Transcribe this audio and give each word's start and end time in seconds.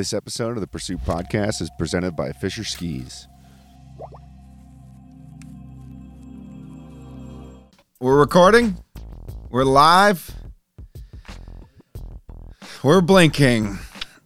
This 0.00 0.14
episode 0.14 0.52
of 0.52 0.62
the 0.62 0.66
Pursuit 0.66 1.00
Podcast 1.04 1.60
is 1.60 1.70
presented 1.76 2.16
by 2.16 2.32
Fischer 2.32 2.64
Skis. 2.64 3.28
We're 8.00 8.18
recording. 8.18 8.78
We're 9.50 9.64
live. 9.64 10.34
We're 12.82 13.02
blinking. 13.02 13.78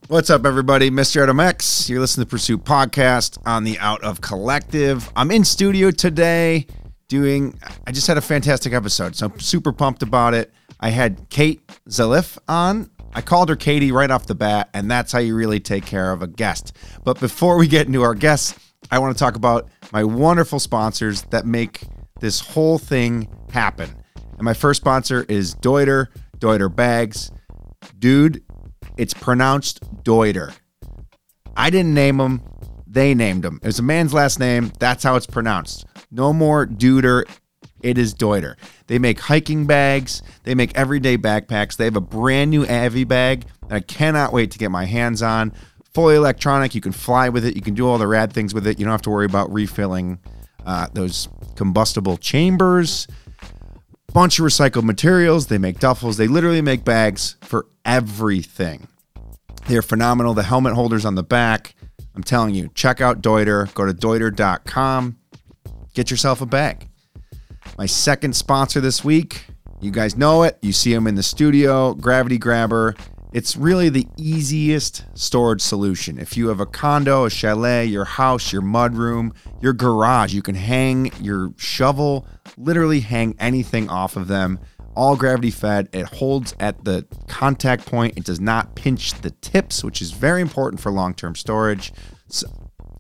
What's 0.07 0.31
up, 0.31 0.47
everybody? 0.47 0.93
Mr. 0.93 1.25
Adam 1.25 1.41
X. 1.41 1.91
You're 1.91 1.99
listening 1.99 2.27
to 2.27 2.31
Pursuit 2.31 2.63
Podcast 2.63 3.39
on 3.45 3.65
the 3.65 3.77
Out 3.81 4.05
of 4.05 4.21
Collective. 4.21 5.11
I'm 5.17 5.33
in 5.33 5.43
studio 5.43 5.91
today 5.91 6.69
doing, 7.09 7.59
I 7.85 7.91
just 7.91 8.07
had 8.07 8.17
a 8.17 8.21
fantastic 8.21 8.73
episode, 8.73 9.17
so 9.17 9.27
I'm 9.27 9.41
super 9.41 9.73
pumped 9.73 10.05
about 10.05 10.35
it. 10.35 10.53
I 10.79 10.91
had 10.91 11.29
Caite 11.31 11.67
Zeliff 11.89 12.39
on. 12.47 12.91
I 13.15 13.23
called 13.23 13.49
her 13.49 13.57
Katie 13.57 13.93
right 13.93 14.11
off 14.11 14.27
the 14.27 14.35
bat, 14.35 14.69
and 14.75 14.91
that's 14.91 15.13
how 15.13 15.21
you 15.21 15.37
really 15.37 15.61
take 15.61 15.87
care 15.87 16.13
of 16.13 16.23
a 16.23 16.27
guest. 16.27 16.77
But 17.05 17.21
before 17.21 17.57
we 17.57 17.69
get 17.69 17.87
into 17.87 18.03
our 18.03 18.15
guests, 18.15 18.59
I 18.91 18.99
want 18.99 19.17
to 19.17 19.19
talk 19.19 19.37
about 19.37 19.69
my 19.93 20.03
wonderful 20.03 20.59
sponsors 20.59 21.23
that 21.31 21.47
make 21.47 21.83
this 22.21 22.41
whole 22.41 22.79
thing 22.79 23.29
happen. 23.51 23.91
And 24.37 24.43
my 24.43 24.55
first 24.55 24.81
sponsor 24.81 25.25
is 25.29 25.55
Deuter, 25.55 26.09
Deuter 26.39 26.75
Bags. 26.75 27.31
Dude, 27.99 28.43
it's 28.97 29.15
pronounced 29.15 29.81
Deuter. 30.03 30.53
I 31.57 31.71
didn't 31.71 31.95
name 31.95 32.17
them, 32.17 32.43
they 32.87 33.15
named 33.15 33.43
them. 33.43 33.61
It 33.63 33.67
was 33.67 33.79
a 33.79 33.83
man's 33.83 34.13
last 34.13 34.39
name. 34.41 34.73
That's 34.79 35.05
how 35.05 35.17
it's 35.17 35.27
pronounced. 35.27 35.85
No 36.11 36.33
more 36.33 36.67
Duder. 36.67 37.25
It 37.85 37.99
is 37.99 38.15
Deuter. 38.15 38.57
They 38.87 38.99
make 38.99 39.21
hiking 39.21 39.67
bags. 39.67 40.23
They 40.45 40.55
make 40.55 40.75
everyday 40.75 41.19
backpacks. 41.19 41.77
They 41.77 41.85
have 41.85 41.97
a 41.97 42.01
brand 42.01 42.51
new 42.51 42.67
Avi 42.67 43.05
bag 43.05 43.45
that 43.69 43.75
I 43.77 43.81
cannot 43.81 44.33
wait 44.33 44.51
to 44.53 44.59
get 44.59 44.71
my 44.71 44.87
hands 44.87 45.21
on. 45.21 45.53
Fully 45.93 46.17
electronic. 46.17 46.75
You 46.75 46.81
can 46.81 46.93
fly 46.93 47.29
with 47.29 47.45
it. 47.45 47.57
You 47.57 47.61
can 47.61 47.75
do 47.75 47.87
all 47.87 47.99
the 47.99 48.07
rad 48.07 48.33
things 48.33 48.55
with 48.55 48.67
it. 48.67 48.79
You 48.79 48.87
don't 48.87 48.93
have 48.93 49.03
to 49.03 49.11
worry 49.11 49.27
about 49.27 49.53
refilling 49.53 50.19
uh, 50.65 50.87
those 50.95 51.29
combustible 51.57 52.17
chambers. 52.17 53.07
Bunch 54.15 54.39
of 54.39 54.47
recycled 54.47 54.85
materials. 54.85 55.49
They 55.49 55.59
make 55.59 55.79
duffels. 55.79 56.17
They 56.17 56.27
literally 56.27 56.63
make 56.63 56.85
bags 56.85 57.37
for 57.43 57.67
everything. 57.85 58.89
They're 59.69 59.83
phenomenal. 59.83 60.33
The 60.33 60.45
helmet 60.45 60.73
holders 60.73 61.05
on 61.05 61.17
the 61.17 61.23
back. 61.23 61.75
I'm 62.15 62.25
telling 62.25 62.55
you, 62.55 62.71
check 62.75 63.03
out 63.03 63.21
Deuter. 63.21 63.73
Go 63.75 63.85
to 63.85 63.93
Deuter.com. 63.93 65.19
Get 65.93 66.11
yourself 66.11 66.41
a 66.41 66.47
bag. 66.47 66.89
My 67.79 67.87
second 67.87 68.35
sponsor 68.35 68.81
this 68.81 69.05
week, 69.05 69.47
you 69.81 69.91
guys 69.91 70.17
know 70.17 70.43
it. 70.45 70.59
You 70.63 70.73
see 70.73 70.95
them 70.95 71.07
in 71.07 71.15
the 71.15 71.23
studio, 71.23 71.95
Gravity 71.95 72.39
Grabber. 72.39 72.95
It's 73.35 73.57
really 73.57 73.89
the 73.89 74.07
easiest 74.17 75.05
storage 75.15 75.61
solution. 75.61 76.21
If 76.21 76.37
you 76.37 76.49
have 76.49 76.61
a 76.61 76.67
condo, 76.67 77.25
a 77.25 77.31
chalet, 77.31 77.85
your 77.85 78.05
house, 78.05 78.53
your 78.53 78.63
mudroom, 78.63 79.35
your 79.61 79.73
garage, 79.73 80.33
you 80.33 80.41
can 80.41 80.55
hang 80.55 81.11
your 81.21 81.53
shovel, 81.57 82.29
literally 82.57 83.01
hang 83.01 83.35
anything 83.41 83.91
off 83.91 84.17
of 84.17 84.29
them. 84.29 84.61
All 84.95 85.17
gravity 85.17 85.51
fed. 85.51 85.89
It 85.93 86.07
holds 86.07 86.55
at 86.61 86.85
the 86.85 87.05
contact 87.27 87.87
point. 87.87 88.17
It 88.17 88.25
does 88.25 88.39
not 88.39 88.77
pinch 88.77 89.15
the 89.15 89.31
tips, 89.31 89.83
which 89.83 90.01
is 90.01 90.13
very 90.13 90.41
important 90.41 90.81
for 90.81 90.93
long 90.93 91.13
term 91.13 91.35
storage. 91.35 91.93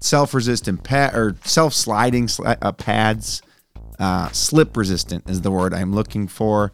Self 0.00 0.34
resistant 0.34 0.82
pad 0.82 1.14
or 1.14 1.36
self 1.44 1.72
sliding 1.72 2.26
sli- 2.26 2.58
uh, 2.60 2.72
pads. 2.72 3.40
Uh, 4.04 4.30
slip 4.32 4.76
resistant 4.76 5.30
is 5.30 5.40
the 5.40 5.50
word 5.50 5.72
I'm 5.72 5.94
looking 5.94 6.28
for. 6.28 6.72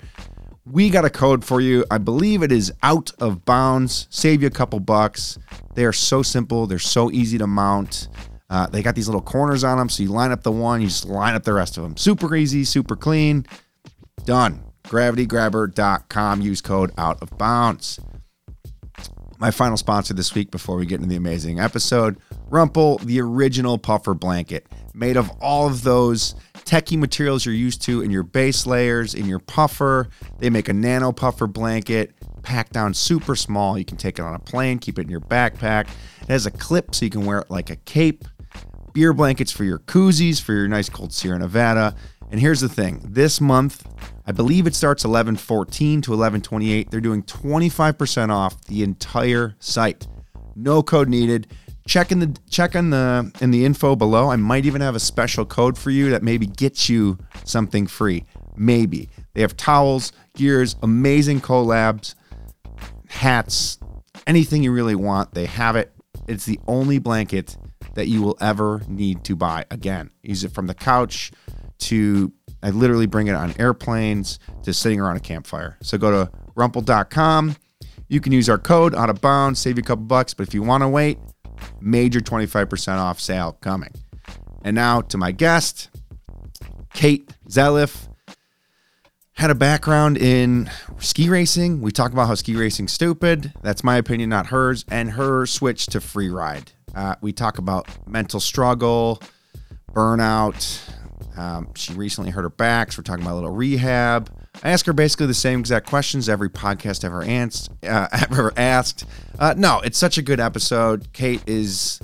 We 0.66 0.90
got 0.90 1.04
a 1.04 1.10
code 1.10 1.44
for 1.44 1.60
you. 1.60 1.84
I 1.88 1.98
believe 1.98 2.42
it 2.42 2.50
is 2.50 2.72
out 2.82 3.12
of 3.20 3.44
bounds. 3.44 4.08
Save 4.10 4.42
you 4.42 4.48
a 4.48 4.50
couple 4.50 4.80
bucks. 4.80 5.38
They 5.76 5.84
are 5.84 5.92
so 5.92 6.22
simple. 6.22 6.66
They're 6.66 6.80
so 6.80 7.08
easy 7.12 7.38
to 7.38 7.46
mount. 7.46 8.08
Uh, 8.50 8.66
they 8.66 8.82
got 8.82 8.96
these 8.96 9.06
little 9.06 9.22
corners 9.22 9.62
on 9.62 9.78
them, 9.78 9.88
so 9.88 10.02
you 10.02 10.08
line 10.08 10.32
up 10.32 10.42
the 10.42 10.50
one, 10.50 10.80
you 10.80 10.88
just 10.88 11.04
line 11.04 11.36
up 11.36 11.44
the 11.44 11.52
rest 11.52 11.76
of 11.76 11.84
them. 11.84 11.96
Super 11.96 12.34
easy, 12.34 12.64
super 12.64 12.96
clean. 12.96 13.46
Done. 14.24 14.64
GravityGrabber.com. 14.86 16.40
Use 16.40 16.60
code 16.60 16.90
out 16.98 17.22
of 17.22 17.38
bounds. 17.38 18.00
My 19.38 19.52
final 19.52 19.76
sponsor 19.76 20.14
this 20.14 20.34
week 20.34 20.50
before 20.50 20.74
we 20.74 20.84
get 20.84 20.96
into 20.96 21.08
the 21.08 21.14
amazing 21.14 21.60
episode 21.60 22.18
Rumpl, 22.50 23.00
the 23.02 23.20
original 23.20 23.78
puffer 23.78 24.14
blanket, 24.14 24.66
made 24.92 25.16
of 25.16 25.30
all 25.40 25.68
of 25.68 25.84
those 25.84 26.34
techie 26.70 26.96
materials 26.96 27.44
you're 27.44 27.52
used 27.52 27.82
to 27.82 28.00
in 28.00 28.12
your 28.12 28.22
base 28.22 28.64
layers, 28.64 29.12
in 29.12 29.26
your 29.26 29.40
puffer. 29.40 30.08
They 30.38 30.50
make 30.50 30.68
a 30.68 30.72
nano 30.72 31.10
puffer 31.10 31.48
blanket, 31.48 32.12
packed 32.42 32.72
down 32.72 32.94
super 32.94 33.34
small. 33.34 33.76
You 33.76 33.84
can 33.84 33.96
take 33.96 34.20
it 34.20 34.22
on 34.22 34.34
a 34.34 34.38
plane, 34.38 34.78
keep 34.78 34.96
it 34.96 35.02
in 35.02 35.08
your 35.08 35.20
backpack. 35.20 35.88
It 36.22 36.28
has 36.28 36.46
a 36.46 36.50
clip 36.52 36.94
so 36.94 37.04
you 37.04 37.10
can 37.10 37.26
wear 37.26 37.40
it 37.40 37.50
like 37.50 37.70
a 37.70 37.76
cape. 37.76 38.24
Beer 38.92 39.12
blankets 39.12 39.50
for 39.50 39.64
your 39.64 39.80
koozies, 39.80 40.40
for 40.40 40.52
your 40.52 40.68
nice 40.68 40.88
cold 40.88 41.12
Sierra 41.12 41.40
Nevada. 41.40 41.96
And 42.30 42.38
here's 42.38 42.60
the 42.60 42.68
thing 42.68 43.00
this 43.04 43.40
month, 43.40 43.84
I 44.24 44.30
believe 44.30 44.68
it 44.68 44.76
starts 44.76 45.02
1114 45.02 46.02
to 46.02 46.10
1128. 46.12 46.88
They're 46.88 47.00
doing 47.00 47.24
25% 47.24 48.30
off 48.30 48.64
the 48.66 48.84
entire 48.84 49.56
site. 49.58 50.06
No 50.54 50.84
code 50.84 51.08
needed. 51.08 51.48
Check 51.86 52.12
in 52.12 52.20
the 52.20 52.38
check 52.48 52.76
on 52.76 52.90
the 52.90 53.32
in 53.40 53.50
the 53.50 53.64
info 53.64 53.96
below. 53.96 54.30
I 54.30 54.36
might 54.36 54.66
even 54.66 54.80
have 54.80 54.94
a 54.94 55.00
special 55.00 55.44
code 55.44 55.76
for 55.76 55.90
you 55.90 56.10
that 56.10 56.22
maybe 56.22 56.46
gets 56.46 56.88
you 56.88 57.18
something 57.44 57.86
free. 57.86 58.24
Maybe. 58.56 59.08
They 59.34 59.40
have 59.40 59.56
towels, 59.56 60.12
gears, 60.34 60.76
amazing 60.82 61.40
collabs, 61.40 62.14
hats, 63.08 63.78
anything 64.26 64.62
you 64.62 64.72
really 64.72 64.94
want. 64.94 65.34
They 65.34 65.46
have 65.46 65.76
it. 65.76 65.92
It's 66.28 66.44
the 66.44 66.60
only 66.68 66.98
blanket 66.98 67.56
that 67.94 68.06
you 68.06 68.22
will 68.22 68.36
ever 68.40 68.82
need 68.86 69.24
to 69.24 69.34
buy 69.34 69.64
again. 69.70 70.10
Use 70.22 70.44
it 70.44 70.52
from 70.52 70.66
the 70.66 70.74
couch 70.74 71.32
to 71.78 72.32
I 72.62 72.70
literally 72.70 73.06
bring 73.06 73.26
it 73.26 73.34
on 73.34 73.54
airplanes 73.58 74.38
to 74.64 74.72
sitting 74.72 75.00
around 75.00 75.16
a 75.16 75.20
campfire. 75.20 75.78
So 75.82 75.98
go 75.98 76.10
to 76.10 76.30
rumpl.com. 76.54 77.56
You 78.08 78.20
can 78.20 78.32
use 78.32 78.48
our 78.48 78.58
code 78.58 78.94
out 78.94 79.08
of 79.08 79.20
bounds, 79.20 79.60
save 79.60 79.76
you 79.76 79.82
a 79.82 79.84
couple 79.84 80.04
bucks. 80.04 80.34
But 80.34 80.46
if 80.48 80.54
you 80.54 80.62
want 80.62 80.82
to 80.82 80.88
wait, 80.88 81.18
major 81.80 82.20
25% 82.20 82.98
off 82.98 83.20
sale 83.20 83.56
coming. 83.60 83.92
And 84.62 84.74
now 84.74 85.00
to 85.02 85.18
my 85.18 85.32
guest, 85.32 85.90
Caite 86.94 87.30
Zeliff. 87.48 88.06
Had 89.34 89.50
a 89.50 89.54
background 89.54 90.18
in 90.18 90.70
ski 90.98 91.30
racing. 91.30 91.80
We 91.80 91.92
talk 91.92 92.12
about 92.12 92.26
how 92.26 92.34
ski 92.34 92.56
racing's 92.56 92.92
stupid. 92.92 93.54
That's 93.62 93.82
my 93.82 93.96
opinion, 93.96 94.28
not 94.28 94.48
hers. 94.48 94.84
And 94.90 95.12
her 95.12 95.46
switch 95.46 95.86
to 95.86 96.00
free 96.02 96.28
ride. 96.28 96.72
Uh, 96.94 97.14
we 97.22 97.32
talk 97.32 97.56
about 97.56 97.88
mental 98.06 98.38
struggle, 98.38 99.22
burnout, 99.92 100.90
um, 101.36 101.68
she 101.74 101.94
recently 101.94 102.30
hurt 102.30 102.42
her 102.42 102.50
back, 102.50 102.92
so 102.92 102.98
we're 102.98 103.04
talking 103.04 103.22
about 103.22 103.32
a 103.32 103.36
little 103.36 103.50
rehab. 103.50 104.30
I 104.62 104.70
ask 104.70 104.84
her 104.86 104.92
basically 104.92 105.26
the 105.26 105.34
same 105.34 105.60
exact 105.60 105.86
questions 105.86 106.28
every 106.28 106.50
podcast 106.50 107.04
ever 107.04 107.24
asked. 107.24 107.70
Uh, 107.82 108.08
ever 108.12 108.52
asked. 108.56 109.04
Uh, 109.38 109.54
no, 109.56 109.80
it's 109.80 109.98
such 109.98 110.18
a 110.18 110.22
good 110.22 110.40
episode. 110.40 111.12
Kate 111.12 111.42
is 111.46 112.00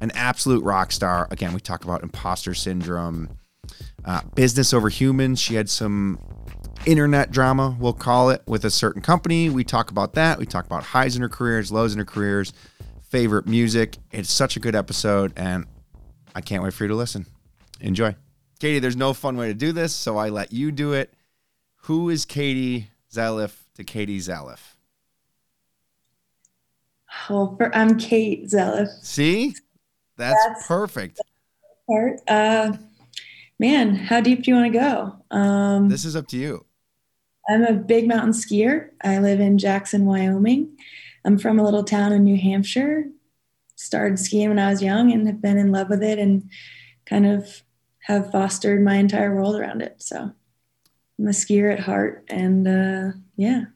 an 0.00 0.10
absolute 0.12 0.62
rock 0.62 0.92
star. 0.92 1.26
Again, 1.30 1.52
we 1.52 1.60
talk 1.60 1.84
about 1.84 2.02
imposter 2.02 2.54
syndrome, 2.54 3.30
uh, 4.04 4.20
business 4.34 4.72
over 4.72 4.88
humans. 4.88 5.40
She 5.40 5.54
had 5.54 5.68
some 5.68 6.18
internet 6.84 7.30
drama, 7.30 7.76
we'll 7.78 7.92
call 7.92 8.30
it, 8.30 8.42
with 8.46 8.64
a 8.64 8.70
certain 8.70 9.02
company. 9.02 9.50
We 9.50 9.64
talk 9.64 9.90
about 9.90 10.14
that. 10.14 10.38
We 10.38 10.46
talk 10.46 10.66
about 10.66 10.84
highs 10.84 11.16
in 11.16 11.22
her 11.22 11.28
careers, 11.28 11.72
lows 11.72 11.92
in 11.92 11.98
her 11.98 12.04
careers, 12.04 12.52
favorite 13.02 13.46
music. 13.46 13.96
It's 14.12 14.30
such 14.30 14.56
a 14.56 14.60
good 14.60 14.76
episode, 14.76 15.32
and 15.36 15.66
I 16.34 16.40
can't 16.40 16.62
wait 16.62 16.74
for 16.74 16.84
you 16.84 16.88
to 16.88 16.94
listen. 16.94 17.26
Enjoy. 17.80 18.14
Katie, 18.60 18.78
there's 18.78 18.96
no 18.96 19.12
fun 19.12 19.36
way 19.36 19.48
to 19.48 19.54
do 19.54 19.72
this, 19.72 19.94
so 19.94 20.16
I 20.16 20.28
let 20.28 20.52
you 20.52 20.70
do 20.70 20.92
it. 20.92 21.12
Who 21.86 22.10
is 22.10 22.24
Katie 22.24 22.90
Zeliff 23.12 23.62
to 23.76 23.84
Katie 23.84 24.18
Zeliff? 24.18 24.74
Oh, 27.30 27.54
for, 27.56 27.72
I'm 27.74 27.96
Caite 27.96 28.46
Zeliff. 28.50 28.88
See? 29.02 29.54
That's, 30.16 30.42
That's- 30.44 30.66
perfect. 30.66 31.20
Part. 31.88 32.20
Uh, 32.26 32.72
man, 33.60 33.94
how 33.94 34.20
deep 34.20 34.42
do 34.42 34.50
you 34.50 34.56
want 34.56 34.72
to 34.72 34.78
go? 34.78 35.16
Um, 35.30 35.88
This 35.88 36.04
is 36.04 36.16
up 36.16 36.26
to 36.28 36.36
you. 36.36 36.66
I'm 37.48 37.62
a 37.62 37.74
big 37.74 38.08
mountain 38.08 38.32
skier. 38.32 38.88
I 39.04 39.20
live 39.20 39.38
in 39.38 39.56
Jackson, 39.56 40.06
Wyoming. 40.06 40.76
I'm 41.24 41.38
from 41.38 41.60
a 41.60 41.62
little 41.62 41.84
town 41.84 42.12
in 42.12 42.24
New 42.24 42.36
Hampshire. 42.36 43.04
Started 43.76 44.18
skiing 44.18 44.48
when 44.48 44.58
I 44.58 44.70
was 44.70 44.82
young 44.82 45.12
and 45.12 45.24
have 45.28 45.40
been 45.40 45.56
in 45.56 45.70
love 45.70 45.88
with 45.88 46.02
it 46.02 46.18
and 46.18 46.50
kind 47.04 47.26
of 47.26 47.62
have 48.00 48.32
fostered 48.32 48.82
my 48.82 48.96
entire 48.96 49.32
world 49.32 49.54
around 49.54 49.82
it. 49.82 50.02
So 50.02 50.32
I'm 51.18 51.26
a 51.28 51.30
skier 51.30 51.72
at 51.72 51.80
heart. 51.80 52.24
And 52.28 52.66
uh, 52.68 53.12
yeah, 53.36 53.66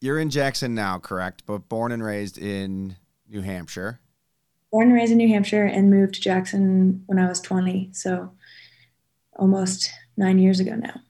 You're 0.00 0.18
in 0.18 0.30
Jackson 0.30 0.74
now, 0.74 0.98
correct? 0.98 1.42
But 1.46 1.68
born 1.68 1.92
and 1.92 2.02
raised 2.04 2.38
in 2.38 2.96
New 3.28 3.42
Hampshire. 3.42 4.00
born 4.70 4.88
and 4.88 4.94
raised 4.96 5.12
in 5.12 5.18
New 5.18 5.28
Hampshire 5.28 5.64
and 5.64 5.90
moved 5.90 6.14
to 6.14 6.20
Jackson 6.20 7.02
when 7.06 7.18
I 7.18 7.28
was 7.28 7.40
20. 7.40 7.90
So 7.92 8.32
almost 9.38 9.90
nine 10.16 10.38
years 10.38 10.60
ago 10.60 10.74
now. 10.74 11.00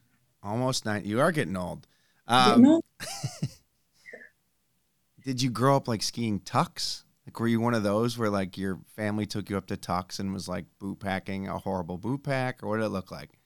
Almost 0.43 0.85
nine. 0.85 1.05
You 1.05 1.21
are 1.21 1.33
getting 1.33 1.57
old. 1.57 1.87
Getting 2.45 2.65
Um, 2.65 2.67
old? 2.67 2.85
did 5.25 5.43
you 5.43 5.51
grow 5.51 5.77
up 5.77 5.89
like 5.89 6.03
skiing 6.03 6.41
Tucks? 6.41 7.05
Like, 7.27 7.39
were 7.39 7.49
you 7.49 7.61
one 7.61 7.75
of 7.75 7.83
those 7.83 8.17
where 8.17 8.31
like 8.31 8.57
your 8.57 8.81
family 8.97 9.27
took 9.27 9.51
you 9.51 9.57
up 9.57 9.67
to 9.67 9.77
Tucks 9.77 10.19
and 10.19 10.33
was 10.33 10.49
like 10.49 10.65
boot 10.79 11.01
packing 11.01 11.49
a 11.49 11.59
horrible 11.59 11.99
boot 11.99 12.23
pack, 12.23 12.63
or 12.63 12.69
what 12.69 12.77
did 12.79 12.87
it 12.87 12.91
look 12.91 13.11
like? 13.11 13.38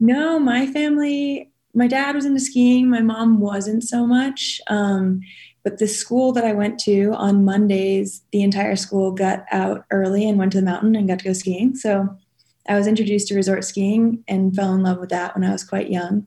No, 0.00 0.38
my 0.38 0.66
family, 0.66 1.50
my 1.74 1.86
dad 1.86 2.14
was 2.14 2.24
into 2.24 2.40
skiing. 2.40 2.88
My 2.88 3.00
mom 3.00 3.38
wasn't 3.38 3.84
so 3.84 4.06
much. 4.06 4.60
Um, 4.66 5.20
but 5.62 5.78
the 5.78 5.86
school 5.86 6.32
that 6.32 6.44
I 6.44 6.54
went 6.54 6.78
to 6.80 7.12
on 7.12 7.44
Mondays, 7.44 8.22
the 8.32 8.42
entire 8.42 8.76
school 8.76 9.12
got 9.12 9.44
out 9.52 9.84
early 9.90 10.26
and 10.26 10.38
went 10.38 10.52
to 10.52 10.58
the 10.58 10.64
mountain 10.64 10.96
and 10.96 11.06
got 11.06 11.18
to 11.18 11.24
go 11.26 11.34
skiing. 11.34 11.76
So 11.76 12.16
I 12.66 12.76
was 12.76 12.86
introduced 12.86 13.28
to 13.28 13.34
resort 13.34 13.64
skiing 13.64 14.24
and 14.26 14.54
fell 14.56 14.74
in 14.74 14.82
love 14.82 14.98
with 14.98 15.10
that 15.10 15.34
when 15.34 15.44
I 15.44 15.52
was 15.52 15.64
quite 15.64 15.90
young. 15.90 16.26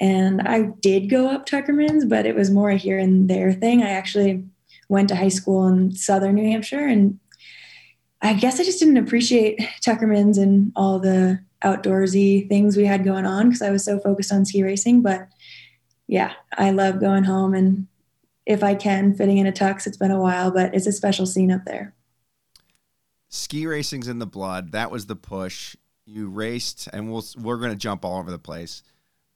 And 0.00 0.42
I 0.42 0.72
did 0.80 1.08
go 1.08 1.28
up 1.28 1.46
Tuckerman's, 1.46 2.04
but 2.04 2.26
it 2.26 2.34
was 2.34 2.50
more 2.50 2.70
a 2.70 2.76
here 2.76 2.98
and 2.98 3.30
there 3.30 3.52
thing. 3.52 3.82
I 3.82 3.90
actually 3.90 4.44
went 4.88 5.08
to 5.10 5.16
high 5.16 5.28
school 5.28 5.68
in 5.68 5.92
southern 5.92 6.34
New 6.34 6.50
Hampshire 6.50 6.86
and 6.86 7.20
I 8.22 8.32
guess 8.32 8.58
I 8.58 8.64
just 8.64 8.78
didn't 8.78 8.96
appreciate 8.96 9.60
Tuckerman's 9.84 10.38
and 10.38 10.72
all 10.74 10.98
the 10.98 11.40
outdoorsy 11.64 12.48
things 12.48 12.76
we 12.76 12.84
had 12.84 13.04
going 13.04 13.26
on 13.26 13.48
because 13.48 13.62
I 13.62 13.70
was 13.70 13.84
so 13.84 13.98
focused 13.98 14.32
on 14.32 14.44
ski 14.44 14.62
racing. 14.62 15.02
But 15.02 15.28
yeah, 16.06 16.32
I 16.56 16.70
love 16.70 17.00
going 17.00 17.24
home 17.24 17.54
and 17.54 17.86
if 18.46 18.62
I 18.62 18.74
can, 18.74 19.14
fitting 19.14 19.38
in 19.38 19.46
a 19.46 19.52
Tucks. 19.52 19.86
It's 19.86 19.96
been 19.96 20.10
a 20.10 20.20
while, 20.20 20.50
but 20.50 20.74
it's 20.74 20.86
a 20.86 20.92
special 20.92 21.26
scene 21.26 21.50
up 21.50 21.64
there. 21.64 21.94
Ski 23.28 23.66
racing's 23.66 24.08
in 24.08 24.18
the 24.18 24.26
blood. 24.26 24.72
That 24.72 24.90
was 24.90 25.06
the 25.06 25.16
push. 25.16 25.76
You 26.06 26.28
raced, 26.28 26.88
and 26.92 27.10
we'll 27.10 27.24
we're 27.38 27.56
going 27.56 27.70
to 27.70 27.76
jump 27.76 28.04
all 28.04 28.18
over 28.18 28.30
the 28.30 28.38
place, 28.38 28.82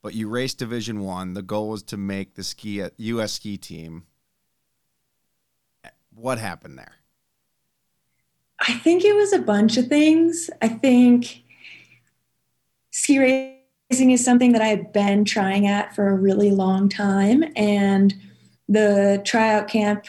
but 0.03 0.13
you 0.13 0.29
raced 0.29 0.59
Division 0.59 1.01
One. 1.01 1.33
The 1.33 1.41
goal 1.41 1.69
was 1.69 1.81
to 1.83 1.97
make 1.97 2.35
the 2.35 2.43
ski 2.43 2.83
U.S. 2.95 3.33
ski 3.33 3.57
team. 3.57 4.03
What 6.13 6.37
happened 6.37 6.77
there? 6.77 6.93
I 8.59 8.73
think 8.73 9.03
it 9.03 9.15
was 9.15 9.33
a 9.33 9.39
bunch 9.39 9.77
of 9.77 9.87
things. 9.87 10.49
I 10.61 10.67
think 10.67 11.43
ski 13.01 13.19
racing 13.19 14.11
is 14.11 14.23
something 14.23 14.51
that 14.51 14.61
I 14.61 14.67
had 14.67 14.91
been 14.91 15.25
trying 15.25 15.67
at 15.67 15.95
for 15.95 16.09
a 16.09 16.15
really 16.15 16.51
long 16.51 16.89
time, 16.89 17.43
and 17.55 18.13
the 18.67 19.21
tryout 19.25 19.67
camp 19.67 20.05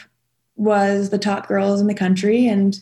was 0.55 1.09
the 1.09 1.17
top 1.17 1.47
girls 1.47 1.81
in 1.81 1.87
the 1.87 1.93
country 1.93 2.47
and 2.47 2.79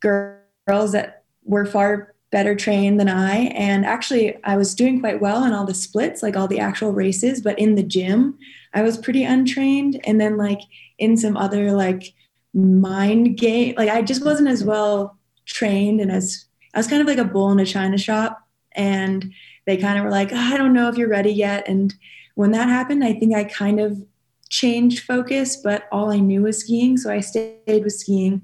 girls 0.00 0.92
that 0.92 1.24
were 1.44 1.66
far 1.66 2.14
better 2.30 2.54
trained 2.54 3.00
than 3.00 3.08
I. 3.08 3.46
And 3.54 3.84
actually, 3.84 4.42
I 4.44 4.56
was 4.56 4.74
doing 4.74 5.00
quite 5.00 5.20
well 5.20 5.44
in 5.44 5.52
all 5.52 5.64
the 5.64 5.74
splits, 5.74 6.22
like 6.22 6.36
all 6.36 6.48
the 6.48 6.60
actual 6.60 6.92
races, 6.92 7.40
but 7.40 7.58
in 7.58 7.74
the 7.74 7.82
gym, 7.82 8.38
I 8.74 8.82
was 8.82 8.98
pretty 8.98 9.24
untrained. 9.24 10.00
And 10.04 10.20
then, 10.20 10.36
like, 10.36 10.60
in 10.98 11.16
some 11.16 11.36
other, 11.36 11.72
like, 11.72 12.12
mind 12.52 13.38
game, 13.38 13.74
like, 13.76 13.88
I 13.88 14.02
just 14.02 14.24
wasn't 14.24 14.48
as 14.48 14.62
well 14.62 15.18
trained 15.46 16.00
and 16.00 16.12
as 16.12 16.46
I 16.74 16.78
was 16.78 16.88
kind 16.88 17.00
of 17.00 17.08
like 17.08 17.18
a 17.18 17.24
bull 17.24 17.50
in 17.52 17.60
a 17.60 17.66
china 17.66 17.96
shop. 17.96 18.45
And 18.76 19.32
they 19.66 19.76
kind 19.76 19.98
of 19.98 20.04
were 20.04 20.10
like, 20.10 20.30
oh, 20.32 20.36
I 20.36 20.56
don't 20.56 20.72
know 20.72 20.88
if 20.88 20.96
you're 20.96 21.08
ready 21.08 21.32
yet. 21.32 21.66
And 21.66 21.94
when 22.34 22.52
that 22.52 22.68
happened, 22.68 23.02
I 23.02 23.14
think 23.14 23.34
I 23.34 23.44
kind 23.44 23.80
of 23.80 24.04
changed 24.48 25.04
focus, 25.04 25.56
but 25.56 25.88
all 25.90 26.12
I 26.12 26.20
knew 26.20 26.42
was 26.42 26.60
skiing. 26.60 26.96
So 26.96 27.10
I 27.10 27.20
stayed 27.20 27.82
with 27.82 27.94
skiing, 27.94 28.42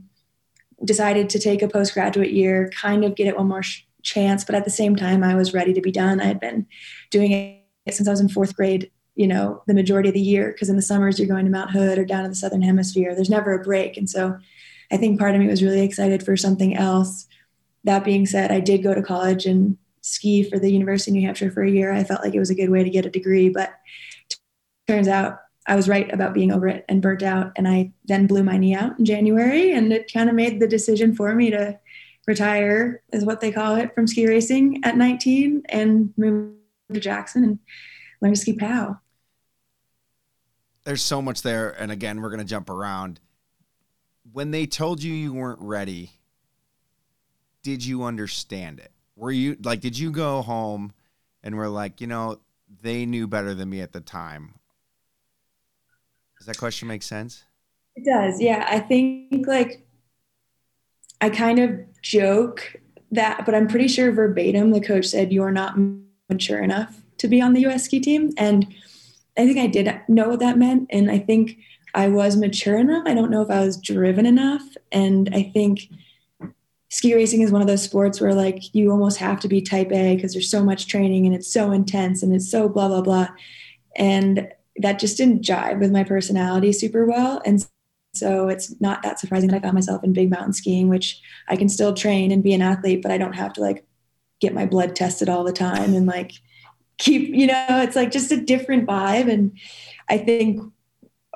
decided 0.85 1.29
to 1.31 1.39
take 1.39 1.63
a 1.63 1.69
postgraduate 1.69 2.33
year, 2.33 2.71
kind 2.75 3.05
of 3.05 3.15
get 3.15 3.29
it 3.29 3.37
one 3.37 3.49
more 3.49 3.63
sh- 3.63 3.87
chance. 4.03 4.45
But 4.45 4.55
at 4.55 4.65
the 4.65 4.71
same 4.71 4.97
time, 4.97 5.23
I 5.23 5.35
was 5.35 5.55
ready 5.55 5.73
to 5.75 5.81
be 5.81 5.93
done. 5.93 6.21
I 6.21 6.25
had 6.25 6.41
been 6.41 6.67
doing 7.11 7.33
it 7.33 7.95
since 7.95 8.09
I 8.09 8.11
was 8.11 8.21
in 8.21 8.29
fourth 8.29 8.57
grade, 8.57 8.91
you 9.15 9.29
know, 9.29 9.63
the 9.67 9.75
majority 9.75 10.09
of 10.09 10.15
the 10.15 10.21
year, 10.21 10.51
because 10.53 10.69
in 10.69 10.77
the 10.77 10.83
summers 10.83 11.19
you're 11.19 11.29
going 11.29 11.45
to 11.45 11.51
Mount 11.51 11.71
Hood 11.71 11.99
or 11.99 12.05
down 12.05 12.25
to 12.25 12.31
the 12.31 12.35
Southern 12.35 12.63
Hemisphere. 12.63 13.15
There's 13.15 13.31
never 13.31 13.53
a 13.53 13.63
break. 13.63 13.97
And 13.97 14.09
so 14.09 14.39
I 14.91 14.97
think 14.97 15.19
part 15.19 15.35
of 15.35 15.41
me 15.41 15.47
was 15.47 15.63
really 15.63 15.83
excited 15.83 16.23
for 16.23 16.37
something 16.37 16.77
else. 16.77 17.27
That 17.85 18.05
being 18.05 18.27
said, 18.27 18.51
I 18.51 18.61
did 18.61 18.83
go 18.83 18.95
to 18.95 19.03
college 19.03 19.47
and 19.47 19.77
ski 20.03 20.43
for 20.43 20.59
the 20.59 20.71
University 20.71 21.11
of 21.11 21.15
New 21.15 21.27
Hampshire 21.27 21.51
for 21.51 21.63
a 21.63 21.71
year. 21.71 21.93
I 21.93 22.05
felt 22.05 22.23
like 22.23 22.35
it 22.35 22.39
was 22.39 22.51
a 22.51 22.55
good 22.55 22.71
way 22.71 22.85
to 22.85 22.91
get 22.91 23.07
a 23.07 23.11
degree, 23.11 23.49
but 23.49 23.73
turns 24.87 25.09
out 25.09 25.39
I 25.67 25.77
was 25.77 25.89
right 25.89 26.13
about 26.13 26.35
being 26.35 26.53
over 26.53 26.69
it 26.69 26.85
and 26.89 27.01
burnt 27.01 27.23
out. 27.23 27.53
And 27.57 27.67
I 27.67 27.93
then 28.05 28.27
blew 28.27 28.43
my 28.43 28.59
knee 28.59 28.75
out 28.75 28.99
in 28.99 29.05
January, 29.05 29.73
and 29.73 29.93
it 29.93 30.13
kind 30.13 30.29
of 30.29 30.35
made 30.35 30.61
the 30.61 30.69
decision 30.69 31.15
for 31.15 31.35
me 31.35 31.51
to 31.51 31.79
retire, 32.27 33.03
is 33.13 33.25
what 33.25 33.41
they 33.41 33.53
call 33.53 33.77
it, 33.77 33.95
from 33.95 34.07
ski 34.07 34.27
racing 34.27 34.81
at 34.85 34.97
19 34.97 35.63
and 35.69 36.13
move 36.17 36.55
to 36.93 37.01
Jackson 37.01 37.45
and 37.45 37.59
learn 38.21 38.35
to 38.35 38.41
ski 38.41 38.53
POW. 38.55 38.99
There's 40.85 41.03
so 41.03 41.23
much 41.23 41.43
there. 41.43 41.71
And 41.71 41.93
again, 41.93 42.21
we're 42.21 42.31
going 42.31 42.41
to 42.41 42.45
jump 42.45 42.69
around. 42.69 43.21
When 44.33 44.51
they 44.51 44.67
told 44.67 45.03
you 45.03 45.13
you 45.13 45.33
weren't 45.33 45.61
ready, 45.61 46.11
did 47.63 47.85
you 47.85 48.03
understand 48.03 48.81
it? 48.81 48.91
Were 49.17 49.31
you 49.31 49.57
like, 49.63 49.81
did 49.81 49.99
you 49.99 50.11
go 50.11 50.43
home 50.43 50.93
and 51.43 51.57
were 51.57 51.69
like, 51.69 52.01
you 52.01 52.07
know, 52.07 52.39
they 52.83 53.07
knew 53.07 53.27
better 53.27 53.55
than 53.55 53.71
me 53.71 53.81
at 53.81 53.93
the 53.93 54.01
time? 54.01 54.55
Does 56.39 56.47
that 56.47 56.59
question 56.59 56.89
make 56.89 57.03
sense? 57.03 57.45
It 57.95 58.05
does. 58.05 58.41
Yeah. 58.41 58.67
I 58.69 58.81
think 58.81 59.47
like 59.47 59.87
I 61.21 61.31
kind 61.31 61.59
of 61.59 61.81
joke 62.03 62.77
that, 63.13 63.45
but 63.45 63.55
I'm 63.55 63.69
pretty 63.69 63.89
sure 63.89 64.11
verbatim 64.11 64.71
the 64.71 64.81
coach 64.81 65.07
said, 65.07 65.33
You're 65.33 65.53
not 65.53 65.77
mature 66.29 66.63
enough 66.63 67.03
to 67.19 67.29
be 67.29 67.41
on 67.41 67.53
the 67.53 67.67
US 67.67 67.85
ski 67.85 68.01
team. 68.01 68.31
And 68.37 68.75
I 69.39 69.47
think 69.47 69.59
I 69.59 69.67
did 69.67 69.89
know 70.09 70.31
what 70.31 70.41
that 70.41 70.59
meant. 70.59 70.89
And 70.91 71.11
I 71.11 71.19
think 71.19 71.59
I 71.95 72.09
was 72.09 72.37
mature 72.37 72.79
enough. 72.79 73.05
I 73.07 73.15
don't 73.15 73.31
know 73.31 73.43
if 73.43 73.51
I 73.51 73.61
was 73.61 73.77
driven 73.77 74.27
enough. 74.27 74.63
And 74.91 75.31
I 75.33 75.43
think 75.55 75.89
ski 76.93 77.15
racing 77.15 77.41
is 77.41 77.51
one 77.51 77.63
of 77.63 77.67
those 77.67 77.83
sports 77.83 78.21
where 78.21 78.35
like 78.35 78.75
you 78.75 78.91
almost 78.91 79.17
have 79.17 79.41
to 79.41 79.49
be 79.49 79.63
type 79.63 79.91
A 79.93 80.15
because 80.15 80.35
there's 80.35 80.51
so 80.51 80.63
much 80.63 80.89
training 80.89 81.25
and 81.25 81.35
it's 81.35 81.51
so 81.51 81.73
intense 81.73 82.23
and 82.23 82.35
it's 82.35 82.51
so 82.51 82.69
blah, 82.69 82.87
blah, 82.87 83.01
blah. 83.01 83.29
And 83.97 84.47
that 84.77 84.99
just 84.99 85.17
didn't 85.17 85.43
jive 85.43 85.81
with 85.81 85.91
my 85.91 86.05
personality 86.05 86.71
super 86.71 87.07
well. 87.07 87.41
And 87.47 87.67
so 88.13 88.49
it's 88.49 88.79
not 88.79 89.03
that 89.03 89.19
surprising 89.19 89.49
that 89.49 89.57
I 89.57 89.61
found 89.61 89.73
myself 89.73 90.05
in 90.05 90.13
big 90.13 90.29
mountain 90.29 90.53
skiing, 90.53 90.91
which 90.91 91.19
I 91.49 91.57
can 91.57 91.71
still 91.71 91.95
train 91.95 92.31
and 92.31 92.43
be 92.43 92.53
an 92.53 92.61
athlete, 92.61 93.01
but 93.01 93.11
I 93.11 93.17
don't 93.17 93.33
have 93.33 93.55
to 93.55 93.63
like 93.63 93.87
get 94.43 94.53
my 94.53 94.67
blood 94.67 94.95
tested 94.95 95.31
all 95.31 95.45
the 95.45 95.53
time 95.53 95.95
and 95.95 96.05
like 96.05 96.33
keep, 96.99 97.35
you 97.35 97.47
know, 97.47 97.67
it's 97.71 97.97
like 97.97 98.11
just 98.11 98.33
a 98.33 98.37
different 98.37 98.87
vibe. 98.87 99.33
And 99.33 99.59
I 100.11 100.19
think 100.19 100.61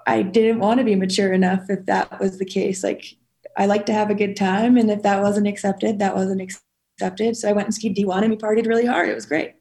I 0.06 0.20
didn't 0.20 0.58
want 0.58 0.80
to 0.80 0.84
be 0.84 0.96
mature 0.96 1.32
enough 1.32 1.70
if 1.70 1.86
that 1.86 2.20
was 2.20 2.38
the 2.38 2.44
case. 2.44 2.84
Like 2.84 3.16
I 3.56 3.66
like 3.66 3.86
to 3.86 3.92
have 3.92 4.10
a 4.10 4.14
good 4.14 4.36
time. 4.36 4.76
And 4.76 4.90
if 4.90 5.02
that 5.02 5.22
wasn't 5.22 5.46
accepted, 5.46 5.98
that 5.98 6.14
wasn't 6.14 6.40
accepted. 6.40 7.36
So 7.36 7.48
I 7.48 7.52
went 7.52 7.66
and 7.66 7.74
skied 7.74 7.96
D1 7.96 8.22
and 8.22 8.30
we 8.30 8.36
partied 8.36 8.66
really 8.66 8.86
hard. 8.86 9.08
It 9.08 9.14
was 9.14 9.26
great. 9.26 9.54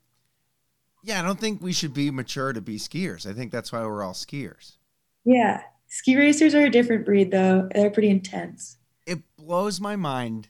Yeah, 1.03 1.19
I 1.19 1.23
don't 1.23 1.39
think 1.39 1.61
we 1.61 1.71
should 1.71 1.93
be 1.93 2.09
mature 2.11 2.51
to 2.51 2.61
be 2.61 2.77
skiers. 2.77 3.29
I 3.29 3.33
think 3.33 3.51
that's 3.51 3.71
why 3.71 3.85
we're 3.85 4.03
all 4.03 4.13
skiers. 4.13 4.77
Yeah. 5.23 5.61
Ski 5.87 6.17
racers 6.17 6.55
are 6.55 6.65
a 6.65 6.69
different 6.69 7.05
breed, 7.05 7.31
though. 7.31 7.69
They're 7.73 7.91
pretty 7.91 8.09
intense. 8.09 8.77
It 9.05 9.19
blows 9.37 9.79
my 9.79 9.95
mind 9.95 10.49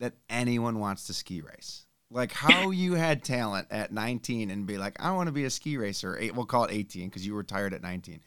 that 0.00 0.14
anyone 0.28 0.80
wants 0.80 1.06
to 1.06 1.14
ski 1.14 1.40
race. 1.40 1.86
Like 2.10 2.32
how 2.32 2.70
you 2.72 2.94
had 2.94 3.22
talent 3.22 3.68
at 3.70 3.92
19 3.92 4.50
and 4.50 4.66
be 4.66 4.76
like, 4.76 5.00
I 5.00 5.12
want 5.12 5.28
to 5.28 5.32
be 5.32 5.44
a 5.44 5.50
ski 5.50 5.76
racer. 5.76 6.18
Eight, 6.18 6.34
we'll 6.34 6.44
call 6.44 6.64
it 6.64 6.72
18 6.72 7.08
because 7.08 7.24
you 7.24 7.34
retired 7.34 7.72
at 7.72 7.82
19. 7.82 8.20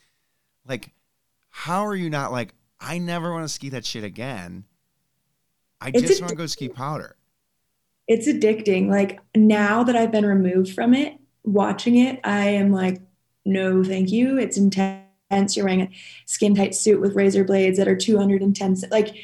Like, 0.66 0.92
how 1.50 1.86
are 1.86 1.96
you 1.96 2.10
not 2.10 2.32
like, 2.32 2.54
I 2.80 2.98
never 2.98 3.32
want 3.32 3.46
to 3.46 3.50
ski 3.50 3.70
that 3.70 3.86
shit 3.86 4.04
again? 4.04 4.66
I 5.82 5.90
it's 5.94 6.02
just 6.02 6.22
want 6.22 6.30
to 6.30 6.36
go 6.36 6.46
ski 6.46 6.70
powder 6.70 7.16
it's 8.08 8.28
addicting. 8.28 8.90
Like 8.90 9.20
now 9.36 9.84
that 9.84 9.96
I've 9.96 10.12
been 10.12 10.26
removed 10.26 10.74
from 10.74 10.94
it, 10.94 11.18
watching 11.44 11.98
it, 11.98 12.20
I 12.24 12.50
am 12.50 12.72
like, 12.72 13.02
no, 13.46 13.84
thank 13.84 14.12
you. 14.12 14.38
It's 14.38 14.58
intense. 14.58 15.56
You're 15.56 15.66
wearing 15.66 15.82
a 15.82 15.90
skin 16.26 16.56
tight 16.56 16.76
suit 16.76 17.02
with 17.02 17.16
razor 17.16 17.44
blades 17.44 17.78
that 17.78 17.88
are 17.88 17.96
210. 17.96 18.78
Like 18.92 19.16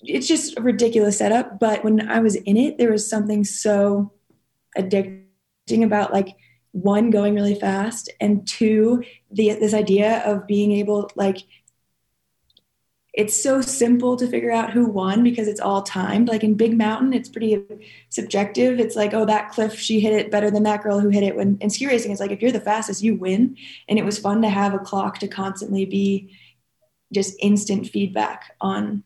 it's 0.00 0.26
just 0.26 0.58
a 0.58 0.62
ridiculous 0.62 1.18
setup. 1.18 1.60
But 1.60 1.84
when 1.84 2.08
I 2.08 2.20
was 2.20 2.34
in 2.34 2.56
it, 2.56 2.78
there 2.78 2.90
was 2.90 3.08
something 3.08 3.44
so 3.44 4.12
addicting 4.76 5.84
about 5.84 6.12
like 6.12 6.36
one 6.72 7.10
going 7.10 7.34
really 7.34 7.56
fast 7.56 8.08
and 8.20 8.46
two 8.46 9.02
the 9.32 9.52
this 9.54 9.74
idea 9.74 10.22
of 10.24 10.46
being 10.46 10.70
able 10.70 11.10
like 11.16 11.38
it's 13.12 13.42
so 13.42 13.60
simple 13.60 14.16
to 14.16 14.26
figure 14.26 14.52
out 14.52 14.70
who 14.70 14.86
won 14.86 15.24
because 15.24 15.48
it's 15.48 15.60
all 15.60 15.82
timed. 15.82 16.28
Like 16.28 16.44
in 16.44 16.54
Big 16.54 16.76
Mountain, 16.76 17.12
it's 17.12 17.28
pretty 17.28 17.60
subjective. 18.08 18.78
It's 18.78 18.94
like, 18.94 19.12
oh, 19.14 19.24
that 19.24 19.50
cliff, 19.50 19.76
she 19.76 19.98
hit 19.98 20.12
it 20.12 20.30
better 20.30 20.50
than 20.50 20.62
that 20.62 20.82
girl 20.82 21.00
who 21.00 21.08
hit 21.08 21.24
it. 21.24 21.34
When 21.34 21.58
in 21.60 21.70
ski 21.70 21.86
racing, 21.86 22.12
it's 22.12 22.20
like 22.20 22.30
if 22.30 22.40
you're 22.40 22.52
the 22.52 22.60
fastest, 22.60 23.02
you 23.02 23.16
win. 23.16 23.56
And 23.88 23.98
it 23.98 24.04
was 24.04 24.18
fun 24.18 24.42
to 24.42 24.48
have 24.48 24.74
a 24.74 24.78
clock 24.78 25.18
to 25.18 25.28
constantly 25.28 25.84
be 25.84 26.36
just 27.12 27.34
instant 27.40 27.88
feedback 27.88 28.54
on 28.60 29.02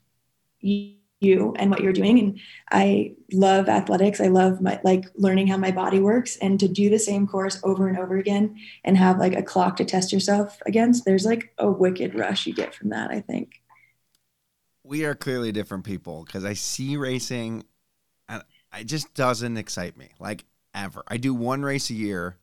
you 0.61 1.55
and 1.57 1.71
what 1.71 1.81
you're 1.81 1.95
doing. 1.95 2.19
And 2.19 2.41
I 2.71 3.15
love 3.33 3.71
athletics. 3.71 4.21
I 4.21 4.27
love 4.27 4.61
my 4.61 4.79
like 4.85 5.07
learning 5.15 5.47
how 5.47 5.57
my 5.57 5.71
body 5.71 5.99
works. 5.99 6.37
And 6.37 6.61
to 6.61 6.69
do 6.69 6.91
the 6.91 6.99
same 6.99 7.27
course 7.27 7.59
over 7.65 7.89
and 7.89 7.99
over 7.99 8.19
again 8.19 8.59
and 8.85 8.99
have 8.99 9.19
like 9.19 9.35
a 9.35 9.43
clock 9.43 9.77
to 9.77 9.85
test 9.87 10.13
yourself 10.13 10.61
against, 10.67 11.07
there's 11.07 11.25
like 11.25 11.55
a 11.57 11.71
wicked 11.71 12.15
rush 12.15 12.47
you 12.47 12.53
get 12.53 12.75
from 12.75 12.91
that, 12.91 13.11
I 13.11 13.21
think 13.21 13.63
we 14.95 15.05
are 15.05 15.17
clearly 15.17 15.51
different 15.51 15.83
people 15.83 16.23
because 16.25 16.45
I 16.45 16.53
see 16.53 16.97
racing 16.97 17.65
and 18.29 18.45
it 18.79 18.85
just 18.85 19.13
doesn't 19.13 19.57
excite 19.57 19.97
me 19.97 20.11
like 20.21 20.45
ever. 20.73 21.03
I 21.09 21.17
do 21.17 21.35
one 21.35 21.63
race 21.65 21.91
a 21.91 21.95
year 21.95 22.37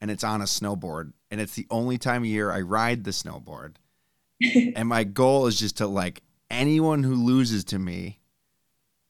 and 0.00 0.10
it's 0.10 0.24
on 0.24 0.40
a 0.40 0.46
snowboard 0.46 1.12
and 1.30 1.40
it's 1.40 1.54
the 1.54 1.68
only 1.70 1.98
time 1.98 2.22
of 2.22 2.26
year 2.26 2.50
I 2.50 2.62
ride 2.62 3.04
the 3.04 3.12
snowboard. 3.12 3.76
and 4.74 4.88
my 4.88 5.04
goal 5.04 5.46
is 5.46 5.60
just 5.60 5.76
to 5.76 5.86
like 5.86 6.22
anyone 6.50 7.04
who 7.04 7.14
loses 7.14 7.62
to 7.66 7.78
me, 7.78 8.18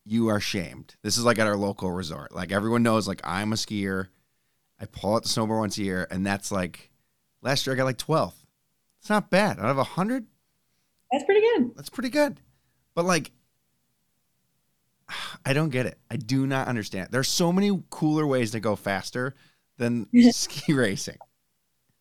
you 0.05 0.29
are 0.29 0.39
shamed. 0.39 0.95
This 1.03 1.17
is 1.17 1.25
like 1.25 1.39
at 1.39 1.47
our 1.47 1.57
local 1.57 1.93
resort. 1.93 2.35
Like 2.35 2.53
everyone 2.53 2.83
knows 2.83 3.09
like 3.09 3.23
I'm 3.25 3.55
a 3.55 3.57
skier. 3.57 4.09
I 4.79 4.85
pull 4.85 5.15
out 5.17 5.23
the 5.23 5.31
snowboard 5.31 5.61
once 5.61 5.79
a 5.79 5.83
year 5.83 6.07
and 6.11 6.27
that's 6.27 6.53
like 6.53 6.91
last 7.41 7.67
year 7.67 7.73
I 7.75 7.79
got 7.79 7.85
like 7.85 7.97
12th. 7.97 8.35
It's 9.01 9.09
not 9.09 9.31
bad. 9.31 9.59
Out 9.59 9.65
of 9.65 9.79
100, 9.79 10.27
That's 11.11 11.25
pretty 11.25 11.41
good. 11.41 11.71
that's 11.75 11.89
pretty 11.89 12.11
good. 12.11 12.39
But 12.95 13.05
like, 13.05 13.33
I 15.47 15.53
don't 15.53 15.71
get 15.71 15.87
it. 15.87 15.99
I 16.11 16.17
do 16.17 16.47
not 16.47 16.69
understand. 16.69 17.09
There's 17.11 17.29
so 17.29 17.53
many 17.53 17.83
cooler 17.91 18.27
ways 18.27 18.53
to 18.53 18.61
go 18.61 18.77
faster 18.77 19.35
than 19.79 20.07
ski 20.33 20.73
racing. 20.73 21.19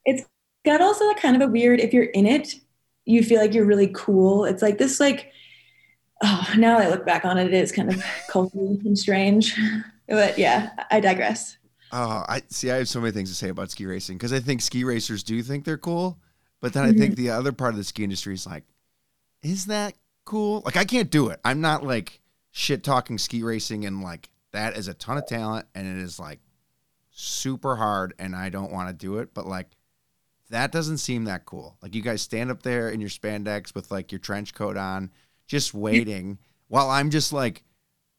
It's 0.06 0.24
got 0.66 0.82
also 0.82 1.10
a 1.10 1.16
kind 1.16 1.36
of 1.36 1.48
a 1.48 1.52
weird, 1.52 1.80
if 1.80 1.94
you're 1.94 2.04
in 2.04 2.26
it, 2.26 2.56
you 3.06 3.24
feel 3.24 3.42
like 3.42 3.54
you're 3.54 3.66
really 3.66 3.92
cool. 3.94 4.46
It's 4.46 4.62
like 4.62 4.78
this, 4.78 5.00
like, 5.00 5.32
oh, 6.24 6.54
now 6.58 6.78
I 6.78 6.90
look 6.90 7.06
back 7.06 7.26
on 7.26 7.38
it, 7.38 7.48
it 7.48 7.54
is 7.54 7.72
kind 7.72 7.90
of 7.90 8.04
culty 8.30 8.84
and 8.86 8.98
strange. 8.98 9.58
But 10.08 10.38
yeah, 10.38 10.72
I 10.90 11.00
digress. 11.00 11.58
Oh, 11.94 12.26
I 12.28 12.42
see. 12.50 12.70
I 12.70 12.78
have 12.78 12.90
so 12.90 13.00
many 13.00 13.14
things 13.14 13.30
to 13.30 13.36
say 13.36 13.48
about 13.48 13.72
ski 13.72 13.86
racing 13.86 14.18
because 14.18 14.34
I 14.34 14.42
think 14.42 14.62
ski 14.62 14.84
racers 14.84 15.24
do 15.24 15.42
think 15.42 15.64
they're 15.64 15.78
cool, 15.78 16.20
but 16.60 16.74
then 16.74 16.84
I 16.84 16.92
think 16.92 17.14
mm-hmm. 17.14 17.24
the 17.24 17.30
other 17.30 17.54
part 17.54 17.72
of 17.72 17.78
the 17.78 17.86
ski 17.86 18.04
industry 18.04 18.34
is 18.34 18.46
like, 18.46 18.66
is 19.42 19.68
that 19.68 19.94
cool? 20.26 20.62
Like, 20.66 20.78
I 20.78 20.86
can't 20.86 21.10
do 21.10 21.30
it. 21.30 21.40
I'm 21.44 21.62
not 21.62 21.84
like 21.84 22.22
shit 22.52 22.84
talking 22.84 23.18
ski 23.18 23.44
racing 23.44 23.86
and 23.86 24.02
like 24.02 24.30
that 24.52 24.78
is 24.78 24.88
a 24.88 24.94
ton 24.94 25.18
of 25.18 25.26
talent 25.26 25.66
and 25.74 25.88
it 25.88 26.02
is 26.02 26.20
like 26.20 26.40
super 27.12 27.76
hard 27.78 28.14
and 28.20 28.36
I 28.36 28.50
don't 28.50 28.72
want 28.72 28.90
to 28.90 28.94
do 28.94 29.18
it, 29.18 29.34
but 29.34 29.46
like 29.46 29.68
that 30.50 30.72
doesn't 30.72 30.98
seem 30.98 31.26
that 31.26 31.46
cool. 31.46 31.78
Like 31.82 31.96
you 31.96 32.02
guys 32.02 32.22
stand 32.22 32.52
up 32.52 32.64
there 32.64 32.90
in 32.90 33.00
your 33.00 33.10
spandex 33.10 33.74
with 33.74 33.90
like 33.92 34.12
your 34.12 34.20
trench 34.20 34.54
coat 34.54 34.78
on, 34.78 35.12
just 35.48 35.74
waiting 35.74 36.40
while 36.68 36.90
I'm 36.90 37.10
just 37.10 37.34
like 37.34 37.64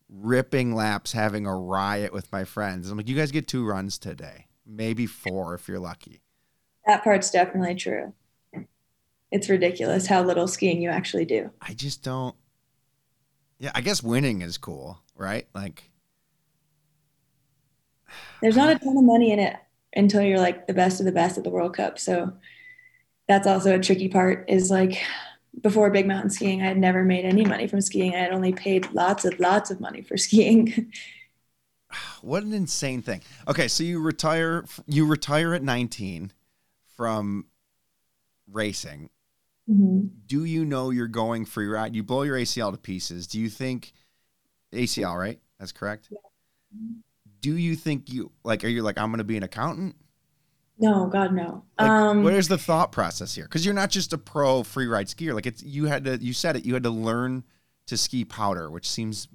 ripping 0.08 0.74
laps, 0.74 1.12
having 1.12 1.46
a 1.46 1.54
riot 1.54 2.12
with 2.12 2.30
my 2.32 2.44
friends. 2.44 2.90
I'm 2.90 2.96
like, 2.96 3.08
you 3.08 3.16
guys 3.16 3.32
get 3.32 3.48
two 3.48 3.66
runs 3.66 3.98
today, 3.98 4.46
maybe 4.66 5.06
four 5.06 5.54
if 5.54 5.68
you're 5.68 5.78
lucky. 5.78 6.22
That 6.86 7.04
part's 7.04 7.30
definitely 7.30 7.74
true. 7.74 8.12
It's 9.32 9.48
ridiculous 9.48 10.06
how 10.06 10.22
little 10.22 10.46
skiing 10.46 10.82
you 10.82 10.90
actually 10.90 11.24
do. 11.24 11.50
I 11.60 11.72
just 11.72 12.02
don't. 12.02 12.36
Yeah, 13.58 13.72
I 13.74 13.80
guess 13.80 14.02
winning 14.02 14.42
is 14.42 14.58
cool, 14.58 15.00
right? 15.16 15.46
Like, 15.54 15.90
There's 18.42 18.56
not 18.56 18.70
a 18.70 18.78
ton 18.78 18.96
of 18.96 19.04
money 19.04 19.32
in 19.32 19.38
it 19.38 19.56
until 19.94 20.22
you're 20.22 20.38
like 20.38 20.66
the 20.66 20.74
best 20.74 21.00
of 21.00 21.06
the 21.06 21.12
best 21.12 21.38
at 21.38 21.44
the 21.44 21.50
World 21.50 21.74
Cup. 21.74 21.98
So 21.98 22.32
that's 23.26 23.46
also 23.46 23.74
a 23.74 23.78
tricky 23.78 24.08
part 24.08 24.44
is 24.48 24.70
like 24.70 25.02
before 25.60 25.90
big 25.90 26.06
mountain 26.06 26.30
skiing, 26.30 26.62
I 26.62 26.66
had 26.66 26.78
never 26.78 27.04
made 27.04 27.24
any 27.24 27.44
money 27.44 27.66
from 27.66 27.80
skiing. 27.80 28.14
I 28.14 28.18
had 28.18 28.32
only 28.32 28.52
paid 28.52 28.90
lots 28.92 29.24
of 29.24 29.38
lots 29.38 29.70
of 29.70 29.80
money 29.80 30.02
for 30.02 30.16
skiing. 30.18 30.92
what 32.20 32.42
an 32.42 32.52
insane 32.52 33.02
thing. 33.02 33.22
Okay, 33.48 33.68
so 33.68 33.82
you 33.82 34.00
retire. 34.00 34.64
You 34.86 35.06
retire 35.06 35.54
at 35.54 35.62
19 35.62 36.32
from 36.96 37.46
racing. 38.50 39.10
Mhm. 39.68 40.10
Do 40.26 40.44
you 40.44 40.64
know 40.64 40.90
you're 40.90 41.06
going 41.08 41.44
free 41.44 41.68
ride? 41.68 41.94
You 41.94 42.02
blow 42.02 42.22
your 42.22 42.36
ACL 42.36 42.72
to 42.72 42.78
pieces. 42.78 43.26
Do 43.26 43.38
you 43.40 43.48
think 43.48 43.92
ACL? 44.72 45.16
Right, 45.16 45.40
that's 45.58 45.72
correct. 45.72 46.10
Do 47.40 47.56
you 47.56 47.76
think 47.76 48.12
you 48.12 48.32
like? 48.44 48.64
Are 48.64 48.68
you 48.68 48.82
like 48.82 48.98
I'm 48.98 49.10
going 49.10 49.18
to 49.18 49.24
be 49.24 49.36
an 49.36 49.42
accountant? 49.42 49.96
No, 50.78 51.06
God, 51.06 51.32
no. 51.32 51.64
Like, 51.78 51.88
um, 51.90 52.22
where's 52.24 52.48
the 52.48 52.58
thought 52.58 52.90
process 52.92 53.34
here? 53.34 53.44
Because 53.44 53.64
you're 53.64 53.74
not 53.74 53.90
just 53.90 54.12
a 54.12 54.18
pro 54.18 54.62
free 54.62 54.86
ride 54.86 55.06
skier. 55.06 55.34
Like 55.34 55.46
it's 55.46 55.62
you 55.62 55.84
had 55.84 56.04
to. 56.04 56.16
You 56.18 56.32
said 56.32 56.56
it. 56.56 56.64
You 56.64 56.74
had 56.74 56.82
to 56.82 56.90
learn 56.90 57.44
to 57.86 57.96
ski 57.96 58.24
powder, 58.24 58.70
which 58.70 58.88
seems 58.88 59.28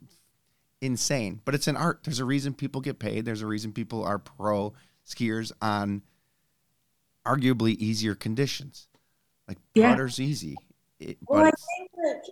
insane, 0.82 1.42
but 1.46 1.56
it's 1.56 1.68
an 1.68 1.78
art. 1.78 2.02
There's 2.04 2.20
a 2.20 2.26
reason 2.26 2.54
people 2.54 2.82
get 2.82 3.00
paid. 3.00 3.26
There's 3.26 3.42
a 3.42 3.48
reason 3.48 3.72
people 3.72 4.04
are 4.04 4.20
pro 4.20 4.74
skiers 5.06 5.52
on 5.62 6.02
arguably 7.26 7.76
easier 7.78 8.16
conditions. 8.16 8.87
Like 9.48 9.58
Yeah. 9.76 9.98
easy, 10.20 10.58
it, 11.00 11.18
well, 11.28 11.44
but 11.44 11.54
I 11.54 11.78
think 11.78 11.92
like 12.04 12.24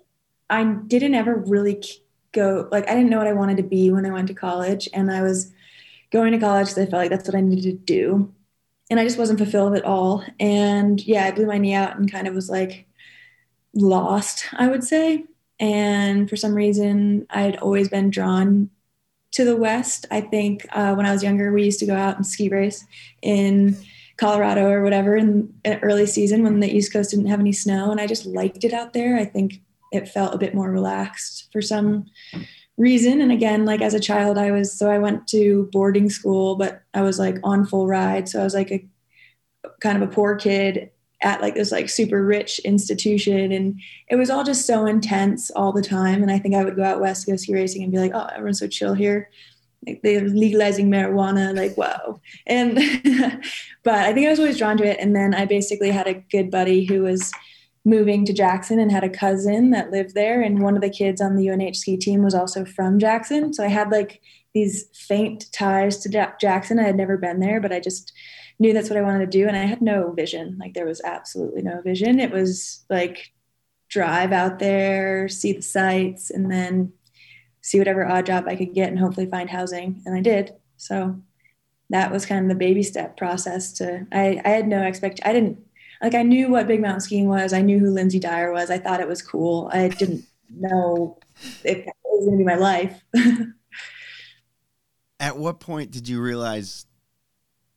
I 0.49 0.63
didn't 0.87 1.15
ever 1.15 1.35
really 1.35 1.83
go 2.31 2.67
like 2.71 2.89
I 2.89 2.93
didn't 2.93 3.09
know 3.09 3.17
what 3.17 3.27
I 3.27 3.33
wanted 3.33 3.57
to 3.57 3.63
be 3.63 3.91
when 3.91 4.05
I 4.05 4.11
went 4.11 4.27
to 4.27 4.33
college, 4.33 4.89
and 4.93 5.11
I 5.11 5.21
was 5.21 5.51
going 6.11 6.31
to 6.33 6.39
college 6.39 6.67
because 6.67 6.87
I 6.87 6.91
felt 6.91 7.01
like 7.01 7.09
that's 7.09 7.27
what 7.27 7.35
I 7.35 7.41
needed 7.41 7.63
to 7.63 7.93
do, 7.93 8.33
and 8.89 8.99
I 8.99 9.03
just 9.03 9.17
wasn't 9.17 9.39
fulfilled 9.39 9.75
at 9.75 9.85
all. 9.85 10.23
And 10.39 11.05
yeah, 11.05 11.25
I 11.25 11.31
blew 11.31 11.45
my 11.45 11.57
knee 11.57 11.73
out 11.73 11.97
and 11.97 12.11
kind 12.11 12.27
of 12.27 12.35
was 12.35 12.49
like 12.49 12.87
lost, 13.73 14.45
I 14.53 14.67
would 14.67 14.83
say. 14.83 15.25
And 15.59 16.29
for 16.29 16.35
some 16.35 16.53
reason, 16.53 17.27
I 17.29 17.41
had 17.41 17.57
always 17.57 17.87
been 17.87 18.09
drawn 18.09 18.69
to 19.31 19.45
the 19.45 19.55
West. 19.55 20.05
I 20.11 20.21
think 20.21 20.65
uh, 20.71 20.93
when 20.95 21.05
I 21.05 21.11
was 21.11 21.23
younger, 21.23 21.51
we 21.51 21.63
used 21.63 21.79
to 21.79 21.85
go 21.85 21.95
out 21.95 22.15
and 22.15 22.25
ski 22.25 22.49
race 22.49 22.85
in 23.21 23.77
Colorado 24.17 24.69
or 24.69 24.81
whatever 24.81 25.17
in 25.17 25.53
early 25.81 26.05
season 26.05 26.43
when 26.43 26.59
the 26.59 26.71
East 26.71 26.93
Coast 26.93 27.11
didn't 27.11 27.27
have 27.27 27.39
any 27.39 27.51
snow, 27.51 27.91
and 27.91 27.99
I 27.99 28.07
just 28.07 28.25
liked 28.25 28.63
it 28.63 28.73
out 28.73 28.93
there. 28.93 29.17
I 29.17 29.25
think 29.25 29.61
it 29.91 30.09
felt 30.09 30.33
a 30.33 30.39
bit 30.39 30.55
more 30.55 30.71
relaxed 30.71 31.49
for 31.51 31.61
some 31.61 32.05
reason. 32.77 33.21
And 33.21 33.31
again, 33.31 33.65
like 33.65 33.81
as 33.81 33.93
a 33.93 33.99
child, 33.99 34.37
I 34.37 34.51
was 34.51 34.77
so 34.77 34.89
I 34.89 34.99
went 34.99 35.27
to 35.29 35.69
boarding 35.71 36.09
school, 36.09 36.55
but 36.55 36.81
I 36.93 37.01
was 37.01 37.19
like 37.19 37.37
on 37.43 37.65
full 37.65 37.87
ride, 37.87 38.29
so 38.29 38.39
I 38.39 38.43
was 38.43 38.53
like 38.53 38.71
a 38.71 38.85
kind 39.81 40.01
of 40.01 40.09
a 40.09 40.11
poor 40.11 40.35
kid 40.35 40.91
at 41.21 41.41
like 41.41 41.55
this 41.55 41.71
like 41.71 41.89
super 41.89 42.23
rich 42.23 42.59
institution 42.59 43.51
and 43.51 43.79
it 44.09 44.15
was 44.15 44.29
all 44.29 44.43
just 44.43 44.67
so 44.67 44.85
intense 44.85 45.49
all 45.51 45.71
the 45.71 45.81
time 45.81 46.21
and 46.21 46.29
i 46.29 46.37
think 46.37 46.53
i 46.53 46.63
would 46.63 46.75
go 46.75 46.83
out 46.83 46.99
west 46.99 47.25
go 47.25 47.35
ski 47.35 47.53
racing 47.53 47.83
and 47.83 47.91
be 47.91 47.97
like 47.97 48.11
oh 48.13 48.27
everyone's 48.33 48.59
so 48.59 48.67
chill 48.67 48.93
here 48.93 49.29
like 49.87 50.01
they're 50.01 50.27
legalizing 50.27 50.89
marijuana 50.89 51.55
like 51.55 51.77
wow. 51.77 52.19
And 52.47 52.75
but 53.83 53.95
i 53.95 54.13
think 54.13 54.27
i 54.27 54.29
was 54.29 54.39
always 54.39 54.57
drawn 54.57 54.77
to 54.77 54.85
it. 54.85 54.97
And 54.99 55.15
then 55.15 55.33
i 55.33 55.45
basically 55.45 55.91
had 55.91 56.07
a 56.07 56.23
good 56.31 56.51
buddy 56.51 56.85
who 56.85 57.01
was 57.01 57.31
moving 57.83 58.25
to 58.25 58.33
jackson 58.33 58.79
and 58.79 58.91
had 58.91 59.03
a 59.03 59.09
cousin 59.09 59.71
that 59.71 59.91
lived 59.91 60.15
there. 60.15 60.41
And 60.41 60.61
one 60.61 60.75
of 60.75 60.81
the 60.81 60.89
kids 60.89 61.21
on 61.21 61.35
the 61.35 61.47
unh 61.47 61.75
ski 61.75 61.97
team 61.97 62.23
was 62.23 62.35
also 62.35 62.65
from 62.65 62.99
jackson. 62.99 63.53
So 63.53 63.63
i 63.63 63.67
had 63.67 63.91
like 63.91 64.21
these 64.53 64.85
faint 64.93 65.51
ties 65.51 65.97
to 65.99 66.09
Ja- 66.09 66.31
jackson. 66.39 66.79
I 66.79 66.83
had 66.83 66.95
never 66.95 67.17
been 67.17 67.39
there 67.39 67.59
but 67.59 67.71
i 67.71 67.79
just 67.79 68.13
knew 68.57 68.71
that's 68.71 68.89
what 68.89 68.97
i 68.97 69.01
wanted 69.01 69.31
to 69.31 69.37
do. 69.37 69.47
And 69.47 69.57
i 69.57 69.65
had 69.65 69.81
no 69.81 70.11
vision. 70.11 70.57
Like 70.59 70.73
there 70.73 70.85
was 70.85 71.01
absolutely 71.03 71.61
no 71.61 71.81
vision. 71.81 72.19
It 72.19 72.31
was 72.31 72.85
like 72.89 73.31
drive 73.89 74.31
out 74.31 74.59
there 74.59 75.29
see 75.29 75.53
the 75.53 75.61
sights 75.61 76.29
and 76.29 76.51
then 76.51 76.91
see 77.65 77.79
whatever 77.79 78.05
odd 78.05 78.27
job 78.27 78.45
I 78.47 78.55
could 78.55 78.75
get 78.75 78.89
and 78.89 78.99
hopefully 78.99 79.25
find 79.25 79.49
housing. 79.49 79.99
And 80.05 80.15
I 80.15 80.21
did. 80.21 80.53
So 80.77 81.19
that 81.89 82.11
was 82.11 82.23
kind 82.23 82.45
of 82.45 82.49
the 82.49 82.53
baby 82.53 82.83
step 82.83 83.17
process 83.17 83.73
to, 83.73 84.05
I, 84.11 84.39
I 84.45 84.49
had 84.49 84.67
no 84.67 84.83
expect, 84.83 85.19
I 85.25 85.33
didn't, 85.33 85.57
like 85.99 86.13
I 86.13 86.21
knew 86.21 86.49
what 86.49 86.67
big 86.67 86.79
mountain 86.79 87.01
skiing 87.01 87.27
was. 87.27 87.53
I 87.53 87.63
knew 87.63 87.79
who 87.79 87.89
Lynsey 87.89 88.19
Dyer 88.19 88.51
was. 88.51 88.69
I 88.69 88.77
thought 88.77 88.99
it 88.99 89.07
was 89.07 89.23
cool. 89.23 89.67
I 89.73 89.87
didn't 89.87 90.25
know 90.55 91.17
if 91.63 91.87
it 91.87 91.89
was 92.03 92.25
going 92.27 92.37
to 92.37 92.43
be 92.43 92.43
my 92.43 92.55
life. 92.55 93.01
at 95.19 95.35
what 95.35 95.59
point 95.59 95.89
did 95.89 96.07
you 96.07 96.21
realize 96.21 96.85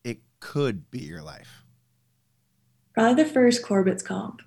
it 0.05 0.19
could 0.39 0.91
be 0.91 0.99
your 0.99 1.23
life? 1.23 1.65
Probably 2.93 3.23
the 3.25 3.31
first 3.31 3.63
Corbet's 3.63 4.03
comp 4.03 4.43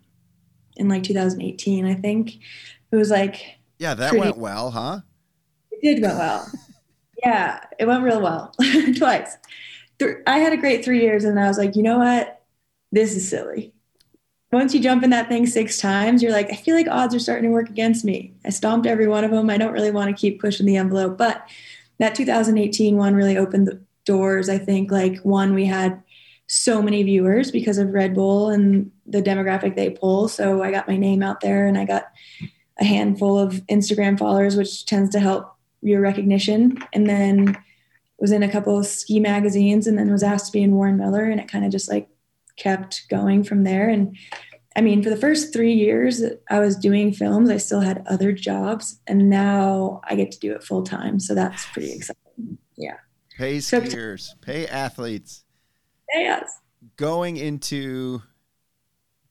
in 0.76 0.88
like 0.88 1.02
2018, 1.02 1.88
I 1.88 1.96
think. 1.96 2.36
It 2.92 2.96
was 2.96 3.10
like, 3.10 3.42
Yeah, 3.80 3.96
that 3.96 4.12
Pretty- 4.12 4.24
went 4.24 4.38
well, 4.38 4.70
huh? 4.70 5.00
Did 5.82 6.02
go 6.02 6.10
well. 6.10 6.50
yeah, 7.24 7.64
it 7.80 7.86
went 7.86 8.04
real 8.04 8.22
well 8.22 8.54
twice. 8.98 9.38
I 10.26 10.40
had 10.40 10.54
a 10.54 10.58
great 10.58 10.84
three 10.84 11.02
years, 11.02 11.24
and 11.24 11.40
I 11.40 11.48
was 11.48 11.58
like, 11.58 11.76
you 11.76 11.84
know 11.84 12.00
what? 12.00 12.42
This 12.92 13.16
is 13.16 13.28
silly. 13.30 13.74
Once 14.52 14.74
you 14.74 14.82
jump 14.82 15.04
in 15.04 15.12
that 15.12 15.30
thing 15.30 15.46
six 15.46 15.78
times, 15.78 16.22
you're 16.22 16.32
like, 16.32 16.52
I 16.52 16.56
feel 16.56 16.76
like 16.76 16.88
odds 16.90 17.16
are 17.16 17.20
starting 17.20 17.50
to 17.50 17.54
work 17.54 17.70
against 17.70 18.04
me. 18.04 18.34
I 18.44 18.50
stomped 18.50 18.86
every 18.86 19.08
one 19.08 19.24
of 19.24 19.32
them. 19.32 19.50
I 19.50 19.58
don't 19.58 19.72
really 19.72 19.92
want 19.92 20.10
to 20.10 20.20
keep 20.20 20.42
pushing 20.42 20.66
the 20.66 20.76
envelope, 20.76 21.18
but 21.18 21.48
that 22.00 22.16
2018 22.16 22.98
one 22.98 23.16
really 23.16 23.38
opened 23.38 23.68
the 23.68 23.82
doors. 24.06 24.50
I 24.50 24.58
think, 24.58 24.92
like, 24.92 25.20
one, 25.20 25.54
we 25.54 25.66
had 25.66 26.02
so 26.48 26.82
many 26.82 27.02
viewers 27.04 27.50
because 27.50 27.78
of 27.78 27.94
Red 27.94 28.14
Bull 28.14 28.50
and 28.50 28.92
the 29.06 29.22
demographic 29.22 29.76
they 29.76 29.92
pull. 29.92 30.28
So 30.28 30.62
I 30.62 30.70
got 30.70 30.88
my 30.88 30.98
name 30.98 31.24
out 31.24 31.40
there 31.40 31.66
and 31.66 31.78
I 31.78 31.86
got 31.86 32.12
a 32.78 32.84
handful 32.84 33.38
of 33.38 33.54
Instagram 33.68 34.20
followers, 34.20 34.58
which 34.58 34.86
tends 34.86 35.12
to 35.12 35.20
help 35.22 35.56
your 35.82 36.02
recognition. 36.02 36.78
And 36.94 37.08
then 37.08 37.58
was 38.20 38.32
in 38.32 38.44
a 38.44 38.52
couple 38.52 38.78
of 38.78 38.86
ski 38.86 39.20
magazines 39.20 39.88
and 39.88 39.98
then 39.98 40.12
was 40.12 40.24
asked 40.24 40.48
to 40.48 40.52
be 40.52 40.62
in 40.62 40.76
Warren 40.76 40.98
Miller. 40.98 41.26
And 41.26 41.40
it 41.40 41.48
kind 41.48 41.66
of 41.66 41.72
just 41.72 41.90
like 41.90 42.08
kept 42.56 43.08
going 43.10 43.44
from 43.44 43.64
there. 43.64 43.90
And 43.90 44.16
I 44.76 44.82
mean, 44.82 45.04
for 45.04 45.10
the 45.10 45.18
first 45.18 45.52
three 45.52 45.74
years 45.74 46.24
I 46.50 46.60
was 46.60 46.78
doing 46.78 47.12
films, 47.12 47.50
I 47.50 47.58
still 47.58 47.82
had 47.82 48.06
other 48.08 48.32
jobs, 48.32 49.00
and 49.06 49.30
now 49.30 50.00
I 50.06 50.16
get 50.16 50.32
to 50.32 50.40
do 50.40 50.54
it 50.54 50.64
full 50.64 50.84
time. 50.84 51.20
So 51.20 51.36
that's 51.36 51.66
pretty 51.68 51.92
exciting. 51.92 52.58
Yeah. 52.78 52.96
Pay 53.38 53.58
skiers, 53.58 54.30
pay 54.42 54.68
athletes. 54.68 55.44
Yes. 56.14 56.60
Going 56.96 57.36
into 57.36 58.22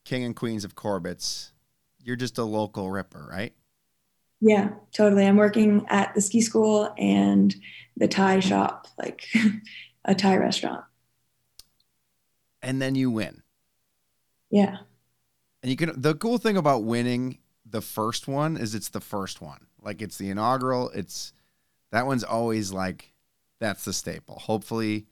King 0.05 0.25
and 0.25 0.35
Queens 0.35 0.63
of 0.63 0.75
Corbet's, 0.75 1.53
you're 2.03 2.15
just 2.15 2.37
a 2.37 2.43
local 2.43 2.91
ripper, 2.91 3.27
right? 3.31 3.53
Yeah, 4.41 4.71
totally. 4.91 5.25
I'm 5.25 5.37
working 5.37 5.85
at 5.87 6.15
the 6.15 6.21
ski 6.21 6.41
school 6.41 6.93
and 6.97 7.55
the 7.95 8.07
Thai 8.07 8.39
shop, 8.39 8.87
like 8.97 9.27
a 10.05 10.15
Thai 10.15 10.37
restaurant. 10.37 10.83
And 12.63 12.81
then 12.81 12.95
you 12.95 13.11
win. 13.11 13.43
Yeah. 14.49 14.77
And 15.61 15.69
you 15.69 15.77
can 15.77 15.99
the 15.99 16.15
cool 16.15 16.39
thing 16.39 16.57
about 16.57 16.83
winning 16.83 17.37
the 17.65 17.81
first 17.81 18.27
one 18.27 18.57
is 18.57 18.75
it's 18.75 18.89
the 18.89 18.99
first 18.99 19.41
one. 19.41 19.67
Like 19.81 20.01
it's 20.01 20.17
the 20.17 20.29
inaugural. 20.29 20.89
It's 20.89 21.33
that 21.91 22.07
one's 22.07 22.23
always 22.23 22.73
like 22.73 23.13
that's 23.59 23.85
the 23.85 23.93
staple. 23.93 24.39
Hopefully 24.39 25.05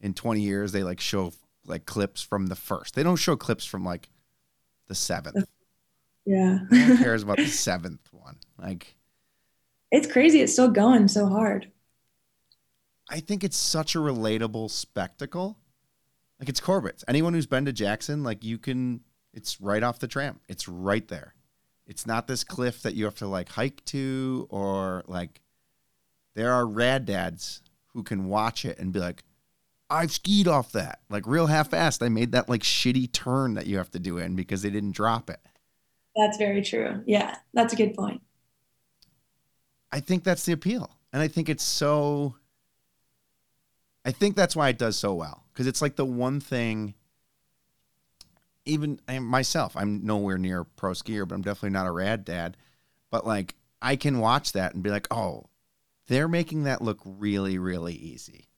in 0.00 0.14
20 0.14 0.40
years 0.40 0.72
they 0.72 0.82
like 0.82 1.00
show 1.00 1.32
like 1.64 1.86
clips 1.86 2.22
from 2.22 2.46
the 2.46 2.56
first. 2.56 2.94
They 2.94 3.04
don't 3.04 3.16
show 3.16 3.36
clips 3.36 3.64
from 3.64 3.84
like 3.84 4.08
the 4.88 4.94
seventh. 4.94 5.48
Yeah. 6.26 6.58
no 6.70 6.88
one 6.88 6.98
cares 7.02 7.22
about 7.22 7.36
the 7.36 7.46
seventh 7.46 8.12
one. 8.12 8.13
Like 8.58 8.96
it's 9.90 10.10
crazy. 10.10 10.40
It's 10.40 10.52
still 10.52 10.70
going 10.70 11.08
so 11.08 11.26
hard. 11.26 11.70
I 13.08 13.20
think 13.20 13.44
it's 13.44 13.56
such 13.56 13.94
a 13.94 13.98
relatable 13.98 14.70
spectacle. 14.70 15.58
Like 16.40 16.48
it's 16.48 16.60
Corbet's. 16.60 17.04
Anyone 17.06 17.34
who's 17.34 17.46
been 17.46 17.64
to 17.66 17.72
Jackson, 17.72 18.22
like 18.22 18.42
you 18.44 18.58
can 18.58 19.00
it's 19.32 19.60
right 19.60 19.82
off 19.82 19.98
the 19.98 20.08
tram. 20.08 20.40
It's 20.48 20.68
right 20.68 21.06
there. 21.08 21.34
It's 21.86 22.06
not 22.06 22.26
this 22.26 22.44
cliff 22.44 22.82
that 22.82 22.94
you 22.94 23.04
have 23.04 23.16
to 23.16 23.26
like 23.26 23.50
hike 23.50 23.84
to 23.86 24.46
or 24.50 25.04
like 25.06 25.40
there 26.34 26.52
are 26.52 26.66
rad 26.66 27.04
dads 27.06 27.62
who 27.92 28.02
can 28.02 28.26
watch 28.26 28.64
it 28.64 28.78
and 28.78 28.92
be 28.92 28.98
like, 28.98 29.22
I've 29.90 30.12
skied 30.12 30.48
off 30.48 30.72
that. 30.72 31.00
Like 31.10 31.26
real 31.26 31.46
half 31.46 31.70
fast. 31.70 32.02
I 32.02 32.08
made 32.08 32.32
that 32.32 32.48
like 32.48 32.62
shitty 32.62 33.12
turn 33.12 33.54
that 33.54 33.66
you 33.66 33.76
have 33.76 33.90
to 33.92 33.98
do 33.98 34.18
in 34.18 34.34
because 34.34 34.62
they 34.62 34.70
didn't 34.70 34.92
drop 34.92 35.30
it. 35.30 35.40
That's 36.16 36.38
very 36.38 36.62
true. 36.62 37.02
Yeah, 37.06 37.36
that's 37.52 37.72
a 37.72 37.76
good 37.76 37.94
point. 37.94 38.22
I 39.94 40.00
think 40.00 40.24
that's 40.24 40.44
the 40.44 40.52
appeal. 40.52 40.90
And 41.12 41.22
I 41.22 41.28
think 41.28 41.48
it's 41.48 41.62
so 41.62 42.34
I 44.04 44.10
think 44.10 44.34
that's 44.34 44.56
why 44.56 44.68
it 44.68 44.76
does 44.76 44.98
so 44.98 45.14
well 45.14 45.44
because 45.52 45.68
it's 45.68 45.80
like 45.80 45.94
the 45.96 46.04
one 46.04 46.40
thing 46.40 46.94
even 48.66 48.98
myself, 49.08 49.76
I'm 49.76 50.04
nowhere 50.04 50.36
near 50.36 50.60
a 50.60 50.64
pro 50.64 50.92
skier, 50.92 51.28
but 51.28 51.34
I'm 51.34 51.42
definitely 51.42 51.70
not 51.70 51.86
a 51.86 51.92
rad 51.92 52.24
dad. 52.24 52.56
But 53.10 53.26
like, 53.26 53.54
I 53.80 53.94
can 53.96 54.18
watch 54.18 54.52
that 54.52 54.74
and 54.74 54.82
be 54.82 54.90
like, 54.90 55.06
oh, 55.10 55.44
they're 56.08 56.28
making 56.28 56.64
that 56.64 56.82
look 56.82 57.00
really, 57.04 57.58
really 57.58 57.94
easy. 57.94 58.48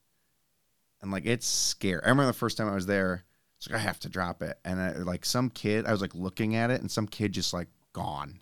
And 1.03 1.11
like, 1.11 1.27
it's 1.27 1.47
scary. 1.47 2.01
I 2.03 2.09
remember 2.09 2.27
the 2.27 2.39
first 2.39 2.57
time 2.57 2.69
I 2.69 2.75
was 2.75 2.87
there, 2.87 3.25
it's 3.59 3.69
like, 3.69 3.79
I 3.79 3.83
have 3.83 3.99
to 4.01 4.09
drop 4.09 4.43
it. 4.43 4.59
And 4.65 4.81
I, 4.81 4.93
like, 4.93 5.25
some 5.25 5.51
kid, 5.51 5.87
I 5.87 5.93
was 5.93 6.01
like 6.01 6.15
looking 6.15 6.55
at 6.55 6.71
it, 6.71 6.81
and 6.81 6.91
some 6.91 7.07
kid 7.07 7.33
just 7.33 7.53
like 7.53 7.69
gone. 7.93 8.41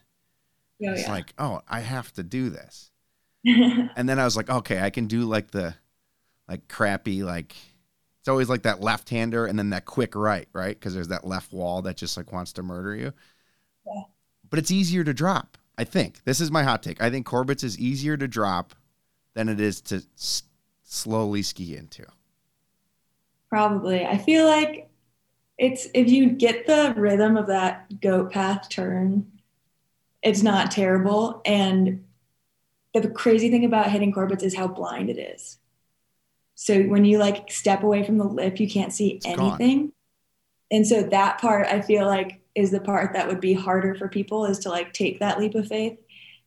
Oh, 0.87 0.93
it's 0.93 1.03
yeah. 1.03 1.11
like, 1.11 1.33
oh, 1.39 1.61
I 1.69 1.81
have 1.81 2.13
to 2.15 2.23
do 2.23 2.51
this. 2.51 2.91
and 3.45 4.09
then 4.09 4.19
I 4.19 4.25
was 4.25 4.37
like, 4.37 4.51
okay, 4.51 4.81
I 4.81 4.91
can 4.91 5.07
do 5.07 5.23
like 5.23 5.51
the, 5.51 5.75
like 6.49 6.69
crappy, 6.69 7.23
like, 7.23 7.55
it's 8.21 8.29
always 8.29 8.49
like 8.49 8.63
that 8.63 8.81
left 8.81 9.11
hander 9.11 9.47
and 9.47 9.59
then 9.59 9.71
that 9.71 9.85
quick 9.85 10.15
right, 10.15 10.49
right? 10.53 10.79
Because 10.79 10.95
there's 10.95 11.09
that 11.09 11.27
left 11.27 11.53
wall 11.53 11.83
that 11.83 11.97
just 11.97 12.17
like 12.17 12.33
wants 12.33 12.55
to 12.55 12.63
murder 12.63 12.95
you. 12.95 13.13
Yeah. 13.87 14.03
But 14.49 14.59
it's 14.59 14.71
easier 14.71 15.05
to 15.05 15.13
drop. 15.13 15.59
I 15.77 15.85
think 15.85 16.25
this 16.25 16.41
is 16.41 16.51
my 16.51 16.63
hot 16.63 16.83
take. 16.83 17.03
I 17.03 17.11
think 17.11 17.27
Corbet's 17.27 17.65
is 17.65 17.79
easier 17.79 18.17
to 18.17 18.27
drop 18.27 18.75
than 19.35 19.49
it 19.49 19.61
is 19.61 19.81
to 19.83 19.97
s- 20.17 20.45
slowly 20.85 21.43
ski 21.43 21.77
into. 21.77 22.07
Probably. 23.51 24.05
I 24.05 24.19
feel 24.19 24.47
like 24.47 24.89
it's 25.59 25.89
if 25.95 26.09
you 26.09 26.31
get 26.31 26.67
the 26.67 26.95
rhythm 26.97 27.37
of 27.37 27.47
that 27.49 28.01
goat 28.01 28.33
path 28.33 28.69
turn, 28.69 29.31
it's 30.25 30.43
not 30.43 30.71
terrible. 30.71 31.43
And 31.45 32.05
the 32.95 33.09
crazy 33.09 33.51
thing 33.51 33.65
about 33.65 33.91
hitting 33.91 34.13
Corbet's 34.13 34.43
is 34.43 34.57
how 34.57 34.67
blind 34.67 35.11
it 35.11 35.19
is. 35.19 35.59
So 36.55 36.83
when 36.85 37.05
you 37.05 37.19
like 37.19 37.53
step 37.53 37.83
away 37.83 38.05
from 38.05 38.19
the 38.19 38.25
lip, 38.25 38.59
you 38.59 38.69
can't 38.69 38.93
see 38.93 39.11
it's 39.11 39.27
anything. 39.27 39.79
Gone. 39.79 39.93
And 40.71 40.87
so 40.87 41.03
that 41.03 41.39
part 41.39 41.67
I 41.67 41.83
feel 41.83 42.07
like 42.07 42.41
is 42.55 42.71
the 42.71 42.81
part 42.81 43.13
that 43.13 43.29
would 43.29 43.41
be 43.41 43.53
harder 43.53 43.95
for 43.95 44.09
people 44.09 44.47
is 44.47 44.61
to 44.61 44.71
like 44.71 44.93
take 44.93 45.21
that 45.21 45.39
leap 45.39 45.55
of 45.55 45.69
faith. 45.69 45.99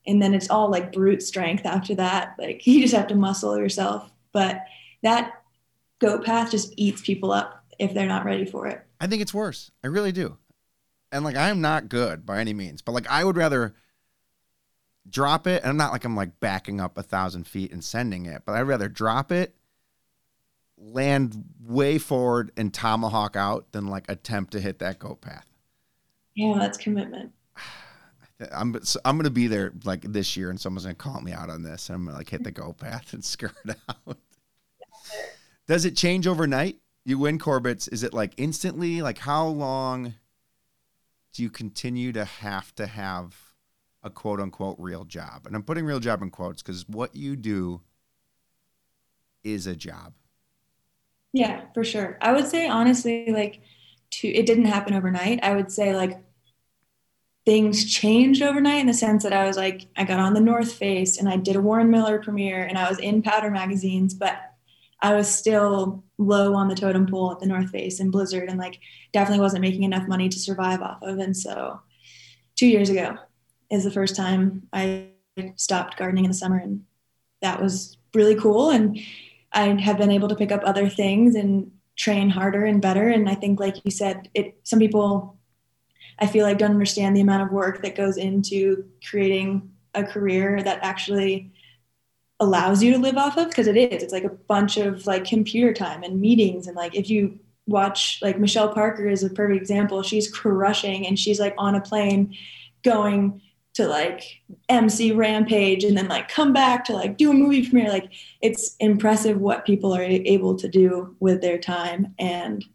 And 0.08 0.22
then 0.22 0.34
it's 0.34 0.50
all 0.50 0.72
like 0.72 0.94
brute 0.94 1.22
strength 1.22 1.66
after 1.66 1.94
that. 1.96 2.36
Like 2.40 2.66
you 2.68 2.82
just 2.82 2.96
have 2.96 3.08
to 3.08 3.16
muscle 3.16 3.58
yourself. 3.58 4.10
But 4.32 4.64
that 5.04 5.44
goat 6.00 6.26
path 6.26 6.50
just 6.50 6.74
eats 6.78 7.02
people 7.02 7.32
up 7.32 7.64
if 7.78 7.94
they're 7.94 8.08
not 8.08 8.26
ready 8.26 8.46
for 8.46 8.66
it. 8.68 8.84
I 9.00 9.06
think 9.06 9.22
it's 9.22 9.34
worse. 9.34 9.70
I 9.84 9.88
really 9.88 10.12
do. 10.12 10.38
And 11.12 11.24
like 11.24 11.36
I'm 11.36 11.62
not 11.62 11.90
good 11.90 12.26
by 12.26 12.40
any 12.40 12.54
means, 12.54 12.82
but 12.82 12.92
like 12.92 13.10
I 13.10 13.24
would 13.24 13.38
rather 13.38 13.74
drop 15.10 15.48
it. 15.48 15.64
And 15.64 15.70
I'm 15.70 15.78
not 15.78 15.92
like 15.92 16.06
I'm 16.06 16.16
like 16.16 16.40
backing 16.40 16.82
up 16.82 16.98
a 16.98 17.04
thousand 17.04 17.48
feet 17.48 17.72
and 17.72 17.84
sending 17.84 18.26
it, 18.26 18.44
but 18.46 18.54
I'd 18.54 18.62
rather 18.62 18.90
drop 18.90 19.32
it 19.32 19.56
land 20.78 21.44
way 21.66 21.98
forward 21.98 22.52
and 22.56 22.74
tomahawk 22.74 23.36
out 23.36 23.72
than 23.72 23.88
like 23.88 24.06
attempt 24.10 24.52
to 24.52 24.60
hit 24.60 24.80
that 24.80 25.00
goat 25.00 25.22
path. 25.22 25.48
Yeah, 26.36 26.56
that's 26.58 26.78
commitment. 26.78 27.32
I'm 28.52 28.80
I'm 29.04 29.18
gonna 29.18 29.32
be 29.32 29.48
there 29.48 29.74
like 29.84 30.02
this 30.02 30.38
year, 30.38 30.52
and 30.52 30.60
someone's 30.60 30.84
gonna 30.84 30.96
call 30.96 31.22
me 31.22 31.32
out 31.32 31.50
on 31.50 31.64
this. 31.64 31.90
And 31.90 31.96
I'm 31.96 32.06
gonna 32.06 32.18
like 32.18 32.30
hit 32.30 32.44
the 32.44 32.52
goat 32.52 32.78
path 32.78 33.14
and 33.14 33.26
skirt 33.26 33.56
out. 33.90 34.18
Does 35.68 35.86
it 35.86 35.98
change 35.98 36.28
overnight? 36.28 36.78
You 37.04 37.18
win 37.18 37.40
Corbet's. 37.40 37.88
Is 37.88 38.04
it 38.04 38.14
like 38.14 38.34
instantly? 38.38 39.02
Like 39.02 39.18
how 39.18 39.48
long 39.48 40.14
do 41.38 41.44
you 41.44 41.52
continue 41.52 42.12
to 42.12 42.26
have 42.26 42.74
to 42.74 42.88
have 42.88 43.54
a 44.02 44.10
quote 44.10 44.40
unquote 44.40 44.76
real 44.80 45.06
job? 45.06 45.46
And 45.46 45.56
I'm 45.56 45.62
putting 45.62 45.86
real 45.86 46.00
job 46.00 46.24
in 46.24 46.32
quotes 46.32 46.64
because 46.64 46.90
what 46.90 47.16
you 47.16 47.36
do 47.36 47.82
is 49.44 49.68
a 49.68 49.76
job. 49.76 50.14
Yeah, 51.34 51.66
for 51.76 51.84
sure. 51.84 52.18
I 52.22 52.32
would 52.32 52.48
say 52.48 52.68
honestly, 52.68 53.32
like, 53.32 53.62
to 54.14 54.28
it 54.28 54.48
didn't 54.48 54.66
happen 54.66 54.96
overnight. 54.96 55.44
I 55.44 55.56
would 55.56 55.72
say 55.72 55.96
like 55.96 56.18
things 57.46 57.86
changed 57.86 58.42
overnight 58.42 58.80
in 58.80 58.88
the 58.88 58.94
sense 58.96 59.22
that 59.22 59.32
I 59.32 59.46
was 59.46 59.58
like, 59.58 59.90
I 59.96 60.06
got 60.06 60.20
on 60.20 60.34
the 60.34 60.42
North 60.42 60.74
Face 60.74 61.20
and 61.20 61.30
I 61.30 61.38
did 61.38 61.56
a 61.56 61.62
Warren 61.62 61.92
Miller 61.92 62.18
premiere 62.18 62.64
and 62.64 62.80
I 62.80 62.90
was 62.90 62.98
in 62.98 63.22
powder 63.22 63.52
magazines, 63.52 64.16
but 64.16 64.40
I 65.02 65.14
was 65.14 65.28
still 65.28 66.04
low 66.18 66.56
on 66.56 66.68
the 66.68 66.76
totem 66.76 67.06
pole 67.06 67.32
at 67.32 67.40
the 67.40 67.46
North 67.46 67.70
Face 67.70 68.00
and 68.00 68.12
Blizzard 68.12 68.50
and 68.50 68.58
like 68.58 68.80
definitely 69.14 69.42
wasn't 69.42 69.62
making 69.62 69.84
enough 69.84 70.08
money 70.08 70.30
to 70.30 70.40
survive 70.40 70.82
off 70.82 71.02
of. 71.04 71.20
And 71.20 71.38
so 71.38 71.80
two 72.56 72.68
years 72.68 72.90
ago 72.90 73.18
is 73.70 73.84
the 73.84 73.92
first 73.92 74.16
time 74.16 74.68
I 74.74 75.10
stopped 75.56 75.98
gardening 75.98 76.26
in 76.26 76.32
the 76.32 76.38
summer 76.38 76.58
and 76.58 76.84
that 77.42 77.62
was 77.62 77.98
really 78.14 78.36
cool. 78.36 78.72
And 78.72 79.00
I 79.54 79.68
have 79.80 79.98
been 79.98 80.12
able 80.12 80.30
to 80.30 80.36
pick 80.36 80.52
up 80.52 80.62
other 80.64 80.90
things 80.90 81.36
and 81.36 81.72
train 81.96 82.30
harder 82.30 82.66
and 82.66 82.82
better. 82.82 83.10
And 83.10 83.30
I 83.30 83.36
think, 83.36 83.60
like 83.60 83.84
you 83.84 83.92
said, 83.92 84.30
it 84.34 84.58
some 84.64 84.80
people 84.80 85.38
I 86.20 86.28
feel 86.28 86.46
like 86.46 86.58
don't 86.58 86.72
understand 86.72 87.16
the 87.16 87.22
amount 87.22 87.44
of 87.44 87.52
work 87.52 87.82
that 87.84 87.96
goes 87.96 88.18
into 88.18 88.86
creating 89.08 89.70
a 89.94 90.04
career 90.04 90.62
that 90.64 90.80
actually 90.82 91.52
allows 92.40 92.84
you 92.84 92.92
to 92.94 93.00
live 93.00 93.18
off 93.18 93.38
of 93.38 93.48
because 93.48 93.68
it 93.68 93.78
is. 93.78 94.04
It's 94.04 94.14
like 94.14 94.24
a 94.24 94.30
bunch 94.30 94.78
of 94.78 95.06
like 95.08 95.26
computer 95.26 95.74
time 95.74 96.04
and 96.04 96.22
meetings 96.22 96.68
and 96.68 96.76
like 96.76 96.96
if 96.96 97.10
you 97.10 97.40
watch 97.68 98.20
like 98.22 98.40
Michelle 98.40 98.74
Parker 98.74 99.08
is 99.08 99.24
a 99.24 99.30
perfect 99.30 99.62
example. 99.62 100.02
She's 100.02 100.32
crushing 100.32 101.06
and 101.06 101.20
she's 101.20 101.40
like 101.40 101.54
on 101.58 101.76
a 101.76 101.82
plane 101.82 102.36
going 102.84 103.42
to 103.74 103.88
like 103.88 104.24
MC 104.70 105.12
Rampage 105.12 105.84
and 105.84 105.96
then 105.96 106.08
like 106.08 106.30
come 106.30 106.52
back 106.54 106.86
to 106.86 106.94
like 106.94 107.18
do 107.18 107.30
a 107.30 107.34
movie 107.34 107.68
premiere. 107.68 107.90
Like 107.90 108.12
it's 108.42 108.76
impressive 108.80 109.40
what 109.40 109.66
people 109.66 109.94
are 109.94 110.02
able 110.02 110.56
to 110.56 110.68
do 110.68 111.16
with 111.20 111.42
their 111.42 111.60
time. 111.60 112.16
And 112.18 112.66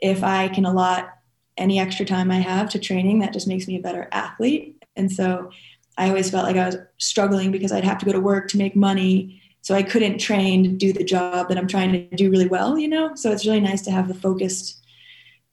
if 0.00 0.24
I 0.24 0.48
can 0.48 0.64
allot 0.64 1.10
any 1.56 1.78
extra 1.78 2.06
time 2.06 2.30
I 2.30 2.40
have 2.40 2.70
to 2.70 2.78
training, 2.78 3.20
that 3.20 3.32
just 3.32 3.46
makes 3.46 3.68
me 3.68 3.76
a 3.76 3.82
better 3.82 4.08
athlete. 4.10 4.82
And 4.96 5.12
so 5.12 5.50
I 5.98 6.08
always 6.08 6.30
felt 6.30 6.44
like 6.44 6.56
I 6.56 6.66
was 6.66 6.76
struggling 6.98 7.50
because 7.50 7.72
I'd 7.72 7.84
have 7.84 7.98
to 7.98 8.06
go 8.06 8.12
to 8.12 8.20
work 8.20 8.48
to 8.48 8.58
make 8.58 8.76
money. 8.76 9.42
So 9.62 9.74
I 9.74 9.82
couldn't 9.82 10.18
train 10.18 10.64
to 10.64 10.70
do 10.70 10.92
the 10.92 11.04
job 11.04 11.48
that 11.48 11.58
I'm 11.58 11.68
trying 11.68 11.92
to 11.92 12.16
do 12.16 12.30
really 12.30 12.48
well, 12.48 12.78
you 12.78 12.88
know? 12.88 13.14
So 13.14 13.30
it's 13.30 13.44
really 13.44 13.60
nice 13.60 13.82
to 13.82 13.90
have 13.90 14.08
the 14.08 14.14
focused 14.14 14.80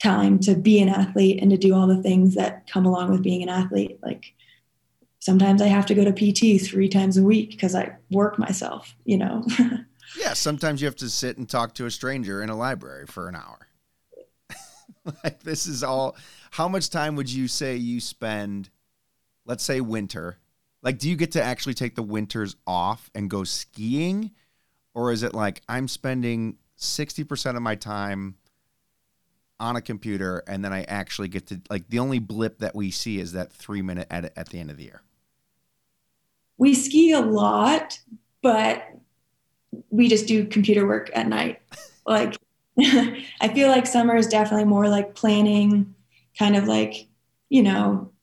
time 0.02 0.40
to 0.40 0.56
be 0.56 0.80
an 0.80 0.90
athlete 0.90 1.42
and 1.42 1.52
to 1.52 1.58
do 1.58 1.74
all 1.74 1.88
the 1.88 2.02
things 2.02 2.36
that 2.36 2.70
come 2.70 2.86
along 2.86 3.12
with 3.12 3.24
being 3.24 3.44
an 3.44 3.50
athlete. 3.50 4.00
Like 4.02 4.34
sometimes 5.20 5.62
I 5.62 5.68
have 5.68 5.86
to 5.88 5.96
go 5.96 6.06
to 6.06 6.14
PT 6.14 6.62
three 6.62 6.88
times 6.88 7.18
a 7.18 7.24
week 7.24 7.52
because 7.52 7.76
I 7.76 7.96
work 8.12 8.38
myself, 8.40 8.96
you 9.06 9.18
know. 9.18 9.44
yeah, 10.18 10.34
sometimes 10.34 10.82
you 10.82 10.86
have 10.86 10.96
to 10.98 11.10
sit 11.10 11.38
and 11.38 11.50
talk 11.50 11.74
to 11.76 11.86
a 11.86 11.92
stranger 11.92 12.42
in 12.42 12.50
a 12.50 12.56
library 12.56 13.08
for 13.08 13.28
an 13.28 13.36
hour. 13.36 13.68
like 15.24 15.44
this 15.44 15.68
is 15.68 15.84
all 15.84 16.16
how 16.52 16.68
much 16.68 16.90
time 16.90 17.16
would 17.16 17.32
you 17.32 17.48
say 17.48 17.76
you 17.76 18.00
spend 18.00 18.70
let's 19.48 19.64
say 19.64 19.82
winter 19.82 20.38
like 20.84 21.00
do 21.00 21.10
you 21.10 21.16
get 21.16 21.32
to 21.34 21.44
actually 21.44 21.74
take 21.74 21.96
the 21.96 22.04
winters 22.04 22.56
off 22.66 23.10
and 23.16 23.30
go 23.30 23.44
skiing? 23.44 24.32
Or 24.94 25.12
is 25.12 25.24
it 25.24 25.34
like 25.34 25.62
i'm 25.68 25.88
spending 25.88 26.58
60% 26.78 27.56
of 27.56 27.62
my 27.62 27.76
time 27.76 28.36
on 29.60 29.76
a 29.76 29.82
computer 29.82 30.44
and 30.48 30.64
then 30.64 30.72
i 30.72 30.84
actually 30.84 31.28
get 31.28 31.48
to 31.48 31.60
like 31.70 31.90
the 31.90 32.00
only 32.00 32.20
blip 32.20 32.60
that 32.60 32.76
we 32.76 32.92
see 32.92 33.20
is 33.20 33.32
that 33.34 33.52
three 33.52 33.82
minute 33.82 34.08
edit 34.12 34.32
at 34.36 34.50
the 34.50 34.60
end 34.60 34.72
of 34.72 34.78
the 34.78 34.84
year? 34.84 35.02
We 36.58 36.74
ski 36.74 37.12
a 37.12 37.20
lot 37.20 38.00
but 38.42 38.88
we 39.90 40.08
just 40.08 40.28
do 40.28 40.46
computer 40.46 40.88
work 40.88 41.10
at 41.14 41.28
night. 41.28 41.62
Like 42.10 42.38
I 42.80 43.52
feel 43.54 43.68
like 43.68 43.86
summer 43.86 44.16
is 44.16 44.28
definitely 44.28 44.64
more 44.64 44.88
like 44.88 45.14
planning, 45.14 45.94
kind 46.40 46.56
of 46.56 46.70
like, 46.70 47.10
you 47.50 47.62
know, 47.62 48.14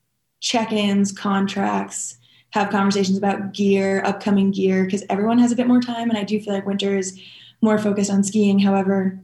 check 0.44 0.72
ins, 0.72 1.10
contracts, 1.10 2.18
have 2.50 2.68
conversations 2.68 3.16
about 3.16 3.54
gear, 3.54 4.02
upcoming 4.04 4.50
gear, 4.50 4.84
because 4.84 5.02
everyone 5.08 5.38
has 5.38 5.50
a 5.50 5.56
bit 5.56 5.66
more 5.66 5.80
time. 5.80 6.10
And 6.10 6.18
I 6.18 6.22
do 6.22 6.38
feel 6.38 6.52
like 6.52 6.66
winter 6.66 6.98
is 6.98 7.18
more 7.62 7.78
focused 7.78 8.10
on 8.10 8.22
skiing. 8.22 8.58
However, 8.58 9.18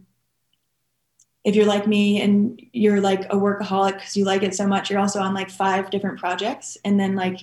if 1.45 1.55
you're 1.55 1.67
like 1.67 1.87
me 1.87 2.23
and 2.23 2.59
you're 2.73 3.03
like 3.03 3.27
a 3.27 3.37
workaholic 3.37 3.95
because 3.95 4.17
you 4.17 4.25
like 4.25 4.43
it 4.43 4.55
so 4.55 4.67
much, 4.67 4.89
you're 4.89 4.99
also 4.99 5.21
on 5.21 5.35
like 5.35 5.51
five 5.51 5.91
different 5.91 6.19
projects. 6.19 6.79
And 6.87 6.99
then, 6.99 7.17
like, 7.17 7.41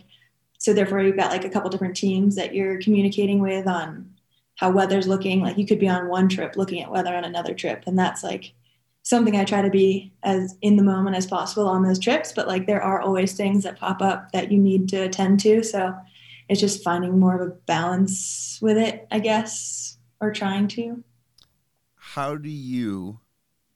so 0.58 0.74
therefore, 0.74 1.02
you've 1.02 1.16
got 1.16 1.32
like 1.32 1.46
a 1.46 1.50
couple 1.50 1.70
different 1.70 1.96
teams 1.96 2.36
that 2.36 2.56
you're 2.56 2.82
communicating 2.82 3.40
with 3.40 3.68
on 3.68 4.12
how 4.56 4.72
weather's 4.72 5.08
looking. 5.08 5.42
Like 5.42 5.60
you 5.60 5.68
could 5.68 5.80
be 5.80 5.88
on 5.88 6.10
one 6.10 6.30
trip 6.30 6.56
looking 6.56 6.82
at 6.82 6.90
weather 6.90 7.16
on 7.16 7.24
another 7.24 7.54
trip. 7.54 7.84
And 7.86 7.98
that's 7.98 8.24
like 8.24 8.54
something 9.08 9.38
I 9.38 9.46
try 9.46 9.62
to 9.62 9.70
be 9.70 10.12
as 10.24 10.58
in 10.62 10.76
the 10.76 10.84
moment 10.84 11.16
as 11.16 11.26
possible 11.26 11.68
on 11.68 11.82
those 11.82 11.98
trips. 11.98 12.34
But 12.34 12.48
like 12.48 12.68
there 12.68 12.82
are 12.82 13.02
always 13.02 13.34
things 13.34 13.64
that 13.64 13.80
pop 13.80 14.02
up 14.02 14.32
that 14.34 14.52
you 14.52 14.60
need 14.60 14.90
to 14.90 14.98
attend 14.98 15.40
to. 15.42 15.64
So 15.64 15.96
it's 16.50 16.60
just 16.60 16.84
finding 16.84 17.18
more 17.18 17.36
of 17.36 17.48
a 17.48 17.52
balance 17.52 18.60
with 18.62 18.78
it, 18.78 19.08
I 19.10 19.20
guess, 19.20 19.98
or 20.20 20.32
trying 20.34 20.68
to. 20.70 21.04
How 21.96 22.36
do 22.36 22.50
you, 22.50 23.20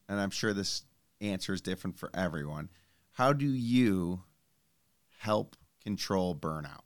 and 0.10 0.20
I'm 0.20 0.32
sure 0.32 0.54
this 0.54 0.84
answer 1.22 1.54
is 1.54 1.62
different 1.62 1.98
for 1.98 2.10
everyone, 2.14 2.70
how 3.14 3.32
do 3.32 3.46
you 3.46 4.24
help 5.20 5.56
control 5.84 6.36
burnout? 6.36 6.82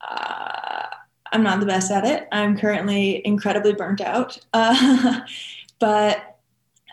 Uh, 0.00 0.86
I'm 1.32 1.42
not 1.42 1.60
the 1.60 1.66
best 1.66 1.90
at 1.90 2.04
it. 2.04 2.28
I'm 2.32 2.56
currently 2.56 3.20
incredibly 3.26 3.74
burnt 3.74 4.00
out. 4.00 4.38
Uh, 4.54 5.20
but 5.78 6.31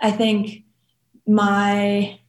I 0.02 0.12
think 0.12 0.64
my 1.28 2.20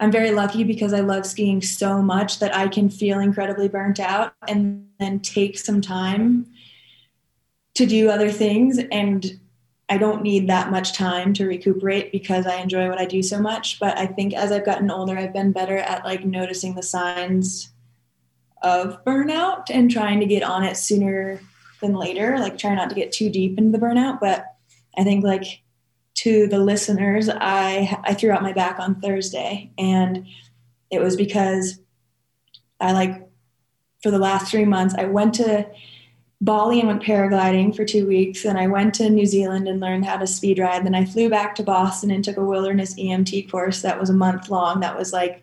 I'm 0.00 0.10
very 0.10 0.32
lucky 0.32 0.64
because 0.64 0.92
I 0.92 1.00
love 1.00 1.24
skiing 1.24 1.62
so 1.62 2.02
much 2.02 2.40
that 2.40 2.54
I 2.54 2.68
can 2.68 2.90
feel 2.90 3.20
incredibly 3.20 3.68
burnt 3.68 4.00
out 4.00 4.34
and 4.48 4.88
then 4.98 5.20
take 5.20 5.58
some 5.58 5.80
time 5.80 6.46
to 7.74 7.86
do 7.86 8.10
other 8.10 8.30
things 8.30 8.78
and 8.90 9.38
I 9.88 9.98
don't 9.98 10.22
need 10.22 10.48
that 10.48 10.70
much 10.70 10.94
time 10.94 11.34
to 11.34 11.46
recuperate 11.46 12.10
because 12.10 12.46
I 12.46 12.56
enjoy 12.56 12.88
what 12.88 12.98
I 12.98 13.04
do 13.04 13.22
so 13.22 13.38
much, 13.38 13.78
but 13.78 13.96
I 13.98 14.06
think 14.06 14.32
as 14.32 14.50
I've 14.50 14.64
gotten 14.64 14.90
older 14.90 15.16
I've 15.16 15.32
been 15.32 15.52
better 15.52 15.78
at 15.78 16.04
like 16.04 16.24
noticing 16.24 16.74
the 16.74 16.82
signs 16.82 17.72
of 18.62 19.04
burnout 19.04 19.66
and 19.70 19.90
trying 19.90 20.20
to 20.20 20.26
get 20.26 20.42
on 20.42 20.64
it 20.64 20.76
sooner 20.76 21.40
than 21.80 21.94
later, 21.94 22.38
like 22.38 22.56
try 22.56 22.74
not 22.74 22.88
to 22.88 22.94
get 22.94 23.12
too 23.12 23.28
deep 23.28 23.58
into 23.58 23.76
the 23.76 23.84
burnout. 23.84 24.20
But 24.20 24.46
I 24.96 25.04
think 25.04 25.22
like 25.22 25.62
to 26.14 26.46
the 26.46 26.58
listeners, 26.58 27.28
I 27.28 27.98
I 28.04 28.14
threw 28.14 28.30
out 28.30 28.42
my 28.42 28.52
back 28.52 28.78
on 28.78 29.00
Thursday 29.00 29.70
and 29.78 30.26
it 30.90 31.00
was 31.00 31.16
because 31.16 31.80
I 32.80 32.92
like 32.92 33.28
for 34.02 34.10
the 34.10 34.18
last 34.18 34.50
three 34.50 34.64
months 34.64 34.94
I 34.96 35.06
went 35.06 35.34
to 35.34 35.66
Bali 36.40 36.78
and 36.78 36.88
went 36.88 37.02
paragliding 37.02 37.74
for 37.74 37.86
two 37.86 38.06
weeks. 38.06 38.44
And 38.44 38.58
I 38.58 38.66
went 38.66 38.94
to 38.94 39.08
New 39.08 39.24
Zealand 39.24 39.66
and 39.66 39.80
learned 39.80 40.04
how 40.04 40.18
to 40.18 40.26
speed 40.26 40.58
ride. 40.58 40.84
Then 40.84 40.94
I 40.94 41.06
flew 41.06 41.30
back 41.30 41.54
to 41.54 41.62
Boston 41.62 42.10
and 42.10 42.22
took 42.22 42.36
a 42.36 42.44
wilderness 42.44 42.94
EMT 42.94 43.50
course 43.50 43.80
that 43.82 43.98
was 43.98 44.10
a 44.10 44.14
month 44.14 44.50
long. 44.50 44.80
That 44.80 44.98
was 44.98 45.12
like 45.12 45.42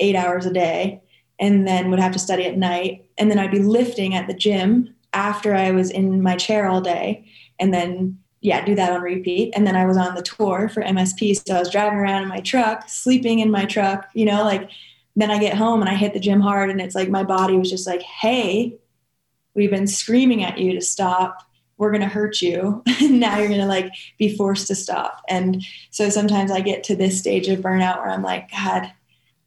eight 0.00 0.16
hours 0.16 0.46
a 0.46 0.52
day 0.52 1.02
and 1.38 1.68
then 1.68 1.90
would 1.90 2.00
have 2.00 2.12
to 2.12 2.18
study 2.18 2.46
at 2.46 2.56
night. 2.56 3.04
And 3.18 3.30
then 3.30 3.38
I'd 3.38 3.50
be 3.50 3.58
lifting 3.58 4.14
at 4.14 4.26
the 4.26 4.34
gym 4.34 4.94
after 5.12 5.54
I 5.54 5.70
was 5.70 5.90
in 5.90 6.22
my 6.22 6.36
chair 6.36 6.66
all 6.66 6.80
day. 6.80 7.26
And 7.58 7.74
then, 7.74 8.18
yeah, 8.40 8.64
do 8.64 8.74
that 8.74 8.92
on 8.92 9.02
repeat. 9.02 9.52
And 9.54 9.66
then 9.66 9.76
I 9.76 9.86
was 9.86 9.96
on 9.96 10.14
the 10.14 10.22
tour 10.22 10.68
for 10.68 10.82
MSP. 10.82 11.42
So 11.46 11.56
I 11.56 11.58
was 11.58 11.70
driving 11.70 11.98
around 11.98 12.22
in 12.22 12.28
my 12.28 12.40
truck, 12.40 12.88
sleeping 12.88 13.40
in 13.40 13.50
my 13.50 13.64
truck, 13.64 14.08
you 14.14 14.24
know, 14.24 14.44
like 14.44 14.70
then 15.16 15.30
I 15.30 15.38
get 15.38 15.56
home 15.56 15.80
and 15.80 15.90
I 15.90 15.94
hit 15.94 16.12
the 16.12 16.20
gym 16.20 16.40
hard. 16.40 16.70
And 16.70 16.80
it's 16.80 16.94
like 16.94 17.08
my 17.08 17.24
body 17.24 17.56
was 17.56 17.70
just 17.70 17.86
like, 17.86 18.02
hey, 18.02 18.76
we've 19.54 19.70
been 19.70 19.88
screaming 19.88 20.44
at 20.44 20.58
you 20.58 20.72
to 20.74 20.80
stop. 20.80 21.42
We're 21.78 21.90
going 21.90 22.02
to 22.02 22.08
hurt 22.08 22.40
you. 22.40 22.82
now 23.02 23.38
you're 23.38 23.48
going 23.48 23.60
to 23.60 23.66
like 23.66 23.92
be 24.18 24.36
forced 24.36 24.68
to 24.68 24.76
stop. 24.76 25.22
And 25.28 25.64
so 25.90 26.08
sometimes 26.08 26.52
I 26.52 26.60
get 26.60 26.84
to 26.84 26.96
this 26.96 27.18
stage 27.18 27.48
of 27.48 27.58
burnout 27.58 27.98
where 27.98 28.10
I'm 28.10 28.22
like, 28.22 28.50
God, 28.52 28.92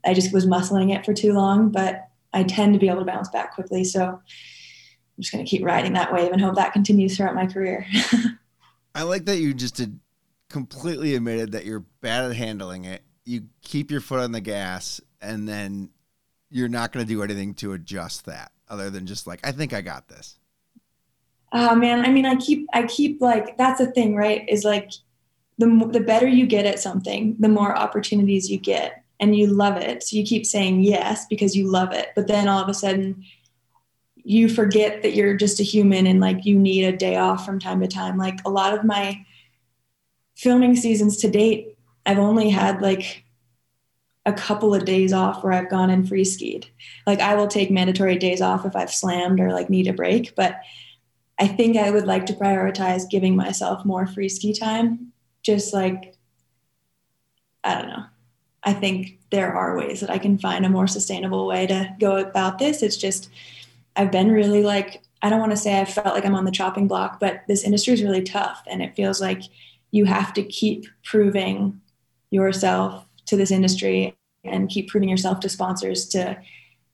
I 0.05 0.13
just 0.13 0.33
was 0.33 0.45
muscling 0.45 0.93
it 0.93 1.05
for 1.05 1.13
too 1.13 1.33
long, 1.33 1.69
but 1.69 2.07
I 2.33 2.43
tend 2.43 2.73
to 2.73 2.79
be 2.79 2.89
able 2.89 2.99
to 2.99 3.05
bounce 3.05 3.29
back 3.29 3.53
quickly. 3.55 3.85
So 3.85 4.05
I'm 4.05 5.21
just 5.21 5.31
going 5.31 5.43
to 5.45 5.49
keep 5.49 5.63
riding 5.63 5.93
that 5.93 6.11
wave 6.11 6.31
and 6.31 6.41
hope 6.41 6.55
that 6.55 6.73
continues 6.73 7.15
throughout 7.15 7.35
my 7.35 7.47
career. 7.47 7.85
I 8.93 9.03
like 9.03 9.25
that 9.25 9.37
you 9.37 9.53
just 9.53 9.75
did 9.75 9.99
completely 10.49 11.15
admitted 11.15 11.53
that 11.53 11.65
you're 11.65 11.85
bad 12.01 12.25
at 12.25 12.35
handling 12.35 12.85
it. 12.85 13.03
You 13.23 13.43
keep 13.61 13.89
your 13.89 14.01
foot 14.01 14.19
on 14.19 14.33
the 14.33 14.41
gas 14.41 14.99
and 15.21 15.47
then 15.47 15.89
you're 16.49 16.67
not 16.67 16.91
going 16.91 17.05
to 17.05 17.09
do 17.11 17.23
anything 17.23 17.53
to 17.55 17.73
adjust 17.73 18.25
that 18.25 18.51
other 18.69 18.89
than 18.89 19.05
just 19.05 19.27
like, 19.27 19.39
I 19.45 19.53
think 19.53 19.73
I 19.73 19.81
got 19.81 20.07
this. 20.09 20.37
Oh 21.53 21.75
man. 21.75 22.05
I 22.05 22.09
mean, 22.09 22.25
I 22.25 22.35
keep, 22.35 22.67
I 22.73 22.83
keep 22.83 23.21
like, 23.21 23.57
that's 23.57 23.79
the 23.79 23.91
thing, 23.91 24.15
right? 24.15 24.47
Is 24.49 24.65
like 24.65 24.91
the, 25.57 25.89
the 25.91 25.99
better 25.99 26.27
you 26.27 26.45
get 26.45 26.65
at 26.65 26.79
something, 26.79 27.35
the 27.39 27.49
more 27.49 27.77
opportunities 27.77 28.49
you 28.49 28.57
get 28.57 29.03
and 29.19 29.35
you 29.35 29.47
love 29.47 29.77
it. 29.77 30.03
So 30.03 30.17
you 30.17 30.25
keep 30.25 30.45
saying 30.45 30.83
yes 30.83 31.25
because 31.29 31.55
you 31.55 31.69
love 31.69 31.93
it. 31.93 32.09
But 32.15 32.27
then 32.27 32.47
all 32.47 32.61
of 32.61 32.67
a 32.67 32.73
sudden, 32.73 33.23
you 34.23 34.49
forget 34.49 35.01
that 35.01 35.13
you're 35.13 35.35
just 35.35 35.59
a 35.59 35.63
human 35.63 36.07
and 36.07 36.19
like 36.19 36.45
you 36.45 36.57
need 36.57 36.85
a 36.85 36.95
day 36.95 37.15
off 37.15 37.45
from 37.45 37.59
time 37.59 37.79
to 37.81 37.87
time. 37.87 38.17
Like 38.17 38.39
a 38.45 38.49
lot 38.49 38.73
of 38.73 38.83
my 38.83 39.25
filming 40.35 40.75
seasons 40.75 41.17
to 41.17 41.29
date, 41.29 41.77
I've 42.05 42.19
only 42.19 42.49
had 42.49 42.81
like 42.81 43.23
a 44.25 44.33
couple 44.33 44.73
of 44.73 44.85
days 44.85 45.13
off 45.13 45.43
where 45.43 45.53
I've 45.53 45.69
gone 45.69 45.89
and 45.89 46.07
free 46.07 46.25
skied. 46.25 46.67
Like 47.07 47.19
I 47.19 47.35
will 47.35 47.47
take 47.47 47.71
mandatory 47.71 48.17
days 48.17 48.41
off 48.41 48.65
if 48.65 48.75
I've 48.75 48.93
slammed 48.93 49.39
or 49.39 49.51
like 49.51 49.69
need 49.69 49.87
a 49.87 49.93
break, 49.93 50.35
but 50.35 50.57
I 51.39 51.47
think 51.47 51.77
I 51.77 51.89
would 51.89 52.05
like 52.05 52.27
to 52.27 52.33
prioritize 52.33 53.09
giving 53.09 53.35
myself 53.35 53.83
more 53.83 54.05
free 54.05 54.29
ski 54.29 54.53
time. 54.53 55.11
Just 55.41 55.73
like 55.73 56.15
I 57.63 57.75
don't 57.75 57.89
know. 57.89 58.05
I 58.63 58.73
think 58.73 59.19
there 59.31 59.53
are 59.53 59.77
ways 59.77 60.01
that 60.01 60.09
I 60.09 60.17
can 60.17 60.37
find 60.37 60.65
a 60.65 60.69
more 60.69 60.87
sustainable 60.87 61.47
way 61.47 61.65
to 61.67 61.95
go 61.99 62.17
about 62.17 62.59
this. 62.59 62.83
It's 62.83 62.97
just, 62.97 63.29
I've 63.95 64.11
been 64.11 64.31
really 64.31 64.63
like, 64.63 65.01
I 65.21 65.29
don't 65.29 65.39
want 65.39 65.51
to 65.51 65.57
say 65.57 65.79
I 65.79 65.85
felt 65.85 66.15
like 66.15 66.25
I'm 66.25 66.35
on 66.35 66.45
the 66.45 66.51
chopping 66.51 66.87
block, 66.87 67.19
but 67.19 67.41
this 67.47 67.63
industry 67.63 67.93
is 67.93 68.03
really 68.03 68.23
tough. 68.23 68.63
And 68.67 68.81
it 68.81 68.95
feels 68.95 69.21
like 69.21 69.43
you 69.91 70.05
have 70.05 70.33
to 70.33 70.43
keep 70.43 70.85
proving 71.03 71.79
yourself 72.31 73.05
to 73.25 73.35
this 73.35 73.51
industry 73.51 74.17
and 74.43 74.69
keep 74.69 74.89
proving 74.89 75.09
yourself 75.09 75.39
to 75.41 75.49
sponsors 75.49 76.07
to 76.09 76.41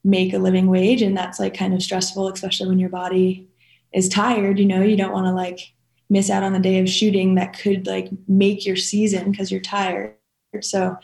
make 0.03 0.33
a 0.33 0.39
living 0.39 0.67
wage. 0.67 1.01
And 1.01 1.15
that's 1.15 1.39
like 1.39 1.55
kind 1.55 1.73
of 1.73 1.83
stressful, 1.83 2.27
especially 2.29 2.69
when 2.69 2.79
your 2.79 2.89
body 2.89 3.47
is 3.93 4.09
tired. 4.09 4.59
You 4.59 4.65
know, 4.65 4.81
you 4.81 4.97
don't 4.97 5.13
want 5.13 5.27
to 5.27 5.33
like 5.33 5.73
miss 6.09 6.29
out 6.29 6.43
on 6.43 6.53
the 6.53 6.59
day 6.59 6.79
of 6.79 6.89
shooting 6.89 7.35
that 7.35 7.57
could 7.57 7.85
like 7.85 8.09
make 8.27 8.65
your 8.65 8.75
season 8.75 9.31
because 9.31 9.51
you're 9.51 9.61
tired. 9.61 10.15
So 10.61 10.97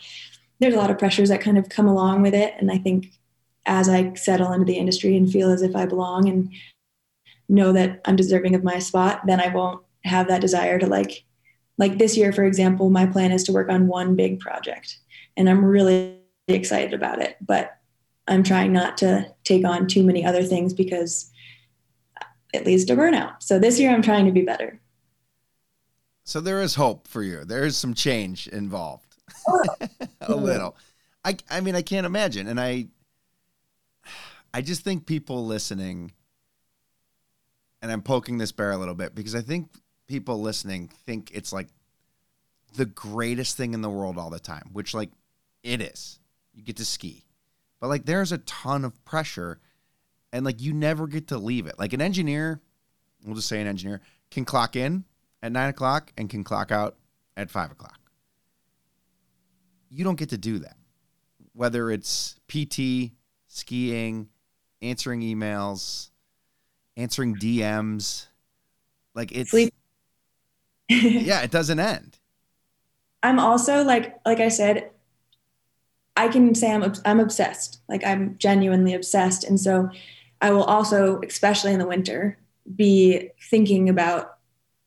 there's 0.58 0.74
a 0.74 0.78
lot 0.78 0.90
of 0.90 0.98
pressures 0.98 1.28
that 1.28 1.40
kind 1.40 1.58
of 1.58 1.68
come 1.68 1.86
along 1.86 2.22
with 2.22 2.34
it. 2.34 2.54
And 2.58 2.70
I 2.70 2.78
think 2.78 3.12
as 3.66 3.88
I 3.88 4.14
settle 4.14 4.52
into 4.52 4.66
the 4.66 4.76
industry 4.76 5.16
and 5.16 5.30
feel 5.30 5.50
as 5.50 5.62
if 5.62 5.74
I 5.74 5.86
belong 5.86 6.28
and 6.28 6.52
know 7.48 7.72
that 7.72 8.00
I'm 8.04 8.16
deserving 8.16 8.54
of 8.54 8.64
my 8.64 8.78
spot, 8.78 9.22
then 9.26 9.40
I 9.40 9.48
won't 9.48 9.82
have 10.04 10.28
that 10.28 10.40
desire 10.40 10.78
to 10.78 10.86
like, 10.86 11.24
like 11.78 11.98
this 11.98 12.16
year, 12.16 12.32
for 12.32 12.44
example, 12.44 12.90
my 12.90 13.06
plan 13.06 13.32
is 13.32 13.44
to 13.44 13.52
work 13.52 13.70
on 13.70 13.86
one 13.86 14.16
big 14.16 14.40
project 14.40 14.98
and 15.36 15.48
I'm 15.48 15.64
really 15.64 16.20
excited 16.48 16.94
about 16.94 17.20
it, 17.20 17.36
but 17.40 17.78
I'm 18.26 18.42
trying 18.42 18.72
not 18.72 18.96
to 18.98 19.32
take 19.44 19.66
on 19.66 19.86
too 19.86 20.02
many 20.02 20.24
other 20.24 20.42
things 20.42 20.72
because 20.72 21.30
it 22.52 22.64
leads 22.64 22.84
to 22.86 22.96
burnout. 22.96 23.42
So 23.42 23.58
this 23.58 23.78
year 23.78 23.90
I'm 23.90 24.02
trying 24.02 24.26
to 24.26 24.32
be 24.32 24.42
better. 24.42 24.80
So 26.24 26.40
there 26.40 26.62
is 26.62 26.74
hope 26.74 27.06
for 27.08 27.22
you. 27.22 27.44
There 27.44 27.64
is 27.64 27.76
some 27.76 27.92
change 27.92 28.48
involved. 28.48 29.16
Oh. 29.46 29.64
a 30.22 30.34
little. 30.34 30.76
I 31.24 31.36
I 31.50 31.60
mean 31.60 31.74
I 31.74 31.82
can't 31.82 32.06
imagine 32.06 32.46
and 32.46 32.60
I 32.60 32.86
I 34.54 34.60
just 34.60 34.82
think 34.82 35.04
people 35.04 35.44
listening 35.44 36.12
and 37.82 37.90
I'm 37.90 38.02
poking 38.02 38.38
this 38.38 38.52
bear 38.52 38.70
a 38.70 38.76
little 38.78 38.94
bit 38.94 39.12
because 39.12 39.34
I 39.34 39.40
think 39.40 39.68
people 40.06 40.40
listening 40.40 40.86
think 41.04 41.32
it's 41.34 41.52
like 41.52 41.66
the 42.76 42.86
greatest 42.86 43.56
thing 43.56 43.74
in 43.74 43.82
the 43.82 43.90
world 43.90 44.16
all 44.16 44.30
the 44.30 44.38
time, 44.38 44.70
which 44.72 44.94
like 44.94 45.10
it 45.64 45.82
is. 45.82 46.20
You 46.54 46.62
get 46.62 46.76
to 46.76 46.84
ski. 46.84 47.24
But 47.80 47.88
like 47.88 48.06
there's 48.06 48.30
a 48.30 48.38
ton 48.38 48.84
of 48.84 49.04
pressure 49.04 49.58
and 50.32 50.44
like 50.44 50.62
you 50.62 50.72
never 50.72 51.08
get 51.08 51.26
to 51.28 51.38
leave 51.38 51.66
it. 51.66 51.76
Like 51.76 51.92
an 51.92 52.00
engineer, 52.00 52.60
we'll 53.24 53.34
just 53.34 53.48
say 53.48 53.60
an 53.60 53.66
engineer, 53.66 54.02
can 54.30 54.44
clock 54.44 54.76
in 54.76 55.04
at 55.42 55.50
nine 55.50 55.70
o'clock 55.70 56.12
and 56.16 56.30
can 56.30 56.44
clock 56.44 56.70
out 56.70 56.94
at 57.36 57.50
five 57.50 57.72
o'clock. 57.72 57.98
You 59.90 60.04
don't 60.04 60.18
get 60.18 60.28
to 60.28 60.38
do 60.38 60.60
that. 60.60 60.76
Whether 61.54 61.90
it's 61.90 62.36
PT, 62.46 63.10
skiing, 63.48 64.28
answering 64.84 65.20
emails, 65.22 66.10
answering 66.96 67.36
DMs, 67.36 68.26
like 69.14 69.32
it's 69.32 69.50
Sleep. 69.50 69.74
yeah, 70.88 71.40
it 71.42 71.50
doesn't 71.50 71.80
end. 71.80 72.18
I'm 73.22 73.38
also 73.38 73.82
like 73.82 74.18
like 74.26 74.40
I 74.40 74.48
said, 74.48 74.90
I 76.16 76.28
can 76.28 76.54
say 76.54 76.70
I'm 76.70 76.92
I'm 77.04 77.20
obsessed. 77.20 77.80
Like 77.88 78.04
I'm 78.04 78.36
genuinely 78.38 78.94
obsessed, 78.94 79.44
and 79.44 79.58
so 79.58 79.90
I 80.40 80.50
will 80.50 80.64
also, 80.64 81.20
especially 81.26 81.72
in 81.72 81.78
the 81.78 81.86
winter, 81.86 82.38
be 82.76 83.30
thinking 83.50 83.88
about 83.88 84.36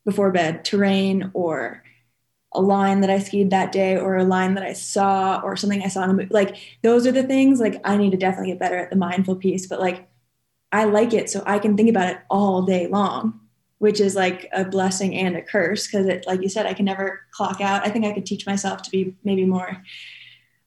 before 0.06 0.32
bed 0.32 0.64
terrain 0.64 1.32
or 1.34 1.84
a 2.58 2.62
line 2.62 3.02
that 3.02 3.10
I 3.10 3.20
skied 3.20 3.52
that 3.52 3.72
day 3.72 3.98
or 3.98 4.18
a 4.18 4.24
line 4.24 4.56
that 4.56 4.64
I 4.64 4.74
saw 4.74 5.40
or 5.44 5.56
something 5.56 5.84
I 5.84 5.88
saw 5.88 6.04
in 6.04 6.10
a 6.10 6.14
movie. 6.14 6.28
Like 6.32 6.58
those 6.82 7.06
are 7.06 7.12
the 7.12 7.24
things 7.24 7.60
like 7.60 7.80
I 7.84 7.96
need 7.98 8.12
to 8.12 8.18
definitely 8.18 8.52
get 8.52 8.60
better 8.60 8.78
at 8.78 8.90
the 8.90 8.96
mindful 8.96 9.36
piece, 9.36 9.68
but 9.68 9.80
like 9.80 10.10
I 10.72 10.86
like 10.86 11.14
it 11.14 11.30
so 11.30 11.44
I 11.46 11.60
can 11.60 11.78
think 11.78 11.90
about 11.90 12.10
it 12.10 12.18
all 12.30 12.64
day 12.64 12.88
long, 12.88 13.40
which 13.78 14.02
is 14.02 14.16
like 14.16 14.50
a 14.52 14.66
blessing 14.66 15.16
and 15.16 15.38
a 15.38 15.42
curse 15.42 15.86
because 15.86 16.08
it 16.08 16.26
like 16.26 16.42
you 16.42 16.50
said 16.50 16.66
I 16.66 16.74
can 16.74 16.86
never 16.86 17.22
clock 17.32 17.62
out. 17.62 17.86
I 17.86 17.90
think 17.92 18.06
I 18.06 18.12
could 18.12 18.26
teach 18.26 18.48
myself 18.48 18.82
to 18.82 18.92
be 18.92 19.16
maybe 19.24 19.46
more 19.46 19.84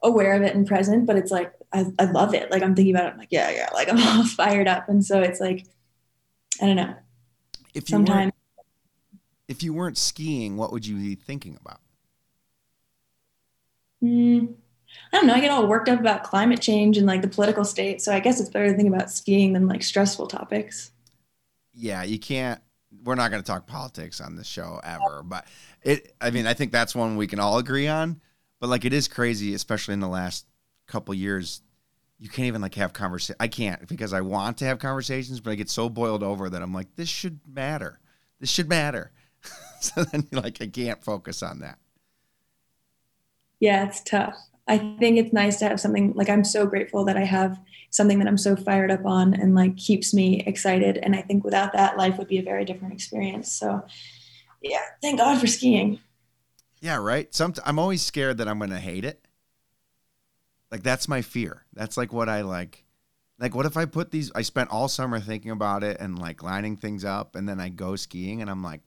aware 0.03 0.35
of 0.35 0.43
it 0.43 0.55
and 0.55 0.67
present, 0.67 1.07
but 1.07 1.17
it's 1.17 1.33
like 1.33 1.53
I, 1.73 1.87
I 1.99 2.05
love 2.05 2.35
it. 2.35 2.53
Like 2.53 2.63
I'm 2.63 2.77
thinking 2.77 2.95
about 2.95 3.09
it, 3.09 3.13
I'm 3.15 3.19
like, 3.19 3.33
yeah, 3.33 3.51
yeah, 3.51 3.69
like 3.75 3.89
I'm 3.93 4.01
all 4.01 4.25
fired 4.25 4.69
up. 4.69 4.89
And 4.89 5.05
so 5.05 5.21
it's 5.21 5.41
like 5.41 5.67
I 6.63 6.67
don't 6.67 6.77
know. 6.77 6.95
If 7.75 7.89
you 7.89 7.95
Sometimes 7.97 8.33
if 9.51 9.65
you 9.65 9.75
weren't 9.75 9.99
skiing, 9.99 10.57
what 10.57 10.71
would 10.71 10.87
you 10.87 10.95
be 10.95 11.17
thinking 11.17 11.59
about? 11.61 11.81
Mm, 14.01 14.55
I 15.13 15.17
don't 15.17 15.27
know. 15.27 15.35
I 15.35 15.41
get 15.41 15.51
all 15.51 15.67
worked 15.67 15.89
up 15.89 15.99
about 15.99 16.23
climate 16.23 16.61
change 16.61 16.97
and 16.97 17.07
like 17.07 17.21
the 17.21 17.29
political 17.29 17.65
state. 17.65 18.01
So 18.01 18.15
I 18.15 18.21
guess 18.21 18.39
it's 18.41 18.49
better 18.49 18.71
to 18.71 18.77
think 18.77 18.89
about 18.89 19.11
skiing 19.11 19.53
than 19.53 19.67
like 19.67 19.83
stressful 19.83 20.29
topics. 20.29 20.93
Yeah, 21.75 22.05
you 22.05 22.19
can't 22.19 22.61
we're 23.05 23.17
not 23.17 23.31
going 23.31 23.43
to 23.43 23.47
talk 23.47 23.67
politics 23.67 24.21
on 24.21 24.37
this 24.37 24.47
show 24.47 24.81
ever, 24.85 25.23
but 25.25 25.47
it 25.83 26.15
I 26.21 26.31
mean, 26.31 26.47
I 26.47 26.55
think 26.55 26.71
that's 26.71 26.95
one 26.95 27.17
we 27.17 27.27
can 27.27 27.41
all 27.41 27.59
agree 27.59 27.89
on, 27.89 28.21
but 28.61 28.71
like 28.71 28.85
it 28.85 28.93
is 28.93 29.09
crazy 29.09 29.55
especially 29.55 29.95
in 29.95 30.01
the 30.01 30.09
last 30.09 30.47
couple 30.87 31.13
years 31.13 31.63
you 32.21 32.29
can't 32.29 32.47
even 32.47 32.61
like 32.61 32.77
have 32.77 32.93
conversation. 32.93 33.37
I 33.41 33.49
can't 33.49 33.89
because 33.89 34.13
I 34.13 34.21
want 34.21 34.59
to 34.59 34.67
have 34.67 34.79
conversations, 34.79 35.41
but 35.41 35.51
I 35.51 35.55
get 35.57 35.71
so 35.71 35.89
boiled 35.89 36.23
over 36.23 36.51
that 36.51 36.63
I'm 36.63 36.75
like, 36.75 36.95
this 36.95 37.09
should 37.09 37.41
matter. 37.49 37.99
This 38.39 38.51
should 38.51 38.69
matter. 38.69 39.11
so 39.85 40.05
then, 40.05 40.27
like, 40.33 40.61
I 40.61 40.67
can't 40.67 41.03
focus 41.03 41.43
on 41.43 41.61
that. 41.61 41.79
Yeah, 43.61 43.87
it's 43.87 44.03
tough. 44.03 44.37
I 44.67 44.79
think 44.79 45.19
it's 45.19 45.33
nice 45.33 45.59
to 45.59 45.69
have 45.69 45.81
something 45.81 46.13
like 46.15 46.29
I'm 46.29 46.45
so 46.45 46.67
grateful 46.67 47.05
that 47.07 47.17
I 47.17 47.25
have 47.25 47.59
something 47.91 48.21
that 48.21 48.29
I'm 48.29 48.39
so 48.39 48.55
fired 48.55 48.91
up 48.91 49.05
on 49.05 49.35
and 49.35 49.55
like 49.55 49.77
keeps 49.77 50.15
me 50.15 50.45
excited. 50.47 50.97
And 50.99 51.17
I 51.17 51.23
think 51.23 51.45
without 51.45 51.73
that, 51.73 51.97
life 51.97 52.19
would 52.19 52.29
be 52.29 52.39
a 52.39 52.43
very 52.43 52.65
different 52.65 52.95
experience. 52.95 53.51
So, 53.51 53.85
yeah, 54.63 54.83
thank 55.03 55.19
God 55.19 55.41
for 55.41 55.49
skiing. 55.49 55.99
Yeah, 56.81 56.97
right. 56.97 57.35
Some 57.35 57.55
I'm 57.65 57.79
always 57.79 58.01
scared 58.01 58.39
that 58.39 58.49
I'm 58.49 58.59
going 58.59 58.71
to 58.71 58.79
hate 58.79 59.05
it. 59.05 59.27
Like 60.71 60.83
that's 60.83 61.09
my 61.09 61.21
fear. 61.21 61.65
That's 61.73 61.97
like 61.97 62.13
what 62.13 62.29
I 62.29 62.43
like. 62.43 62.85
Like 63.41 63.55
what 63.55 63.67
if 63.67 63.77
I 63.77 63.87
put 63.87 64.13
these 64.13 64.31
I 64.35 64.43
spent 64.43 64.71
all 64.71 64.87
summer 64.87 65.19
thinking 65.19 65.51
about 65.51 65.83
it 65.83 65.97
and 66.01 66.19
like 66.19 66.43
lining 66.43 66.77
things 66.77 67.05
up 67.05 67.35
and 67.35 67.49
then 67.49 67.59
I 67.59 67.71
go 67.71 67.97
skiing 67.97 68.41
and 68.41 68.51
I'm 68.51 68.63
like 68.63 68.83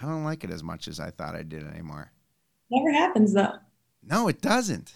I 0.00 0.06
don't 0.06 0.24
like 0.24 0.44
it 0.44 0.50
as 0.50 0.62
much 0.62 0.88
as 0.88 0.98
I 0.98 1.10
thought 1.10 1.34
I 1.34 1.42
did 1.42 1.66
anymore. 1.66 2.12
Never 2.70 2.92
happens 2.92 3.34
though. 3.34 3.54
No, 4.02 4.28
it 4.28 4.40
doesn't. 4.40 4.94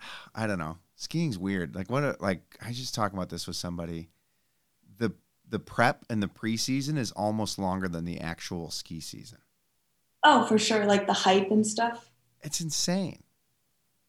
I 0.34 0.46
don't 0.46 0.58
know. 0.58 0.78
Skiing's 0.96 1.38
weird. 1.38 1.74
Like 1.74 1.90
what? 1.90 2.04
A, 2.04 2.16
like 2.20 2.56
I 2.62 2.68
was 2.68 2.78
just 2.78 2.94
talking 2.94 3.18
about 3.18 3.30
this 3.30 3.46
with 3.46 3.56
somebody. 3.56 4.10
The 4.98 5.12
the 5.48 5.58
prep 5.58 6.04
and 6.08 6.22
the 6.22 6.28
preseason 6.28 6.96
is 6.96 7.10
almost 7.12 7.58
longer 7.58 7.88
than 7.88 8.04
the 8.04 8.20
actual 8.20 8.70
ski 8.70 9.00
season. 9.00 9.38
Oh, 10.24 10.46
for 10.46 10.58
sure. 10.58 10.86
Like 10.86 11.06
the 11.06 11.12
hype 11.12 11.50
and 11.50 11.66
stuff. 11.66 12.10
It's 12.42 12.60
insane. 12.60 13.22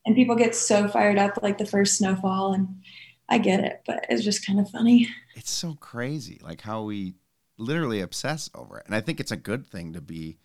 And 0.06 0.15
people 0.15 0.36
get 0.36 0.54
so 0.54 0.88
fired 0.88 1.17
up 1.17 1.39
like 1.41 1.58
the 1.58 1.65
first 1.65 1.98
snowfall. 1.98 2.54
And 2.54 2.84
I 3.30 3.38
get 3.39 3.62
it, 3.62 3.82
but 3.88 4.06
it's 4.10 4.24
just 4.24 4.46
kind 4.46 4.60
of 4.60 4.69
funny. 4.69 5.08
It's 5.36 5.50
so 5.50 5.76
crazy, 5.80 6.39
like 6.43 6.62
how 6.62 6.84
we 6.84 7.15
literally 7.58 8.02
obsess 8.02 8.50
over 8.56 8.78
it. 8.80 8.86
And 8.86 8.96
I 8.96 9.02
think 9.02 9.20
it's 9.20 9.32
a 9.32 9.38
good 9.38 9.66
thing 9.66 9.94
to 9.94 10.02
be, 10.02 10.38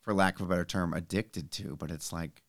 for 0.00 0.14
lack 0.14 0.36
of 0.36 0.46
a 0.46 0.48
better 0.48 0.64
term, 0.64 0.94
addicted 0.94 1.50
to. 1.52 1.76
But 1.76 1.90
it's 1.90 2.12
like, 2.12 2.42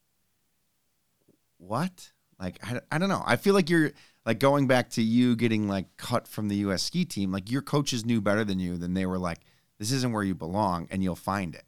what? 1.58 2.12
Like 2.40 2.60
I, 2.64 2.82
I 2.92 2.98
don't 2.98 3.10
know. 3.10 3.24
I 3.26 3.36
feel 3.36 3.54
like 3.54 3.70
you're 3.70 3.92
like 4.26 4.40
going 4.40 4.68
back 4.68 4.90
to 4.92 5.02
you 5.02 5.36
getting 5.36 5.68
like 5.68 5.98
cut 5.98 6.28
from 6.28 6.48
the 6.48 6.56
U.S. 6.58 6.84
ski 6.84 7.06
team. 7.06 7.32
Like 7.32 7.52
your 7.52 7.62
coaches 7.62 8.06
knew 8.06 8.22
better 8.22 8.44
than 8.44 8.60
you. 8.60 8.78
Then 8.78 8.94
they 8.94 9.06
were 9.06 9.20
like, 9.20 9.40
this 9.80 9.92
isn't 9.92 10.14
where 10.14 10.24
you 10.24 10.36
belong, 10.36 10.88
and 10.92 11.04
you'll 11.04 11.16
find 11.16 11.56
it. 11.56 11.66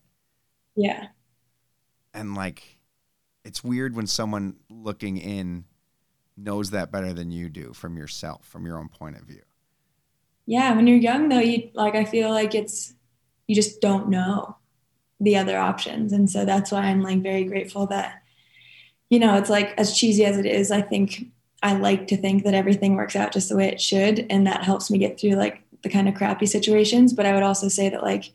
Yeah. 0.76 1.08
And 2.14 2.36
like, 2.36 2.80
it's 3.44 3.64
weird 3.64 3.96
when 3.96 4.08
someone 4.08 4.56
looking 4.70 5.18
in 5.18 5.66
knows 6.38 6.72
that 6.72 6.92
better 6.92 7.14
than 7.14 7.32
you 7.32 7.50
do 7.50 7.74
from 7.74 7.98
yourself, 7.98 8.46
from 8.46 8.66
your 8.66 8.78
own 8.78 8.90
point 8.90 9.18
of 9.18 9.24
view. 9.24 9.42
Yeah. 10.46 10.76
When 10.76 10.88
you're 10.88 10.98
young 10.98 11.30
though, 11.30 11.40
you 11.40 11.70
like, 11.74 11.96
I 11.96 12.06
feel 12.06 12.30
like 12.30 12.54
it's, 12.54 12.94
you 13.48 13.56
just 13.56 13.82
don't 13.82 14.10
know 14.10 14.58
the 15.20 15.38
other 15.38 15.58
options. 15.58 16.14
And 16.14 16.30
so 16.30 16.46
that's 16.46 16.72
why 16.72 16.82
I'm 16.82 17.02
like 17.02 17.22
very 17.22 17.44
grateful 17.46 17.88
that, 17.88 18.22
you 19.10 19.20
know, 19.20 19.36
it's 19.38 19.50
like 19.50 19.74
as 19.78 19.98
cheesy 19.98 20.26
as 20.26 20.38
it 20.38 20.46
is, 20.46 20.72
I 20.72 20.82
think 20.82 21.28
I 21.64 21.76
like 21.76 22.08
to 22.08 22.18
think 22.18 22.44
that 22.44 22.54
everything 22.54 22.96
works 22.96 23.16
out 23.16 23.32
just 23.32 23.50
the 23.50 23.56
way 23.56 23.68
it 23.68 23.82
should. 23.82 24.26
And 24.30 24.46
that 24.46 24.64
helps 24.64 24.92
me 24.92 24.98
get 24.98 25.20
through 25.20 25.32
like 25.32 25.64
the 25.84 25.90
kind 25.90 26.08
of 26.08 26.16
crappy 26.16 26.46
situations. 26.46 27.14
But 27.14 27.26
I 27.26 27.34
would 27.34 27.44
also 27.44 27.68
say 27.68 27.90
that 27.90 28.04
like, 28.04 28.32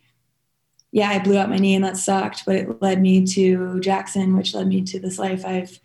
yeah, 0.93 1.11
I 1.11 1.21
blew 1.21 1.39
out 1.39 1.51
my 1.51 1.57
knee 1.57 1.75
and 1.75 1.85
that 1.85 1.97
sucked, 1.97 2.45
but 2.45 2.57
it 2.57 2.83
led 2.83 3.01
me 3.01 3.25
to 3.27 3.79
Jackson, 3.81 4.37
which 4.37 4.55
led 4.55 4.67
me 4.67 4.83
to 4.83 4.99
this 4.99 5.19
life 5.19 5.45
I've 5.45 5.79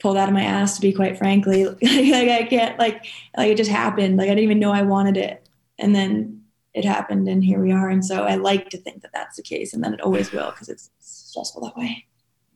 pulled 0.00 0.16
out 0.16 0.28
of 0.28 0.34
my 0.34 0.42
ass 0.42 0.76
to 0.76 0.80
be 0.80 0.92
quite 0.92 1.18
frankly. 1.18 1.64
like 1.66 1.78
I 1.82 2.46
can't 2.48 2.78
like 2.78 3.06
like 3.36 3.50
it 3.52 3.56
just 3.56 3.70
happened. 3.70 4.16
Like 4.16 4.26
I 4.26 4.30
didn't 4.30 4.44
even 4.44 4.58
know 4.58 4.72
I 4.72 4.82
wanted 4.82 5.16
it. 5.16 5.48
And 5.78 5.94
then 5.94 6.42
it 6.74 6.84
happened 6.84 7.28
and 7.28 7.44
here 7.44 7.60
we 7.60 7.72
are. 7.72 7.88
And 7.88 8.04
so 8.04 8.24
I 8.24 8.36
like 8.36 8.70
to 8.70 8.78
think 8.78 9.02
that 9.02 9.12
that's 9.12 9.36
the 9.36 9.42
case 9.42 9.72
and 9.74 9.82
then 9.82 9.94
it 9.94 10.00
always 10.00 10.32
will 10.32 10.50
because 10.50 10.68
it's 10.68 10.90
stressful 11.00 11.62
that 11.62 11.76
way. 11.76 12.06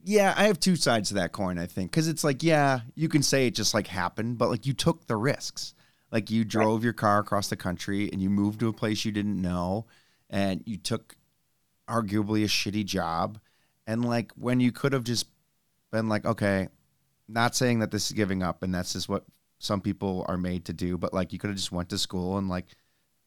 Yeah, 0.03 0.35
I 0.37 0.45
have 0.45 0.61
two 0.61 0.77
sides 0.77 1.09
to 1.09 1.15
that 1.15 1.33
coin, 1.33 1.59
I 1.59 1.67
think. 1.67 1.93
Cuz 1.93 2.09
it's 2.09 2.25
like, 2.25 2.43
yeah, 2.43 2.81
you 2.95 3.09
can 3.09 3.23
say 3.23 3.47
it 3.47 3.55
just 3.55 3.75
like 3.75 3.87
happened, 3.87 4.39
but 4.39 4.51
like 4.51 4.67
you 4.67 4.73
took 4.73 5.07
the 5.07 5.17
risks. 5.17 5.75
Like 6.13 6.31
you 6.31 6.45
drove 6.45 6.81
right. 6.81 6.85
your 6.85 6.93
car 6.93 7.19
across 7.19 7.49
the 7.49 7.57
country 7.57 8.09
and 8.13 8.23
you 8.23 8.31
moved 8.31 8.61
to 8.61 8.69
a 8.69 8.73
place 8.73 9.05
you 9.05 9.11
didn't 9.11 9.41
know 9.41 9.87
and 10.31 10.63
you 10.65 10.77
took 10.77 11.17
arguably 11.89 12.45
a 12.45 12.49
shitty 12.49 12.85
job 12.85 13.39
and 13.87 14.05
like 14.05 14.33
when 14.33 14.61
you 14.61 14.73
could 14.73 14.93
have 14.93 15.05
just 15.05 15.27
been 15.91 16.09
like 16.09 16.25
okay 16.25 16.69
not 17.29 17.55
saying 17.55 17.79
that 17.79 17.91
this 17.91 18.07
is 18.07 18.13
giving 18.13 18.43
up 18.43 18.63
and 18.63 18.75
that's 18.75 18.93
just 18.93 19.09
what 19.09 19.25
some 19.59 19.81
people 19.81 20.25
are 20.29 20.37
made 20.37 20.65
to 20.65 20.73
do 20.73 20.99
but 20.99 21.15
like 21.15 21.33
you 21.33 21.39
could 21.39 21.49
have 21.49 21.57
just 21.57 21.73
went 21.73 21.89
to 21.89 21.99
school 21.99 22.37
and 22.39 22.49
like 22.49 22.67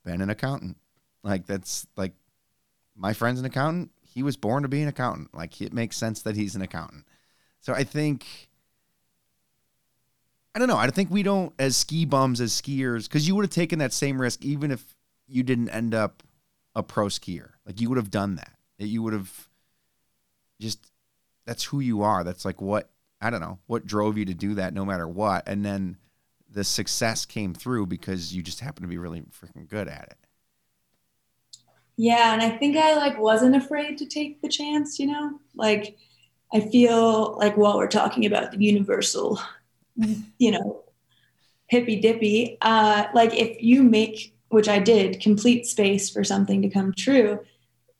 been 0.06 0.22
an 0.22 0.30
accountant 0.30 0.78
like 1.24 1.46
that's 1.46 1.88
like 1.96 2.14
my 2.96 3.14
friend's 3.14 3.40
an 3.40 3.46
accountant 3.46 3.92
he 4.02 4.24
was 4.24 4.38
born 4.38 4.64
to 4.64 4.70
be 4.70 4.82
an 4.82 4.88
accountant 4.88 5.34
like 5.34 5.62
it 5.62 5.74
makes 5.74 5.98
sense 5.98 6.22
that 6.22 6.36
he's 6.36 6.56
an 6.56 6.62
accountant 6.62 7.06
so 7.60 7.74
i 7.74 7.84
think 7.84 8.26
i 10.54 10.60
don't 10.60 10.68
know 10.68 10.78
i 10.78 10.88
think 10.90 11.10
we 11.10 11.24
don't 11.24 11.54
as 11.58 11.76
ski 11.76 12.06
bums 12.06 12.40
as 12.40 12.54
skiers 12.54 13.06
because 13.06 13.28
you 13.28 13.36
would 13.36 13.44
have 13.44 13.52
taken 13.52 13.80
that 13.80 13.94
same 13.94 14.22
risk 14.22 14.44
even 14.44 14.72
if 14.72 14.96
you 15.28 15.44
didn't 15.44 15.70
end 15.70 15.94
up 15.94 16.24
a 16.76 16.84
pro 16.84 17.08
skier. 17.08 17.52
Like 17.66 17.82
you 17.82 17.90
would 17.90 17.98
have 17.98 18.12
done 18.12 18.36
that. 18.36 18.54
You 18.78 19.02
would 19.04 19.14
have 19.14 19.50
just 20.62 20.92
that's 21.46 21.64
who 21.64 21.80
you 21.80 22.04
are. 22.04 22.24
That's 22.24 22.46
like 22.46 22.62
what 22.62 22.90
I 23.22 23.30
don't 23.30 23.42
know, 23.42 23.60
what 23.68 23.86
drove 23.86 24.18
you 24.18 24.26
to 24.26 24.34
do 24.34 24.56
that 24.56 24.74
no 24.74 24.86
matter 24.86 25.08
what. 25.08 25.48
And 25.48 25.66
then 25.66 25.98
the 26.50 26.64
success 26.64 27.26
came 27.26 27.54
through 27.54 27.88
because 27.88 28.34
you 28.34 28.44
just 28.44 28.60
happened 28.60 28.84
to 28.84 28.90
be 28.90 28.98
really 28.98 29.22
freaking 29.22 29.68
good 29.68 29.88
at 29.88 30.10
it. 30.12 30.18
Yeah, 31.98 32.34
and 32.34 32.42
I 32.42 32.52
think 32.52 32.78
I 32.78 32.96
like 32.96 33.18
wasn't 33.18 33.56
afraid 33.56 33.98
to 33.98 34.06
take 34.06 34.42
the 34.42 34.50
chance, 34.50 35.00
you 35.00 35.08
know? 35.08 35.40
Like 35.56 35.98
I 36.54 36.60
feel 36.60 37.38
like 37.38 37.58
while 37.58 37.78
we're 37.78 37.88
talking 37.88 38.26
about 38.26 38.52
the 38.52 38.64
universal, 38.64 39.40
you 40.38 40.52
know, 40.52 40.84
hippy 41.68 42.00
dippy, 42.00 42.58
uh, 42.62 43.06
like 43.14 43.34
if 43.34 43.62
you 43.62 43.84
make 43.84 44.34
which 44.50 44.70
I 44.70 44.80
did, 44.80 45.20
complete 45.20 45.66
space 45.66 46.10
for 46.10 46.24
something 46.24 46.62
to 46.62 46.70
come 46.70 46.94
true, 46.98 47.40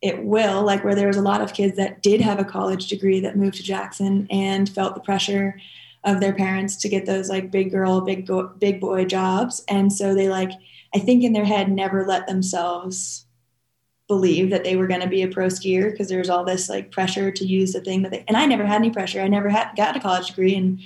it 0.02 0.24
will, 0.24 0.64
like 0.64 0.84
where 0.84 0.96
there 0.96 1.08
was 1.08 1.18
a 1.18 1.22
lot 1.22 1.42
of 1.42 1.54
kids 1.54 1.76
that 1.78 2.04
did 2.04 2.22
have 2.22 2.40
a 2.40 2.46
college 2.46 2.88
degree 2.88 3.20
that 3.20 3.36
moved 3.36 3.56
to 3.56 3.64
Jackson 3.64 4.28
and 4.30 4.70
felt 4.70 4.94
the 4.94 5.02
pressure 5.02 5.60
of 6.04 6.20
their 6.20 6.34
parents 6.34 6.76
to 6.78 6.90
get 6.90 7.06
those 7.06 7.30
like 7.30 7.52
big 7.52 7.72
girl, 7.72 8.02
big 8.02 8.28
go- 8.28 8.54
big 8.60 8.80
boy 8.80 9.06
jobs, 9.06 9.64
and 9.68 9.92
so 9.92 10.14
they 10.14 10.30
like 10.30 10.52
I 10.96 11.00
think 11.00 11.24
in 11.24 11.34
their 11.34 11.46
head 11.46 11.70
never 11.70 12.06
let 12.06 12.28
themselves 12.28 13.26
believe 14.08 14.50
that 14.52 14.64
they 14.64 14.78
were 14.78 14.88
going 14.88 15.02
to 15.02 15.08
be 15.08 15.22
a 15.22 15.28
pro 15.28 15.48
skier 15.48 15.92
because 15.92 16.08
there's 16.08 16.30
all 16.30 16.46
this 16.46 16.70
like 16.70 16.92
pressure 16.92 17.30
to 17.30 17.46
use 17.46 17.74
the 17.74 17.82
thing 17.82 18.04
that 18.04 18.12
they 18.12 18.24
and 18.28 18.38
I 18.38 18.46
never 18.46 18.66
had 18.66 18.78
any 18.78 18.92
pressure. 18.92 19.22
I 19.22 19.28
never 19.28 19.50
had 19.50 19.72
got 19.76 19.98
a 19.98 20.00
college 20.00 20.28
degree 20.28 20.56
and 20.56 20.80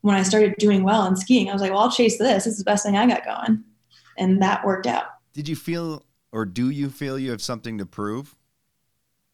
when 0.00 0.16
I 0.16 0.22
started 0.22 0.56
doing 0.58 0.82
well 0.82 1.06
in 1.06 1.16
skiing, 1.16 1.48
I 1.48 1.54
was 1.54 1.62
like, 1.62 1.70
well, 1.70 1.80
I'll 1.80 1.90
chase 1.90 2.18
this. 2.18 2.44
This 2.44 2.54
is 2.54 2.58
the 2.58 2.64
best 2.64 2.84
thing 2.84 2.94
I 2.94 3.06
got 3.06 3.24
going. 3.24 3.64
And 4.18 4.42
that 4.42 4.66
worked 4.66 4.86
out. 4.86 5.06
Did 5.32 5.48
you 5.48 5.56
feel 5.56 6.04
or 6.32 6.44
do 6.44 6.68
you 6.68 6.90
feel 6.90 7.18
you 7.18 7.30
have 7.30 7.40
something 7.40 7.78
to 7.78 7.86
prove? 7.86 8.34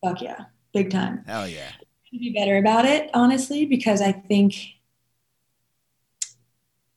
Fuck 0.03 0.23
yeah. 0.23 0.45
Big 0.73 0.91
time. 0.91 1.25
Hell 1.27 1.49
yeah. 1.49 1.71
To 2.13 2.19
be 2.19 2.33
better 2.33 2.57
about 2.57 2.85
it, 2.85 3.11
honestly, 3.15 3.67
because 3.67 4.01
I 4.01 4.13
think 4.13 4.55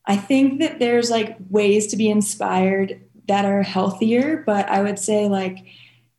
I 0.05 0.17
think 0.17 0.59
that 0.59 0.79
there's 0.79 1.09
like 1.09 1.37
ways 1.49 1.87
to 1.87 1.97
be 1.97 2.09
inspired 2.09 3.01
that 3.27 3.45
are 3.45 3.63
healthier, 3.63 4.43
but 4.45 4.67
I 4.69 4.81
would 4.81 4.99
say 4.99 5.27
like 5.27 5.65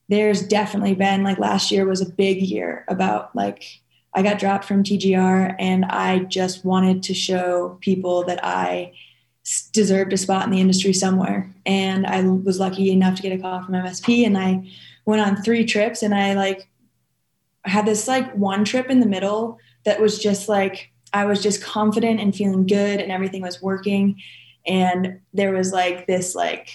there's 0.08 0.46
definitely 0.46 0.94
been 0.94 1.22
like 1.22 1.38
last 1.38 1.70
year 1.70 1.86
was 1.86 2.00
a 2.00 2.08
big 2.08 2.40
year 2.40 2.84
about 2.88 3.34
like 3.34 3.64
I 4.14 4.22
got 4.22 4.38
dropped 4.38 4.64
from 4.64 4.84
TGR 4.84 5.56
and 5.58 5.84
I 5.86 6.20
just 6.20 6.64
wanted 6.64 7.02
to 7.04 7.14
show 7.14 7.78
people 7.80 8.24
that 8.24 8.44
I 8.44 8.92
deserved 9.72 10.12
a 10.12 10.16
spot 10.16 10.44
in 10.44 10.50
the 10.50 10.60
industry 10.60 10.92
somewhere. 10.92 11.52
And 11.66 12.06
I 12.06 12.22
was 12.22 12.60
lucky 12.60 12.90
enough 12.90 13.16
to 13.16 13.22
get 13.22 13.38
a 13.38 13.42
call 13.42 13.62
from 13.62 13.74
MSP 13.74 14.24
and 14.24 14.38
I 14.38 14.70
went 15.04 15.20
on 15.20 15.42
three 15.42 15.64
trips 15.64 16.02
and 16.02 16.14
I 16.14 16.34
like 16.34 16.68
had 17.64 17.86
this 17.86 18.06
like 18.06 18.32
one 18.34 18.64
trip 18.64 18.90
in 18.90 19.00
the 19.00 19.06
middle 19.06 19.58
that 19.84 20.00
was 20.00 20.18
just 20.18 20.48
like 20.48 20.90
I 21.12 21.24
was 21.26 21.42
just 21.42 21.62
confident 21.62 22.20
and 22.20 22.34
feeling 22.34 22.66
good 22.66 23.00
and 23.00 23.12
everything 23.12 23.42
was 23.42 23.62
working. 23.62 24.20
And 24.66 25.20
there 25.32 25.52
was 25.52 25.72
like 25.72 26.06
this 26.06 26.34
like 26.34 26.70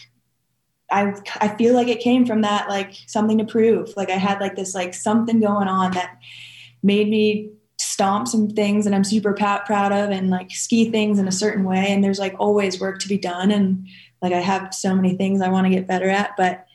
I 0.91 1.13
I 1.39 1.49
feel 1.49 1.73
like 1.73 1.87
it 1.87 1.99
came 1.99 2.25
from 2.25 2.41
that 2.41 2.69
like 2.69 2.93
something 3.07 3.37
to 3.37 3.45
prove. 3.45 3.93
Like 3.95 4.09
I 4.09 4.17
had 4.17 4.39
like 4.39 4.55
this 4.55 4.73
like 4.73 4.93
something 4.93 5.39
going 5.39 5.67
on 5.67 5.91
that 5.91 6.17
made 6.81 7.09
me 7.09 7.51
stomp 7.77 8.27
some 8.27 8.49
things 8.49 8.85
that 8.85 8.93
I'm 8.93 9.03
super 9.03 9.33
proud 9.33 9.91
of 9.91 10.09
and 10.09 10.29
like 10.29 10.51
ski 10.51 10.89
things 10.89 11.19
in 11.19 11.27
a 11.27 11.33
certain 11.33 11.63
way. 11.63 11.87
And 11.89 12.03
there's 12.03 12.19
like 12.19 12.35
always 12.39 12.79
work 12.79 12.99
to 12.99 13.07
be 13.07 13.17
done. 13.17 13.51
And 13.51 13.87
like 14.21 14.33
I 14.33 14.39
have 14.39 14.73
so 14.73 14.95
many 14.95 15.15
things 15.15 15.41
I 15.41 15.49
want 15.49 15.65
to 15.65 15.73
get 15.73 15.87
better 15.87 16.09
at, 16.09 16.31
but 16.37 16.65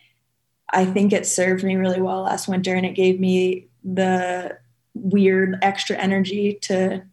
I 0.70 0.85
think 0.85 1.12
it 1.12 1.27
served 1.27 1.62
me 1.62 1.77
really 1.77 2.00
well 2.00 2.22
last 2.22 2.48
winter 2.48 2.74
and 2.74 2.87
it 2.87 2.94
gave 2.94 3.20
me 3.20 3.68
the 3.85 4.59
weird 4.94 5.59
extra 5.62 5.97
energy 5.97 6.59
to 6.62 7.05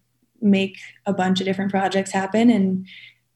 make 0.41 0.77
a 1.05 1.13
bunch 1.13 1.39
of 1.39 1.45
different 1.45 1.71
projects 1.71 2.11
happen 2.11 2.49
and 2.49 2.87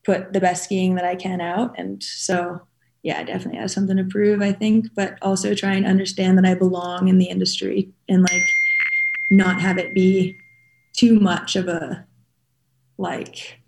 put 0.03 0.33
the 0.33 0.39
best 0.39 0.63
skiing 0.63 0.95
that 0.95 1.05
I 1.05 1.15
can 1.15 1.41
out. 1.41 1.77
And 1.77 2.01
so 2.01 2.61
yeah, 3.03 3.19
I 3.19 3.23
definitely 3.23 3.59
have 3.59 3.69
something 3.69 3.97
to 3.97 4.03
prove, 4.03 4.41
I 4.41 4.51
think, 4.51 4.87
but 4.95 5.19
also 5.21 5.53
try 5.53 5.73
and 5.73 5.85
understand 5.85 6.39
that 6.39 6.45
I 6.45 6.55
belong 6.55 7.07
in 7.07 7.19
the 7.19 7.25
industry 7.25 7.91
and 8.09 8.23
like 8.23 8.49
not 9.29 9.61
have 9.61 9.77
it 9.77 9.93
be 9.93 10.35
too 10.95 11.19
much 11.19 11.55
of 11.55 11.67
a 11.67 12.07
like 12.97 13.59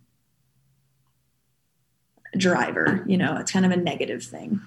driver, 2.35 3.03
you 3.07 3.17
know, 3.17 3.37
it's 3.37 3.51
kind 3.51 3.65
of 3.65 3.71
a 3.71 3.77
negative 3.77 4.23
thing. 4.23 4.59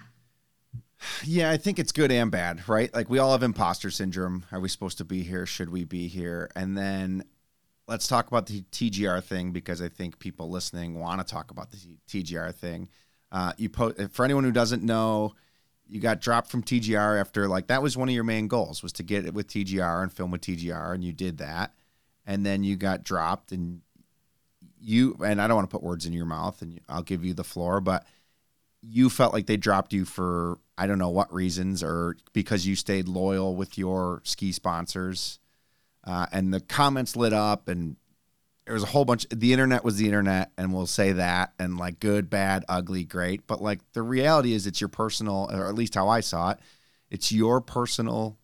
Yeah, 1.25 1.51
I 1.51 1.57
think 1.57 1.79
it's 1.79 1.93
good 1.93 2.13
and 2.13 2.31
bad, 2.31 2.69
right? 2.69 2.93
Like 2.95 3.09
we 3.09 3.19
all 3.19 3.33
have 3.33 3.43
imposter 3.43 3.91
syndrome. 3.91 4.45
Are 4.53 4.61
we 4.61 4.69
supposed 4.69 4.99
to 4.99 5.05
be 5.05 5.23
here? 5.23 5.47
Should 5.47 5.71
we 5.71 5.85
be 5.85 6.09
here? 6.09 6.51
And 6.55 6.77
then 6.77 7.25
let's 7.89 8.07
talk 8.07 8.29
about 8.29 8.47
the 8.47 8.63
TGR 8.71 9.23
thing 9.23 9.53
because 9.53 9.83
I 9.83 9.89
think 9.89 10.19
people 10.19 10.51
listening 10.51 10.99
want 10.99 11.27
to 11.27 11.33
talk 11.33 11.51
about 11.51 11.71
the 11.71 11.79
TGR 12.09 12.55
thing. 12.55 12.89
Uh, 13.33 13.53
you 13.57 13.69
po- 13.69 13.95
for 14.11 14.25
anyone 14.25 14.45
who 14.45 14.53
doesn't 14.53 14.83
know, 14.83 15.35
you 15.87 16.01
got 16.01 16.21
dropped 16.21 16.49
from 16.49 16.63
TGR 16.63 17.21
after 17.21 17.49
like 17.49 17.67
that 17.67 17.83
was 17.83 17.97
one 17.97 18.09
of 18.09 18.15
your 18.15 18.25
main 18.25 18.47
goals 18.49 18.83
was 18.83 18.93
to 18.95 19.03
get 19.03 19.27
it 19.27 19.35
with 19.35 19.49
TGR 19.49 20.03
and 20.03 20.13
film 20.13 20.31
with 20.31 20.41
TGR, 20.41 20.95
and 20.95 21.05
you 21.05 21.13
did 21.13 21.39
that, 21.39 21.75
and 22.27 22.47
then 22.47 22.63
you 22.63 22.77
got 22.77 23.03
dropped, 23.03 23.51
and 23.51 23.81
you 24.81 25.17
and 25.25 25.43
I 25.43 25.49
don't 25.49 25.57
want 25.57 25.69
to 25.69 25.75
put 25.75 25.83
words 25.83 26.07
in 26.07 26.13
your 26.13 26.27
mouth, 26.27 26.63
and 26.63 26.81
I'll 26.89 27.03
give 27.03 27.25
you 27.25 27.35
the 27.35 27.45
floor, 27.45 27.81
but 27.81 28.07
you 28.83 29.11
felt 29.11 29.33
like 29.33 29.47
they 29.47 29.57
dropped 29.57 29.93
you 29.93 30.05
for 30.05 30.59
I 30.79 30.87
don't 30.87 30.99
know 30.99 31.11
what 31.11 31.33
reasons, 31.33 31.83
or 31.83 32.17
because 32.33 32.67
you 32.67 32.75
stayed 32.77 33.07
loyal 33.09 33.55
with 33.55 33.77
your 33.77 34.23
ski 34.25 34.53
sponsors, 34.53 35.39
uh, 36.05 36.27
and 36.33 36.53
the 36.55 36.61
comments 36.61 37.17
lit 37.17 37.33
up, 37.33 37.69
and 37.69 37.97
there 38.71 38.75
was 38.75 38.83
a 38.85 38.87
whole 38.87 39.05
bunch 39.05 39.27
the 39.31 39.53
internet 39.53 39.83
was 39.83 39.97
the 39.97 40.07
internet 40.07 40.53
and 40.57 40.73
we'll 40.73 40.87
say 40.87 41.11
that 41.11 41.53
and 41.59 41.77
like 41.77 41.99
good 41.99 42.31
bad 42.31 42.65
ugly 42.69 43.03
great. 43.03 43.45
But 43.49 43.61
like 43.61 43.81
the 43.95 44.03
reality 44.03 44.53
is 44.53 44.65
it's 44.65 44.81
your 44.81 44.89
personal 44.89 45.51
or 45.53 45.67
at 45.67 45.75
least 45.75 45.97
how 45.97 46.09
i 46.09 46.21
saw 46.21 46.51
it 46.51 46.61
it's 47.11 47.33
your 47.33 47.61
personal 47.61 48.39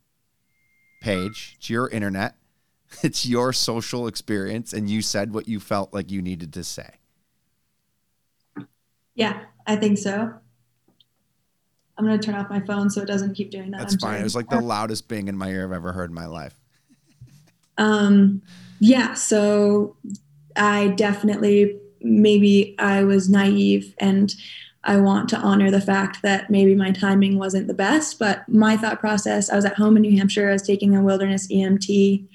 page 1.01 1.55
it's 1.59 1.70
your 1.70 1.88
internet 1.88 2.35
it's 3.03 3.25
your 3.25 3.53
social 3.53 4.09
experience 4.09 4.72
and 4.72 4.90
you 4.90 5.01
said 5.01 5.33
what 5.33 5.49
you 5.49 5.61
felt 5.61 5.94
like 5.94 6.11
you 6.11 6.20
needed 6.20 6.53
to 6.55 6.64
say 6.64 6.90
yeah 9.16 9.42
i 9.66 9.74
think 9.76 9.98
so. 9.98 10.33
I'm 11.98 12.05
going 12.05 12.20
to 12.20 12.26
turn 12.26 12.35
off 12.35 12.50
my 12.50 12.61
phone 12.61 12.90
so 12.90 13.00
it 13.00 13.07
doesn't 13.07 13.33
keep 13.33 13.50
doing 13.50 13.70
that. 13.70 13.79
That's 13.79 13.94
I'm 13.94 14.00
fine. 14.00 14.11
Sorry. 14.11 14.20
it 14.20 14.24
was 14.24 14.37
like 14.37 14.50
the 14.50 14.61
loudest 14.61 15.09
bing 15.09 15.29
in 15.29 15.37
my 15.38 15.48
ear 15.48 15.64
i've 15.64 15.72
ever 15.72 15.92
heard 15.92 16.11
in 16.11 16.14
my 16.14 16.26
life. 16.26 16.55
Um 17.79 18.42
yeah, 18.79 19.14
so 19.14 19.96
I 20.57 20.88
definitely 20.88 21.79
maybe 22.00 22.74
I 22.79 23.05
was 23.05 23.29
naive 23.29 23.94
and 23.98 24.35
I 24.85 24.98
want 24.98 25.29
to 25.31 25.37
honor 25.38 25.70
the 25.70 25.81
fact 25.81 26.22
that 26.22 26.48
maybe 26.48 26.74
my 26.74 26.92
timing 26.92 27.38
wasn't 27.38 27.66
the 27.66 27.74
best, 27.74 28.18
but 28.18 28.48
my 28.48 28.76
thought 28.76 29.00
process, 29.00 29.50
I 29.50 29.57
was 29.57 29.64
at 29.64 29.74
home 29.74 29.96
in 29.96 30.02
New 30.02 30.16
Hampshire, 30.16 30.48
I 30.48 30.52
was 30.52 30.62
taking 30.62 30.94
a 30.94 31.02
wilderness 31.02 31.48
EMT 31.48 32.26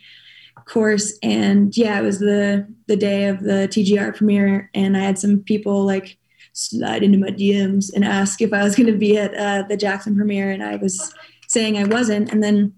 course 0.65 1.17
and 1.23 1.75
yeah, 1.75 1.99
it 1.99 2.03
was 2.03 2.19
the 2.19 2.67
the 2.87 2.95
day 2.95 3.25
of 3.25 3.41
the 3.41 3.67
TGR 3.71 4.15
premiere 4.15 4.69
and 4.73 4.95
I 4.95 5.01
had 5.01 5.17
some 5.17 5.39
people 5.39 5.85
like 5.85 6.17
slide 6.53 7.03
into 7.03 7.17
my 7.17 7.29
DMs 7.29 7.91
and 7.93 8.03
ask 8.03 8.41
if 8.41 8.53
I 8.53 8.63
was 8.63 8.75
going 8.75 8.91
to 8.91 8.97
be 8.97 9.17
at 9.17 9.33
uh, 9.35 9.63
the 9.67 9.77
Jackson 9.77 10.15
premiere 10.15 10.51
and 10.51 10.63
I 10.63 10.75
was 10.75 11.13
saying 11.47 11.77
I 11.77 11.85
wasn't 11.85 12.31
and 12.31 12.43
then 12.43 12.73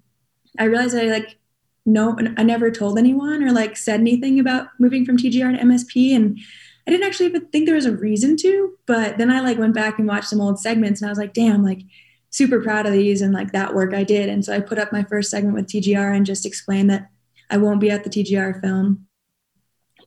I 0.57 0.65
realized 0.65 0.95
I 0.95 1.03
like 1.03 1.37
no, 1.85 2.17
I 2.37 2.43
never 2.43 2.71
told 2.71 2.97
anyone 2.97 3.43
or 3.43 3.51
like 3.51 3.75
said 3.75 3.99
anything 3.99 4.39
about 4.39 4.67
moving 4.79 5.05
from 5.05 5.17
TGR 5.17 5.57
to 5.57 5.63
MSP. 5.63 6.15
And 6.15 6.39
I 6.87 6.91
didn't 6.91 7.05
actually 7.05 7.25
even 7.27 7.45
think 7.47 7.65
there 7.65 7.75
was 7.75 7.85
a 7.85 7.95
reason 7.95 8.37
to, 8.37 8.77
but 8.85 9.17
then 9.17 9.29
I 9.29 9.41
like 9.41 9.57
went 9.57 9.73
back 9.73 9.99
and 9.99 10.07
watched 10.07 10.29
some 10.29 10.41
old 10.41 10.59
segments 10.59 11.01
and 11.01 11.09
I 11.09 11.11
was 11.11 11.17
like, 11.17 11.33
damn, 11.33 11.63
like 11.63 11.81
super 12.29 12.61
proud 12.61 12.85
of 12.85 12.93
these 12.93 13.21
and 13.21 13.33
like 13.33 13.51
that 13.51 13.75
work 13.75 13.93
I 13.93 14.03
did. 14.03 14.29
And 14.29 14.43
so 14.43 14.55
I 14.55 14.59
put 14.59 14.79
up 14.79 14.91
my 14.91 15.03
first 15.03 15.29
segment 15.29 15.55
with 15.55 15.67
TGR 15.67 16.15
and 16.15 16.25
just 16.25 16.45
explained 16.45 16.89
that 16.89 17.09
I 17.49 17.57
won't 17.57 17.81
be 17.81 17.91
at 17.91 18.03
the 18.03 18.09
TGR 18.09 18.61
film 18.61 19.07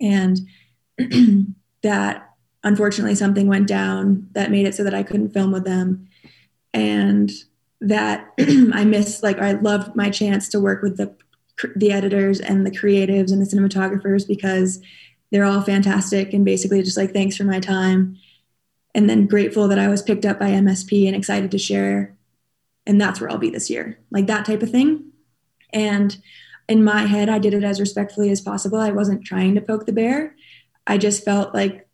and 0.01 0.41
that 1.83 2.26
unfortunately 2.67 3.15
something 3.15 3.47
went 3.47 3.69
down 3.69 4.29
that 4.33 4.51
made 4.51 4.67
it 4.67 4.75
so 4.75 4.83
that 4.83 4.93
I 4.93 5.05
couldn't 5.05 5.31
film 5.31 5.53
with 5.53 5.65
them. 5.65 6.09
And 6.75 7.31
that 7.81 8.27
I 8.39 8.85
missed, 8.85 9.23
like, 9.23 9.39
I 9.39 9.53
loved 9.53 9.95
my 9.95 10.11
chance 10.11 10.49
to 10.49 10.61
work 10.61 10.83
with 10.83 10.99
the 10.99 11.15
the 11.75 11.91
editors 11.91 12.39
and 12.39 12.67
the 12.67 12.71
creatives 12.71 13.33
and 13.33 13.41
the 13.41 13.47
cinematographers 13.47 14.29
because 14.29 14.79
they're 15.33 15.47
all 15.47 15.63
fantastic 15.63 16.35
and 16.35 16.45
basically 16.45 16.83
just 16.83 16.99
like 16.99 17.15
thanks 17.15 17.35
for 17.35 17.45
my 17.45 17.61
time. 17.61 18.19
And 18.95 19.09
then 19.09 19.27
grateful 19.27 19.67
that 19.69 19.79
I 19.79 19.89
was 19.89 20.03
picked 20.03 20.27
up 20.27 20.39
by 20.39 20.51
MSP 20.51 21.07
and 21.07 21.17
excited 21.17 21.51
to 21.51 21.59
share. 21.59 22.15
And 22.87 23.01
that's 23.01 23.23
where 23.23 23.31
I'll 23.31 23.39
be 23.39 23.49
this 23.49 23.71
year 23.71 23.99
like 24.11 24.27
that 24.27 24.45
type 24.45 24.63
of 24.63 24.71
thing. 24.71 25.13
And 25.73 26.15
in 26.69 26.85
my 26.85 27.07
head 27.07 27.31
I 27.31 27.39
did 27.39 27.55
it 27.55 27.65
as 27.65 27.81
respectfully 27.81 28.31
as 28.31 28.43
possible. 28.43 28.79
I 28.79 28.91
wasn't 28.91 29.25
trying 29.25 29.55
to 29.55 29.63
poke 29.63 29.87
the 29.87 29.93
bear. 29.93 30.37
I 30.87 30.99
just 30.99 31.25
felt 31.25 31.55
like 31.55 31.86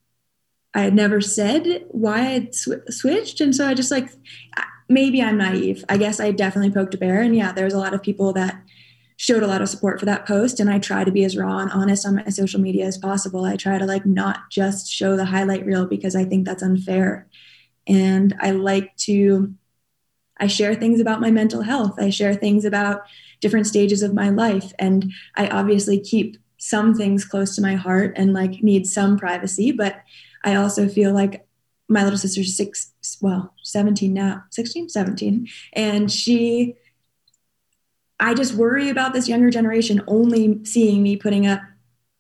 I 0.75 0.83
had 0.83 0.95
never 0.95 1.21
said 1.21 1.85
why 1.89 2.29
I'd 2.33 2.55
sw- 2.55 2.89
switched. 2.89 3.41
And 3.41 3.55
so 3.55 3.67
I 3.67 3.75
just 3.75 3.91
like 3.91 4.09
maybe 4.89 5.23
I'm 5.23 5.39
naive. 5.39 5.85
I 5.89 5.97
guess 5.97 6.21
I 6.21 6.31
definitely 6.31 6.71
poked 6.71 6.95
a 6.95 6.99
bear. 6.99 7.21
And 7.21 7.37
yeah 7.37 7.53
there's 7.53 7.75
a 7.75 7.79
lot 7.79 7.95
of 7.95 8.03
people 8.03 8.33
that 8.35 8.63
showed 9.17 9.43
a 9.43 9.47
lot 9.47 9.63
of 9.63 9.69
support 9.69 10.01
for 10.01 10.07
that 10.07 10.27
post. 10.27 10.59
And 10.59 10.71
i 10.71 10.79
try 10.79 11.05
to 11.05 11.13
be 11.13 11.25
as 11.25 11.37
raw 11.37 11.59
and 11.59 11.71
honest 11.71 12.07
on 12.07 12.17
my 12.17 12.29
social 12.29 12.61
media 12.61 12.87
as 12.87 12.99
possible. 12.99 13.45
I 13.45 13.57
try 13.57 13.79
to 13.79 13.87
like 13.87 14.07
not 14.07 14.51
just 14.51 14.91
show 14.91 15.17
the 15.17 15.27
highlight 15.27 15.67
reel 15.67 15.87
because 15.87 16.17
i 16.17 16.25
think 16.25 16.47
that's 16.47 16.63
unfair. 16.63 17.29
And 17.87 18.35
i 18.41 18.51
like 18.51 18.97
to 19.09 19.55
i 20.39 20.47
share 20.47 20.75
things 20.75 21.01
about 21.01 21.21
my 21.21 21.31
mental 21.31 21.63
health. 21.63 21.95
I 21.99 22.11
share 22.11 22.35
things 22.35 22.65
about 22.65 23.03
different 23.41 23.67
stages 23.67 24.03
of 24.03 24.15
my 24.15 24.31
life. 24.31 24.73
And 24.79 25.13
i 25.37 25.49
obviously 25.49 26.01
keep 26.01 26.39
some 26.57 26.95
things 26.95 27.25
close 27.25 27.57
to 27.57 27.63
my 27.63 27.75
heart 27.75 28.15
and 28.17 28.33
like 28.33 28.63
need 28.63 28.87
some 28.87 29.19
privacy. 29.19 29.73
But 29.73 30.01
i 30.45 30.55
also 30.55 30.89
feel 30.89 31.13
like 31.13 31.47
my 31.89 32.05
little 32.05 32.19
sister's 32.19 32.57
six 32.57 32.93
well 33.21 33.55
17 33.63 34.13
now 34.13 34.45
16 34.51 34.89
17 34.89 35.49
and 35.75 36.11
she 36.11 36.77
I 38.23 38.35
just 38.35 38.55
worry 38.55 38.89
about 38.89 39.13
this 39.13 39.29
younger 39.29 39.51
generation 39.51 40.01
only 40.07 40.65
seeing 40.65 41.03
me 41.03 41.17
putting 41.17 41.45
up 41.45 41.61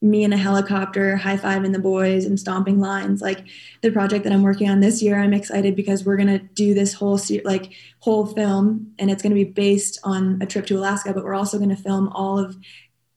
me 0.02 0.24
in 0.24 0.32
a 0.32 0.36
helicopter, 0.36 1.16
high 1.16 1.36
fiving 1.36 1.72
the 1.72 1.78
boys 1.78 2.24
and 2.24 2.38
stomping 2.38 2.80
lines. 2.80 3.22
Like 3.22 3.44
the 3.82 3.92
project 3.92 4.24
that 4.24 4.32
I'm 4.32 4.42
working 4.42 4.68
on 4.68 4.80
this 4.80 5.00
year, 5.00 5.20
I'm 5.20 5.32
excited 5.32 5.76
because 5.76 6.04
we're 6.04 6.16
gonna 6.16 6.40
do 6.40 6.74
this 6.74 6.92
whole 6.92 7.20
like 7.44 7.72
whole 8.00 8.26
film, 8.26 8.92
and 8.98 9.10
it's 9.10 9.22
gonna 9.22 9.36
be 9.36 9.44
based 9.44 10.00
on 10.02 10.38
a 10.42 10.46
trip 10.46 10.66
to 10.66 10.76
Alaska. 10.76 11.12
But 11.14 11.22
we're 11.22 11.34
also 11.34 11.58
gonna 11.58 11.76
film 11.76 12.08
all 12.08 12.36
of 12.36 12.56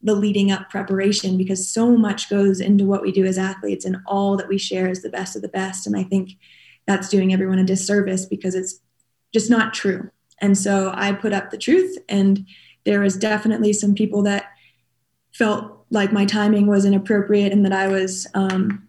the 0.05 0.15
leading 0.15 0.51
up 0.51 0.69
preparation 0.69 1.35
because 1.35 1.67
so 1.67 1.97
much 1.97 2.29
goes 2.29 2.61
into 2.61 2.85
what 2.85 3.01
we 3.01 3.11
do 3.11 3.25
as 3.25 3.37
athletes, 3.37 3.85
and 3.85 3.97
all 4.05 4.37
that 4.37 4.47
we 4.47 4.57
share 4.57 4.87
is 4.87 5.01
the 5.01 5.09
best 5.09 5.35
of 5.35 5.41
the 5.41 5.49
best. 5.49 5.87
And 5.87 5.97
I 5.97 6.03
think 6.03 6.37
that's 6.85 7.09
doing 7.09 7.33
everyone 7.33 7.57
a 7.57 7.63
disservice 7.63 8.25
because 8.27 8.53
it's 8.53 8.79
just 9.33 9.49
not 9.49 9.73
true. 9.73 10.11
And 10.39 10.55
so 10.57 10.91
I 10.93 11.11
put 11.11 11.33
up 11.33 11.49
the 11.49 11.57
truth, 11.57 11.97
and 12.07 12.45
there 12.85 12.99
was 12.99 13.17
definitely 13.17 13.73
some 13.73 13.95
people 13.95 14.21
that 14.23 14.45
felt 15.33 15.85
like 15.89 16.13
my 16.13 16.25
timing 16.25 16.67
was 16.67 16.85
inappropriate 16.85 17.51
and 17.51 17.65
that 17.65 17.73
I 17.73 17.87
was, 17.87 18.27
um, 18.35 18.87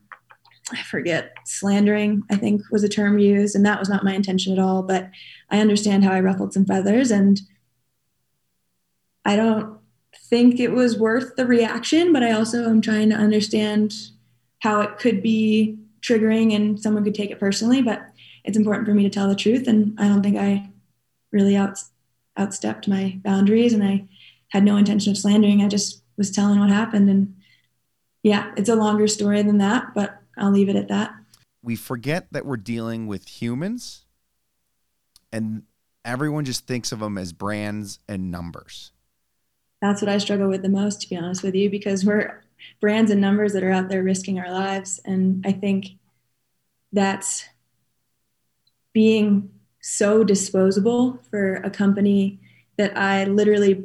I 0.71 0.83
forget, 0.83 1.33
slandering, 1.47 2.23
I 2.31 2.37
think 2.37 2.63
was 2.71 2.85
a 2.85 2.89
term 2.89 3.19
used. 3.19 3.57
And 3.57 3.65
that 3.65 3.79
was 3.79 3.89
not 3.89 4.05
my 4.05 4.13
intention 4.13 4.53
at 4.53 4.59
all. 4.59 4.83
But 4.83 5.11
I 5.51 5.61
understand 5.61 6.05
how 6.05 6.13
I 6.13 6.21
ruffled 6.21 6.53
some 6.53 6.67
feathers. 6.67 7.11
And 7.11 7.41
I 9.25 9.35
don't 9.37 9.76
think 10.29 10.61
it 10.61 10.73
was 10.73 10.99
worth 10.99 11.37
the 11.37 11.47
reaction, 11.47 12.13
but 12.13 12.23
I 12.23 12.33
also 12.33 12.69
am 12.69 12.81
trying 12.81 13.11
to 13.11 13.17
understand 13.17 13.95
how 14.61 14.81
it 14.81 14.99
could 14.99 15.23
be 15.23 15.79
triggering 16.01 16.55
and 16.55 16.81
someone 16.81 17.05
could 17.05 17.15
take 17.15 17.31
it 17.31 17.41
personally. 17.41 17.83
But 17.83 18.07
it's 18.45 18.57
important 18.57 18.87
for 18.87 18.95
me 18.95 19.03
to 19.03 19.11
tell 19.11 19.29
the 19.29 19.35
truth. 19.35 19.67
And 19.69 19.99
I 19.99 20.09
don't 20.09 20.23
think 20.23 20.37
I 20.37 20.71
really 21.33 21.57
out, 21.57 21.79
outstepped 22.39 22.89
my 22.89 23.19
boundaries. 23.23 23.73
And 23.73 23.83
I 23.83 24.07
had 24.49 24.65
no 24.65 24.77
intention 24.77 25.11
of 25.11 25.19
slandering. 25.19 25.63
I 25.63 25.69
just 25.69 26.03
was 26.17 26.31
telling 26.31 26.59
what 26.59 26.71
happened. 26.71 27.11
And 27.11 27.35
yeah, 28.23 28.53
it's 28.57 28.69
a 28.69 28.77
longer 28.77 29.09
story 29.09 29.43
than 29.43 29.59
that, 29.59 29.95
but 29.95 30.21
I'll 30.39 30.51
leave 30.51 30.69
it 30.69 30.77
at 30.77 30.89
that. 30.89 31.15
We 31.63 31.77
forget 31.77 32.29
that 32.33 32.47
we're 32.47 32.57
dealing 32.57 33.07
with 33.07 33.27
humans 33.27 34.05
and 35.33 35.65
everyone 36.05 36.45
just 36.45 36.67
thinks 36.67 36.93
of 36.93 37.01
them 37.01 37.19
as 37.19 37.33
brands 37.33 37.99
and 38.09 38.31
numbers. 38.31 38.93
That's 39.87 40.03
what 40.03 40.09
I 40.09 40.19
struggle 40.19 40.49
with 40.49 40.63
the 40.63 40.69
most, 40.69 41.01
to 41.03 41.09
be 41.09 41.17
honest 41.17 41.45
with 41.45 41.55
you, 41.55 41.71
because 41.71 42.05
we're 42.05 42.43
brands 42.81 43.13
and 43.13 43.21
numbers 43.21 43.53
that 43.53 43.63
are 43.63 43.71
out 43.71 43.89
there 43.89 44.03
risking 44.03 44.37
our 44.41 44.51
lives. 44.51 45.01
And 45.05 45.45
I 45.47 45.53
think 45.53 45.91
that's 46.93 47.45
being 48.93 49.49
so 49.81 50.25
disposable 50.25 51.21
for 51.31 51.57
a 51.57 51.71
company 51.71 52.41
that 52.77 52.99
I 52.99 53.25
literally 53.27 53.85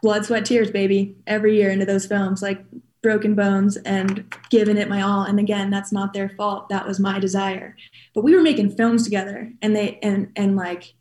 blood, 0.00 0.24
sweat, 0.24 0.46
tears, 0.46 0.70
baby, 0.70 1.14
every 1.26 1.56
year 1.56 1.70
into 1.70 1.84
those 1.84 2.06
films, 2.06 2.40
like 2.40 2.64
broken 3.02 3.34
bones 3.34 3.76
and 3.78 4.34
giving 4.48 4.78
it 4.78 4.88
my 4.88 5.02
all. 5.02 5.24
And 5.24 5.38
again, 5.38 5.68
that's 5.68 5.92
not 5.92 6.14
their 6.14 6.30
fault. 6.30 6.70
That 6.70 6.86
was 6.86 6.98
my 6.98 7.18
desire. 7.18 7.76
But 8.14 8.24
we 8.24 8.34
were 8.34 8.42
making 8.42 8.76
films 8.76 9.04
together 9.04 9.52
and 9.60 9.76
they 9.76 9.98
and 10.02 10.32
and 10.36 10.56
like 10.56 10.94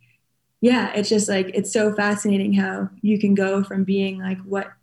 yeah, 0.62 0.91
it's 0.93 1.10
just 1.10 1.30
like 1.30 1.51
it's 1.53 1.72
so 1.72 1.93
fascinating 1.93 2.53
how 2.53 2.89
you 3.01 3.20
can 3.20 3.34
go 3.34 3.64
from 3.64 3.84
being 3.84 4.20
like 4.20 4.39
what 4.43 4.74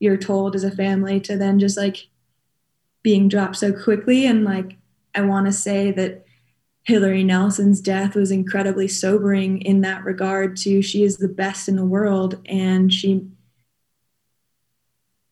you're 0.00 0.16
told 0.16 0.56
as 0.56 0.64
a 0.64 0.70
family 0.70 1.20
to 1.20 1.36
then 1.36 1.60
just 1.60 1.76
like 1.76 2.08
being 3.02 3.28
dropped 3.28 3.56
so 3.56 3.72
quickly 3.72 4.26
and 4.26 4.44
like 4.44 4.76
I 5.14 5.22
want 5.22 5.46
to 5.46 5.52
say 5.52 5.92
that 5.92 6.24
Hilaree 6.88 7.24
Nelson's 7.24 7.80
death 7.80 8.16
was 8.16 8.32
incredibly 8.32 8.88
sobering 8.88 9.62
in 9.62 9.82
that 9.82 10.04
regard 10.04 10.56
too. 10.56 10.82
She 10.82 11.04
is 11.04 11.18
the 11.18 11.28
best 11.28 11.68
in 11.68 11.76
the 11.76 11.84
world 11.84 12.40
and 12.46 12.92
she 12.92 13.28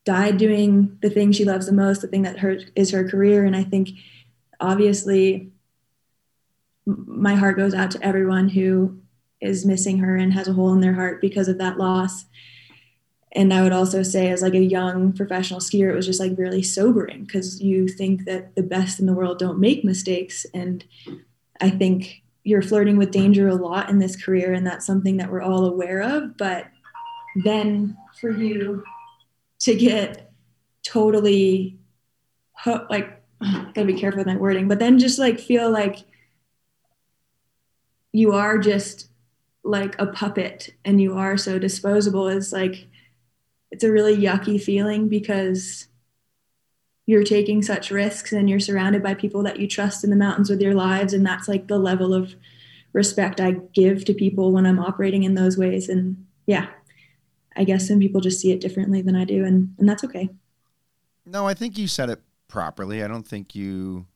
died 0.04 0.36
doing 0.36 0.96
the 1.02 1.10
thing 1.10 1.32
she 1.32 1.44
loves 1.44 1.66
the 1.66 1.72
most, 1.72 2.02
the 2.02 2.08
thing 2.08 2.22
that 2.22 2.38
her 2.38 2.58
is 2.76 2.92
her 2.92 3.08
career. 3.08 3.44
And 3.44 3.56
I 3.56 3.64
think 3.64 3.90
obviously 4.60 5.50
my 6.86 7.34
heart 7.34 7.56
goes 7.56 7.74
out 7.74 7.90
to 7.92 8.02
everyone 8.04 8.48
who 8.48 8.99
is 9.40 9.66
missing 9.66 9.98
her 9.98 10.16
and 10.16 10.32
has 10.32 10.48
a 10.48 10.52
hole 10.52 10.72
in 10.72 10.80
their 10.80 10.94
heart 10.94 11.20
because 11.20 11.48
of 11.48 11.58
that 11.58 11.78
loss. 11.78 12.26
And 13.32 13.54
I 13.54 13.62
would 13.62 13.72
also 13.72 14.02
say, 14.02 14.30
as 14.30 14.42
like 14.42 14.54
a 14.54 14.62
young 14.62 15.12
professional 15.12 15.60
skier, 15.60 15.90
it 15.90 15.94
was 15.94 16.06
just 16.06 16.20
like 16.20 16.36
really 16.36 16.62
sobering 16.62 17.24
because 17.24 17.60
you 17.60 17.86
think 17.86 18.24
that 18.24 18.56
the 18.56 18.62
best 18.62 18.98
in 18.98 19.06
the 19.06 19.12
world 19.12 19.38
don't 19.38 19.60
make 19.60 19.84
mistakes. 19.84 20.44
And 20.52 20.84
I 21.60 21.70
think 21.70 22.22
you're 22.42 22.62
flirting 22.62 22.96
with 22.96 23.12
danger 23.12 23.48
a 23.48 23.54
lot 23.54 23.88
in 23.88 23.98
this 23.98 24.20
career, 24.20 24.52
and 24.52 24.66
that's 24.66 24.86
something 24.86 25.18
that 25.18 25.30
we're 25.30 25.42
all 25.42 25.64
aware 25.64 26.00
of. 26.00 26.36
But 26.36 26.66
then 27.44 27.96
for 28.20 28.30
you 28.30 28.82
to 29.60 29.76
get 29.76 30.32
totally 30.82 31.78
hooked, 32.54 32.90
like 32.90 33.22
gotta 33.40 33.84
be 33.84 33.94
careful 33.94 34.18
with 34.18 34.26
my 34.26 34.36
wording 34.36 34.68
but 34.68 34.78
then 34.78 34.98
just 34.98 35.18
like 35.18 35.40
feel 35.40 35.70
like 35.70 35.98
you 38.12 38.32
are 38.32 38.58
just 38.58 39.09
like 39.62 40.00
a 40.00 40.06
puppet 40.06 40.70
and 40.84 41.00
you 41.00 41.16
are 41.16 41.36
so 41.36 41.58
disposable 41.58 42.28
is 42.28 42.52
like 42.52 42.86
it's 43.70 43.84
a 43.84 43.92
really 43.92 44.16
yucky 44.16 44.60
feeling 44.60 45.08
because 45.08 45.86
you're 47.06 47.24
taking 47.24 47.62
such 47.62 47.90
risks 47.90 48.32
and 48.32 48.48
you're 48.48 48.60
surrounded 48.60 49.02
by 49.02 49.14
people 49.14 49.42
that 49.42 49.58
you 49.58 49.66
trust 49.68 50.02
in 50.02 50.10
the 50.10 50.16
mountains 50.16 50.48
with 50.48 50.60
your 50.60 50.74
lives 50.74 51.12
and 51.12 51.26
that's 51.26 51.46
like 51.46 51.68
the 51.68 51.78
level 51.78 52.14
of 52.14 52.34
respect 52.92 53.40
I 53.40 53.52
give 53.74 54.04
to 54.06 54.14
people 54.14 54.50
when 54.52 54.66
I'm 54.66 54.78
operating 54.78 55.24
in 55.24 55.34
those 55.34 55.58
ways 55.58 55.88
and 55.88 56.26
yeah 56.46 56.68
I 57.56 57.64
guess 57.64 57.88
some 57.88 57.98
people 57.98 58.20
just 58.20 58.40
see 58.40 58.52
it 58.52 58.60
differently 58.60 59.02
than 59.02 59.16
I 59.16 59.24
do, 59.24 59.44
and 59.44 59.74
and 59.78 59.88
that's 59.88 60.04
okay. 60.04 60.30
No, 61.26 61.46
I 61.46 61.54
think 61.54 61.78
you 61.78 61.88
said 61.88 62.10
it 62.10 62.20
properly. 62.48 63.02
I 63.02 63.08
don't 63.08 63.26
think 63.26 63.54
you. 63.54 64.06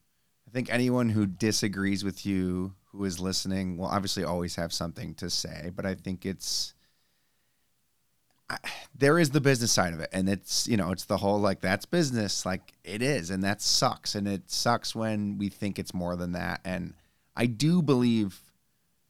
I 0.49 0.51
think 0.51 0.73
anyone 0.73 1.11
who 1.11 1.27
disagrees 1.27 2.05
with 2.05 2.25
you, 2.25 2.75
who 2.95 3.05
is 3.05 3.19
listening, 3.19 3.77
will 3.77 3.87
obviously 3.87 4.25
always 4.25 4.57
have 4.57 4.73
something 4.73 5.15
to 5.15 5.29
say. 5.29 5.71
But 5.75 5.87
I 5.87 5.95
think 5.95 6.25
it's 6.25 6.75
I, 8.49 8.59
there 8.97 9.19
is 9.19 9.31
the 9.31 9.41
business 9.41 9.73
side 9.73 9.95
of 9.95 10.01
it, 10.01 10.11
and 10.13 10.29
it's 10.29 10.69
you 10.69 10.77
know 10.77 10.91
it's 10.91 11.05
the 11.05 11.17
whole 11.17 11.41
like 11.41 11.61
that's 11.61 11.87
business, 11.87 12.47
like 12.47 12.73
it 12.85 13.03
is, 13.03 13.31
and 13.31 13.43
that 13.43 13.63
sucks, 13.63 14.15
and 14.15 14.29
it 14.29 14.51
sucks 14.51 14.95
when 14.95 15.39
we 15.39 15.49
think 15.49 15.79
it's 15.79 15.95
more 15.95 16.17
than 16.17 16.33
that. 16.33 16.61
And 16.65 16.95
I 17.37 17.47
do 17.47 17.83
believe, 17.83 18.41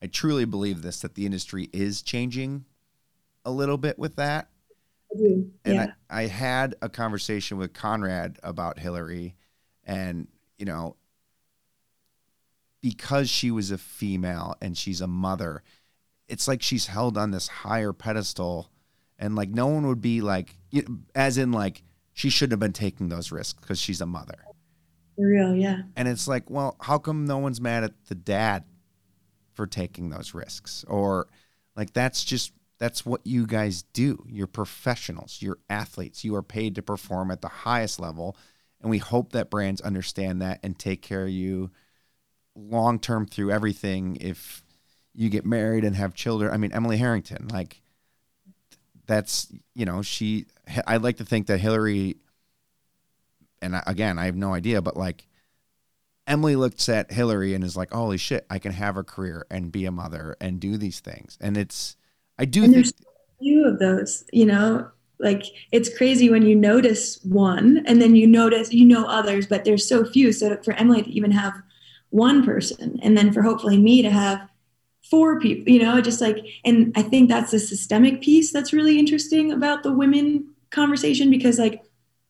I 0.03 0.07
truly 0.07 0.45
believe 0.45 0.83
this 0.83 1.01
that 1.01 1.15
the 1.15 1.27
industry 1.27 1.69
is 1.73 2.03
changing 2.03 2.65
a 3.45 3.51
little 3.51 3.79
bit 3.79 3.99
with 3.99 4.17
that. 4.17 4.49
I 5.13 5.19
do. 5.19 5.51
And 5.65 5.75
yeah. 5.75 5.93
I, 6.09 6.23
I 6.23 6.27
had 6.27 6.77
a 6.81 6.89
conversation 6.89 7.59
with 7.59 7.73
Conrad 7.73 8.39
about 8.43 8.79
Hilaree 8.79 9.35
and 9.85 10.29
you 10.59 10.65
know, 10.65 10.97
because 12.85 13.31
she 13.31 13.51
was 13.51 13.71
a 13.71 13.79
female 13.79 14.55
and 14.61 14.77
she's 14.77 15.01
a 15.01 15.07
mother, 15.07 15.63
it's 16.29 16.47
like 16.47 16.61
she's 16.61 16.89
held 16.89 17.17
on 17.17 17.31
this 17.31 17.49
higher 17.49 17.95
pedestal, 17.95 18.71
and 19.19 19.35
like 19.35 19.49
no 19.49 19.69
one 19.69 19.87
would 19.87 20.03
be 20.03 20.21
like, 20.21 20.59
as 21.15 21.39
in 21.39 21.51
like 21.51 21.83
she 22.13 22.29
shouldn't 22.29 22.53
have 22.53 22.61
been 22.61 22.75
taking 22.75 23.09
those 23.09 23.33
risks 23.33 23.59
because 23.59 23.81
she's 23.81 24.03
a 24.03 24.07
mother. 24.07 24.35
For 25.17 25.27
real, 25.27 25.55
yeah. 25.55 25.79
And 25.97 26.07
it's 26.07 26.29
like, 26.29 26.51
well, 26.51 26.77
how 26.79 26.99
come 26.99 27.25
no 27.25 27.39
one's 27.39 27.59
mad 27.59 27.85
at 27.85 28.05
the 28.09 28.15
dad 28.15 28.65
for 29.55 29.67
taking 29.67 30.11
those 30.11 30.35
risks? 30.35 30.85
Or 30.87 31.29
like 31.75 31.95
that's 31.95 32.23
just 32.23 32.53
that's 32.79 33.07
what 33.07 33.23
you 33.27 33.47
guys 33.47 33.85
do. 33.95 34.27
You're 34.29 34.47
professionals, 34.47 35.39
you're 35.41 35.59
athletes. 35.71 36.23
You 36.23 36.35
are 36.35 36.43
paid 36.43 36.75
to 36.75 36.83
perform 36.83 37.31
at 37.31 37.41
the 37.41 37.49
highest 37.49 37.99
level. 37.99 38.37
And 38.83 38.91
we 38.91 38.99
hope 38.99 39.33
that 39.33 39.49
brands 39.49 39.81
understand 39.81 40.43
that 40.43 40.61
and 40.63 40.79
take 40.79 41.01
care 41.01 41.23
of 41.23 41.31
you 41.31 41.71
long 42.55 42.99
term 42.99 43.27
through 43.27 43.51
everything. 43.51 44.17
If 44.21 44.63
you 45.15 45.29
get 45.29 45.45
married 45.47 45.85
and 45.85 45.97
have 45.97 46.15
children, 46.15 46.53
I 46.53 46.57
mean, 46.57 46.73
Emily 46.73 46.97
Harrington, 46.97 47.49
like, 47.49 47.81
that's, 49.07 49.53
you 49.75 49.85
know, 49.85 50.03
she, 50.03 50.47
I'd 50.87 51.03
like 51.03 51.19
to 51.19 51.25
think 51.25 51.47
that 51.49 51.61
Hilaree, 51.61 52.17
and 53.63 53.81
again, 53.87 54.19
I 54.19 54.27
have 54.27 54.37
no 54.37 54.55
idea, 54.55 54.83
but 54.83 54.97
like, 54.97 55.27
Emily 56.27 56.57
looks 56.57 56.89
at 56.89 57.11
Hilaree 57.11 57.55
and 57.55 57.63
is 57.63 57.77
like, 57.77 57.93
"Holy 57.93 58.17
shit, 58.17 58.47
I 58.49 58.59
can 58.59 58.73
have 58.73 58.97
a 58.97 59.05
career 59.05 59.47
and 59.51 59.71
be 59.71 59.85
a 59.85 59.93
mother 59.93 60.37
and 60.41 60.59
do 60.59 60.79
these 60.79 61.01
things." 61.01 61.37
And 61.41 61.57
it's 61.57 61.97
I 62.39 62.47
do 62.47 62.65
and 62.65 62.73
think 62.73 62.87
there's 62.87 62.93
a 62.93 63.39
few 63.41 63.67
of 63.67 63.79
those, 63.79 64.25
you 64.33 64.47
know, 64.47 64.89
like 65.19 65.45
it's 65.71 65.95
crazy 65.97 66.31
when 66.31 66.45
you 66.45 66.57
notice 66.57 67.23
one 67.25 67.85
and 67.87 68.01
then 68.01 68.17
you 68.17 68.27
notice 68.27 68.73
you 68.73 68.85
know 68.85 69.07
others, 69.07 69.47
but 69.47 69.65
there's 69.65 69.87
so 69.87 70.05
few. 70.05 70.33
So 70.33 70.57
for 70.65 70.73
Emily 70.75 71.03
to 71.03 71.11
even 71.11 71.31
have 71.31 71.55
one 72.15 72.45
person 72.45 72.97
and 73.03 73.19
then 73.19 73.33
for 73.33 73.43
hopefully 73.43 73.77
me 73.77 74.01
to 74.01 74.09
have 74.09 74.49
four 75.11 75.41
people, 75.41 75.73
you 75.73 75.83
know, 75.83 76.01
just 76.01 76.21
like 76.21 76.39
and 76.65 76.93
I 76.95 77.03
think 77.03 77.29
that's 77.29 77.51
the 77.51 77.59
systemic 77.59 78.23
piece 78.23 78.53
that's 78.53 78.73
really 78.73 79.01
interesting 79.01 79.51
about 79.51 79.83
the 79.83 79.93
women 79.93 80.47
conversation 80.71 81.29
because 81.29 81.59
like 81.59 81.83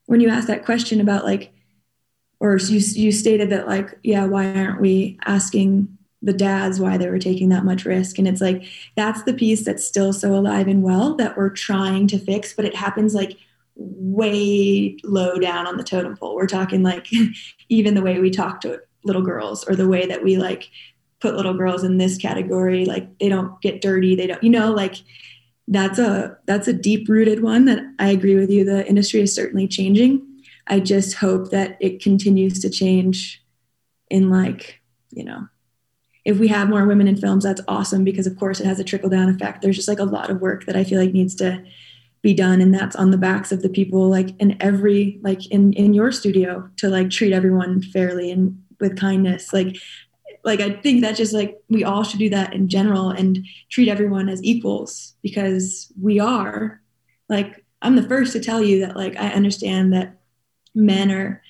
when 0.06 0.20
you 0.20 0.30
ask 0.30 0.48
that 0.48 0.64
question 0.64 1.02
about 1.02 1.26
like 1.26 1.52
or 2.40 2.56
you 2.56 2.78
you 2.78 3.12
stated 3.12 3.50
that 3.50 3.68
like 3.68 3.98
yeah 4.02 4.24
why 4.24 4.54
aren't 4.54 4.80
we 4.80 5.18
asking 5.26 5.98
the 6.22 6.32
dads 6.32 6.80
why 6.80 6.96
they 6.96 7.10
were 7.10 7.18
taking 7.18 7.50
that 7.50 7.66
much 7.66 7.84
risk? 7.84 8.18
And 8.18 8.26
it's 8.26 8.40
like 8.40 8.64
that's 8.96 9.24
the 9.24 9.34
piece 9.34 9.66
that's 9.66 9.86
still 9.86 10.14
so 10.14 10.34
alive 10.34 10.66
and 10.66 10.82
well 10.82 11.14
that 11.16 11.36
we're 11.36 11.50
trying 11.50 12.06
to 12.06 12.18
fix 12.18 12.54
but 12.54 12.64
it 12.64 12.74
happens 12.74 13.14
like 13.14 13.36
way 13.76 14.96
low 15.04 15.38
down 15.38 15.66
on 15.66 15.76
the 15.76 15.84
totem 15.84 16.16
pole. 16.16 16.36
We're 16.36 16.46
talking 16.46 16.82
like 16.82 17.06
even 17.68 17.92
the 17.92 18.02
way 18.02 18.18
we 18.18 18.30
talk 18.30 18.62
to 18.62 18.80
little 19.04 19.22
girls 19.22 19.64
or 19.64 19.76
the 19.76 19.88
way 19.88 20.06
that 20.06 20.22
we 20.22 20.36
like 20.36 20.70
put 21.20 21.36
little 21.36 21.54
girls 21.54 21.84
in 21.84 21.98
this 21.98 22.18
category 22.18 22.84
like 22.84 23.18
they 23.18 23.28
don't 23.28 23.60
get 23.60 23.80
dirty 23.80 24.14
they 24.14 24.26
don't 24.26 24.42
you 24.42 24.50
know 24.50 24.72
like 24.72 24.96
that's 25.68 25.98
a 25.98 26.36
that's 26.46 26.68
a 26.68 26.72
deep 26.72 27.08
rooted 27.08 27.42
one 27.42 27.64
that 27.64 27.82
i 27.98 28.08
agree 28.08 28.34
with 28.34 28.50
you 28.50 28.64
the 28.64 28.86
industry 28.86 29.20
is 29.20 29.34
certainly 29.34 29.66
changing. 29.66 30.26
I 30.66 30.80
just 30.80 31.16
hope 31.16 31.50
that 31.50 31.76
it 31.80 32.02
continues 32.02 32.58
to 32.60 32.70
change 32.70 33.42
in 34.10 34.30
like 34.30 34.80
you 35.10 35.24
know 35.24 35.48
if 36.24 36.38
we 36.38 36.48
have 36.48 36.70
more 36.70 36.86
women 36.86 37.06
in 37.06 37.16
films 37.16 37.44
that's 37.44 37.60
awesome 37.68 38.02
because 38.02 38.26
of 38.26 38.38
course 38.38 38.60
it 38.60 38.66
has 38.66 38.80
a 38.80 38.84
trickle 38.84 39.10
down 39.10 39.28
effect. 39.28 39.60
There's 39.60 39.76
just 39.76 39.88
like 39.88 39.98
a 39.98 40.04
lot 40.04 40.30
of 40.30 40.40
work 40.40 40.64
that 40.66 40.76
i 40.76 40.84
feel 40.84 41.00
like 41.00 41.12
needs 41.12 41.34
to 41.36 41.62
be 42.22 42.32
done 42.32 42.62
and 42.62 42.72
that's 42.72 42.96
on 42.96 43.10
the 43.10 43.18
backs 43.18 43.52
of 43.52 43.60
the 43.60 43.68
people 43.68 44.08
like 44.08 44.30
in 44.40 44.56
every 44.60 45.20
like 45.22 45.46
in 45.48 45.74
in 45.74 45.92
your 45.92 46.10
studio 46.10 46.66
to 46.78 46.88
like 46.88 47.10
treat 47.10 47.34
everyone 47.34 47.82
fairly 47.82 48.30
and 48.30 48.58
with 48.84 48.98
kindness. 48.98 49.52
Like 49.52 49.76
like 50.44 50.60
i 50.60 50.70
think 50.70 51.00
that 51.00 51.16
just 51.16 51.32
like 51.32 51.58
we 51.68 51.84
all 51.84 52.04
should 52.04 52.18
do 52.18 52.28
that 52.30 52.52
in 52.52 52.68
general 52.68 53.10
and 53.10 53.44
treat 53.70 53.88
everyone 53.88 54.28
as 54.28 54.42
equals 54.44 55.14
because 55.22 55.92
we 56.00 56.20
are. 56.20 56.80
Like 57.28 57.64
i'm 57.82 57.96
the 57.96 58.08
first 58.08 58.32
to 58.32 58.40
tell 58.40 58.62
you 58.62 58.80
that 58.80 58.96
like 58.96 59.16
i 59.16 59.28
understand 59.28 59.92
that 59.92 60.18
men 60.74 61.10
are 61.10 61.42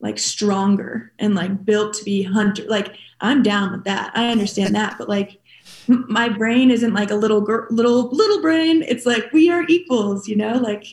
like 0.00 0.18
stronger 0.18 1.12
and 1.18 1.34
like 1.34 1.64
built 1.64 1.94
to 1.94 2.04
be 2.04 2.22
hunter 2.22 2.64
like 2.68 2.94
i'm 3.20 3.42
down 3.42 3.72
with 3.72 3.84
that. 3.84 4.12
I 4.14 4.30
understand 4.30 4.74
that 4.76 4.96
but 4.98 5.08
like 5.08 5.40
my 5.86 6.28
brain 6.28 6.70
isn't 6.70 6.94
like 6.94 7.10
a 7.10 7.16
little 7.16 7.40
girl 7.40 7.66
little 7.70 8.08
little 8.10 8.40
brain. 8.40 8.82
It's 8.82 9.06
like 9.06 9.32
we 9.32 9.50
are 9.50 9.64
equals 9.68 10.28
you 10.28 10.36
know? 10.36 10.54
Like 10.54 10.84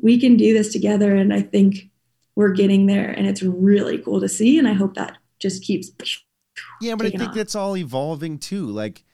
we 0.00 0.20
can 0.20 0.36
do 0.36 0.52
this 0.52 0.72
together 0.72 1.16
and 1.16 1.32
i 1.32 1.40
think 1.40 1.90
we're 2.36 2.52
getting 2.52 2.86
there 2.86 3.10
and 3.10 3.26
it's 3.26 3.42
really 3.42 3.98
cool 3.98 4.20
to 4.20 4.28
see 4.28 4.58
and 4.58 4.68
i 4.68 4.72
hope 4.72 4.94
that 4.94 5.16
just 5.40 5.64
keeps 5.64 5.90
yeah 6.80 6.94
but 6.94 7.06
i 7.06 7.10
think 7.10 7.30
off. 7.30 7.34
that's 7.34 7.54
all 7.54 7.76
evolving 7.76 8.38
too. 8.38 8.66
Like 8.66 9.04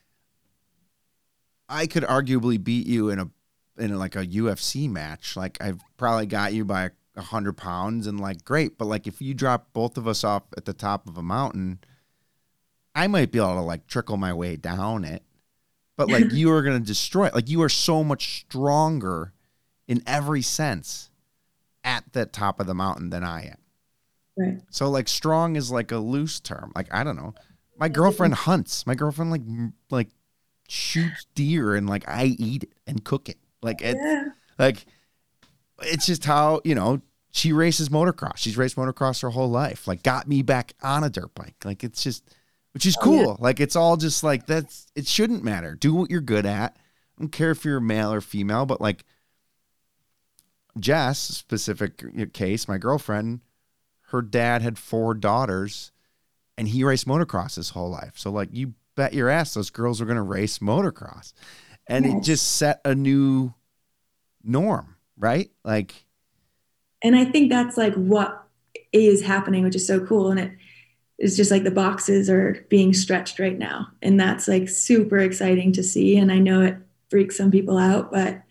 i 1.68 1.86
could 1.86 2.02
arguably 2.02 2.62
beat 2.62 2.86
you 2.86 3.08
in 3.08 3.18
a 3.18 3.30
in 3.78 3.98
like 3.98 4.16
a 4.16 4.26
ufc 4.26 4.90
match. 4.90 5.36
Like 5.36 5.58
i've 5.60 5.80
probably 5.96 6.26
got 6.26 6.52
you 6.52 6.64
by 6.64 6.90
a 7.16 7.22
hundred 7.22 7.54
pounds 7.54 8.06
and 8.06 8.20
like 8.20 8.44
great. 8.44 8.78
But 8.78 8.86
like 8.86 9.06
if 9.06 9.20
you 9.20 9.34
drop 9.34 9.72
both 9.72 9.96
of 9.96 10.06
us 10.06 10.24
off 10.24 10.44
at 10.56 10.64
the 10.64 10.72
top 10.72 11.08
of 11.08 11.16
a 11.16 11.22
mountain 11.22 11.80
i 12.94 13.06
might 13.06 13.32
be 13.32 13.38
able 13.38 13.54
to 13.54 13.60
like 13.62 13.86
trickle 13.86 14.16
my 14.16 14.32
way 14.32 14.56
down 14.56 15.04
it. 15.04 15.22
But 15.96 16.10
like 16.10 16.26
you 16.32 16.52
are 16.52 16.62
going 16.62 16.78
to 16.78 16.86
destroy 16.86 17.26
it. 17.26 17.34
Like 17.34 17.48
you 17.48 17.62
are 17.62 17.68
so 17.68 18.04
much 18.04 18.40
stronger 18.40 19.32
in 19.88 20.02
every 20.06 20.42
sense 20.42 21.10
the 22.12 22.26
top 22.26 22.60
of 22.60 22.66
the 22.66 22.74
mountain 22.74 23.10
than 23.10 23.24
i 23.24 23.42
am 23.42 23.56
right 24.36 24.60
so 24.70 24.88
like 24.88 25.08
strong 25.08 25.56
is 25.56 25.70
like 25.70 25.92
a 25.92 25.98
loose 25.98 26.40
term. 26.40 26.72
Like 26.74 26.92
I 26.92 27.04
don't 27.04 27.16
know. 27.16 27.34
My 27.78 27.86
mm-hmm. 27.86 27.94
girlfriend 27.94 28.34
hunts. 28.34 28.86
My 28.86 28.94
girlfriend 28.94 29.30
like 29.30 29.42
like 29.90 30.08
shoots 30.68 31.26
deer 31.34 31.74
and 31.74 31.88
like 31.88 32.08
I 32.08 32.26
eat 32.38 32.64
it 32.64 32.72
and 32.86 33.04
cook 33.04 33.28
it. 33.28 33.38
Like 33.60 33.82
it 33.82 33.96
yeah 33.98 34.24
like 34.58 34.84
it's 35.82 36.06
just 36.06 36.24
how, 36.24 36.60
you 36.64 36.74
know, 36.74 37.00
she 37.32 37.52
races 37.52 37.88
motocross. 37.88 38.36
She's 38.36 38.56
raced 38.56 38.76
motocross 38.76 39.22
her 39.22 39.30
whole 39.30 39.50
life. 39.50 39.88
Like 39.88 40.02
got 40.02 40.28
me 40.28 40.42
back 40.42 40.74
on 40.82 41.04
a 41.04 41.10
dirt 41.10 41.34
bike. 41.34 41.56
Like 41.64 41.82
it's 41.84 42.02
just 42.02 42.24
which 42.72 42.86
is 42.86 42.96
Oh, 43.02 43.12
yeah. 43.12 43.24
cool. 43.24 43.36
Like 43.40 43.60
it's 43.60 43.76
all 43.76 43.96
just 43.96 44.22
like 44.22 44.46
that's 44.46 44.86
it 44.94 45.06
shouldn't 45.06 45.44
matter. 45.44 45.74
Do 45.74 45.94
what 45.94 46.10
you're 46.10 46.20
good 46.20 46.46
at. 46.46 46.76
I 47.18 47.22
don't 47.22 47.30
care 47.32 47.50
if 47.50 47.64
you're 47.64 47.80
male 47.80 48.12
or 48.12 48.20
female, 48.20 48.64
but 48.64 48.80
like 48.80 49.04
Jess, 50.78 51.18
specific 51.18 52.32
case, 52.32 52.68
my 52.68 52.78
girlfriend, 52.78 53.40
her 54.08 54.22
dad 54.22 54.62
had 54.62 54.78
four 54.78 55.14
daughters 55.14 55.92
and 56.56 56.68
he 56.68 56.84
raced 56.84 57.06
motocross 57.06 57.56
his 57.56 57.70
whole 57.70 57.90
life. 57.90 58.12
So 58.16 58.30
like 58.30 58.48
you 58.52 58.74
bet 58.94 59.14
your 59.14 59.28
ass 59.28 59.54
those 59.54 59.70
girls 59.70 60.00
are 60.00 60.06
gonna 60.06 60.22
race 60.22 60.58
motocross. 60.58 61.32
And 61.88 62.06
it 62.06 62.22
just 62.22 62.56
set 62.56 62.80
a 62.84 62.94
new 62.94 63.52
norm, 64.44 64.96
right? 65.16 65.50
Like 65.64 66.06
and 67.02 67.16
i 67.16 67.24
think 67.24 67.50
that's 67.50 67.76
like 67.76 67.94
what 67.94 68.44
is 68.92 69.22
happening 69.22 69.64
which 69.64 69.76
is 69.76 69.86
so 69.86 70.04
cool 70.04 70.30
and 70.30 70.40
it 70.40 70.52
is 71.18 71.36
just 71.36 71.50
like 71.50 71.64
the 71.64 71.70
boxes 71.70 72.30
are 72.30 72.64
being 72.68 72.92
stretched 72.92 73.38
right 73.38 73.58
now 73.58 73.86
and 74.00 74.18
that's 74.18 74.48
like 74.48 74.68
super 74.68 75.18
exciting 75.18 75.72
to 75.72 75.82
see 75.82 76.16
and 76.16 76.32
i 76.32 76.38
know 76.38 76.62
it 76.62 76.76
freaks 77.10 77.36
some 77.36 77.50
people 77.50 77.76
out 77.76 78.10
but 78.10 78.42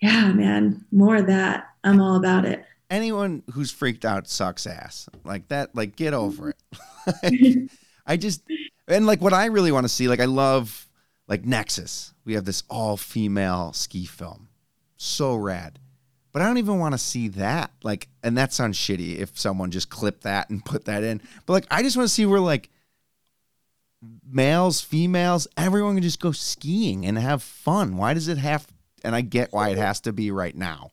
yeah 0.00 0.32
man 0.32 0.84
more 0.92 1.16
of 1.16 1.26
that 1.26 1.68
i'm 1.84 2.00
all 2.00 2.16
about 2.16 2.44
it 2.44 2.64
anyone 2.90 3.42
who's 3.52 3.70
freaked 3.70 4.04
out 4.04 4.28
sucks 4.28 4.66
ass. 4.66 5.08
Like 5.24 5.48
that, 5.48 5.74
like 5.74 5.96
get 5.96 6.12
over 6.12 6.50
it. 6.50 7.70
I 8.06 8.16
just 8.16 8.42
and 8.88 9.06
like 9.06 9.20
what 9.20 9.32
I 9.32 9.46
really 9.46 9.72
want 9.72 9.84
to 9.84 9.88
see, 9.88 10.08
like 10.08 10.20
I 10.20 10.26
love 10.26 10.88
like 11.28 11.44
Nexus. 11.44 12.12
We 12.24 12.34
have 12.34 12.44
this 12.44 12.64
all 12.68 12.96
female 12.96 13.72
ski 13.72 14.04
film. 14.04 14.48
So 14.96 15.36
rad. 15.36 15.78
But 16.32 16.42
I 16.42 16.46
don't 16.46 16.58
even 16.58 16.78
want 16.78 16.94
to 16.94 16.98
see 16.98 17.28
that. 17.28 17.72
Like, 17.82 18.08
and 18.22 18.38
that 18.38 18.52
sounds 18.52 18.78
shitty 18.78 19.18
if 19.18 19.36
someone 19.36 19.72
just 19.72 19.88
clipped 19.88 20.22
that 20.22 20.48
and 20.48 20.64
put 20.64 20.84
that 20.84 21.02
in. 21.02 21.20
But 21.46 21.52
like 21.54 21.66
I 21.70 21.82
just 21.82 21.96
want 21.96 22.08
to 22.08 22.14
see 22.14 22.26
where 22.26 22.40
like 22.40 22.70
males, 24.28 24.80
females, 24.80 25.46
everyone 25.56 25.94
can 25.94 26.02
just 26.02 26.20
go 26.20 26.32
skiing 26.32 27.06
and 27.06 27.18
have 27.18 27.42
fun. 27.42 27.96
Why 27.96 28.14
does 28.14 28.28
it 28.28 28.38
have 28.38 28.66
and 29.04 29.14
I 29.14 29.20
get 29.20 29.52
why 29.52 29.70
it 29.70 29.78
has 29.78 30.00
to 30.02 30.12
be 30.12 30.30
right 30.30 30.54
now. 30.54 30.90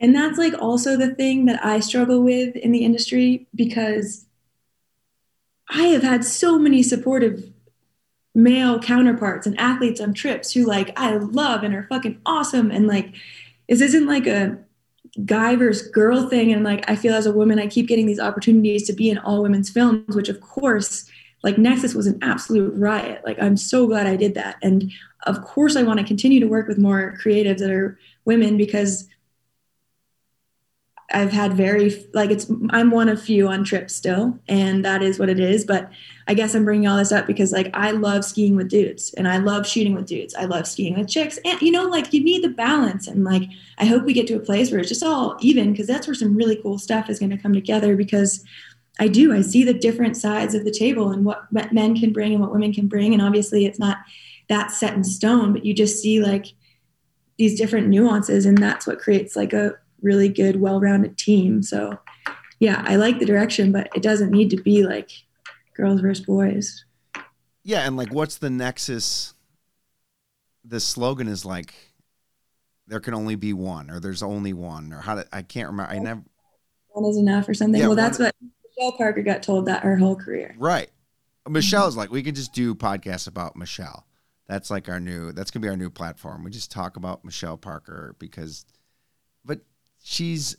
And 0.00 0.14
that's 0.14 0.36
like 0.36 0.54
also 0.60 0.96
the 0.96 1.14
thing 1.14 1.44
that 1.46 1.64
I 1.64 1.78
struggle 1.80 2.22
with 2.22 2.56
in 2.56 2.72
the 2.72 2.84
industry 2.84 3.46
because 3.54 4.26
I 5.70 5.84
have 5.88 6.02
had 6.02 6.24
so 6.24 6.58
many 6.58 6.82
supportive 6.82 7.44
male 8.34 8.80
counterparts 8.80 9.46
and 9.46 9.58
athletes 9.60 10.00
on 10.00 10.12
trips 10.12 10.52
who 10.52 10.64
like 10.64 10.98
I 10.98 11.16
love 11.16 11.62
and 11.62 11.74
are 11.74 11.86
fucking 11.88 12.20
awesome. 12.26 12.70
And 12.70 12.86
like 12.86 13.14
this 13.68 13.80
isn't 13.80 14.06
like 14.06 14.26
a 14.26 14.58
guy 15.24 15.54
versus 15.54 15.88
girl 15.88 16.28
thing. 16.28 16.52
And 16.52 16.64
like 16.64 16.88
I 16.90 16.96
feel 16.96 17.14
as 17.14 17.26
a 17.26 17.32
woman 17.32 17.58
I 17.58 17.68
keep 17.68 17.86
getting 17.86 18.06
these 18.06 18.20
opportunities 18.20 18.86
to 18.86 18.92
be 18.92 19.08
in 19.08 19.18
all 19.18 19.42
women's 19.42 19.70
films 19.70 20.16
which 20.16 20.28
of 20.28 20.40
course 20.40 21.08
like 21.44 21.58
Nexus 21.58 21.94
was 21.94 22.06
an 22.06 22.18
absolute 22.22 22.72
riot. 22.74 23.22
Like 23.24 23.40
I'm 23.40 23.56
so 23.56 23.86
glad 23.86 24.06
I 24.06 24.16
did 24.16 24.34
that. 24.34 24.56
And 24.62 24.90
of 25.24 25.42
course 25.42 25.76
I 25.76 25.82
want 25.82 26.00
to 26.00 26.06
continue 26.06 26.40
to 26.40 26.46
work 26.46 26.68
with 26.68 26.78
more 26.78 27.16
creatives 27.22 27.58
that 27.58 27.70
are 27.70 27.98
women 28.24 28.56
because 28.56 29.08
I've 31.12 31.32
had 31.32 31.52
very 31.52 32.06
like 32.14 32.30
it's 32.30 32.50
I'm 32.70 32.90
one 32.90 33.08
of 33.08 33.20
few 33.20 33.48
on 33.48 33.64
trips 33.64 33.94
still, 33.94 34.38
and 34.48 34.84
that 34.84 35.02
is 35.02 35.18
what 35.18 35.28
it 35.28 35.38
is. 35.38 35.64
But 35.64 35.90
I 36.26 36.34
guess 36.34 36.54
I'm 36.54 36.64
bringing 36.64 36.88
all 36.88 36.96
this 36.96 37.12
up 37.12 37.26
because 37.26 37.52
like 37.52 37.70
I 37.74 37.90
love 37.90 38.24
skiing 38.24 38.56
with 38.56 38.68
dudes, 38.68 39.12
and 39.14 39.28
I 39.28 39.36
love 39.36 39.66
shooting 39.66 39.94
with 39.94 40.06
dudes. 40.06 40.34
I 40.34 40.44
love 40.44 40.66
skiing 40.66 40.98
with 40.98 41.08
chicks, 41.08 41.38
and 41.44 41.60
you 41.60 41.70
know 41.70 41.84
like 41.84 42.12
you 42.12 42.24
need 42.24 42.42
the 42.42 42.48
balance, 42.48 43.06
and 43.06 43.24
like 43.24 43.42
I 43.78 43.84
hope 43.84 44.04
we 44.04 44.12
get 44.12 44.26
to 44.28 44.36
a 44.36 44.40
place 44.40 44.70
where 44.70 44.80
it's 44.80 44.88
just 44.88 45.02
all 45.02 45.36
even 45.40 45.72
because 45.72 45.86
that's 45.86 46.06
where 46.06 46.14
some 46.14 46.36
really 46.36 46.56
cool 46.56 46.78
stuff 46.78 47.10
is 47.10 47.18
going 47.18 47.30
to 47.30 47.38
come 47.38 47.52
together. 47.52 47.94
Because 47.94 48.44
I 48.98 49.08
do 49.08 49.34
I 49.34 49.42
see 49.42 49.64
the 49.64 49.74
different 49.74 50.16
sides 50.16 50.54
of 50.54 50.64
the 50.64 50.70
table 50.70 51.10
and 51.10 51.24
what 51.24 51.52
men 51.52 51.98
can 51.98 52.12
bring 52.12 52.32
and 52.32 52.40
what 52.40 52.52
women 52.52 52.72
can 52.72 52.86
bring, 52.86 53.12
and 53.12 53.22
obviously 53.22 53.66
it's 53.66 53.78
not 53.78 53.98
that 54.48 54.70
set 54.70 54.94
in 54.94 55.04
stone, 55.04 55.52
but 55.52 55.64
you 55.64 55.74
just 55.74 56.00
see 56.00 56.22
like 56.22 56.46
these 57.38 57.58
different 57.58 57.88
nuances, 57.88 58.46
and 58.46 58.58
that's 58.58 58.86
what 58.86 58.98
creates 58.98 59.36
like 59.36 59.52
a 59.52 59.72
really 60.00 60.28
good, 60.28 60.60
well-rounded 60.60 61.16
team. 61.16 61.62
So 61.62 61.98
yeah, 62.58 62.84
I 62.86 62.96
like 62.96 63.18
the 63.18 63.26
direction, 63.26 63.72
but 63.72 63.88
it 63.94 64.02
doesn't 64.02 64.30
need 64.30 64.50
to 64.50 64.56
be 64.56 64.84
like 64.84 65.10
girls 65.76 66.00
versus 66.00 66.24
boys. 66.24 66.84
Yeah, 67.64 67.86
and 67.86 67.96
like 67.96 68.12
what's 68.12 68.38
the 68.38 68.50
nexus? 68.50 69.34
The 70.64 70.80
slogan 70.80 71.28
is 71.28 71.44
like 71.44 71.74
there 72.86 73.00
can 73.00 73.14
only 73.14 73.36
be 73.36 73.52
one 73.52 73.90
or 73.90 74.00
there's 74.00 74.22
only 74.22 74.52
one 74.52 74.92
or 74.92 75.00
how 75.00 75.16
to 75.16 75.26
I 75.32 75.42
can't 75.42 75.68
remember. 75.68 75.92
I 75.92 75.98
never 75.98 76.22
One 76.90 77.10
is 77.10 77.16
enough 77.16 77.48
or 77.48 77.54
something. 77.54 77.80
Yeah, 77.80 77.86
well, 77.86 77.96
that's 77.96 78.18
what 78.18 78.34
Michelle 78.76 78.92
Parker 78.92 79.22
got 79.22 79.42
told 79.42 79.66
that 79.66 79.82
her 79.82 79.96
whole 79.96 80.16
career. 80.16 80.54
Right. 80.58 80.90
Michelle's 81.48 81.92
mm-hmm. 81.92 82.00
like, 82.00 82.10
we 82.10 82.22
could 82.22 82.36
just 82.36 82.52
do 82.52 82.74
podcasts 82.74 83.26
about 83.26 83.56
Michelle. 83.56 84.06
That's 84.52 84.70
like 84.70 84.90
our 84.90 85.00
new, 85.00 85.32
that's 85.32 85.50
going 85.50 85.62
to 85.62 85.66
be 85.66 85.70
our 85.70 85.78
new 85.78 85.88
platform. 85.88 86.44
We 86.44 86.50
just 86.50 86.70
talk 86.70 86.98
about 86.98 87.24
Michelle 87.24 87.56
Parker 87.56 88.14
because, 88.18 88.66
but 89.46 89.60
she's 90.04 90.58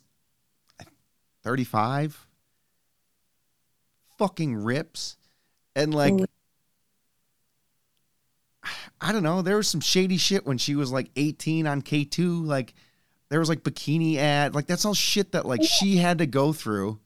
35, 1.43 2.25
fucking 4.17 4.55
rips. 4.55 5.17
And 5.75 5.93
like, 5.93 6.15
I 8.99 9.11
don't 9.11 9.21
know, 9.21 9.43
there 9.43 9.57
was 9.57 9.67
some 9.67 9.79
shady 9.79 10.17
shit 10.17 10.43
when 10.43 10.57
she 10.57 10.73
was 10.73 10.91
like 10.91 11.11
18 11.15 11.67
on 11.67 11.83
K2. 11.83 12.43
Like, 12.43 12.73
there 13.29 13.39
was 13.39 13.49
like 13.49 13.61
bikini 13.61 14.15
ad. 14.15 14.55
Like, 14.55 14.65
that's 14.65 14.85
all 14.85 14.95
shit 14.95 15.33
that 15.33 15.45
like 15.45 15.61
she 15.61 15.97
had 15.97 16.17
to 16.17 16.25
go 16.25 16.51
through 16.51 16.99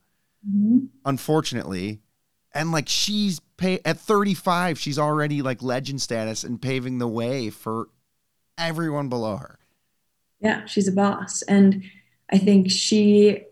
Mhm. 0.50 0.88
unfortunately. 1.04 2.00
And 2.54 2.72
like 2.72 2.88
she's 2.88 3.42
pay 3.58 3.80
at 3.84 3.99
35, 3.99 4.80
she's 4.80 4.99
already 4.99 5.41
like 5.41 5.62
legend 5.62 6.01
status 6.01 6.43
and 6.43 6.62
paving 6.62 6.99
the 6.99 7.08
way 7.08 7.49
for 7.49 7.89
everyone 8.58 9.10
below 9.10 9.38
her. 9.38 9.60
Yeah, 10.39 10.66
she's 10.66 10.88
a 10.88 10.91
boss. 10.91 11.41
And 11.43 11.84
I 12.32 12.38
think 12.38 12.70
she 12.70 13.43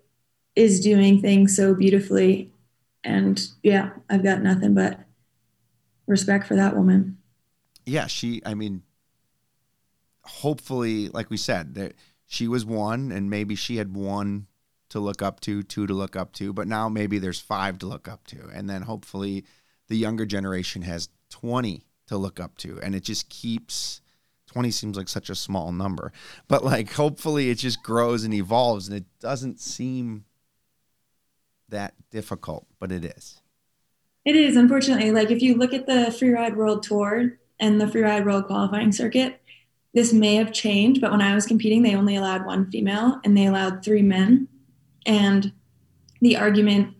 is 0.56 0.80
doing 0.80 1.22
things 1.22 1.56
so 1.56 1.74
beautifully. 1.74 2.52
And 3.04 3.42
yeah, 3.64 3.92
I've 4.10 4.24
got 4.24 4.42
nothing 4.42 4.74
but 4.74 5.00
respect 6.08 6.48
for 6.48 6.56
that 6.56 6.76
woman. 6.76 7.18
Yeah, 7.86 8.08
she, 8.08 8.42
I 8.46 8.54
mean, 8.54 8.84
hopefully, 10.24 11.10
like 11.10 11.30
we 11.30 11.38
said, 11.38 11.76
that 11.76 11.94
she 12.26 12.48
was 12.48 12.66
one 12.66 13.12
and 13.12 13.30
maybe 13.30 13.56
she 13.56 13.78
had 13.78 13.96
one 13.96 14.48
to 14.90 15.00
look 15.00 15.22
up 15.22 15.40
to, 15.42 15.62
two 15.64 15.88
to 15.88 15.94
look 15.94 16.16
up 16.16 16.34
to, 16.34 16.54
but 16.54 16.68
now 16.68 16.90
maybe 16.90 17.20
there's 17.20 17.40
five 17.40 17.80
to 17.80 17.86
look 17.86 18.08
up 18.08 18.26
to. 18.28 18.50
And 18.54 18.70
then 18.70 18.84
hopefully 18.84 19.46
the 19.88 19.98
younger 19.98 20.26
generation 20.26 20.82
has 20.84 21.10
20 21.30 21.86
to 22.08 22.18
look 22.18 22.40
up 22.40 22.58
to. 22.58 22.80
And 22.82 22.96
it 22.96 23.04
just 23.04 23.30
keeps 23.30 24.02
20 24.48 24.72
seems 24.72 24.98
like 24.98 25.10
such 25.10 25.30
a 25.30 25.36
small 25.36 25.72
number, 25.72 26.14
but 26.48 26.64
like 26.64 26.94
hopefully 26.94 27.50
it 27.50 27.56
just 27.56 27.84
grows 27.84 28.24
and 28.24 28.34
evolves 28.34 28.88
and 28.88 28.96
it 28.98 29.06
doesn't 29.20 29.60
seem 29.60 30.24
that 31.70 31.94
difficult, 32.10 32.66
but 32.80 32.92
it 32.92 33.04
is. 33.04 33.42
It 34.24 34.36
is, 34.36 34.56
unfortunately. 34.56 35.12
Like 35.12 35.30
if 35.30 35.42
you 35.42 35.56
look 35.56 35.74
at 35.74 35.86
the 35.86 36.16
Freeride 36.18 36.56
World 36.56 36.84
Tour 36.84 37.38
and 37.60 37.80
the 37.80 37.86
Freeride 37.86 38.26
World 38.26 38.48
Qualifying 38.48 38.92
Circuit, 38.92 39.42
this 39.94 40.12
may 40.12 40.36
have 40.36 40.52
changed, 40.52 41.00
but 41.00 41.12
when 41.12 41.22
I 41.22 41.36
was 41.36 41.46
competing, 41.46 41.82
they 41.82 41.96
only 41.96 42.16
allowed 42.16 42.46
one 42.46 42.70
female 42.70 43.20
and 43.24 43.38
they 43.38 43.46
allowed 43.46 43.84
three 43.84 44.02
men. 44.02 44.48
And 45.06 45.54
the 46.22 46.38
argument 46.38 46.96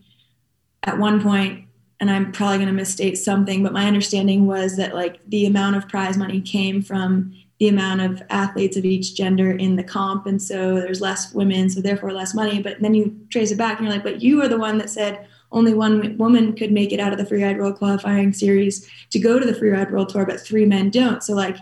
at 0.82 0.98
one 0.98 1.22
point 1.22 1.65
and 2.00 2.10
I'm 2.10 2.32
probably 2.32 2.58
going 2.58 2.68
to 2.68 2.74
misstate 2.74 3.18
something, 3.18 3.62
but 3.62 3.72
my 3.72 3.86
understanding 3.86 4.46
was 4.46 4.76
that 4.76 4.94
like 4.94 5.18
the 5.28 5.46
amount 5.46 5.76
of 5.76 5.88
prize 5.88 6.16
money 6.16 6.40
came 6.40 6.82
from 6.82 7.34
the 7.58 7.68
amount 7.68 8.02
of 8.02 8.22
athletes 8.28 8.76
of 8.76 8.84
each 8.84 9.14
gender 9.14 9.52
in 9.52 9.76
the 9.76 9.82
comp. 9.82 10.26
And 10.26 10.40
so 10.40 10.74
there's 10.74 11.00
less 11.00 11.32
women, 11.32 11.70
so 11.70 11.80
therefore 11.80 12.12
less 12.12 12.34
money. 12.34 12.60
But 12.60 12.80
then 12.80 12.94
you 12.94 13.18
trace 13.30 13.50
it 13.50 13.56
back 13.56 13.78
and 13.78 13.86
you're 13.86 13.94
like, 13.94 14.04
but 14.04 14.20
you 14.20 14.42
are 14.42 14.48
the 14.48 14.58
one 14.58 14.76
that 14.78 14.90
said 14.90 15.26
only 15.52 15.72
one 15.72 16.18
woman 16.18 16.54
could 16.54 16.72
make 16.72 16.92
it 16.92 17.00
out 17.00 17.12
of 17.12 17.18
the 17.18 17.24
Freeride 17.24 17.58
World 17.58 17.78
qualifying 17.78 18.32
series 18.32 18.90
to 19.10 19.18
go 19.18 19.38
to 19.38 19.46
the 19.46 19.58
Freeride 19.58 19.90
World 19.90 20.10
Tour, 20.10 20.26
but 20.26 20.40
three 20.40 20.66
men 20.66 20.90
don't. 20.90 21.22
So 21.22 21.34
like 21.34 21.56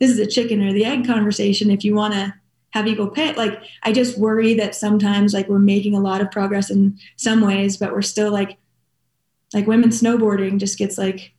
this 0.00 0.10
is 0.10 0.18
a 0.18 0.26
chicken 0.26 0.66
or 0.66 0.72
the 0.72 0.84
egg 0.84 1.06
conversation 1.06 1.70
if 1.70 1.84
you 1.84 1.94
want 1.94 2.14
to 2.14 2.34
have 2.70 2.88
equal 2.88 3.08
pay. 3.08 3.34
Like 3.34 3.62
I 3.84 3.92
just 3.92 4.18
worry 4.18 4.54
that 4.54 4.74
sometimes 4.74 5.32
like 5.32 5.48
we're 5.48 5.58
making 5.58 5.94
a 5.94 6.00
lot 6.00 6.20
of 6.20 6.30
progress 6.30 6.70
in 6.70 6.98
some 7.16 7.40
ways, 7.40 7.76
but 7.76 7.92
we're 7.92 8.02
still 8.02 8.32
like 8.32 8.58
like 9.54 9.66
women 9.66 9.90
snowboarding 9.90 10.58
just 10.58 10.78
gets 10.78 10.98
like 10.98 11.32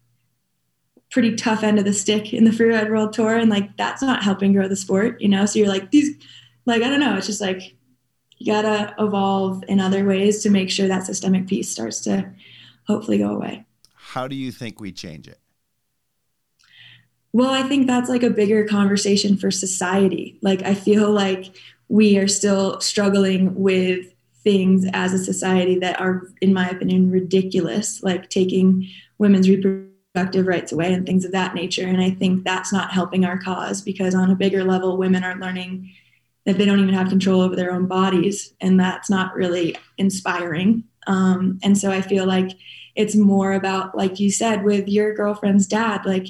pretty 1.10 1.36
tough 1.36 1.64
end 1.64 1.80
of 1.80 1.86
the 1.86 1.94
stick 1.94 2.34
in 2.34 2.44
the 2.44 2.52
freeride 2.52 2.90
world 2.90 3.14
tour 3.14 3.36
and 3.36 3.50
like 3.50 3.76
that's 3.78 4.02
not 4.02 4.24
helping 4.24 4.54
grow 4.54 4.68
the 4.68 4.76
sport 4.76 5.20
you 5.22 5.28
know? 5.28 5.46
So 5.46 5.60
you're 5.60 5.68
like 5.68 5.92
these 5.92 6.16
like 6.66 6.82
i 6.82 6.90
don't 6.90 7.00
know 7.00 7.16
it's 7.16 7.28
just 7.28 7.42
like 7.42 7.76
you 8.38 8.52
gotta 8.52 8.94
evolve 9.00 9.64
in 9.68 9.80
other 9.80 10.06
ways 10.06 10.44
to 10.44 10.50
make 10.50 10.70
sure 10.70 10.88
that 10.88 11.06
systemic 11.06 11.48
piece 11.48 11.72
starts 11.72 12.02
to 12.02 12.32
hopefully 12.86 13.18
go 13.18 13.32
away. 13.32 13.66
How 13.96 14.28
do 14.28 14.36
you 14.36 14.52
think 14.52 14.80
we 14.80 14.92
change 14.92 15.28
it? 15.28 15.40
Well 17.34 17.52
i 17.52 17.64
think 17.64 17.88
that's 17.88 18.10
like 18.10 18.24
a 18.24 18.30
bigger 18.30 18.66
conversation 18.66 19.38
for 19.38 19.52
society. 19.52 20.38
Like 20.42 20.62
i 20.64 20.74
feel 20.74 21.12
like 21.12 21.56
we 21.90 22.18
are 22.18 22.28
still 22.28 22.80
struggling 22.82 23.56
with 23.56 24.14
things 24.48 24.86
as 24.94 25.12
a 25.12 25.18
society 25.18 25.78
that 25.78 26.00
are, 26.00 26.26
in 26.40 26.54
my 26.54 26.70
opinion, 26.70 27.12
ridiculous, 27.12 28.02
like 28.02 28.30
taking 28.30 28.88
women's 29.18 29.50
reproductive 29.50 30.48
rights 30.48 30.72
away 30.72 30.94
and 30.94 31.06
things 31.06 31.26
of 31.26 31.34
that 31.34 31.54
nature. 31.54 31.86
And 31.86 32.00
I 32.00 32.12
think 32.12 32.46
that's 32.46 32.72
not 32.72 32.92
helping 32.92 33.26
our 33.26 33.38
cause 33.38 33.82
because, 33.82 34.16
on 34.16 34.32
a 34.32 34.36
bigger 34.36 34.64
level, 34.64 34.96
women 34.96 35.26
are 35.26 35.36
learning 35.36 35.92
that 36.46 36.58
they 36.58 36.64
don't 36.64 36.80
even 36.80 36.94
have 36.94 37.10
control 37.10 37.42
over 37.42 37.58
their 37.58 37.74
own 37.74 37.88
bodies. 37.88 38.54
And 38.62 38.80
that's 38.80 39.10
not 39.10 39.36
really 39.36 39.76
inspiring. 39.98 40.86
Um, 41.08 41.60
and 41.62 41.78
so 41.78 41.92
I 41.92 42.02
feel 42.02 42.26
like 42.26 42.52
it's 42.96 43.18
more 43.18 43.52
about, 43.52 43.98
like 43.98 44.18
you 44.18 44.32
said, 44.32 44.64
with 44.64 44.88
your 44.88 45.14
girlfriend's 45.14 45.68
dad, 45.68 46.06
like, 46.06 46.28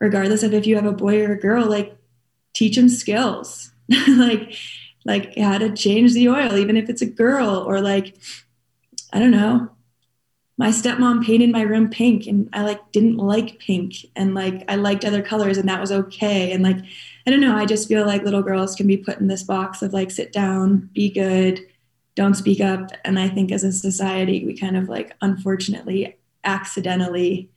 regardless 0.00 0.44
of 0.44 0.54
if 0.54 0.68
you 0.68 0.76
have 0.76 0.86
a 0.86 0.92
boy 0.92 1.20
or 1.24 1.32
a 1.32 1.40
girl, 1.40 1.66
like, 1.66 1.98
teach 2.54 2.76
them 2.76 2.88
skills. 2.88 3.72
like, 4.08 4.54
like 5.06 5.36
how 5.38 5.56
to 5.56 5.74
change 5.74 6.12
the 6.12 6.28
oil, 6.28 6.56
even 6.56 6.76
if 6.76 6.90
it's 6.90 7.02
a 7.02 7.06
girl, 7.06 7.64
or 7.66 7.80
like, 7.80 8.16
I 9.12 9.18
don't 9.18 9.30
know. 9.30 9.70
My 10.58 10.70
stepmom 10.70 11.24
painted 11.24 11.50
my 11.50 11.60
room 11.60 11.90
pink 11.90 12.26
and 12.26 12.48
I 12.52 12.62
like 12.62 12.90
didn't 12.90 13.18
like 13.18 13.58
pink 13.58 13.94
and 14.16 14.34
like 14.34 14.64
I 14.68 14.76
liked 14.76 15.04
other 15.04 15.22
colors 15.22 15.58
and 15.58 15.68
that 15.68 15.80
was 15.80 15.92
okay. 15.92 16.50
And 16.52 16.62
like, 16.62 16.78
I 17.26 17.30
don't 17.30 17.42
know, 17.42 17.54
I 17.54 17.66
just 17.66 17.88
feel 17.88 18.06
like 18.06 18.22
little 18.22 18.42
girls 18.42 18.74
can 18.74 18.86
be 18.86 18.96
put 18.96 19.18
in 19.18 19.28
this 19.28 19.42
box 19.42 19.82
of 19.82 19.92
like 19.92 20.10
sit 20.10 20.32
down, 20.32 20.88
be 20.94 21.10
good, 21.10 21.60
don't 22.14 22.34
speak 22.34 22.62
up. 22.62 22.90
And 23.04 23.18
I 23.18 23.28
think 23.28 23.52
as 23.52 23.64
a 23.64 23.72
society, 23.72 24.46
we 24.46 24.56
kind 24.56 24.78
of 24.78 24.88
like 24.88 25.14
unfortunately 25.20 26.16
accidentally 26.42 27.50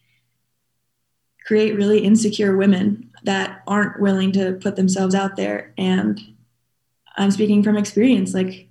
create 1.45 1.75
really 1.75 1.99
insecure 1.99 2.57
women 2.57 3.09
that 3.23 3.63
aren't 3.65 4.01
willing 4.01 4.33
to 4.33 4.59
put 4.61 4.75
themselves 4.75 5.15
out 5.15 5.37
there 5.37 5.73
and 5.77 6.19
I'm 7.19 7.31
speaking 7.31 7.61
from 7.61 7.77
experience. 7.77 8.33
Like, 8.33 8.69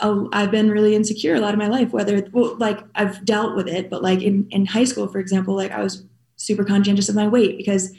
I've 0.00 0.50
been 0.50 0.70
really 0.70 0.94
insecure 0.94 1.34
a 1.34 1.40
lot 1.40 1.52
of 1.52 1.58
my 1.58 1.68
life, 1.68 1.92
whether, 1.92 2.26
well, 2.32 2.56
like, 2.58 2.80
I've 2.94 3.24
dealt 3.24 3.54
with 3.54 3.68
it, 3.68 3.88
but 3.88 4.02
like 4.02 4.20
in, 4.22 4.48
in 4.50 4.66
high 4.66 4.84
school, 4.84 5.06
for 5.06 5.18
example, 5.18 5.54
like, 5.54 5.70
I 5.70 5.82
was 5.82 6.04
super 6.36 6.64
conscientious 6.64 7.08
of 7.08 7.14
my 7.14 7.28
weight 7.28 7.56
because 7.56 7.94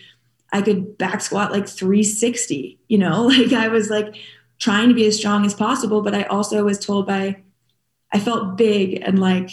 I 0.52 0.62
could 0.62 0.98
back 0.98 1.22
squat 1.22 1.52
like 1.52 1.68
360, 1.68 2.80
you 2.88 2.98
know, 2.98 3.24
like, 3.28 3.54
I 3.54 3.70
was 3.70 3.90
like 3.90 4.16
trying 4.60 4.90
to 4.90 4.96
be 4.96 5.06
as 5.06 5.18
strong 5.18 5.46
as 5.46 5.54
possible, 5.54 6.02
but 6.02 6.16
I 6.16 6.24
also 6.24 6.64
was 6.64 6.80
told 6.80 7.08
by, 7.08 7.42
I 8.12 8.20
felt 8.20 8.58
big 8.58 9.02
and 9.06 9.20
like 9.20 9.50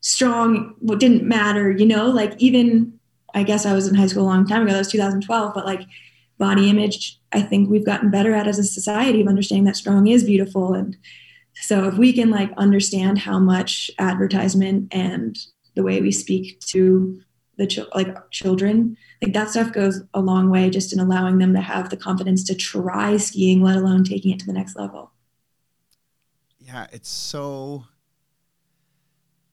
strong, 0.00 0.74
what 0.80 0.98
didn't 0.98 1.22
matter, 1.22 1.70
you 1.70 1.86
know, 1.86 2.08
like, 2.10 2.34
even 2.38 2.98
I 3.32 3.44
guess 3.44 3.64
I 3.64 3.74
was 3.74 3.86
in 3.86 3.94
high 3.94 4.08
school 4.08 4.24
a 4.24 4.24
long 4.24 4.46
time 4.46 4.62
ago, 4.62 4.72
that 4.72 4.78
was 4.78 4.90
2012, 4.90 5.54
but 5.54 5.66
like, 5.66 5.82
body 6.38 6.70
image 6.70 7.19
i 7.32 7.40
think 7.40 7.68
we've 7.68 7.86
gotten 7.86 8.10
better 8.10 8.34
at 8.34 8.46
as 8.46 8.58
a 8.58 8.64
society 8.64 9.20
of 9.20 9.28
understanding 9.28 9.64
that 9.64 9.76
strong 9.76 10.06
is 10.06 10.24
beautiful. 10.24 10.74
And 10.74 10.96
so 11.54 11.84
if 11.84 11.94
we 11.94 12.12
can 12.12 12.30
like 12.30 12.52
understand 12.56 13.18
how 13.18 13.38
much 13.38 13.90
advertisement 13.98 14.88
and 14.92 15.38
the 15.74 15.82
way 15.82 16.00
we 16.00 16.12
speak 16.12 16.60
to 16.60 17.20
the 17.56 17.66
ch- 17.66 17.94
like 17.94 18.30
children 18.30 18.96
like 19.20 19.34
that 19.34 19.50
stuff 19.50 19.72
goes 19.72 20.02
a 20.14 20.20
long 20.20 20.50
way 20.50 20.70
just 20.70 20.92
in 20.94 20.98
allowing 20.98 21.38
them 21.38 21.52
to 21.52 21.60
have 21.60 21.90
the 21.90 21.96
confidence 21.96 22.42
to 22.44 22.54
try 22.54 23.16
skiing 23.16 23.62
let 23.62 23.76
alone 23.76 24.02
taking 24.02 24.32
it 24.32 24.40
to 24.40 24.46
the 24.46 24.52
next 24.52 24.76
level. 24.76 25.12
Yeah 26.58 26.86
it's 26.92 27.10
so 27.10 27.84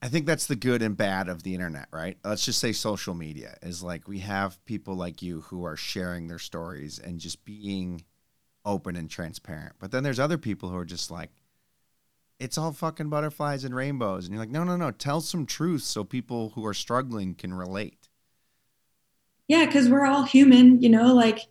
I 0.01 0.09
think 0.09 0.25
that's 0.27 0.45
the 0.45 0.55
good 0.55 0.81
and 0.81 0.95
bad 0.95 1.27
of 1.27 1.43
the 1.43 1.53
internet, 1.55 1.87
right? 1.91 2.17
Let's 2.23 2.45
just 2.45 2.59
say 2.59 2.71
social 2.71 3.13
media 3.15 3.57
is 3.63 3.81
like 3.81 4.07
we 4.07 4.19
have 4.19 4.63
people 4.65 4.95
like 4.95 5.21
you 5.21 5.41
who 5.41 5.65
are 5.65 5.75
sharing 5.75 6.27
their 6.27 6.39
stories 6.39 6.99
and 6.99 7.19
just 7.19 7.43
being 7.45 8.03
open 8.63 8.95
and 8.95 9.09
transparent. 9.09 9.73
But 9.79 9.91
then 9.91 10.03
there's 10.03 10.19
other 10.19 10.37
people 10.37 10.69
who 10.69 10.77
are 10.77 10.85
just 10.85 11.09
like, 11.09 11.31
it's 12.39 12.57
all 12.57 12.71
fucking 12.71 13.09
butterflies 13.09 13.63
and 13.63 13.75
rainbows. 13.75 14.25
And 14.25 14.33
you're 14.33 14.41
like, 14.41 14.51
no, 14.51 14.63
no, 14.63 14.77
no, 14.77 14.91
tell 14.91 15.21
some 15.21 15.47
truth 15.47 15.81
so 15.81 16.03
people 16.03 16.49
who 16.49 16.65
are 16.65 16.73
struggling 16.73 17.33
can 17.33 17.53
relate. 17.53 18.09
Yeah, 19.47 19.65
because 19.65 19.89
we're 19.89 20.05
all 20.05 20.23
human, 20.23 20.81
you 20.81 20.89
know, 20.89 21.13
like 21.13 21.47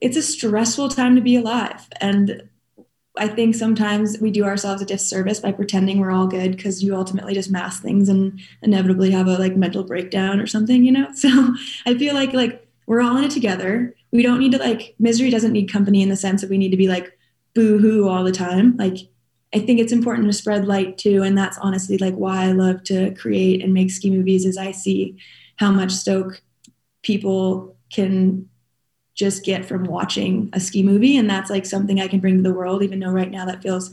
it's 0.00 0.16
a 0.16 0.22
stressful 0.22 0.90
time 0.90 1.16
to 1.16 1.20
be 1.20 1.36
alive. 1.36 1.88
And 2.00 2.49
I 3.20 3.28
think 3.28 3.54
sometimes 3.54 4.18
we 4.18 4.30
do 4.30 4.44
ourselves 4.44 4.80
a 4.80 4.86
disservice 4.86 5.40
by 5.40 5.52
pretending 5.52 6.00
we're 6.00 6.10
all 6.10 6.26
good 6.26 6.56
because 6.56 6.82
you 6.82 6.96
ultimately 6.96 7.34
just 7.34 7.50
mask 7.50 7.82
things 7.82 8.08
and 8.08 8.40
inevitably 8.62 9.10
have 9.10 9.28
a 9.28 9.36
like 9.36 9.56
mental 9.56 9.84
breakdown 9.84 10.40
or 10.40 10.46
something, 10.46 10.82
you 10.84 10.90
know? 10.90 11.06
So 11.14 11.54
I 11.84 11.98
feel 11.98 12.14
like 12.14 12.32
like 12.32 12.66
we're 12.86 13.02
all 13.02 13.18
in 13.18 13.24
it 13.24 13.30
together. 13.30 13.94
We 14.10 14.22
don't 14.22 14.38
need 14.38 14.52
to 14.52 14.58
like 14.58 14.94
misery 14.98 15.28
doesn't 15.28 15.52
need 15.52 15.70
company 15.70 16.02
in 16.02 16.08
the 16.08 16.16
sense 16.16 16.40
that 16.40 16.48
we 16.48 16.56
need 16.56 16.70
to 16.70 16.78
be 16.78 16.88
like 16.88 17.16
boo-hoo 17.54 18.08
all 18.08 18.24
the 18.24 18.32
time. 18.32 18.76
Like 18.78 18.96
I 19.54 19.58
think 19.58 19.80
it's 19.80 19.92
important 19.92 20.26
to 20.28 20.32
spread 20.32 20.66
light 20.66 20.96
too. 20.96 21.22
And 21.22 21.36
that's 21.36 21.58
honestly 21.58 21.98
like 21.98 22.14
why 22.14 22.44
I 22.44 22.52
love 22.52 22.84
to 22.84 23.14
create 23.16 23.62
and 23.62 23.74
make 23.74 23.90
ski 23.90 24.08
movies 24.08 24.46
is 24.46 24.56
I 24.56 24.72
see 24.72 25.18
how 25.56 25.70
much 25.70 25.92
stoke 25.92 26.40
people 27.02 27.76
can 27.92 28.48
just 29.14 29.44
get 29.44 29.64
from 29.64 29.84
watching 29.84 30.48
a 30.52 30.60
ski 30.60 30.82
movie. 30.82 31.16
And 31.16 31.28
that's 31.28 31.50
like 31.50 31.66
something 31.66 32.00
I 32.00 32.08
can 32.08 32.20
bring 32.20 32.36
to 32.36 32.42
the 32.42 32.54
world, 32.54 32.82
even 32.82 33.00
though 33.00 33.10
right 33.10 33.30
now 33.30 33.44
that 33.46 33.62
feels 33.62 33.92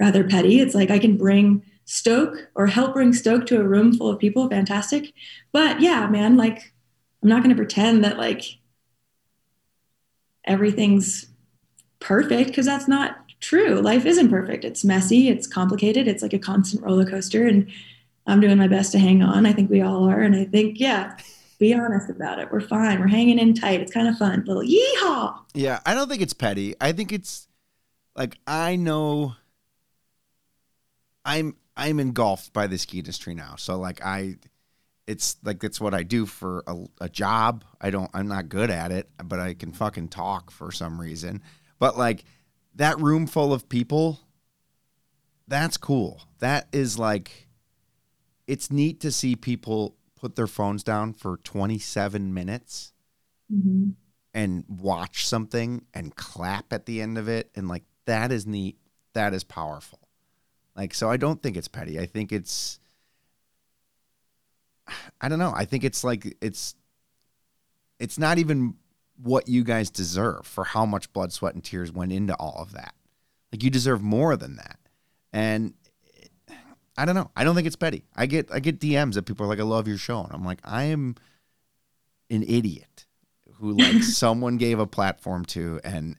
rather 0.00 0.24
petty. 0.24 0.60
It's 0.60 0.74
like 0.74 0.90
I 0.90 0.98
can 0.98 1.16
bring 1.16 1.62
Stoke 1.84 2.50
or 2.54 2.66
help 2.66 2.92
bring 2.92 3.12
Stoke 3.12 3.46
to 3.46 3.60
a 3.60 3.64
room 3.64 3.96
full 3.96 4.10
of 4.10 4.18
people. 4.18 4.48
Fantastic. 4.48 5.14
But 5.52 5.80
yeah, 5.80 6.06
man, 6.06 6.36
like 6.36 6.72
I'm 7.22 7.28
not 7.28 7.42
going 7.42 7.50
to 7.50 7.56
pretend 7.56 8.04
that 8.04 8.18
like 8.18 8.58
everything's 10.44 11.26
perfect 12.00 12.48
because 12.48 12.66
that's 12.66 12.88
not 12.88 13.16
true. 13.40 13.80
Life 13.80 14.06
isn't 14.06 14.30
perfect. 14.30 14.64
It's 14.64 14.84
messy, 14.84 15.28
it's 15.28 15.46
complicated, 15.46 16.08
it's 16.08 16.22
like 16.22 16.32
a 16.32 16.38
constant 16.38 16.82
roller 16.82 17.08
coaster. 17.08 17.46
And 17.46 17.70
I'm 18.26 18.40
doing 18.40 18.58
my 18.58 18.68
best 18.68 18.92
to 18.92 18.98
hang 18.98 19.22
on. 19.22 19.46
I 19.46 19.52
think 19.52 19.70
we 19.70 19.80
all 19.80 20.08
are. 20.08 20.20
And 20.20 20.36
I 20.36 20.44
think, 20.44 20.78
yeah, 20.78 21.16
be 21.58 21.74
honest 21.74 22.08
about 22.08 22.38
it. 22.38 22.50
We're 22.52 22.60
fine. 22.60 23.00
We're 23.00 23.08
hanging 23.08 23.38
in 23.38 23.54
tight. 23.54 23.80
It's 23.80 23.92
kind 23.92 24.08
of 24.08 24.16
fun. 24.16 24.44
Little 24.46 24.62
yeehaw. 24.62 25.38
Yeah, 25.54 25.80
I 25.84 25.94
don't 25.94 26.08
think 26.08 26.22
it's 26.22 26.32
petty. 26.32 26.74
I 26.80 26.92
think 26.92 27.12
it's 27.12 27.48
like 28.14 28.38
I 28.46 28.76
know 28.76 29.34
I'm 31.24 31.56
I'm 31.76 32.00
engulfed 32.00 32.52
by 32.52 32.66
the 32.66 32.78
ski 32.78 32.98
industry 32.98 33.34
now. 33.34 33.56
So 33.56 33.78
like 33.78 34.04
I 34.04 34.36
it's 35.06 35.36
like 35.42 35.60
that's 35.60 35.80
what 35.80 35.94
I 35.94 36.02
do 36.04 36.26
for 36.26 36.62
a, 36.66 36.76
a 37.00 37.08
job. 37.08 37.64
I 37.80 37.90
don't 37.90 38.10
I'm 38.14 38.28
not 38.28 38.48
good 38.48 38.70
at 38.70 38.92
it, 38.92 39.08
but 39.24 39.40
I 39.40 39.54
can 39.54 39.72
fucking 39.72 40.08
talk 40.08 40.50
for 40.50 40.70
some 40.70 41.00
reason. 41.00 41.42
But 41.78 41.98
like 41.98 42.24
that 42.76 43.00
room 43.00 43.26
full 43.26 43.52
of 43.52 43.68
people, 43.68 44.20
that's 45.48 45.76
cool. 45.76 46.22
That 46.38 46.68
is 46.72 46.98
like 46.98 47.48
it's 48.46 48.70
neat 48.70 49.00
to 49.00 49.12
see 49.12 49.36
people 49.36 49.97
put 50.18 50.36
their 50.36 50.46
phones 50.46 50.82
down 50.82 51.12
for 51.12 51.36
27 51.38 52.32
minutes 52.34 52.92
Mhm. 53.52 53.94
and 54.34 54.64
watch 54.68 55.26
something 55.26 55.84
and 55.94 56.14
clap 56.16 56.72
at 56.72 56.86
the 56.86 57.00
end 57.00 57.16
of 57.18 57.28
it 57.28 57.50
and 57.54 57.68
like 57.68 57.84
that 58.04 58.30
is 58.32 58.46
neat. 58.46 58.78
That 59.14 59.32
is 59.34 59.44
powerful. 59.44 60.00
Like 60.76 60.94
so 60.94 61.10
i 61.10 61.16
don't 61.16 61.42
think 61.42 61.56
it's 61.56 61.68
petty. 61.68 61.98
I 61.98 62.06
think 62.06 62.32
it's 62.32 62.78
i 65.20 65.28
don't 65.28 65.38
know. 65.38 65.52
I 65.54 65.64
think 65.64 65.84
it's 65.84 66.02
like 66.04 66.36
it's 66.40 66.74
it's 67.98 68.18
not 68.18 68.38
even 68.38 68.74
what 69.20 69.48
you 69.48 69.64
guys 69.64 69.90
deserve 69.90 70.46
for 70.46 70.62
how 70.64 70.86
much 70.86 71.12
blood 71.12 71.32
sweat 71.32 71.54
and 71.54 71.64
tears 71.64 71.90
went 71.92 72.12
into 72.12 72.34
all 72.36 72.56
of 72.58 72.72
that. 72.72 72.94
Like 73.52 73.62
you 73.64 73.70
deserve 73.70 74.00
more 74.02 74.36
than 74.36 74.56
that. 74.56 74.78
And 75.32 75.74
i 76.98 77.04
don't 77.04 77.14
know 77.14 77.30
i 77.36 77.44
don't 77.44 77.54
think 77.54 77.66
it's 77.66 77.76
petty 77.76 78.04
i 78.16 78.26
get 78.26 78.50
i 78.52 78.60
get 78.60 78.78
dms 78.80 79.14
that 79.14 79.24
people 79.24 79.46
are 79.46 79.48
like 79.48 79.60
i 79.60 79.64
love 79.64 79.88
your 79.88 79.98
show 79.98 80.22
and 80.22 80.32
i'm 80.32 80.44
like 80.44 80.60
i 80.64 80.84
am 80.84 81.14
an 82.30 82.42
idiot 82.42 83.06
who 83.54 83.72
like 83.72 84.02
someone 84.02 84.56
gave 84.56 84.78
a 84.78 84.86
platform 84.86 85.44
to 85.44 85.80
and 85.84 86.16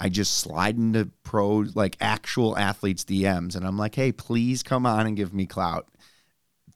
I 0.00 0.08
just 0.08 0.38
slide 0.38 0.78
into 0.78 1.10
pro 1.22 1.66
like 1.74 1.98
actual 2.00 2.56
athletes 2.56 3.04
DMs 3.04 3.54
and 3.54 3.66
I'm 3.66 3.76
like, 3.76 3.94
"Hey, 3.94 4.12
please 4.12 4.62
come 4.62 4.86
on 4.86 5.06
and 5.06 5.14
give 5.14 5.34
me 5.34 5.44
clout." 5.44 5.88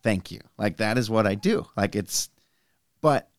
Thank 0.03 0.31
you. 0.31 0.41
Like 0.59 0.77
that 0.77 0.99
is 0.99 1.09
what 1.09 1.27
I 1.27 1.35
do. 1.35 1.67
Like 1.75 1.97
it's 1.97 2.29
but 3.01 3.31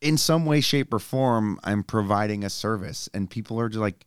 in 0.00 0.16
some 0.16 0.46
way 0.46 0.60
shape 0.60 0.94
or 0.94 1.00
form 1.00 1.58
I'm 1.64 1.82
providing 1.82 2.44
a 2.44 2.50
service 2.50 3.08
and 3.12 3.28
people 3.28 3.60
are 3.60 3.68
just 3.68 3.80
like 3.80 4.06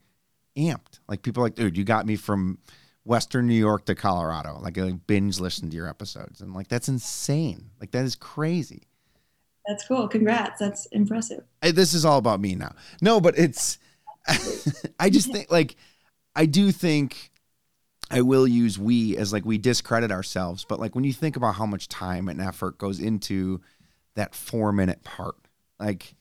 amped. 0.57 0.99
Like 1.09 1.23
people 1.23 1.43
are 1.43 1.47
like, 1.47 1.55
"Dude, 1.55 1.77
you 1.77 1.83
got 1.83 2.05
me 2.05 2.15
from 2.15 2.57
Western 3.03 3.47
New 3.47 3.55
York 3.55 3.85
to 3.85 3.95
Colorado." 3.95 4.59
Like 4.61 4.77
I 4.77 4.91
binge 4.91 5.39
listened 5.39 5.71
to 5.71 5.77
your 5.77 5.87
episodes 5.87 6.41
and 6.41 6.53
like 6.53 6.67
that's 6.67 6.87
insane. 6.89 7.71
Like 7.79 7.91
that 7.91 8.05
is 8.05 8.15
crazy. 8.15 8.83
That's 9.67 9.87
cool. 9.87 10.07
Congrats. 10.07 10.59
That's 10.59 10.85
impressive. 10.87 11.43
I- 11.61 11.71
this 11.71 11.93
is 11.93 12.03
all 12.05 12.17
about 12.17 12.39
me 12.39 12.55
now. 12.55 12.73
No, 13.01 13.21
but 13.21 13.37
it's 13.37 13.77
I 14.99 15.09
just 15.09 15.31
think 15.31 15.51
like 15.51 15.75
I 16.35 16.45
do 16.45 16.71
think 16.71 17.31
I 18.09 18.21
will 18.21 18.47
use 18.47 18.77
we 18.77 19.15
as 19.17 19.31
like 19.31 19.45
we 19.45 19.57
discredit 19.57 20.11
ourselves, 20.11 20.65
but 20.67 20.79
like 20.79 20.95
when 20.95 21.03
you 21.03 21.13
think 21.13 21.35
about 21.37 21.55
how 21.55 21.65
much 21.65 21.87
time 21.87 22.27
and 22.27 22.41
effort 22.41 22.77
goes 22.77 22.99
into 22.99 23.61
that 24.15 24.35
4 24.35 24.71
minute 24.73 25.03
part, 25.03 25.35
like 25.79 26.15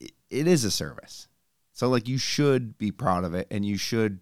it, 0.00 0.12
it 0.30 0.46
is 0.46 0.64
a 0.64 0.70
service. 0.70 1.28
So 1.72 1.88
like 1.88 2.08
you 2.08 2.18
should 2.18 2.78
be 2.78 2.90
proud 2.90 3.24
of 3.24 3.34
it 3.34 3.46
and 3.50 3.64
you 3.64 3.76
should 3.76 4.20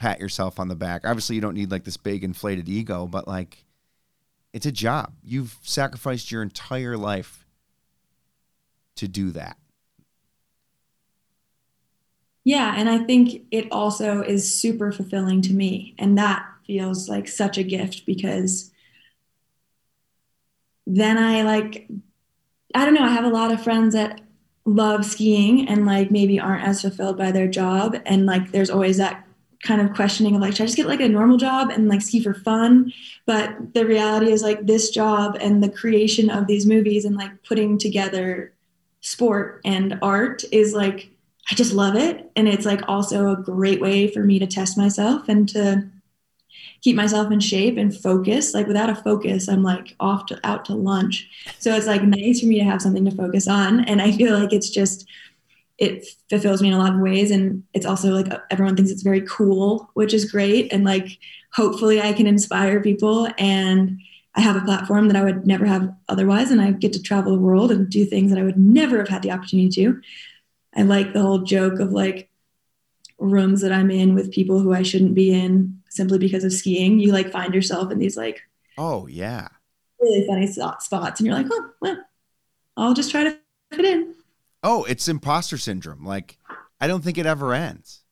pat 0.00 0.18
yourself 0.18 0.58
on 0.58 0.68
the 0.68 0.74
back. 0.74 1.02
Obviously 1.04 1.36
you 1.36 1.42
don't 1.42 1.54
need 1.54 1.70
like 1.70 1.84
this 1.84 1.98
big 1.98 2.24
inflated 2.24 2.68
ego, 2.68 3.06
but 3.06 3.28
like 3.28 3.64
it's 4.52 4.66
a 4.66 4.72
job. 4.72 5.12
You've 5.22 5.56
sacrificed 5.62 6.32
your 6.32 6.42
entire 6.42 6.96
life 6.96 7.46
to 8.96 9.06
do 9.06 9.30
that. 9.32 9.58
Yeah. 12.44 12.74
And 12.76 12.88
I 12.88 12.98
think 13.04 13.42
it 13.50 13.68
also 13.70 14.22
is 14.22 14.52
super 14.58 14.90
fulfilling 14.90 15.42
to 15.42 15.52
me. 15.52 15.94
And 15.98 16.16
that 16.16 16.46
feels 16.66 17.08
like 17.08 17.28
such 17.28 17.58
a 17.58 17.62
gift 17.62 18.06
because 18.06 18.72
then 20.86 21.18
I 21.18 21.42
like, 21.42 21.88
I 22.74 22.86
don't 22.86 22.94
know, 22.94 23.04
I 23.04 23.10
have 23.10 23.26
a 23.26 23.28
lot 23.28 23.52
of 23.52 23.62
friends 23.62 23.94
that 23.94 24.22
love 24.64 25.04
skiing 25.04 25.68
and 25.68 25.84
like 25.84 26.10
maybe 26.10 26.40
aren't 26.40 26.66
as 26.66 26.80
fulfilled 26.80 27.18
by 27.18 27.30
their 27.30 27.48
job. 27.48 27.96
And 28.06 28.24
like 28.24 28.50
there's 28.50 28.70
always 28.70 28.96
that 28.96 29.26
kind 29.62 29.80
of 29.80 29.94
questioning 29.94 30.34
of 30.34 30.40
like, 30.40 30.52
should 30.54 30.62
I 30.62 30.66
just 30.66 30.76
get 30.76 30.86
like 30.86 31.00
a 31.00 31.08
normal 31.08 31.36
job 31.36 31.70
and 31.70 31.88
like 31.88 32.02
ski 32.02 32.22
for 32.22 32.34
fun? 32.34 32.92
But 33.26 33.74
the 33.74 33.84
reality 33.84 34.32
is 34.32 34.42
like 34.42 34.66
this 34.66 34.90
job 34.90 35.36
and 35.40 35.62
the 35.62 35.68
creation 35.68 36.30
of 36.30 36.46
these 36.46 36.66
movies 36.66 37.04
and 37.04 37.16
like 37.16 37.42
putting 37.44 37.78
together 37.78 38.54
sport 39.00 39.60
and 39.64 39.98
art 40.02 40.44
is 40.52 40.74
like 40.74 41.10
I 41.50 41.54
just 41.54 41.72
love 41.72 41.96
it. 41.96 42.30
And 42.36 42.48
it's 42.48 42.64
like 42.64 42.80
also 42.86 43.32
a 43.32 43.42
great 43.42 43.80
way 43.80 44.06
for 44.06 44.22
me 44.22 44.38
to 44.38 44.46
test 44.46 44.78
myself 44.78 45.28
and 45.28 45.48
to 45.48 45.88
keep 46.80 46.96
myself 46.96 47.30
in 47.32 47.40
shape 47.40 47.76
and 47.76 47.94
focus. 47.94 48.54
Like 48.54 48.66
without 48.66 48.90
a 48.90 48.94
focus, 48.94 49.48
I'm 49.48 49.62
like 49.62 49.96
off 49.98 50.26
to 50.26 50.40
out 50.44 50.64
to 50.66 50.74
lunch. 50.74 51.28
So 51.58 51.74
it's 51.74 51.86
like 51.86 52.02
nice 52.02 52.40
for 52.40 52.46
me 52.46 52.58
to 52.58 52.64
have 52.64 52.80
something 52.80 53.04
to 53.04 53.10
focus 53.10 53.48
on. 53.48 53.84
And 53.84 54.00
I 54.00 54.12
feel 54.12 54.38
like 54.38 54.52
it's 54.52 54.70
just 54.70 55.08
it 55.80 56.06
fulfills 56.28 56.62
me 56.62 56.68
in 56.68 56.74
a 56.74 56.78
lot 56.78 56.94
of 56.94 57.00
ways. 57.00 57.32
And 57.32 57.64
it's 57.74 57.86
also 57.86 58.10
like 58.10 58.28
everyone 58.50 58.76
thinks 58.76 58.92
it's 58.92 59.02
very 59.02 59.22
cool, 59.22 59.90
which 59.94 60.14
is 60.14 60.30
great. 60.30 60.72
And 60.72 60.84
like 60.84 61.18
hopefully 61.52 62.00
I 62.00 62.12
can 62.12 62.28
inspire 62.28 62.80
people 62.82 63.28
and 63.38 64.00
I 64.36 64.42
have 64.42 64.56
a 64.56 64.60
platform 64.64 65.08
that 65.08 65.16
I 65.16 65.24
would 65.24 65.46
never 65.46 65.66
have 65.66 65.92
otherwise, 66.08 66.52
and 66.52 66.60
I 66.62 66.70
get 66.70 66.92
to 66.92 67.02
travel 67.02 67.32
the 67.32 67.42
world 67.42 67.72
and 67.72 67.90
do 67.90 68.04
things 68.04 68.30
that 68.30 68.38
I 68.38 68.44
would 68.44 68.58
never 68.58 68.98
have 68.98 69.08
had 69.08 69.22
the 69.22 69.32
opportunity 69.32 69.70
to. 69.70 70.00
I 70.76 70.82
like 70.82 71.12
the 71.12 71.22
whole 71.22 71.40
joke 71.40 71.80
of 71.80 71.92
like 71.92 72.30
rooms 73.18 73.60
that 73.62 73.72
I'm 73.72 73.90
in 73.90 74.14
with 74.14 74.32
people 74.32 74.60
who 74.60 74.72
I 74.72 74.82
shouldn't 74.82 75.14
be 75.14 75.32
in 75.34 75.82
simply 75.90 76.18
because 76.18 76.44
of 76.44 76.52
skiing. 76.52 77.00
You 77.00 77.12
like 77.12 77.32
find 77.32 77.54
yourself 77.54 77.90
in 77.90 77.98
these 77.98 78.16
like 78.16 78.40
Oh 78.78 79.06
yeah. 79.06 79.48
really 80.00 80.26
funny 80.26 80.46
spot- 80.46 80.82
spots, 80.82 81.20
and 81.20 81.26
you're 81.26 81.36
like, 81.36 81.46
oh, 81.50 81.70
well, 81.80 81.98
I'll 82.76 82.94
just 82.94 83.10
try 83.10 83.24
to 83.24 83.38
fit 83.72 83.84
in. 83.84 84.14
Oh, 84.62 84.84
it's 84.84 85.08
imposter 85.08 85.58
syndrome. 85.58 86.04
Like 86.04 86.38
I 86.80 86.86
don't 86.86 87.02
think 87.02 87.18
it 87.18 87.26
ever 87.26 87.54
ends. 87.54 88.02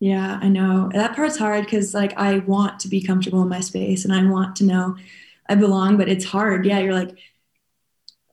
Yeah, 0.00 0.38
I 0.42 0.48
know. 0.48 0.90
That 0.92 1.16
part's 1.16 1.38
hard 1.38 1.64
because 1.64 1.94
like 1.94 2.12
I 2.18 2.38
want 2.38 2.80
to 2.80 2.88
be 2.88 3.02
comfortable 3.02 3.42
in 3.42 3.48
my 3.48 3.60
space 3.60 4.04
and 4.04 4.12
I 4.12 4.24
want 4.28 4.56
to 4.56 4.64
know 4.64 4.96
I 5.48 5.54
belong, 5.54 5.96
but 5.96 6.08
it's 6.08 6.24
hard. 6.24 6.66
Yeah, 6.66 6.78
you're 6.78 6.94
like, 6.94 7.16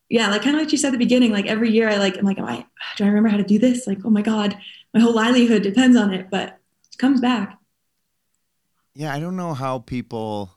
yeah, 0.10 0.30
like 0.30 0.42
kind 0.42 0.56
of 0.56 0.62
like 0.62 0.72
you 0.72 0.78
said 0.78 0.90
at 0.90 0.92
the 0.92 0.98
beginning, 0.98 1.32
like 1.32 1.46
every 1.46 1.72
year 1.72 1.90
I 1.90 1.96
like, 1.96 2.18
I'm 2.18 2.26
like, 2.26 2.40
am 2.40 2.46
I, 2.46 2.66
do 2.98 3.06
I 3.06 3.08
remember 3.08 3.30
how 3.30 3.38
to 3.38 3.44
do 3.44 3.60
this? 3.60 3.88
Like, 3.88 4.00
oh 4.04 4.10
my 4.10 4.22
God, 4.22 4.58
my 4.94 5.00
whole 5.00 5.14
livelihood 5.14 5.62
depends 5.62 5.96
on 5.96 6.14
it, 6.14 6.30
but 6.30 6.60
it 6.92 6.98
comes 6.98 7.22
back. 7.22 7.58
Yeah, 8.94 9.14
I 9.14 9.20
don't 9.22 9.38
know 9.38 9.54
how 9.54 9.80
people. 9.80 10.52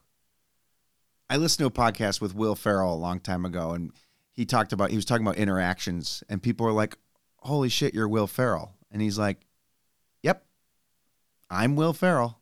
I 1.30 1.36
listened 1.36 1.62
to 1.62 1.66
a 1.66 1.84
podcast 1.84 2.20
with 2.20 2.34
Will 2.34 2.56
Ferrell 2.56 2.92
a 2.92 2.96
long 2.96 3.20
time 3.20 3.44
ago, 3.44 3.70
and 3.70 3.92
he 4.34 4.44
talked 4.44 4.72
about 4.72 4.90
he 4.90 4.96
was 4.96 5.04
talking 5.04 5.26
about 5.26 5.38
interactions, 5.38 6.22
and 6.28 6.42
people 6.42 6.66
were 6.66 6.72
like, 6.72 6.96
"Holy 7.38 7.68
shit, 7.68 7.94
you're 7.94 8.08
Will 8.08 8.26
Ferrell," 8.26 8.74
and 8.90 9.00
he's 9.00 9.18
like, 9.18 9.46
"Yep, 10.22 10.44
I'm 11.50 11.76
Will 11.76 11.92
Ferrell," 11.92 12.38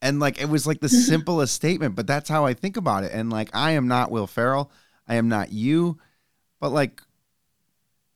and 0.00 0.20
like 0.20 0.40
it 0.40 0.48
was 0.48 0.66
like 0.66 0.80
the 0.80 0.88
simplest 1.10 1.54
statement, 1.54 1.96
but 1.96 2.06
that's 2.06 2.28
how 2.28 2.46
I 2.46 2.54
think 2.54 2.76
about 2.76 3.04
it, 3.04 3.12
and 3.12 3.30
like 3.30 3.50
I 3.52 3.72
am 3.72 3.88
not 3.88 4.10
Will 4.10 4.26
Ferrell, 4.26 4.70
I 5.08 5.16
am 5.16 5.28
not 5.28 5.52
you, 5.52 5.98
but 6.60 6.70
like 6.70 7.02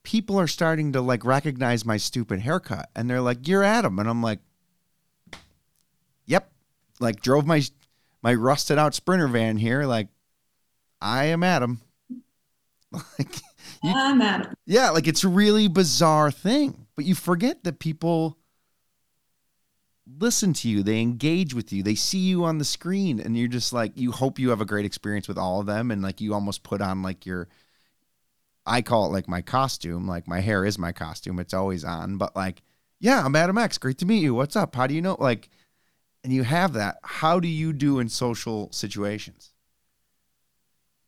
people 0.03 0.39
are 0.39 0.47
starting 0.47 0.93
to 0.93 1.01
like 1.01 1.25
recognize 1.25 1.85
my 1.85 1.97
stupid 1.97 2.39
haircut, 2.39 2.89
and 2.95 3.09
they're 3.09 3.21
like, 3.21 3.47
"You're 3.47 3.63
Adam," 3.63 3.99
and 3.99 4.09
I'm 4.09 4.21
like, 4.21 4.39
"Yep." 6.25 6.51
like 6.99 7.21
drove 7.21 7.45
my 7.45 7.61
my 8.21 8.33
rusted 8.33 8.77
out 8.77 8.95
sprinter 8.95 9.27
van 9.27 9.57
here 9.57 9.83
like 9.85 10.07
i 11.01 11.25
am 11.25 11.43
adam 11.43 11.81
like 13.19 13.35
You- 13.83 13.93
I'm 13.95 14.21
at 14.21 14.53
yeah 14.65 14.89
like 14.89 15.07
it's 15.07 15.23
a 15.23 15.27
really 15.27 15.67
bizarre 15.67 16.31
thing 16.31 16.87
but 16.95 17.05
you 17.05 17.15
forget 17.15 17.63
that 17.63 17.79
people 17.79 18.37
listen 20.19 20.53
to 20.53 20.69
you 20.69 20.83
they 20.83 21.01
engage 21.01 21.53
with 21.53 21.73
you 21.73 21.81
they 21.81 21.95
see 21.95 22.19
you 22.19 22.43
on 22.45 22.59
the 22.59 22.65
screen 22.65 23.19
and 23.19 23.35
you're 23.35 23.47
just 23.47 23.73
like 23.73 23.91
you 23.95 24.11
hope 24.11 24.37
you 24.37 24.51
have 24.51 24.61
a 24.61 24.65
great 24.65 24.85
experience 24.85 25.27
with 25.27 25.37
all 25.37 25.59
of 25.59 25.65
them 25.65 25.89
and 25.89 26.03
like 26.03 26.21
you 26.21 26.33
almost 26.33 26.61
put 26.61 26.79
on 26.79 27.01
like 27.01 27.25
your 27.25 27.47
i 28.67 28.83
call 28.83 29.05
it 29.07 29.11
like 29.11 29.27
my 29.27 29.41
costume 29.41 30.07
like 30.07 30.27
my 30.27 30.41
hair 30.41 30.63
is 30.63 30.77
my 30.77 30.91
costume 30.91 31.39
it's 31.39 31.55
always 31.55 31.83
on 31.83 32.17
but 32.17 32.35
like 32.35 32.61
yeah 32.99 33.25
i'm 33.25 33.35
adam 33.35 33.57
x 33.57 33.79
great 33.79 33.97
to 33.97 34.05
meet 34.05 34.21
you 34.21 34.35
what's 34.35 34.55
up 34.55 34.75
how 34.75 34.85
do 34.85 34.93
you 34.93 35.01
know 35.01 35.17
like 35.19 35.49
and 36.23 36.31
you 36.31 36.43
have 36.43 36.73
that 36.73 36.97
how 37.01 37.39
do 37.39 37.47
you 37.47 37.73
do 37.73 37.97
in 37.97 38.07
social 38.07 38.71
situations 38.71 39.54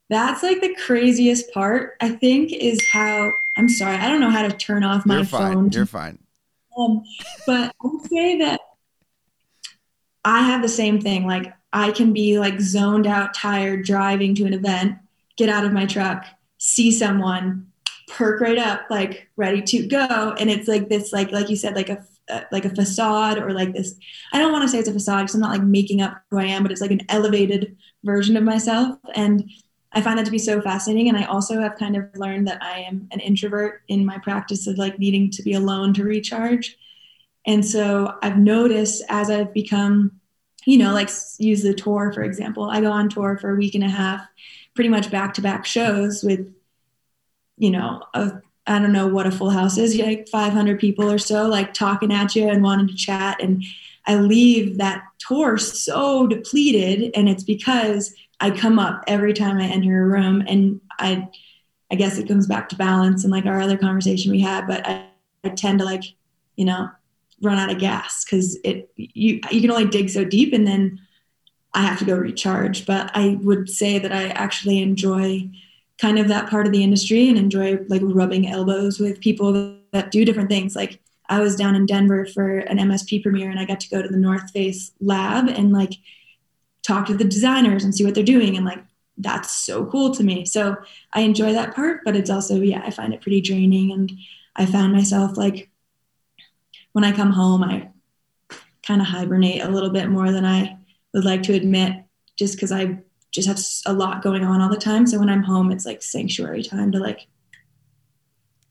That's 0.10 0.42
like 0.44 0.62
the 0.62 0.76
craziest 0.76 1.52
part, 1.54 1.96
I 2.00 2.10
think, 2.10 2.54
is 2.54 2.80
how 2.94 3.32
I'm 3.58 3.68
sorry, 3.68 3.98
I 3.98 4.08
don't 4.08 4.22
know 4.22 4.30
how 4.30 4.48
to 4.48 4.56
turn 4.56 4.84
off 4.84 5.06
my 5.06 5.18
you're 5.18 5.26
fine 5.26 5.54
phone. 5.54 5.70
you're 5.72 5.86
fine 5.86 6.20
Um, 6.78 7.04
but 7.46 7.74
I 7.84 7.88
would 7.88 8.08
say 8.08 8.38
that 8.40 8.62
I 10.24 10.42
have 10.44 10.62
the 10.62 10.70
same 10.70 11.02
thing. 11.02 11.26
Like 11.26 11.54
I 11.74 11.92
can 11.92 12.14
be 12.14 12.40
like 12.40 12.60
zoned 12.60 13.08
out, 13.08 13.34
tired, 13.34 13.84
driving 13.86 14.36
to 14.36 14.46
an 14.46 14.54
event, 14.54 14.98
get 15.36 15.50
out 15.50 15.66
of 15.66 15.74
my 15.74 15.86
truck, 15.86 16.26
see 16.58 16.92
someone, 16.92 17.68
perk 18.08 18.40
right 18.40 18.58
up, 18.58 18.82
like 18.90 19.28
ready 19.36 19.62
to 19.62 19.88
go, 19.88 20.36
and 20.40 20.50
it's 20.50 20.68
like 20.68 20.90
this, 20.90 21.12
like 21.12 21.32
like 21.32 21.50
you 21.50 21.56
said, 21.56 21.76
like 21.76 21.90
a 21.90 22.06
uh, 22.30 22.42
like 22.52 22.66
a 22.66 22.76
facade 22.76 23.38
or 23.38 23.54
like 23.54 23.74
this. 23.74 23.96
I 24.34 24.40
don't 24.40 24.52
want 24.52 24.64
to 24.64 24.68
say 24.68 24.80
it's 24.80 24.90
a 24.90 24.94
facade 24.94 25.22
because 25.22 25.36
I'm 25.36 25.42
not 25.42 25.52
like 25.52 25.64
making 25.64 26.02
up 26.02 26.22
who 26.30 26.38
I 26.38 26.46
am, 26.46 26.62
but 26.62 26.72
it's 26.72 26.82
like 26.82 26.92
an 26.92 27.06
elevated 27.10 27.78
version 28.04 28.38
of 28.38 28.44
myself, 28.44 28.98
and 29.16 29.50
I 29.94 30.02
find 30.02 30.20
that 30.20 30.26
to 30.26 30.32
be 30.32 30.38
so 30.38 30.62
fascinating. 30.62 31.10
And 31.10 31.18
I 31.18 31.26
also 31.26 31.62
have 31.62 31.78
kind 31.78 31.96
of 31.96 32.06
learned 32.16 32.48
that 32.48 32.62
I 32.62 32.80
am 32.80 33.08
an 33.12 33.20
introvert 33.20 33.82
in 33.88 34.06
my 34.06 34.18
practice 34.18 34.68
of 34.68 34.78
like 34.78 35.00
needing 35.00 35.32
to 35.32 35.44
be 35.44 35.54
alone 35.54 35.94
to 35.96 36.04
recharge. 36.04 36.78
And 37.46 37.66
so 37.66 38.14
I've 38.22 38.38
noticed 38.38 39.04
as 39.10 39.30
I've 39.30 39.54
become, 39.54 40.20
you 40.66 40.78
know, 40.78 40.94
like 40.94 41.10
use 41.40 41.64
the 41.64 41.74
tour, 41.74 42.12
for 42.12 42.24
example, 42.24 42.70
I 42.70 42.82
go 42.82 42.92
on 42.92 43.08
tour 43.08 43.38
for 43.38 43.52
a 43.54 43.56
week 43.56 43.74
and 43.76 43.86
a 43.86 43.90
half, 43.90 44.28
pretty 44.76 44.90
much 44.90 45.10
back 45.10 45.34
to 45.36 45.42
back 45.42 45.66
shows 45.66 46.24
with, 46.24 46.54
you 47.58 47.72
know, 47.72 48.04
I 48.14 48.80
don't 48.80 48.92
know 48.92 49.08
what 49.08 49.26
a 49.26 49.32
full 49.32 49.50
house 49.50 49.78
is, 49.78 49.98
like 49.98 50.28
500 50.28 50.78
people 50.78 51.10
or 51.10 51.18
so, 51.18 51.48
like 51.48 51.74
talking 51.74 52.12
at 52.12 52.36
you 52.36 52.50
and 52.50 52.62
wanting 52.62 52.88
to 52.90 52.96
chat. 52.96 53.42
And 53.42 53.64
I 54.06 54.16
leave 54.16 54.78
that 54.78 55.04
tour 55.20 55.58
so 55.58 56.28
depleted. 56.28 57.12
And 57.16 57.30
it's 57.30 57.46
because 57.46 58.14
I 58.40 58.52
come 58.52 58.80
up 58.80 59.04
every 59.08 59.34
time 59.34 59.58
I 59.58 59.66
enter 59.66 60.04
a 60.04 60.08
room 60.08 60.44
and 60.48 60.80
I, 61.00 61.28
I 61.92 61.96
guess 61.96 62.18
it 62.18 62.28
comes 62.28 62.48
back 62.48 62.70
to 62.70 62.76
balance 62.76 63.24
and 63.24 63.32
like 63.32 63.46
our 63.46 63.60
other 63.60 63.78
conversation 63.78 64.32
we 64.32 64.42
had, 64.42 64.68
but 64.68 64.86
I, 64.88 65.08
I 65.44 65.50
tend 65.50 65.80
to 65.80 65.86
like, 65.86 66.04
you 66.56 66.66
know, 66.66 66.90
run 67.42 67.58
out 67.58 67.72
of 67.72 67.80
gas 67.80 68.26
because 68.26 68.58
it 68.64 68.90
you 68.96 69.40
you 69.52 69.62
can 69.62 69.72
only 69.72 69.88
dig 69.88 70.10
so 70.10 70.26
deep 70.26 70.54
and 70.54 70.68
then 70.68 71.00
I 71.74 71.82
have 71.82 72.00
to 72.00 72.06
go 72.06 72.16
recharge. 72.16 72.86
But 72.86 73.12
I 73.14 73.38
would 73.42 73.70
say 73.70 74.00
that 74.00 74.12
I 74.12 74.30
actually 74.30 74.82
enjoy 74.82 75.50
kind 76.00 76.20
of 76.20 76.28
that 76.28 76.50
part 76.50 76.66
of 76.66 76.74
the 76.74 76.84
industry 76.84 77.30
and 77.30 77.38
enjoy 77.38 77.80
like 77.88 78.02
rubbing 78.04 78.48
elbows 78.48 79.00
with 79.00 79.20
people 79.20 79.78
that 79.92 80.12
do 80.12 80.26
different 80.26 80.50
things. 80.50 80.76
Like 80.76 81.00
I 81.30 81.40
was 81.40 81.56
down 81.56 81.76
in 81.76 81.86
Denver 81.86 82.26
for 82.26 82.60
an 82.60 82.78
MSP 82.78 83.22
premiere 83.22 83.50
and 83.50 83.60
I 83.60 83.66
got 83.66 83.80
to 83.82 83.90
go 83.90 84.02
to 84.02 84.08
the 84.08 84.18
North 84.18 84.52
Face 84.52 84.92
lab 85.00 85.48
and 85.48 85.72
like 85.72 85.94
talk 86.88 87.06
to 87.08 87.14
the 87.14 87.26
designers 87.26 87.84
and 87.84 87.94
see 87.94 88.06
what 88.06 88.16
they're 88.16 88.24
doing 88.24 88.56
and 88.56 88.66
like 88.66 88.84
that's 89.18 89.52
so 89.52 89.86
cool 89.86 90.14
to 90.14 90.24
me. 90.24 90.46
So 90.46 90.78
I 91.12 91.22
enjoy 91.22 91.52
that 91.54 91.76
part, 91.76 92.02
but 92.06 92.16
it's 92.16 92.30
also 92.30 92.62
yeah, 92.62 92.82
I 92.86 92.92
find 92.92 93.14
it 93.14 93.22
pretty 93.22 93.42
draining 93.42 93.92
and 93.92 94.12
I 94.56 94.66
found 94.66 94.94
myself 94.94 95.38
like 95.38 95.70
when 96.94 97.04
I 97.04 97.12
come 97.12 97.32
home, 97.32 97.64
I 97.64 97.90
kind 98.82 99.02
of 99.02 99.08
hibernate 99.08 99.62
a 99.62 99.70
little 99.70 99.90
bit 99.90 100.10
more 100.10 100.32
than 100.32 100.46
I 100.46 100.78
would 101.14 101.26
like 101.26 101.44
to 101.44 101.54
admit, 101.54 101.94
just 102.38 102.56
because 102.56 102.72
I 102.72 103.00
just 103.32 103.48
have 103.48 103.60
a 103.86 103.96
lot 103.96 104.24
going 104.24 104.44
on 104.44 104.62
all 104.62 104.70
the 104.70 104.78
time. 104.78 105.06
So 105.06 105.20
when 105.20 105.30
I'm 105.30 105.44
home, 105.44 105.72
it's 105.72 105.86
like 105.86 106.02
sanctuary 106.02 106.64
time 106.64 106.92
to 106.94 107.00
like 107.00 107.28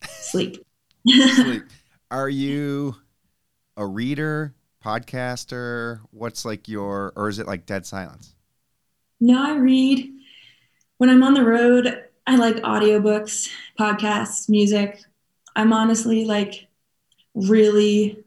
sleep. 0.09 0.65
sleep. 1.35 1.65
Are 2.11 2.29
you 2.29 2.97
a 3.77 3.87
reader, 3.87 4.55
podcaster? 4.87 6.01
What's 6.13 6.45
like 6.45 6.69
your, 6.69 7.13
or 7.17 7.29
is 7.29 7.39
it 7.39 7.47
like 7.47 7.67
dead 7.67 7.85
silence? 7.87 8.35
No, 9.21 9.43
I 9.43 9.57
read. 9.57 10.13
When 10.99 11.11
I'm 11.11 11.23
on 11.23 11.35
the 11.35 11.45
road, 11.45 12.05
I 12.27 12.37
like 12.37 12.57
audiobooks, 12.57 13.51
podcasts, 13.79 14.49
music. 14.49 15.03
I'm 15.57 15.73
honestly 15.73 16.25
like 16.25 16.69
really 17.35 18.23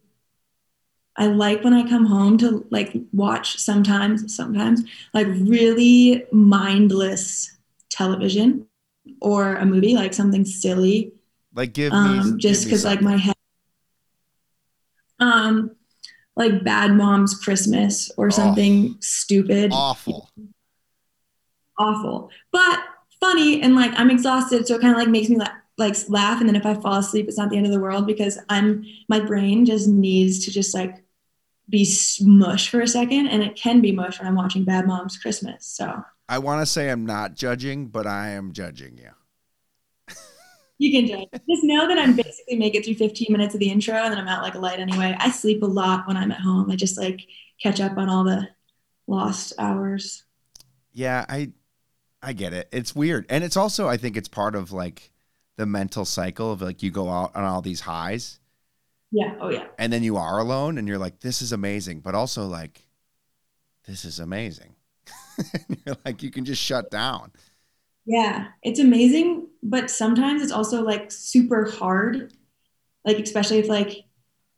I 1.16 1.28
like 1.28 1.64
when 1.64 1.74
I 1.74 1.88
come 1.88 2.06
home 2.06 2.38
to 2.40 2.66
like 2.70 2.96
watch 3.12 3.58
sometimes, 3.58 4.34
sometimes 4.34 4.84
like 5.14 5.28
really 5.28 6.26
mindless 6.32 7.58
television 7.90 8.66
or 9.22 9.56
a 9.56 9.66
movie, 9.66 9.96
like 9.96 10.14
something 10.14 10.46
silly. 10.46 11.12
Like 11.54 11.74
give 11.74 11.92
um, 11.92 12.36
me 12.36 12.38
just 12.38 12.64
because 12.64 12.86
like 12.86 13.02
my 13.02 13.18
head, 13.18 13.36
um, 15.20 15.76
like 16.40 16.64
Bad 16.64 16.94
Moms 16.94 17.36
Christmas 17.36 18.10
or 18.18 18.32
something 18.32 18.94
oh, 18.94 18.98
stupid. 19.02 19.72
Awful. 19.74 20.30
Awful, 21.78 22.32
but 22.52 22.80
funny 23.20 23.62
and 23.62 23.76
like 23.76 23.92
I'm 23.98 24.10
exhausted, 24.10 24.66
so 24.66 24.76
it 24.76 24.82
kind 24.82 24.94
of 24.94 24.98
like 24.98 25.10
makes 25.10 25.30
me 25.30 25.38
like 25.38 25.52
like 25.78 25.96
laugh 26.10 26.42
and 26.42 26.50
then 26.50 26.58
if 26.58 26.66
i 26.66 26.74
fall 26.74 26.98
asleep 26.98 27.26
it's 27.30 27.38
not 27.38 27.50
the 27.50 27.56
end 27.56 27.66
of 27.66 27.72
the 27.72 27.80
world 27.80 28.06
because 28.06 28.38
i'm 28.50 28.84
my 29.08 29.18
brain 29.18 29.66
just 29.66 29.88
needs 29.88 30.44
to 30.44 30.52
just 30.52 30.76
like 30.76 31.02
be 31.70 31.90
mush 32.22 32.68
for 32.70 32.82
a 32.82 32.88
second 32.88 33.28
and 33.28 33.42
it 33.42 33.56
can 33.56 33.80
be 33.80 33.94
mush 33.94 34.20
when 34.20 34.28
i'm 34.28 34.36
watching 34.36 34.66
bad 34.66 34.86
moms 34.86 35.18
christmas 35.18 35.66
so 35.66 36.04
i 36.28 36.38
want 36.38 36.62
to 36.62 36.66
say 36.66 36.90
i'm 36.90 37.06
not 37.06 37.34
judging 37.34 37.88
but 37.88 38.06
i 38.06 38.28
am 38.28 38.52
judging 38.52 38.98
you 38.98 39.10
you 40.80 40.92
can 40.92 41.08
judge 41.08 41.28
just 41.48 41.64
know 41.64 41.88
that 41.88 42.00
i'm 42.00 42.16
basically 42.16 42.58
make 42.58 42.74
it 42.74 42.84
through 42.84 42.96
15 42.96 43.28
minutes 43.30 43.54
of 43.54 43.60
the 43.60 43.70
intro 43.70 43.94
and 43.96 44.12
then 44.12 44.20
i'm 44.20 44.28
out 44.28 44.42
like 44.42 44.56
a 44.56 44.60
light 44.60 44.80
anyway 44.80 45.16
i 45.20 45.30
sleep 45.30 45.62
a 45.62 45.66
lot 45.66 46.08
when 46.08 46.18
i'm 46.18 46.32
at 46.32 46.40
home 46.40 46.72
i 46.72 46.76
just 46.76 46.98
like 46.98 47.22
catch 47.62 47.80
up 47.80 47.98
on 47.98 48.10
all 48.10 48.24
the 48.24 48.48
lost 49.06 49.54
hours 49.60 50.24
yeah 50.94 51.26
i 51.30 51.52
i 52.24 52.34
get 52.34 52.54
it 52.54 52.68
it's 52.72 52.96
weird 52.96 53.26
and 53.30 53.44
it's 53.44 53.58
also 53.58 53.88
i 53.88 53.98
think 53.98 54.18
it's 54.18 54.28
part 54.28 54.56
of 54.56 54.72
like 54.72 55.12
the 55.60 55.66
mental 55.66 56.06
cycle 56.06 56.54
of 56.54 56.62
like 56.62 56.82
you 56.82 56.90
go 56.90 57.10
out 57.10 57.36
on 57.36 57.44
all 57.44 57.62
these 57.62 57.82
highs. 57.82 58.40
Yeah. 59.12 59.36
Oh 59.42 59.50
yeah. 59.50 59.68
And 59.78 59.92
then 59.92 60.04
you 60.04 60.16
are 60.16 60.40
alone 60.40 60.78
and 60.78 60.88
you're 60.88 60.98
like, 60.98 61.20
this 61.20 61.42
is 61.42 61.52
amazing, 61.52 62.00
but 62.00 62.16
also 62.16 62.46
like, 62.46 62.88
this 63.86 64.06
is 64.06 64.20
amazing. 64.20 64.76
you're 65.86 65.98
like, 66.06 66.24
you 66.24 66.32
can 66.32 66.46
just 66.46 66.62
shut 66.62 66.90
down. 66.90 67.34
Yeah, 68.10 68.48
it's 68.64 68.80
amazing, 68.80 69.50
but 69.62 69.92
sometimes 69.92 70.42
it's 70.42 70.52
also 70.52 70.82
like 70.82 71.12
super 71.12 71.70
hard. 71.70 72.34
Like 73.06 73.20
especially 73.20 73.60
if 73.60 73.70
like 73.70 74.04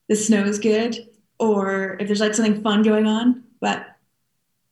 the 0.08 0.16
snow 0.16 0.45
is 0.45 0.58
good 0.58 0.97
or 1.38 1.97
if 1.99 2.08
there's 2.08 2.22
like 2.22 2.34
something 2.34 2.64
fun 2.64 2.82
going 2.82 3.08
on, 3.08 3.43
but 3.60 3.88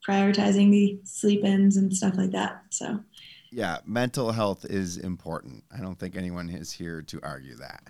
prioritizing 0.07 0.71
the 0.71 0.97
sleep 1.03 1.43
ins 1.43 1.75
and 1.75 1.93
stuff 1.93 2.15
like 2.15 2.31
that. 2.31 2.63
So 2.69 3.03
yeah, 3.51 3.79
mental 3.85 4.31
health 4.31 4.63
is 4.63 4.95
important. 4.95 5.65
I 5.77 5.81
don't 5.81 5.99
think 5.99 6.15
anyone 6.15 6.49
is 6.49 6.71
here 6.71 7.01
to 7.01 7.19
argue 7.21 7.57
that. 7.57 7.83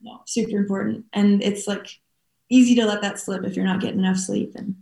No, 0.00 0.20
super 0.24 0.56
important. 0.56 1.06
And 1.14 1.42
it's 1.42 1.66
like 1.66 1.88
easy 2.48 2.76
to 2.76 2.86
let 2.86 3.02
that 3.02 3.18
slip 3.18 3.44
if 3.44 3.56
you're 3.56 3.64
not 3.64 3.80
getting 3.80 3.98
enough 3.98 4.18
sleep 4.18 4.52
and 4.54 4.76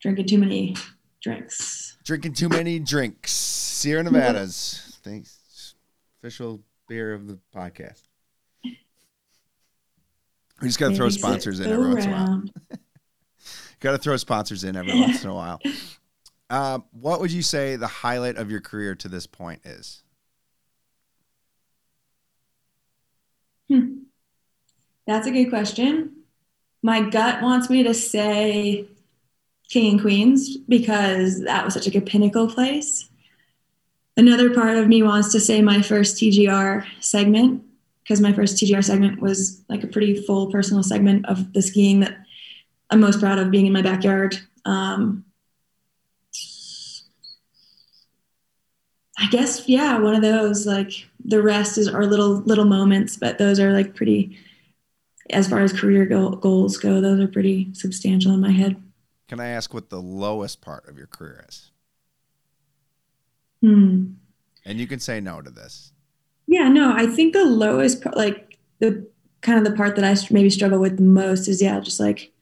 drinking 0.00 0.26
too 0.26 0.38
many 0.38 0.74
drinks. 1.22 1.83
Drinking 2.04 2.34
too 2.34 2.50
many 2.50 2.78
drinks. 2.78 3.32
Sierra 3.32 4.02
Nevadas. 4.10 4.98
Thanks. 5.02 5.74
Official 6.20 6.60
beer 6.86 7.14
of 7.14 7.26
the 7.26 7.38
podcast. 7.54 8.02
We 8.62 8.78
just 10.68 10.78
got 10.78 10.90
to 10.90 10.94
throw 10.96 11.08
sponsors 11.08 11.60
in 11.60 11.70
every 11.70 11.88
once 11.88 12.04
in 12.04 12.12
a 12.12 12.14
while. 12.14 12.42
got 13.80 13.92
to 13.92 13.98
throw 13.98 14.16
sponsors 14.16 14.64
in 14.64 14.76
every 14.76 14.98
once 14.98 15.24
in 15.24 15.30
a 15.30 15.34
while. 15.34 15.60
Uh, 16.50 16.78
what 16.92 17.20
would 17.20 17.32
you 17.32 17.42
say 17.42 17.76
the 17.76 17.86
highlight 17.86 18.36
of 18.36 18.50
your 18.50 18.60
career 18.60 18.94
to 18.94 19.08
this 19.08 19.26
point 19.26 19.60
is? 19.64 20.02
Hmm. 23.68 24.00
That's 25.06 25.26
a 25.26 25.30
good 25.30 25.48
question. 25.48 26.16
My 26.82 27.00
gut 27.00 27.42
wants 27.42 27.70
me 27.70 27.82
to 27.82 27.94
say 27.94 28.86
King 29.68 29.92
and 29.92 30.00
Queens 30.00 30.56
because 30.56 31.42
that 31.44 31.64
was 31.64 31.74
such 31.74 31.86
like 31.86 31.96
a 31.96 32.00
pinnacle 32.00 32.48
place. 32.48 33.08
Another 34.16 34.54
part 34.54 34.76
of 34.76 34.86
me 34.86 35.02
wants 35.02 35.32
to 35.32 35.40
say 35.40 35.60
my 35.60 35.82
first 35.82 36.16
TGR 36.16 36.84
segment 37.00 37.64
because 38.02 38.20
my 38.20 38.32
first 38.32 38.56
TGR 38.56 38.84
segment 38.84 39.20
was 39.20 39.62
like 39.68 39.82
a 39.82 39.88
pretty 39.88 40.22
full 40.22 40.50
personal 40.52 40.82
segment 40.82 41.26
of 41.26 41.52
the 41.52 41.62
skiing 41.62 42.00
that 42.00 42.18
I'm 42.90 43.00
most 43.00 43.18
proud 43.18 43.38
of 43.38 43.50
being 43.50 43.66
in 43.66 43.72
my 43.72 43.82
backyard. 43.82 44.38
Um, 44.64 45.24
I 49.18 49.26
guess 49.30 49.68
yeah, 49.68 49.98
one 49.98 50.14
of 50.14 50.22
those 50.22 50.66
like 50.66 50.92
the 51.24 51.42
rest 51.42 51.78
is 51.78 51.88
our 51.88 52.06
little 52.06 52.36
little 52.42 52.66
moments, 52.66 53.16
but 53.16 53.38
those 53.38 53.58
are 53.58 53.72
like 53.72 53.94
pretty 53.94 54.38
as 55.30 55.48
far 55.48 55.60
as 55.60 55.72
career 55.72 56.04
goals 56.04 56.76
go, 56.76 57.00
those 57.00 57.20
are 57.20 57.28
pretty 57.28 57.72
substantial 57.72 58.34
in 58.34 58.40
my 58.40 58.50
head. 58.50 58.76
Can 59.28 59.40
I 59.40 59.48
ask 59.48 59.72
what 59.72 59.90
the 59.90 60.00
lowest 60.00 60.60
part 60.60 60.88
of 60.88 60.98
your 60.98 61.06
career 61.06 61.44
is? 61.48 61.70
Hmm. 63.62 64.12
And 64.66 64.78
you 64.78 64.86
can 64.86 65.00
say 65.00 65.20
no 65.20 65.40
to 65.40 65.50
this. 65.50 65.92
Yeah, 66.46 66.68
no, 66.68 66.92
I 66.94 67.06
think 67.06 67.32
the 67.32 67.44
lowest 67.44 68.02
part, 68.02 68.16
like 68.16 68.58
the 68.80 69.08
kind 69.40 69.58
of 69.58 69.64
the 69.64 69.76
part 69.76 69.96
that 69.96 70.04
I 70.04 70.16
maybe 70.32 70.50
struggle 70.50 70.78
with 70.78 70.96
the 70.96 71.02
most 71.02 71.48
is 71.48 71.62
yeah, 71.62 71.80
just 71.80 72.00
like 72.00 72.32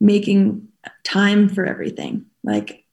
making 0.00 0.68
time 1.04 1.48
for 1.48 1.66
everything. 1.66 2.26
Like 2.42 2.84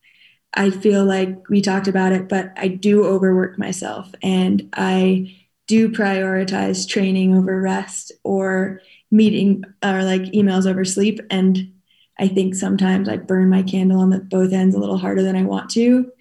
I 0.54 0.70
feel 0.70 1.06
like 1.06 1.50
we 1.50 1.62
talked 1.62 1.88
about 1.88 2.12
it, 2.12 2.28
but 2.28 2.52
I 2.58 2.70
do 2.70 3.06
overwork 3.06 3.58
myself 3.58 4.12
and 4.22 4.70
I 4.74 5.36
do 5.68 5.90
prioritize 5.90 6.88
training 6.88 7.36
over 7.36 7.62
rest 7.62 8.12
or 8.24 8.82
meeting 9.12 9.64
or 9.84 10.04
like 10.04 10.22
emails 10.24 10.66
over 10.66 10.86
sleep. 10.86 11.20
And 11.30 11.74
I 12.20 12.28
think 12.28 12.56
sometimes 12.56 13.10
I 13.10 13.18
burn 13.18 13.50
my 13.50 13.64
candle 13.64 14.00
on 14.00 14.10
the 14.10 14.20
both 14.20 14.54
ends 14.54 14.76
a 14.76 14.80
little 14.80 14.98
harder 14.98 15.22
than 15.22 15.36
I 15.36 15.44
want 15.44 15.70
to. 15.72 16.12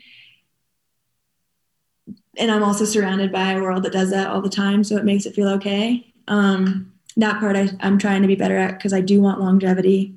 And 2.37 2.51
I'm 2.51 2.65
also 2.65 2.85
surrounded 2.85 3.31
by 3.31 3.53
a 3.53 3.63
world 3.63 3.85
that 3.85 3.93
does 3.93 4.11
that 4.11 4.27
all 4.27 4.43
the 4.43 4.49
time, 4.49 4.83
so 4.83 4.97
it 4.97 5.05
makes 5.05 5.25
it 5.25 5.35
feel 5.35 5.49
okay. 5.51 6.13
Um, 6.27 6.93
that 7.17 7.39
part 7.39 7.55
I, 7.57 7.69
I'm 7.81 7.99
trying 7.99 8.23
to 8.23 8.29
be 8.29 8.35
better 8.35 8.57
at 8.57 8.77
because 8.77 8.93
I 8.93 9.01
do 9.01 9.21
want 9.21 9.41
longevity 9.41 10.17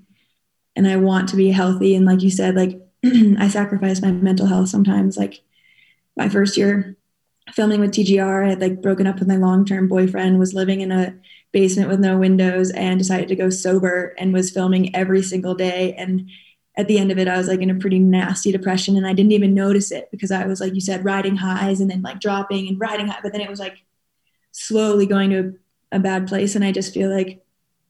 and 0.75 0.87
I 0.87 0.97
want 0.97 1.29
to 1.29 1.35
be 1.35 1.51
healthy. 1.51 1.95
And 1.95 2.05
like 2.05 2.21
you 2.21 2.31
said, 2.31 2.55
like 2.55 2.81
I 3.05 3.47
sacrifice 3.47 4.01
my 4.01 4.11
mental 4.11 4.47
health 4.47 4.69
sometimes. 4.69 5.15
Like 5.15 5.41
my 6.15 6.27
first 6.27 6.57
year 6.57 6.97
filming 7.53 7.79
with 7.79 7.91
TGR, 7.91 8.45
I 8.45 8.49
had 8.49 8.61
like 8.61 8.81
broken 8.81 9.07
up 9.07 9.19
with 9.19 9.27
my 9.27 9.37
long 9.37 9.65
term 9.65 9.87
boyfriend, 9.87 10.39
was 10.39 10.53
living 10.53 10.81
in 10.81 10.91
a 10.91 11.15
basement 11.51 11.89
with 11.89 11.99
no 11.99 12.17
windows 12.17 12.71
and 12.71 12.99
decided 12.99 13.27
to 13.29 13.35
go 13.35 13.49
sober 13.49 14.13
and 14.17 14.33
was 14.33 14.51
filming 14.51 14.95
every 14.95 15.21
single 15.21 15.55
day. 15.55 15.93
And 15.93 16.29
at 16.77 16.87
the 16.87 16.99
end 16.99 17.11
of 17.11 17.17
it, 17.17 17.27
I 17.27 17.37
was 17.37 17.47
like 17.47 17.61
in 17.61 17.69
a 17.69 17.75
pretty 17.75 17.99
nasty 17.99 18.51
depression 18.51 18.97
and 18.97 19.07
I 19.07 19.13
didn't 19.13 19.31
even 19.31 19.53
notice 19.53 19.91
it 19.91 20.09
because 20.11 20.31
I 20.31 20.45
was 20.45 20.61
like 20.61 20.73
you 20.73 20.81
said, 20.81 21.05
riding 21.05 21.35
highs 21.35 21.79
and 21.79 21.89
then 21.89 22.01
like 22.01 22.19
dropping 22.19 22.67
and 22.67 22.79
riding 22.79 23.07
high. 23.07 23.19
But 23.23 23.31
then 23.31 23.41
it 23.41 23.49
was 23.49 23.59
like 23.59 23.77
slowly 24.51 25.05
going 25.05 25.29
to 25.31 25.55
a 25.91 25.99
bad 25.99 26.27
place. 26.27 26.55
And 26.55 26.63
I 26.63 26.71
just 26.71 26.93
feel 26.93 27.09
like 27.09 27.43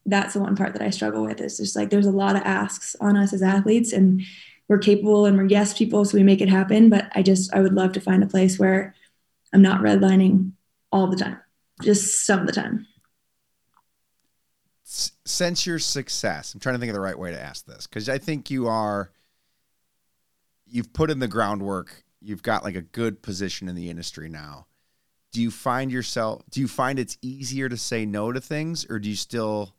that's 0.05 0.33
the 0.33 0.39
one 0.39 0.55
part 0.55 0.73
that 0.73 0.81
I 0.81 0.89
struggle 0.89 1.23
with. 1.23 1.41
Is 1.41 1.57
just 1.57 1.75
like 1.75 1.89
there's 1.89 2.07
a 2.07 2.11
lot 2.11 2.35
of 2.35 2.43
asks 2.43 2.95
on 3.01 3.17
us 3.17 3.33
as 3.33 3.41
athletes 3.41 3.91
and 3.91 4.21
we're 4.69 4.77
capable 4.77 5.25
and 5.25 5.37
we're 5.37 5.45
yes 5.45 5.77
people, 5.77 6.05
so 6.05 6.17
we 6.17 6.23
make 6.23 6.41
it 6.41 6.49
happen. 6.49 6.89
But 6.89 7.09
I 7.13 7.23
just 7.23 7.53
I 7.53 7.59
would 7.59 7.73
love 7.73 7.91
to 7.93 8.01
find 8.01 8.23
a 8.23 8.27
place 8.27 8.57
where 8.57 8.95
I'm 9.53 9.61
not 9.61 9.81
redlining 9.81 10.51
all 10.91 11.07
the 11.07 11.17
time, 11.17 11.39
just 11.81 12.25
some 12.25 12.41
of 12.41 12.47
the 12.47 12.53
time 12.53 12.85
since 14.87 15.65
your 15.65 15.79
success, 15.79 16.53
I'm 16.53 16.61
trying 16.61 16.75
to 16.75 16.79
think 16.79 16.89
of 16.89 16.95
the 16.95 17.01
right 17.01 17.17
way 17.17 17.31
to 17.31 17.39
ask 17.39 17.65
this 17.65 17.87
because 17.87 18.07
I 18.07 18.17
think 18.17 18.49
you 18.49 18.67
are, 18.67 19.11
you've 20.65 20.93
put 20.93 21.11
in 21.11 21.19
the 21.19 21.27
groundwork. 21.27 22.03
You've 22.21 22.41
got 22.41 22.63
like 22.63 22.75
a 22.75 22.81
good 22.81 23.21
position 23.21 23.67
in 23.67 23.75
the 23.75 23.89
industry 23.89 24.29
now. 24.29 24.67
Do 25.33 25.41
you 25.41 25.51
find 25.51 25.91
yourself, 25.91 26.41
do 26.49 26.61
you 26.61 26.67
find 26.67 26.97
it's 26.97 27.17
easier 27.21 27.67
to 27.67 27.77
say 27.77 28.05
no 28.05 28.31
to 28.31 28.39
things 28.39 28.85
or 28.89 28.97
do 28.97 29.09
you 29.09 29.15
still 29.15 29.75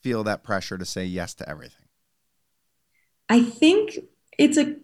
feel 0.00 0.24
that 0.24 0.42
pressure 0.42 0.78
to 0.78 0.84
say 0.84 1.04
yes 1.04 1.34
to 1.34 1.48
everything? 1.48 1.86
I 3.28 3.42
think 3.42 3.98
it's 4.38 4.56
a, 4.56 4.76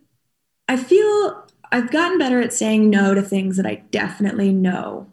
I 0.68 0.76
feel 0.76 1.46
I've 1.72 1.90
gotten 1.90 2.18
better 2.18 2.40
at 2.40 2.52
saying 2.52 2.90
no 2.90 3.14
to 3.14 3.22
things 3.22 3.56
that 3.56 3.66
I 3.66 3.76
definitely 3.90 4.52
know 4.52 5.08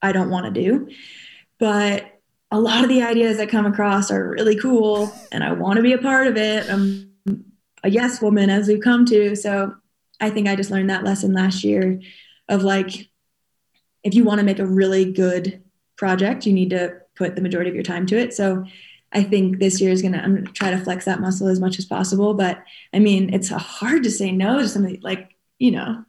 I 0.00 0.12
don't 0.12 0.30
want 0.30 0.46
to 0.46 0.60
do. 0.62 0.88
But 1.58 2.20
a 2.50 2.58
lot 2.58 2.82
of 2.82 2.88
the 2.88 3.02
ideas 3.02 3.36
that 3.36 3.50
come 3.50 3.66
across 3.66 4.10
are 4.10 4.30
really 4.30 4.56
cool 4.56 5.12
and 5.32 5.44
I 5.44 5.52
want 5.52 5.76
to 5.76 5.82
be 5.82 5.92
a 5.92 5.98
part 5.98 6.26
of 6.26 6.36
it. 6.36 6.70
I'm 6.70 7.10
a 7.84 7.90
yes 7.90 8.22
woman 8.22 8.48
as 8.48 8.68
we've 8.68 8.80
come 8.80 9.04
to. 9.06 9.36
So 9.36 9.74
I 10.20 10.30
think 10.30 10.48
I 10.48 10.56
just 10.56 10.70
learned 10.70 10.90
that 10.90 11.04
lesson 11.04 11.32
last 11.32 11.62
year 11.62 12.00
of 12.48 12.62
like, 12.62 13.08
if 14.02 14.14
you 14.14 14.24
want 14.24 14.38
to 14.38 14.44
make 14.44 14.58
a 14.58 14.66
really 14.66 15.12
good 15.12 15.62
project, 15.96 16.46
you 16.46 16.52
need 16.52 16.70
to 16.70 16.96
put 17.14 17.34
the 17.34 17.42
majority 17.42 17.68
of 17.68 17.74
your 17.74 17.84
time 17.84 18.06
to 18.06 18.16
it. 18.16 18.32
So 18.32 18.64
I 19.12 19.22
think 19.22 19.58
this 19.58 19.80
year 19.80 19.90
is 19.90 20.02
gonna 20.02 20.18
I'm 20.18 20.36
gonna 20.36 20.52
try 20.52 20.70
to 20.70 20.78
flex 20.78 21.04
that 21.06 21.20
muscle 21.20 21.48
as 21.48 21.60
much 21.60 21.78
as 21.78 21.84
possible. 21.84 22.34
But 22.34 22.62
I 22.92 22.98
mean, 22.98 23.32
it's 23.32 23.48
hard 23.48 24.04
to 24.04 24.10
say 24.10 24.32
no 24.32 24.60
to 24.60 24.68
something 24.68 24.98
like, 25.02 25.34
you 25.58 25.70
know, 25.70 26.04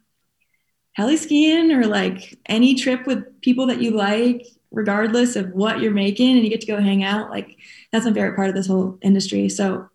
heli 0.92 1.16
skiing 1.16 1.72
or 1.72 1.86
like 1.86 2.38
any 2.46 2.74
trip 2.74 3.06
with 3.06 3.40
people 3.40 3.66
that 3.66 3.80
you 3.80 3.92
like 3.92 4.46
regardless 4.70 5.36
of 5.36 5.50
what 5.52 5.80
you're 5.80 5.92
making 5.92 6.36
and 6.36 6.44
you 6.44 6.50
get 6.50 6.60
to 6.60 6.66
go 6.66 6.80
hang 6.80 7.02
out 7.02 7.30
like 7.30 7.56
that's 7.90 8.04
my 8.04 8.12
favorite 8.12 8.36
part 8.36 8.48
of 8.48 8.54
this 8.54 8.66
whole 8.66 8.98
industry. 9.02 9.48
So 9.48 9.88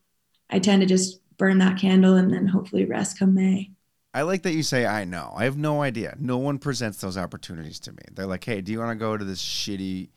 i 0.50 0.60
tend 0.60 0.82
to 0.82 0.86
just 0.86 1.22
burn 1.38 1.58
that 1.58 1.80
candle 1.80 2.16
and 2.16 2.32
then 2.32 2.48
hopefully 2.48 2.86
rest 2.86 3.20
come 3.20 3.34
may. 3.34 3.72
I 4.14 4.22
like 4.22 4.44
that 4.44 4.54
you 4.54 4.64
say 4.64 4.86
i 4.86 5.06
know. 5.06 5.34
I 5.36 5.44
have 5.46 5.58
no 5.58 5.82
idea. 5.82 6.16
No 6.20 6.38
one 6.38 6.60
presents 6.60 7.00
those 7.02 7.18
opportunities 7.18 7.80
to 7.82 7.92
me. 7.92 8.04
They're 8.12 8.26
like 8.26 8.44
hey 8.44 8.62
do 8.62 8.72
you 8.72 8.80
want 8.80 8.92
to 8.92 9.04
go 9.04 9.18
to 9.18 9.26
this 9.26 9.44
shitty 9.44 10.10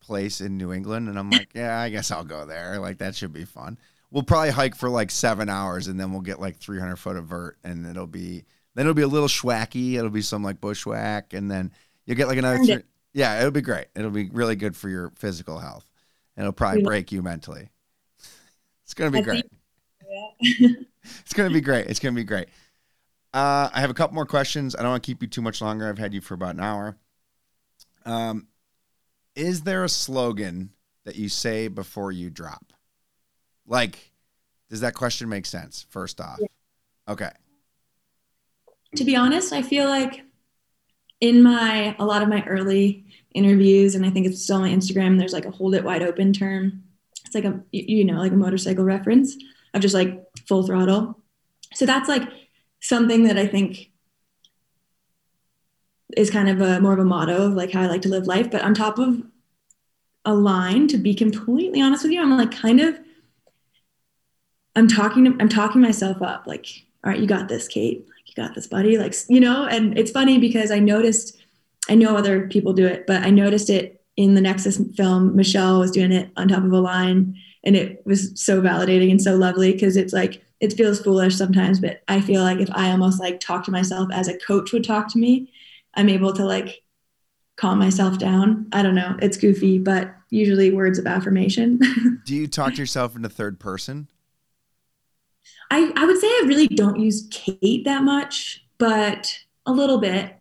place 0.00 0.40
in 0.40 0.56
new 0.56 0.72
england? 0.72 1.08
And 1.08 1.18
i'm 1.18 1.30
like 1.30 1.50
yeah 1.54 1.78
i 1.78 1.88
guess 1.88 2.10
i'll 2.10 2.24
go 2.24 2.46
there. 2.46 2.78
Like 2.78 2.98
that 2.98 3.14
should 3.14 3.32
be 3.32 3.44
fun. 3.44 3.78
We'll 4.10 4.22
probably 4.22 4.50
hike 4.50 4.76
for 4.76 4.88
like 4.88 5.10
seven 5.10 5.48
hours 5.48 5.88
and 5.88 5.98
then 5.98 6.12
we'll 6.12 6.20
get 6.20 6.40
like 6.40 6.56
300 6.56 6.96
foot 6.96 7.16
of 7.16 7.26
vert 7.26 7.58
and 7.64 7.86
it'll 7.86 8.06
be 8.06 8.44
then 8.76 8.86
it'll 8.86 8.94
be 8.94 9.02
a 9.02 9.08
little 9.08 9.28
schwacky 9.28 9.94
it'll 9.94 10.10
be 10.10 10.22
some 10.22 10.44
like 10.44 10.60
bushwhack 10.60 11.32
and 11.32 11.50
then 11.50 11.72
you'll 12.04 12.16
get 12.16 12.28
like 12.28 12.38
another 12.38 12.82
yeah, 13.16 13.38
it'll 13.38 13.50
be 13.50 13.62
great. 13.62 13.86
It'll 13.94 14.10
be 14.10 14.28
really 14.28 14.56
good 14.56 14.76
for 14.76 14.90
your 14.90 15.10
physical 15.16 15.58
health. 15.58 15.90
And 16.36 16.44
it'll 16.44 16.52
probably 16.52 16.82
break 16.82 17.10
you 17.12 17.22
mentally. 17.22 17.70
It's 18.84 18.92
gonna 18.92 19.10
be 19.10 19.22
great. 19.22 19.46
it's 20.40 21.32
gonna 21.32 21.48
be 21.48 21.62
great. 21.62 21.86
It's 21.86 21.98
gonna 21.98 22.14
be 22.14 22.24
great. 22.24 22.48
Uh, 23.32 23.70
I 23.72 23.80
have 23.80 23.88
a 23.88 23.94
couple 23.94 24.14
more 24.14 24.26
questions. 24.26 24.76
I 24.76 24.82
don't 24.82 24.90
want 24.90 25.02
to 25.02 25.06
keep 25.06 25.22
you 25.22 25.28
too 25.28 25.40
much 25.40 25.62
longer. 25.62 25.88
I've 25.88 25.96
had 25.96 26.12
you 26.12 26.20
for 26.20 26.34
about 26.34 26.56
an 26.56 26.60
hour. 26.60 26.98
Um, 28.04 28.48
is 29.34 29.62
there 29.62 29.82
a 29.82 29.88
slogan 29.88 30.72
that 31.04 31.16
you 31.16 31.30
say 31.30 31.68
before 31.68 32.12
you 32.12 32.28
drop? 32.28 32.74
Like, 33.66 34.12
does 34.68 34.80
that 34.80 34.92
question 34.92 35.30
make 35.30 35.46
sense? 35.46 35.86
First 35.88 36.20
off, 36.20 36.38
yeah. 36.38 36.48
okay. 37.08 37.30
To 38.96 39.04
be 39.04 39.16
honest, 39.16 39.52
I 39.52 39.62
feel 39.62 39.86
like 39.86 40.22
in 41.20 41.42
my 41.42 41.94
a 41.98 42.04
lot 42.04 42.22
of 42.22 42.28
my 42.28 42.44
early 42.46 43.04
interviews, 43.34 43.94
and 43.94 44.04
I 44.04 44.10
think 44.10 44.26
it's 44.26 44.42
still 44.42 44.56
on 44.56 44.62
my 44.62 44.70
Instagram. 44.70 45.18
There's 45.18 45.32
like 45.32 45.44
a 45.44 45.50
hold 45.50 45.74
it 45.74 45.84
wide 45.84 46.02
open 46.02 46.32
term. 46.32 46.82
It's 47.24 47.34
like 47.34 47.44
a 47.44 47.60
you 47.72 48.04
know 48.04 48.18
like 48.18 48.32
a 48.32 48.36
motorcycle 48.36 48.84
reference 48.84 49.36
of 49.74 49.82
just 49.82 49.94
like 49.94 50.24
full 50.48 50.66
throttle. 50.66 51.22
So 51.74 51.86
that's 51.86 52.08
like 52.08 52.28
something 52.80 53.24
that 53.24 53.38
I 53.38 53.46
think 53.46 53.90
is 56.16 56.30
kind 56.30 56.48
of 56.48 56.60
a 56.60 56.80
more 56.80 56.92
of 56.92 56.98
a 56.98 57.04
motto 57.04 57.46
of 57.46 57.54
like 57.54 57.72
how 57.72 57.82
I 57.82 57.86
like 57.86 58.02
to 58.02 58.08
live 58.08 58.26
life. 58.26 58.50
But 58.50 58.62
on 58.62 58.74
top 58.74 58.98
of 58.98 59.22
a 60.24 60.34
line, 60.34 60.88
to 60.88 60.96
be 60.96 61.14
completely 61.14 61.80
honest 61.80 62.02
with 62.02 62.12
you, 62.12 62.22
I'm 62.22 62.36
like 62.36 62.52
kind 62.52 62.80
of 62.80 62.98
I'm 64.76 64.88
talking 64.88 65.24
to, 65.24 65.36
I'm 65.40 65.48
talking 65.48 65.80
myself 65.80 66.20
up 66.20 66.46
like, 66.46 66.66
all 67.02 67.10
right, 67.10 67.20
you 67.20 67.26
got 67.26 67.48
this, 67.48 67.66
Kate. 67.66 68.06
You 68.26 68.34
got 68.34 68.54
this, 68.54 68.66
buddy. 68.66 68.98
Like, 68.98 69.14
you 69.28 69.40
know, 69.40 69.66
and 69.66 69.98
it's 69.98 70.10
funny 70.10 70.38
because 70.38 70.70
I 70.70 70.78
noticed 70.78 71.36
I 71.88 71.94
know 71.94 72.16
other 72.16 72.48
people 72.48 72.72
do 72.72 72.86
it, 72.86 73.06
but 73.06 73.22
I 73.22 73.30
noticed 73.30 73.70
it 73.70 74.02
in 74.16 74.34
the 74.34 74.40
Nexus 74.40 74.80
film. 74.96 75.36
Michelle 75.36 75.80
was 75.80 75.90
doing 75.90 76.12
it 76.12 76.30
on 76.36 76.48
top 76.48 76.64
of 76.64 76.72
a 76.72 76.80
line, 76.80 77.36
and 77.64 77.76
it 77.76 78.02
was 78.04 78.40
so 78.40 78.60
validating 78.60 79.10
and 79.10 79.22
so 79.22 79.36
lovely 79.36 79.72
because 79.72 79.96
it's 79.96 80.12
like 80.12 80.42
it 80.60 80.72
feels 80.72 81.00
foolish 81.00 81.36
sometimes, 81.36 81.80
but 81.80 82.02
I 82.08 82.20
feel 82.20 82.42
like 82.42 82.58
if 82.58 82.70
I 82.72 82.90
almost 82.90 83.20
like 83.20 83.40
talk 83.40 83.64
to 83.64 83.70
myself 83.70 84.08
as 84.12 84.26
a 84.26 84.38
coach 84.38 84.72
would 84.72 84.84
talk 84.84 85.12
to 85.12 85.18
me, 85.18 85.52
I'm 85.94 86.08
able 86.08 86.32
to 86.32 86.44
like 86.44 86.82
calm 87.56 87.78
myself 87.78 88.18
down. 88.18 88.66
I 88.72 88.82
don't 88.82 88.94
know. 88.94 89.16
It's 89.20 89.36
goofy, 89.36 89.78
but 89.78 90.14
usually 90.30 90.72
words 90.72 90.98
of 90.98 91.06
affirmation. 91.06 91.80
do 92.24 92.34
you 92.34 92.46
talk 92.46 92.74
to 92.74 92.78
yourself 92.78 93.16
in 93.16 93.22
the 93.22 93.28
third 93.28 93.58
person? 93.58 94.08
I, 95.70 95.92
I 95.96 96.04
would 96.04 96.18
say 96.18 96.26
I 96.26 96.44
really 96.46 96.68
don't 96.68 96.98
use 96.98 97.28
Kate 97.30 97.84
that 97.84 98.02
much, 98.02 98.64
but 98.78 99.38
a 99.66 99.72
little 99.72 99.98
bit. 99.98 100.36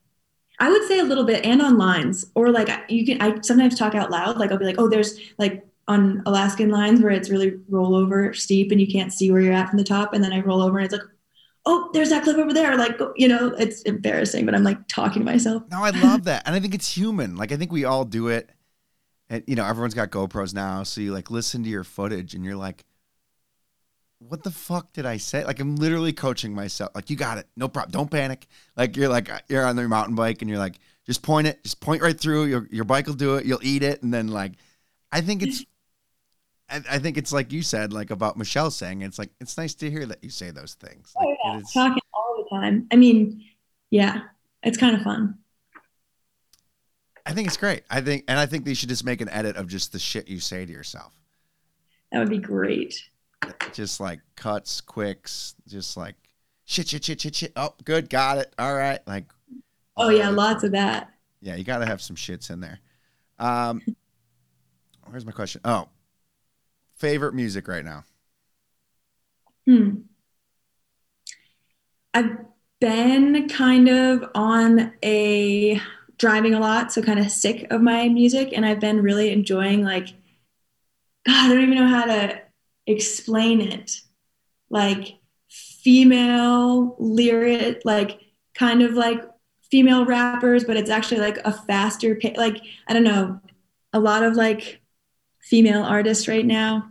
I 0.59 0.69
would 0.69 0.87
say 0.87 0.99
a 0.99 1.03
little 1.03 1.25
bit 1.25 1.45
and 1.45 1.61
on 1.61 1.77
lines 1.77 2.25
or 2.33 2.49
like 2.49 2.69
you 2.87 3.05
can 3.05 3.21
I 3.21 3.41
sometimes 3.41 3.77
talk 3.77 3.93
out 3.93 4.09
loud 4.09 4.37
like 4.37 4.53
I'll 4.53 4.57
be 4.57 4.63
like 4.63 4.79
oh 4.79 4.87
there's 4.87 5.19
like 5.37 5.65
on 5.89 6.23
Alaskan 6.25 6.69
lines 6.69 7.01
where 7.01 7.11
it's 7.11 7.29
really 7.29 7.51
rollover 7.69 8.33
steep 8.33 8.71
and 8.71 8.79
you 8.79 8.87
can't 8.87 9.11
see 9.11 9.31
where 9.31 9.41
you're 9.41 9.53
at 9.53 9.69
from 9.69 9.77
the 9.77 9.83
top 9.83 10.13
and 10.13 10.23
then 10.23 10.31
I 10.31 10.39
roll 10.39 10.61
over 10.61 10.77
and 10.77 10.85
it's 10.85 10.93
like 10.93 11.03
oh 11.65 11.89
there's 11.93 12.09
that 12.09 12.23
cliff 12.23 12.37
over 12.37 12.53
there 12.53 12.77
like 12.77 12.97
you 13.17 13.27
know 13.27 13.53
it's 13.57 13.81
embarrassing 13.81 14.45
but 14.45 14.55
I'm 14.55 14.63
like 14.63 14.87
talking 14.87 15.21
to 15.21 15.25
myself. 15.25 15.63
No, 15.69 15.83
I 15.83 15.89
love 15.89 16.23
that 16.23 16.43
and 16.45 16.55
I 16.55 16.61
think 16.61 16.73
it's 16.73 16.95
human 16.95 17.35
like 17.35 17.51
I 17.51 17.57
think 17.57 17.73
we 17.73 17.83
all 17.83 18.05
do 18.05 18.29
it 18.29 18.49
and 19.29 19.43
you 19.47 19.55
know 19.55 19.65
everyone's 19.65 19.93
got 19.93 20.09
GoPros 20.09 20.53
now 20.53 20.83
so 20.83 21.01
you 21.01 21.11
like 21.11 21.29
listen 21.29 21.63
to 21.63 21.69
your 21.69 21.83
footage 21.83 22.33
and 22.33 22.45
you're 22.45 22.55
like 22.55 22.85
what 24.19 24.43
the 24.43 24.51
fuck 24.51 24.93
did 24.93 25.05
I 25.05 25.17
say? 25.17 25.43
Like 25.43 25.59
I'm 25.59 25.75
literally 25.75 26.13
coaching 26.13 26.53
myself. 26.53 26.91
Like 26.95 27.09
you 27.09 27.15
got 27.15 27.37
it, 27.37 27.47
no 27.55 27.67
problem. 27.67 27.91
Don't 27.91 28.11
panic. 28.11 28.47
Like 28.75 28.95
you're 28.95 29.09
like 29.09 29.29
you're 29.47 29.65
on 29.65 29.77
your 29.77 29.87
mountain 29.87 30.15
bike 30.15 30.41
and 30.41 30.49
you're 30.49 30.59
like 30.59 30.79
just 31.05 31.21
point 31.21 31.47
it, 31.47 31.63
just 31.63 31.79
point 31.81 32.01
right 32.01 32.19
through. 32.19 32.45
Your 32.45 32.67
your 32.71 32.85
bike 32.85 33.07
will 33.07 33.13
do 33.13 33.35
it. 33.35 33.45
You'll 33.45 33.59
eat 33.63 33.83
it, 33.83 34.01
and 34.03 34.13
then 34.13 34.27
like 34.29 34.53
I 35.11 35.21
think 35.21 35.43
it's. 35.43 35.65
I, 36.67 36.81
I 36.89 36.97
think 36.97 37.15
it's 37.19 37.31
like 37.31 37.51
you 37.51 37.61
said, 37.61 37.93
like 37.93 38.09
about 38.09 38.37
Michelle 38.37 38.71
saying, 38.71 39.03
it's 39.03 39.19
like 39.19 39.29
it's 39.39 39.55
nice 39.55 39.75
to 39.75 39.91
hear 39.91 40.03
that 40.07 40.23
you 40.23 40.31
say 40.31 40.49
those 40.49 40.73
things. 40.73 41.13
Oh, 41.15 41.23
like, 41.23 41.37
yeah. 41.45 41.61
talking 41.71 42.01
all 42.11 42.43
the 42.43 42.55
time. 42.55 42.87
I 42.91 42.95
mean, 42.95 43.43
yeah, 43.91 44.21
it's 44.63 44.75
kind 44.75 44.95
of 44.95 45.03
fun. 45.03 45.37
I 47.23 47.33
think 47.33 47.47
it's 47.47 47.57
great. 47.57 47.83
I 47.91 48.01
think, 48.01 48.23
and 48.27 48.39
I 48.39 48.47
think 48.47 48.65
they 48.65 48.73
should 48.73 48.89
just 48.89 49.05
make 49.05 49.21
an 49.21 49.29
edit 49.29 49.57
of 49.57 49.67
just 49.67 49.91
the 49.91 49.99
shit 49.99 50.27
you 50.27 50.39
say 50.39 50.65
to 50.65 50.71
yourself. 50.71 51.13
That 52.11 52.17
would 52.17 52.29
be 52.29 52.39
great 52.39 52.95
just 53.73 53.99
like 53.99 54.21
cuts, 54.35 54.81
quicks, 54.81 55.55
just 55.67 55.97
like 55.97 56.15
shit, 56.65 56.87
shit, 56.89 57.03
shit, 57.03 57.21
shit, 57.21 57.35
shit. 57.35 57.53
Oh, 57.55 57.73
good, 57.83 58.09
got 58.09 58.37
it. 58.37 58.53
All 58.57 58.73
right, 58.73 58.99
like. 59.07 59.25
Oh 59.97 60.09
yeah, 60.09 60.29
lots 60.29 60.63
of 60.63 60.71
that. 60.71 61.11
Yeah, 61.41 61.55
you 61.55 61.63
got 61.63 61.77
to 61.79 61.85
have 61.85 62.01
some 62.01 62.15
shits 62.15 62.49
in 62.49 62.59
there. 62.59 62.79
Um, 63.39 63.81
where's 65.09 65.25
my 65.25 65.31
question? 65.31 65.61
Oh, 65.63 65.89
favorite 66.95 67.33
music 67.33 67.67
right 67.67 67.85
now? 67.85 68.03
Hmm. 69.65 70.01
I've 72.13 72.37
been 72.79 73.49
kind 73.49 73.89
of 73.89 74.29
on 74.35 74.93
a 75.03 75.81
driving 76.17 76.53
a 76.53 76.59
lot, 76.59 76.93
so 76.93 77.01
kind 77.01 77.19
of 77.19 77.29
sick 77.29 77.67
of 77.71 77.81
my 77.81 78.07
music, 78.07 78.51
and 78.53 78.65
I've 78.65 78.79
been 78.79 79.01
really 79.01 79.31
enjoying 79.31 79.83
like 79.83 80.07
God, 81.25 81.45
I 81.45 81.49
don't 81.49 81.63
even 81.63 81.75
know 81.75 81.87
how 81.87 82.05
to 82.05 82.41
explain 82.87 83.61
it. 83.61 83.91
Like 84.69 85.19
female 85.49 86.95
lyric, 86.99 87.81
like 87.85 88.19
kind 88.53 88.81
of 88.81 88.93
like 88.93 89.21
female 89.69 90.05
rappers, 90.05 90.63
but 90.63 90.77
it's 90.77 90.89
actually 90.89 91.21
like 91.21 91.37
a 91.45 91.51
faster. 91.51 92.19
Like 92.35 92.61
I 92.87 92.93
don't 92.93 93.03
know, 93.03 93.39
a 93.93 93.99
lot 93.99 94.23
of 94.23 94.35
like 94.35 94.81
female 95.39 95.83
artists 95.83 96.27
right 96.27 96.45
now. 96.45 96.89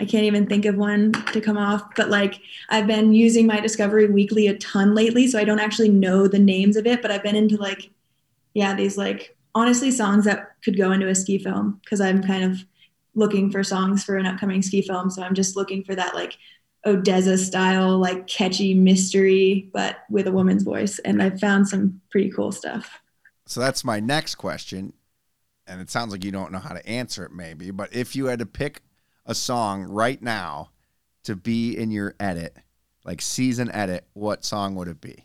I 0.00 0.04
can't 0.04 0.24
even 0.24 0.46
think 0.46 0.64
of 0.64 0.76
one 0.76 1.12
to 1.32 1.40
come 1.40 1.56
off, 1.56 1.94
but 1.94 2.10
like 2.10 2.40
I've 2.68 2.86
been 2.86 3.12
using 3.14 3.46
my 3.46 3.60
Discovery 3.60 4.06
Weekly 4.06 4.46
a 4.48 4.56
ton 4.58 4.94
lately, 4.94 5.26
so 5.26 5.38
I 5.38 5.44
don't 5.44 5.60
actually 5.60 5.90
know 5.90 6.26
the 6.26 6.38
names 6.38 6.76
of 6.76 6.86
it, 6.86 7.02
but 7.02 7.10
I've 7.10 7.22
been 7.22 7.36
into 7.36 7.56
like, 7.56 7.90
yeah, 8.54 8.74
these 8.74 8.98
like 8.98 9.36
honestly 9.54 9.90
songs 9.90 10.24
that 10.24 10.50
could 10.64 10.76
go 10.76 10.92
into 10.92 11.08
a 11.08 11.14
ski 11.14 11.38
film 11.38 11.80
because 11.84 12.00
I'm 12.00 12.22
kind 12.22 12.44
of 12.44 12.64
looking 13.14 13.50
for 13.50 13.62
songs 13.62 14.04
for 14.04 14.16
an 14.16 14.26
upcoming 14.26 14.62
ski 14.62 14.82
film. 14.82 15.10
So 15.10 15.22
I'm 15.22 15.34
just 15.34 15.56
looking 15.56 15.84
for 15.84 15.94
that 15.94 16.14
like 16.14 16.36
ODESZA 16.86 17.38
style, 17.38 17.98
like 17.98 18.26
catchy 18.26 18.74
mystery, 18.74 19.70
but 19.72 19.98
with 20.10 20.26
a 20.26 20.32
woman's 20.32 20.62
voice. 20.62 20.98
And 21.00 21.22
I 21.22 21.30
found 21.30 21.68
some 21.68 22.00
pretty 22.10 22.30
cool 22.30 22.52
stuff. 22.52 23.00
So 23.46 23.60
that's 23.60 23.84
my 23.84 24.00
next 24.00 24.36
question. 24.36 24.92
And 25.66 25.80
it 25.80 25.90
sounds 25.90 26.12
like 26.12 26.24
you 26.24 26.32
don't 26.32 26.52
know 26.52 26.58
how 26.58 26.74
to 26.74 26.86
answer 26.86 27.24
it, 27.24 27.32
maybe. 27.32 27.70
But 27.70 27.94
if 27.94 28.14
you 28.14 28.26
had 28.26 28.38
to 28.40 28.46
pick 28.46 28.82
a 29.24 29.34
song 29.34 29.84
right 29.84 30.20
now 30.20 30.70
to 31.24 31.34
be 31.34 31.76
in 31.76 31.90
your 31.90 32.14
edit, 32.20 32.56
like 33.04 33.22
season 33.22 33.70
edit, 33.70 34.06
what 34.12 34.44
song 34.44 34.74
would 34.74 34.88
it 34.88 35.00
be? 35.00 35.24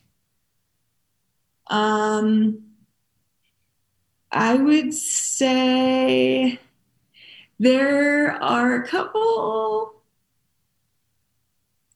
Um, 1.68 2.64
I 4.32 4.56
would 4.56 4.94
say 4.94 6.60
there 7.60 8.32
are 8.42 8.76
a 8.76 8.88
couple 8.88 10.02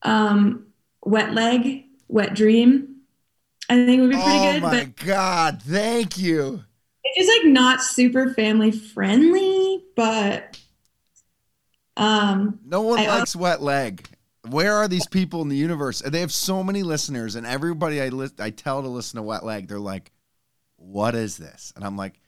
um, 0.01 0.68
wet 1.03 1.34
leg, 1.34 1.86
wet 2.07 2.34
dream. 2.34 2.89
I 3.70 3.86
think 3.86 4.01
would 4.01 4.09
be 4.09 4.16
pretty 4.18 4.30
oh 4.30 4.51
good. 4.53 4.64
Oh 4.64 4.68
my 4.68 4.84
but 4.84 4.95
god, 5.05 5.61
thank 5.64 6.18
you. 6.18 6.64
it's 7.03 7.26
just 7.28 7.39
like 7.45 7.51
not 7.53 7.82
super 7.82 8.34
family 8.34 8.72
friendly, 8.72 9.84
but 9.95 10.59
um 11.95 12.59
No 12.66 12.82
one 12.82 12.99
I- 12.99 13.07
likes 13.20 13.36
wet 13.36 13.61
leg. 13.61 14.05
Where 14.49 14.74
are 14.74 14.89
these 14.89 15.07
people 15.07 15.41
in 15.41 15.47
the 15.47 15.55
universe? 15.55 16.01
And 16.01 16.14
they 16.14 16.20
have 16.20 16.34
so 16.34 16.61
many 16.66 16.84
listeners, 16.84 17.36
and 17.36 17.47
everybody 17.47 18.01
I 18.01 18.09
list, 18.09 18.41
I 18.41 18.49
tell 18.49 18.82
to 18.82 18.89
listen 18.89 19.16
to 19.16 19.24
wet 19.24 19.45
leg, 19.45 19.70
they're 19.70 19.80
like, 19.80 20.11
"What 20.76 21.16
is 21.16 21.38
this?" 21.38 21.72
And 21.78 21.86
I'm 21.86 21.95
like, 21.95 22.20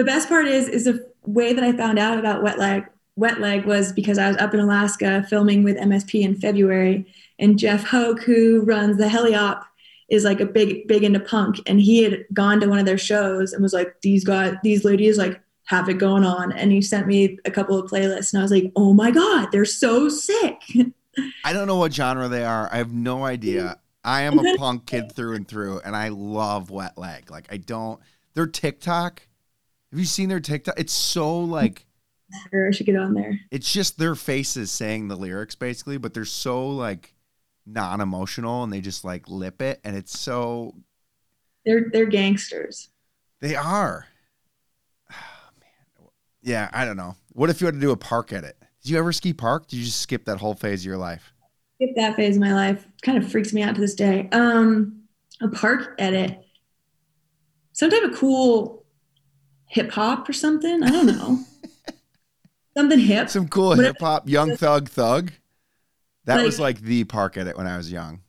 the 0.00 0.04
best 0.04 0.30
part 0.30 0.46
is 0.46 0.66
is 0.66 0.84
the 0.84 1.06
way 1.26 1.52
that 1.52 1.62
I 1.62 1.72
found 1.72 1.98
out 1.98 2.18
about 2.18 2.42
wet 2.42 2.58
leg 2.58 2.86
wet 3.16 3.38
leg 3.38 3.66
was 3.66 3.92
because 3.92 4.16
I 4.16 4.28
was 4.28 4.36
up 4.38 4.54
in 4.54 4.60
Alaska 4.60 5.26
filming 5.28 5.62
with 5.62 5.76
MSP 5.76 6.22
in 6.22 6.40
February 6.40 7.04
and 7.38 7.58
Jeff 7.58 7.84
Hoke 7.84 8.22
who 8.22 8.62
runs 8.62 8.96
the 8.96 9.04
Heliop 9.04 9.62
is 10.08 10.24
like 10.24 10.40
a 10.40 10.46
big 10.46 10.88
big 10.88 11.04
into 11.04 11.20
punk 11.20 11.60
and 11.66 11.82
he 11.82 12.02
had 12.02 12.24
gone 12.32 12.60
to 12.60 12.66
one 12.66 12.78
of 12.78 12.86
their 12.86 12.96
shows 12.96 13.52
and 13.52 13.62
was 13.62 13.74
like 13.74 13.94
these 14.00 14.24
guys 14.24 14.54
these 14.62 14.86
ladies 14.86 15.18
like 15.18 15.38
have 15.64 15.86
it 15.90 15.98
going 15.98 16.24
on 16.24 16.50
and 16.52 16.72
he 16.72 16.80
sent 16.80 17.06
me 17.06 17.36
a 17.44 17.50
couple 17.50 17.78
of 17.78 17.90
playlists 17.90 18.32
and 18.32 18.40
I 18.40 18.42
was 18.42 18.50
like 18.50 18.72
oh 18.76 18.94
my 18.94 19.10
god 19.10 19.52
they're 19.52 19.66
so 19.66 20.08
sick 20.08 20.62
I 21.44 21.52
don't 21.52 21.66
know 21.66 21.76
what 21.76 21.92
genre 21.92 22.28
they 22.28 22.44
are. 22.44 22.72
I 22.72 22.78
have 22.78 22.92
no 22.92 23.24
idea. 23.24 23.78
I 24.02 24.22
am 24.22 24.38
a 24.38 24.56
punk 24.56 24.86
kid 24.86 25.12
through 25.12 25.34
and 25.34 25.46
through, 25.46 25.80
and 25.80 25.94
I 25.94 26.08
love 26.08 26.70
wet 26.70 26.96
leg. 26.96 27.30
Like 27.30 27.52
I 27.52 27.58
don't. 27.58 28.00
Their 28.32 28.46
TikTok. 28.46 29.26
Have 29.90 29.98
you 29.98 30.06
seen 30.06 30.28
their 30.28 30.40
TikTok? 30.40 30.78
It's 30.78 30.92
so 30.92 31.40
like 31.40 31.86
I 32.54 32.70
should 32.70 32.86
get 32.86 32.96
on 32.96 33.14
there 33.14 33.40
it's 33.50 33.72
just 33.72 33.98
their 33.98 34.14
faces 34.14 34.70
saying 34.70 35.08
the 35.08 35.16
lyrics 35.16 35.54
basically, 35.56 35.98
but 35.98 36.14
they're 36.14 36.24
so 36.24 36.68
like 36.68 37.14
non-emotional 37.66 38.62
and 38.62 38.72
they 38.72 38.80
just 38.80 39.04
like 39.04 39.28
lip 39.28 39.60
it, 39.62 39.80
and 39.84 39.96
it's 39.96 40.18
so 40.18 40.74
they're 41.64 41.86
they're 41.92 42.06
gangsters 42.06 42.88
They 43.40 43.54
are. 43.56 44.06
Oh, 45.10 45.14
man. 45.60 46.08
Yeah, 46.42 46.70
I 46.72 46.84
don't 46.84 46.96
know. 46.96 47.16
What 47.32 47.50
if 47.50 47.60
you 47.60 47.66
had 47.66 47.74
to 47.74 47.80
do 47.80 47.90
a 47.90 47.96
park 47.96 48.32
edit? 48.32 48.56
Did 48.82 48.90
you 48.90 48.98
ever 48.98 49.12
ski 49.12 49.32
park? 49.32 49.66
Did 49.66 49.76
you 49.76 49.84
just 49.84 50.00
skip 50.00 50.24
that 50.24 50.38
whole 50.38 50.54
phase 50.54 50.82
of 50.82 50.86
your 50.86 50.96
life? 50.98 51.32
skip 51.76 51.96
that 51.96 52.14
phase 52.16 52.36
of 52.36 52.40
my 52.40 52.52
life. 52.52 52.86
Kind 53.02 53.18
of 53.18 53.30
freaks 53.30 53.52
me 53.52 53.62
out 53.62 53.74
to 53.74 53.80
this 53.80 53.94
day. 53.94 54.28
Um, 54.32 55.02
a 55.40 55.48
park 55.48 55.94
edit, 55.98 56.44
some 57.72 57.90
type 57.90 58.02
of 58.02 58.14
cool 58.14 58.79
hip 59.70 59.90
hop 59.92 60.28
or 60.28 60.32
something. 60.32 60.82
I 60.82 60.90
don't 60.90 61.06
know. 61.06 61.38
something 62.76 62.98
hip. 62.98 63.28
Some 63.30 63.48
cool 63.48 63.72
hip 63.74 63.96
hop, 64.00 64.28
Young 64.28 64.56
Thug 64.56 64.88
Thug. 64.88 65.32
That 66.24 66.36
Like- 66.36 66.46
was 66.46 66.60
like 66.60 66.80
the 66.80 67.04
park 67.04 67.36
edit 67.36 67.56
when 67.56 67.66
I 67.66 67.76
was 67.76 67.90
young. 67.90 68.20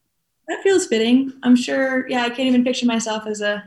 That 0.47 0.63
feels 0.63 0.87
fitting. 0.87 1.33
I'm 1.43 1.55
sure. 1.55 2.07
Yeah, 2.09 2.23
I 2.23 2.29
can't 2.29 2.47
even 2.49 2.63
picture 2.63 2.85
myself 2.85 3.25
as 3.25 3.41
a 3.41 3.63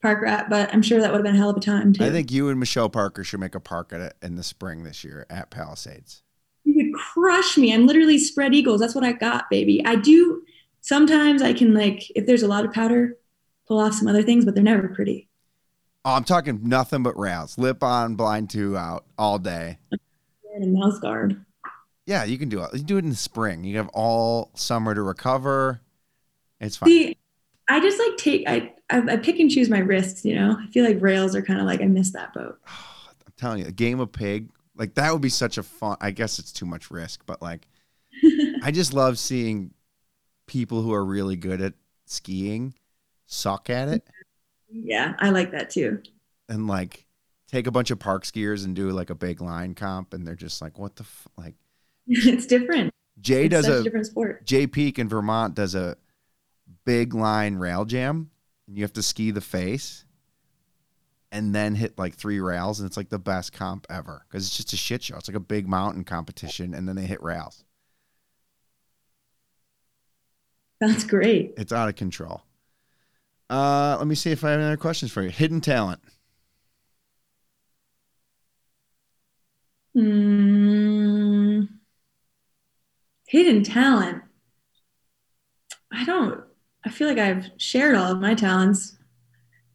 park 0.00 0.22
rat, 0.22 0.48
but 0.48 0.72
I'm 0.72 0.80
sure 0.82 1.00
that 1.00 1.10
would 1.10 1.18
have 1.18 1.24
been 1.24 1.34
a 1.34 1.38
hell 1.38 1.50
of 1.50 1.56
a 1.56 1.60
time 1.60 1.92
too. 1.92 2.04
I 2.04 2.10
think 2.10 2.30
you 2.30 2.48
and 2.48 2.58
Michelle 2.58 2.88
Parker 2.88 3.24
should 3.24 3.40
make 3.40 3.54
a 3.54 3.60
park 3.60 3.92
edit 3.92 4.14
in 4.22 4.36
the 4.36 4.42
spring 4.42 4.84
this 4.84 5.04
year 5.04 5.26
at 5.28 5.50
Palisades. 5.50 6.22
you 6.64 6.74
would 6.76 6.94
crush 6.94 7.56
me. 7.58 7.74
I'm 7.74 7.86
literally 7.86 8.18
spread 8.18 8.54
eagles. 8.54 8.80
That's 8.80 8.94
what 8.94 9.04
I 9.04 9.12
got, 9.12 9.50
baby. 9.50 9.84
I 9.84 9.96
do. 9.96 10.42
Sometimes 10.80 11.42
I 11.42 11.52
can 11.52 11.74
like, 11.74 12.02
if 12.16 12.26
there's 12.26 12.42
a 12.42 12.48
lot 12.48 12.64
of 12.64 12.72
powder, 12.72 13.16
pull 13.68 13.78
off 13.78 13.94
some 13.94 14.08
other 14.08 14.22
things, 14.22 14.44
but 14.44 14.54
they're 14.54 14.64
never 14.64 14.88
pretty. 14.88 15.28
Oh, 16.04 16.12
I'm 16.12 16.24
talking 16.24 16.60
nothing 16.62 17.02
but 17.02 17.18
rails. 17.18 17.56
Lip 17.56 17.82
on, 17.82 18.14
blind 18.14 18.50
two 18.50 18.76
out 18.76 19.06
all 19.16 19.38
day. 19.38 19.78
And 20.54 20.64
a 20.64 20.66
mouth 20.66 21.00
guard. 21.00 21.44
Yeah, 22.06 22.24
you 22.24 22.36
can 22.36 22.50
do 22.50 22.62
it. 22.62 22.70
You 22.74 22.80
can 22.80 22.86
do 22.86 22.96
it 22.98 23.04
in 23.04 23.10
the 23.10 23.16
spring. 23.16 23.64
You 23.64 23.78
have 23.78 23.88
all 23.94 24.50
summer 24.54 24.94
to 24.94 25.00
recover. 25.00 25.80
It's 26.60 26.76
fine. 26.76 26.90
See, 26.90 27.16
I 27.68 27.80
just 27.80 27.98
like 27.98 28.18
take 28.18 28.46
I, 28.46 28.74
I 28.90 29.14
I 29.14 29.16
pick 29.16 29.38
and 29.38 29.50
choose 29.50 29.70
my 29.70 29.78
risks. 29.78 30.24
You 30.24 30.34
know, 30.34 30.58
I 30.60 30.66
feel 30.66 30.84
like 30.84 31.00
rails 31.00 31.34
are 31.34 31.42
kind 31.42 31.58
of 31.58 31.66
like 31.66 31.80
I 31.80 31.86
missed 31.86 32.12
that 32.12 32.34
boat. 32.34 32.58
I'm 32.68 33.32
telling 33.38 33.60
you, 33.60 33.66
a 33.66 33.72
game 33.72 34.00
of 34.00 34.12
pig, 34.12 34.50
like 34.76 34.94
that 34.94 35.10
would 35.10 35.22
be 35.22 35.30
such 35.30 35.56
a 35.56 35.62
fun. 35.62 35.96
I 36.02 36.10
guess 36.10 36.38
it's 36.38 36.52
too 36.52 36.66
much 36.66 36.90
risk, 36.90 37.22
but 37.24 37.40
like, 37.40 37.66
I 38.62 38.70
just 38.70 38.92
love 38.92 39.18
seeing 39.18 39.72
people 40.46 40.82
who 40.82 40.92
are 40.92 41.04
really 41.04 41.36
good 41.36 41.62
at 41.62 41.72
skiing 42.04 42.74
suck 43.26 43.70
at 43.70 43.88
it 43.88 44.06
yeah, 44.74 45.14
I 45.20 45.30
like 45.30 45.52
that 45.52 45.70
too. 45.70 46.02
and 46.48 46.66
like 46.66 47.06
take 47.48 47.66
a 47.66 47.70
bunch 47.70 47.90
of 47.90 47.98
park 47.98 48.24
skiers 48.24 48.64
and 48.64 48.74
do 48.74 48.90
like 48.90 49.10
a 49.10 49.14
big 49.14 49.40
line 49.40 49.74
comp, 49.74 50.12
and 50.12 50.26
they're 50.26 50.34
just 50.34 50.60
like, 50.60 50.78
what 50.78 50.96
the 50.96 51.04
f-? 51.04 51.28
like. 51.36 51.54
it's 52.06 52.46
different. 52.46 52.90
Jay 53.20 53.44
It's 53.44 53.52
does 53.52 53.66
such 53.66 53.74
a 53.74 53.80
a 53.80 53.82
different 53.84 54.06
sport. 54.06 54.44
Jay 54.44 54.66
Peak 54.66 54.98
in 54.98 55.08
Vermont 55.08 55.54
does 55.54 55.74
a 55.74 55.96
big 56.84 57.14
line 57.14 57.54
rail 57.56 57.84
jam, 57.84 58.30
and 58.66 58.76
you 58.76 58.82
have 58.82 58.92
to 58.94 59.02
ski 59.02 59.30
the 59.30 59.40
face. 59.40 60.04
And 61.32 61.52
then 61.52 61.74
hit 61.74 61.98
like 61.98 62.14
three 62.14 62.38
rails, 62.38 62.78
and 62.78 62.86
it's 62.86 62.96
like 62.96 63.08
the 63.08 63.18
best 63.18 63.52
comp 63.52 63.86
ever 63.90 64.24
because 64.28 64.46
it's 64.46 64.56
just 64.56 64.72
a 64.72 64.76
shit 64.76 65.02
show. 65.02 65.16
It's 65.16 65.28
like 65.28 65.36
a 65.36 65.40
big 65.40 65.66
mountain 65.66 66.04
competition, 66.04 66.74
and 66.74 66.88
then 66.88 66.94
they 66.94 67.06
hit 67.06 67.20
rails. 67.24 67.64
That's 70.80 71.04
great. 71.04 71.54
It's 71.56 71.72
out 71.72 71.88
of 71.88 71.96
control. 71.96 72.42
Uh, 73.50 73.96
let 73.98 74.06
me 74.06 74.14
see 74.14 74.30
if 74.30 74.42
I 74.44 74.50
have 74.50 74.58
any 74.60 74.66
other 74.66 74.76
questions 74.76 75.12
for 75.12 75.22
you. 75.22 75.28
Hidden 75.30 75.60
talent. 75.60 76.00
Mm, 79.96 81.68
hidden 83.28 83.62
talent. 83.62 84.22
I 85.92 86.04
don't. 86.04 86.42
I 86.84 86.90
feel 86.90 87.08
like 87.08 87.18
I've 87.18 87.50
shared 87.56 87.94
all 87.94 88.12
of 88.12 88.20
my 88.20 88.34
talents. 88.34 88.98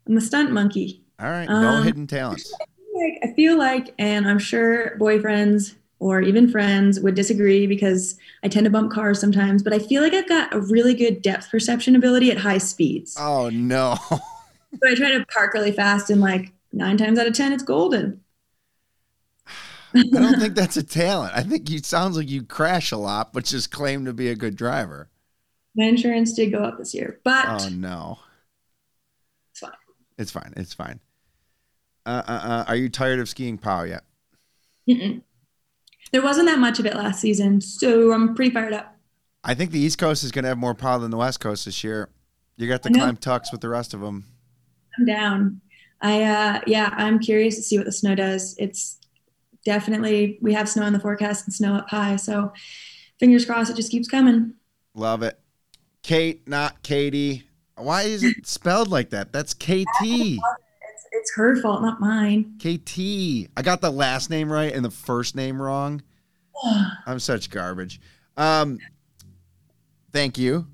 I'm 0.07 0.17
a 0.17 0.21
stunt 0.21 0.51
monkey. 0.51 1.03
All 1.19 1.29
right, 1.29 1.47
no 1.47 1.55
Um, 1.55 1.83
hidden 1.83 2.07
talents. 2.07 2.51
like 2.93 3.19
I 3.23 3.33
feel 3.33 3.57
like, 3.57 3.93
and 3.97 4.27
I'm 4.27 4.39
sure 4.39 4.97
boyfriends 4.99 5.75
or 5.99 6.21
even 6.21 6.49
friends 6.49 6.99
would 6.99 7.15
disagree 7.15 7.67
because 7.67 8.17
I 8.43 8.47
tend 8.47 8.63
to 8.65 8.69
bump 8.69 8.91
cars 8.91 9.19
sometimes, 9.19 9.63
but 9.63 9.73
I 9.73 9.79
feel 9.79 10.01
like 10.01 10.13
I've 10.13 10.29
got 10.29 10.53
a 10.53 10.59
really 10.59 10.93
good 10.93 11.21
depth 11.21 11.49
perception 11.51 11.95
ability 11.95 12.31
at 12.31 12.37
high 12.37 12.57
speeds. 12.57 13.15
Oh 13.17 13.49
no. 13.49 13.97
So 14.81 14.89
I 14.89 14.95
try 14.95 15.11
to 15.11 15.25
park 15.27 15.53
really 15.53 15.71
fast 15.71 16.09
and 16.09 16.21
like 16.21 16.53
nine 16.71 16.97
times 16.97 17.17
out 17.19 17.27
of 17.27 17.33
ten 17.33 17.53
it's 17.53 17.63
golden. 17.63 18.23
I 20.13 20.19
don't 20.19 20.35
think 20.39 20.55
that's 20.55 20.77
a 20.77 20.83
talent. 20.83 21.33
I 21.35 21.43
think 21.43 21.69
you 21.69 21.79
sounds 21.79 22.15
like 22.17 22.29
you 22.29 22.43
crash 22.43 22.91
a 22.91 22.97
lot, 22.97 23.33
but 23.33 23.45
just 23.45 23.71
claim 23.71 24.05
to 24.05 24.13
be 24.13 24.29
a 24.29 24.35
good 24.35 24.55
driver. 24.55 25.09
My 25.75 25.85
insurance 25.85 26.33
did 26.33 26.51
go 26.51 26.59
up 26.63 26.77
this 26.77 26.93
year, 26.93 27.19
but 27.23 27.45
Oh 27.47 27.69
no. 27.69 28.19
it's 29.51 29.59
fine. 29.59 29.71
It's 30.17 30.31
fine. 30.31 30.53
It's 30.57 30.73
fine. 30.73 30.99
Uh, 32.05 32.23
uh, 32.27 32.31
uh, 32.31 32.65
are 32.67 32.75
you 32.75 32.89
tired 32.89 33.19
of 33.19 33.29
skiing 33.29 33.57
pow 33.57 33.83
yet? 33.83 34.03
Mm-mm. 34.87 35.21
There 36.11 36.21
wasn't 36.21 36.47
that 36.47 36.59
much 36.59 36.79
of 36.79 36.85
it 36.85 36.95
last 36.95 37.21
season, 37.21 37.61
so 37.61 38.11
I'm 38.11 38.35
pretty 38.35 38.51
fired 38.51 38.73
up. 38.73 38.95
I 39.43 39.53
think 39.53 39.71
the 39.71 39.79
East 39.79 39.97
Coast 39.97 40.23
is 40.23 40.31
going 40.31 40.43
to 40.43 40.49
have 40.49 40.57
more 40.57 40.75
power 40.75 40.99
than 40.99 41.11
the 41.11 41.17
West 41.17 41.39
Coast 41.39 41.65
this 41.65 41.83
year. 41.83 42.09
You 42.57 42.67
got 42.67 42.83
to 42.83 42.89
climb 42.89 43.15
Tucks 43.15 43.51
with 43.51 43.61
the 43.61 43.69
rest 43.69 43.93
of 43.93 44.01
them. 44.01 44.25
I'm 44.97 45.05
down. 45.05 45.61
I 46.01 46.23
uh 46.23 46.61
yeah, 46.67 46.93
I'm 46.93 47.19
curious 47.19 47.55
to 47.55 47.61
see 47.61 47.77
what 47.77 47.85
the 47.85 47.91
snow 47.91 48.15
does. 48.15 48.55
It's 48.57 48.97
definitely 49.65 50.37
we 50.41 50.53
have 50.53 50.69
snow 50.69 50.85
in 50.85 50.93
the 50.93 50.99
forecast 50.99 51.45
and 51.45 51.53
snow 51.53 51.75
up 51.75 51.89
high, 51.89 52.15
so 52.15 52.51
fingers 53.19 53.45
crossed 53.45 53.69
it 53.71 53.75
just 53.75 53.91
keeps 53.91 54.07
coming. 54.07 54.53
Love 54.93 55.23
it. 55.23 55.39
Kate, 56.03 56.47
not 56.47 56.81
Katie. 56.83 57.43
Why 57.75 58.03
is 58.03 58.23
it 58.23 58.45
spelled 58.47 58.89
like 58.89 59.11
that? 59.11 59.31
That's 59.31 59.53
KT. 59.53 60.37
It's 61.19 61.35
her 61.35 61.57
fault, 61.57 61.81
not 61.81 61.99
mine. 61.99 62.57
KT. 62.59 63.49
I 63.57 63.61
got 63.61 63.81
the 63.81 63.91
last 63.91 64.29
name 64.29 64.49
right 64.49 64.73
and 64.73 64.85
the 64.85 64.89
first 64.89 65.35
name 65.35 65.61
wrong. 65.61 66.01
I'm 67.05 67.19
such 67.19 67.49
garbage. 67.49 67.99
Um, 68.37 68.79
thank 70.13 70.37
you. 70.37 70.67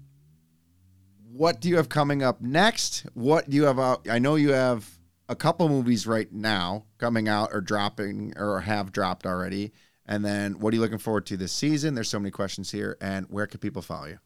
What 1.31 1.59
do 1.59 1.67
you 1.67 1.77
have 1.77 1.89
coming 1.89 2.21
up 2.21 2.41
next? 2.41 3.07
What 3.15 3.49
do 3.49 3.57
you 3.57 3.63
have 3.63 3.79
out? 3.79 4.07
I 4.07 4.19
know 4.19 4.35
you 4.35 4.51
have 4.51 4.87
a 5.27 5.35
couple 5.35 5.67
movies 5.67 6.05
right 6.05 6.31
now 6.31 6.85
coming 6.99 7.27
out 7.27 7.49
or 7.51 7.59
dropping 7.59 8.33
or 8.37 8.61
have 8.61 8.91
dropped 8.91 9.25
already. 9.25 9.73
And 10.05 10.23
then 10.23 10.59
what 10.59 10.71
are 10.71 10.75
you 10.75 10.81
looking 10.81 10.99
forward 10.99 11.25
to 11.25 11.37
this 11.37 11.51
season? 11.51 11.95
There's 11.95 12.09
so 12.09 12.19
many 12.19 12.29
questions 12.29 12.69
here. 12.69 12.97
And 13.01 13.25
where 13.31 13.47
can 13.47 13.59
people 13.59 13.81
follow 13.81 14.05
you? 14.05 14.19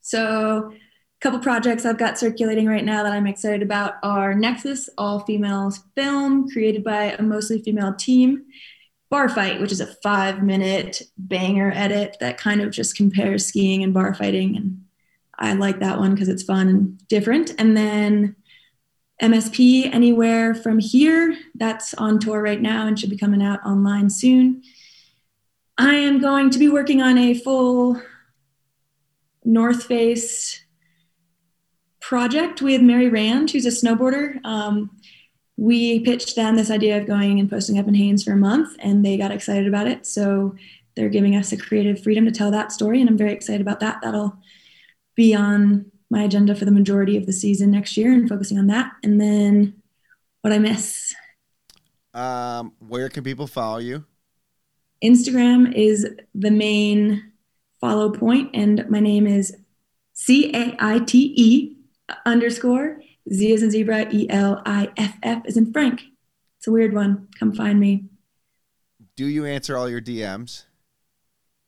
So, 0.00 0.72
couple 1.20 1.38
projects 1.38 1.86
I've 1.86 1.98
got 1.98 2.18
circulating 2.18 2.66
right 2.66 2.84
now 2.84 3.02
that 3.02 3.12
I'm 3.12 3.26
excited 3.26 3.62
about 3.62 3.94
are 4.02 4.34
Nexus, 4.34 4.90
all 4.98 5.20
females 5.20 5.80
film 5.94 6.50
created 6.50 6.84
by 6.84 7.12
a 7.12 7.22
mostly 7.22 7.62
female 7.62 7.94
team. 7.94 8.44
Bar 9.10 9.28
Fight, 9.28 9.60
which 9.60 9.72
is 9.72 9.80
a 9.80 9.94
five 10.02 10.42
minute 10.42 11.02
banger 11.16 11.70
edit 11.74 12.16
that 12.20 12.36
kind 12.36 12.60
of 12.60 12.72
just 12.72 12.96
compares 12.96 13.46
skiing 13.46 13.82
and 13.84 13.94
bar 13.94 14.12
fighting. 14.12 14.56
And 14.56 14.84
I 15.38 15.52
like 15.54 15.80
that 15.80 15.98
one 15.98 16.14
because 16.14 16.28
it's 16.28 16.42
fun 16.42 16.68
and 16.68 17.08
different. 17.08 17.52
And 17.58 17.76
then 17.76 18.36
MSP 19.22 19.94
Anywhere 19.94 20.54
from 20.54 20.80
Here, 20.80 21.36
that's 21.54 21.94
on 21.94 22.18
tour 22.18 22.42
right 22.42 22.60
now 22.60 22.86
and 22.86 22.98
should 22.98 23.10
be 23.10 23.16
coming 23.16 23.42
out 23.42 23.64
online 23.64 24.10
soon. 24.10 24.62
I 25.78 25.94
am 25.94 26.20
going 26.20 26.50
to 26.50 26.58
be 26.58 26.68
working 26.68 27.00
on 27.00 27.16
a 27.16 27.34
full 27.34 28.00
North 29.44 29.84
Face 29.84 30.63
project 32.08 32.60
with 32.60 32.82
Mary 32.82 33.08
Rand, 33.08 33.50
who's 33.50 33.64
a 33.64 33.70
snowboarder. 33.70 34.38
Um, 34.44 34.90
we 35.56 36.00
pitched 36.00 36.36
them 36.36 36.56
this 36.56 36.70
idea 36.70 36.98
of 36.98 37.06
going 37.06 37.40
and 37.40 37.48
posting 37.48 37.78
up 37.78 37.88
in 37.88 37.94
Haines 37.94 38.24
for 38.24 38.32
a 38.32 38.36
month, 38.36 38.76
and 38.80 39.04
they 39.04 39.16
got 39.16 39.30
excited 39.30 39.66
about 39.66 39.86
it. 39.86 40.04
So 40.04 40.54
they're 40.94 41.08
giving 41.08 41.34
us 41.34 41.50
the 41.50 41.56
creative 41.56 42.02
freedom 42.02 42.26
to 42.26 42.30
tell 42.30 42.50
that 42.50 42.72
story, 42.72 43.00
and 43.00 43.08
I'm 43.08 43.16
very 43.16 43.32
excited 43.32 43.62
about 43.62 43.80
that. 43.80 44.00
That'll 44.02 44.36
be 45.14 45.34
on 45.34 45.90
my 46.10 46.24
agenda 46.24 46.54
for 46.54 46.66
the 46.66 46.70
majority 46.70 47.16
of 47.16 47.24
the 47.24 47.32
season 47.32 47.70
next 47.70 47.96
year 47.96 48.12
and 48.12 48.28
focusing 48.28 48.58
on 48.58 48.66
that. 48.66 48.92
And 49.02 49.20
then 49.20 49.82
what 50.42 50.52
I 50.52 50.58
miss 50.58 51.14
Um, 52.12 52.72
where 52.80 53.08
can 53.08 53.24
people 53.24 53.46
follow 53.46 53.78
you? 53.78 54.04
Instagram 55.02 55.72
is 55.74 56.06
the 56.34 56.50
main 56.50 57.32
follow 57.80 58.10
point, 58.10 58.50
and 58.54 58.84
my 58.90 59.00
name 59.00 59.26
is 59.26 59.56
C 60.12 60.54
A 60.54 60.76
I 60.78 60.98
T 60.98 61.32
E 61.36 61.73
underscore 62.24 63.00
Z 63.32 63.52
as 63.54 63.62
in 63.62 63.70
zebra 63.70 64.08
E 64.10 64.28
L 64.30 64.62
I 64.66 64.90
F 64.96 65.16
F 65.22 65.42
is 65.46 65.56
in 65.56 65.72
Frank. 65.72 66.02
It's 66.58 66.66
a 66.66 66.72
weird 66.72 66.92
one. 66.92 67.28
Come 67.38 67.52
find 67.52 67.78
me. 67.78 68.04
Do 69.16 69.26
you 69.26 69.44
answer 69.46 69.76
all 69.76 69.88
your 69.88 70.00
DMs? 70.00 70.64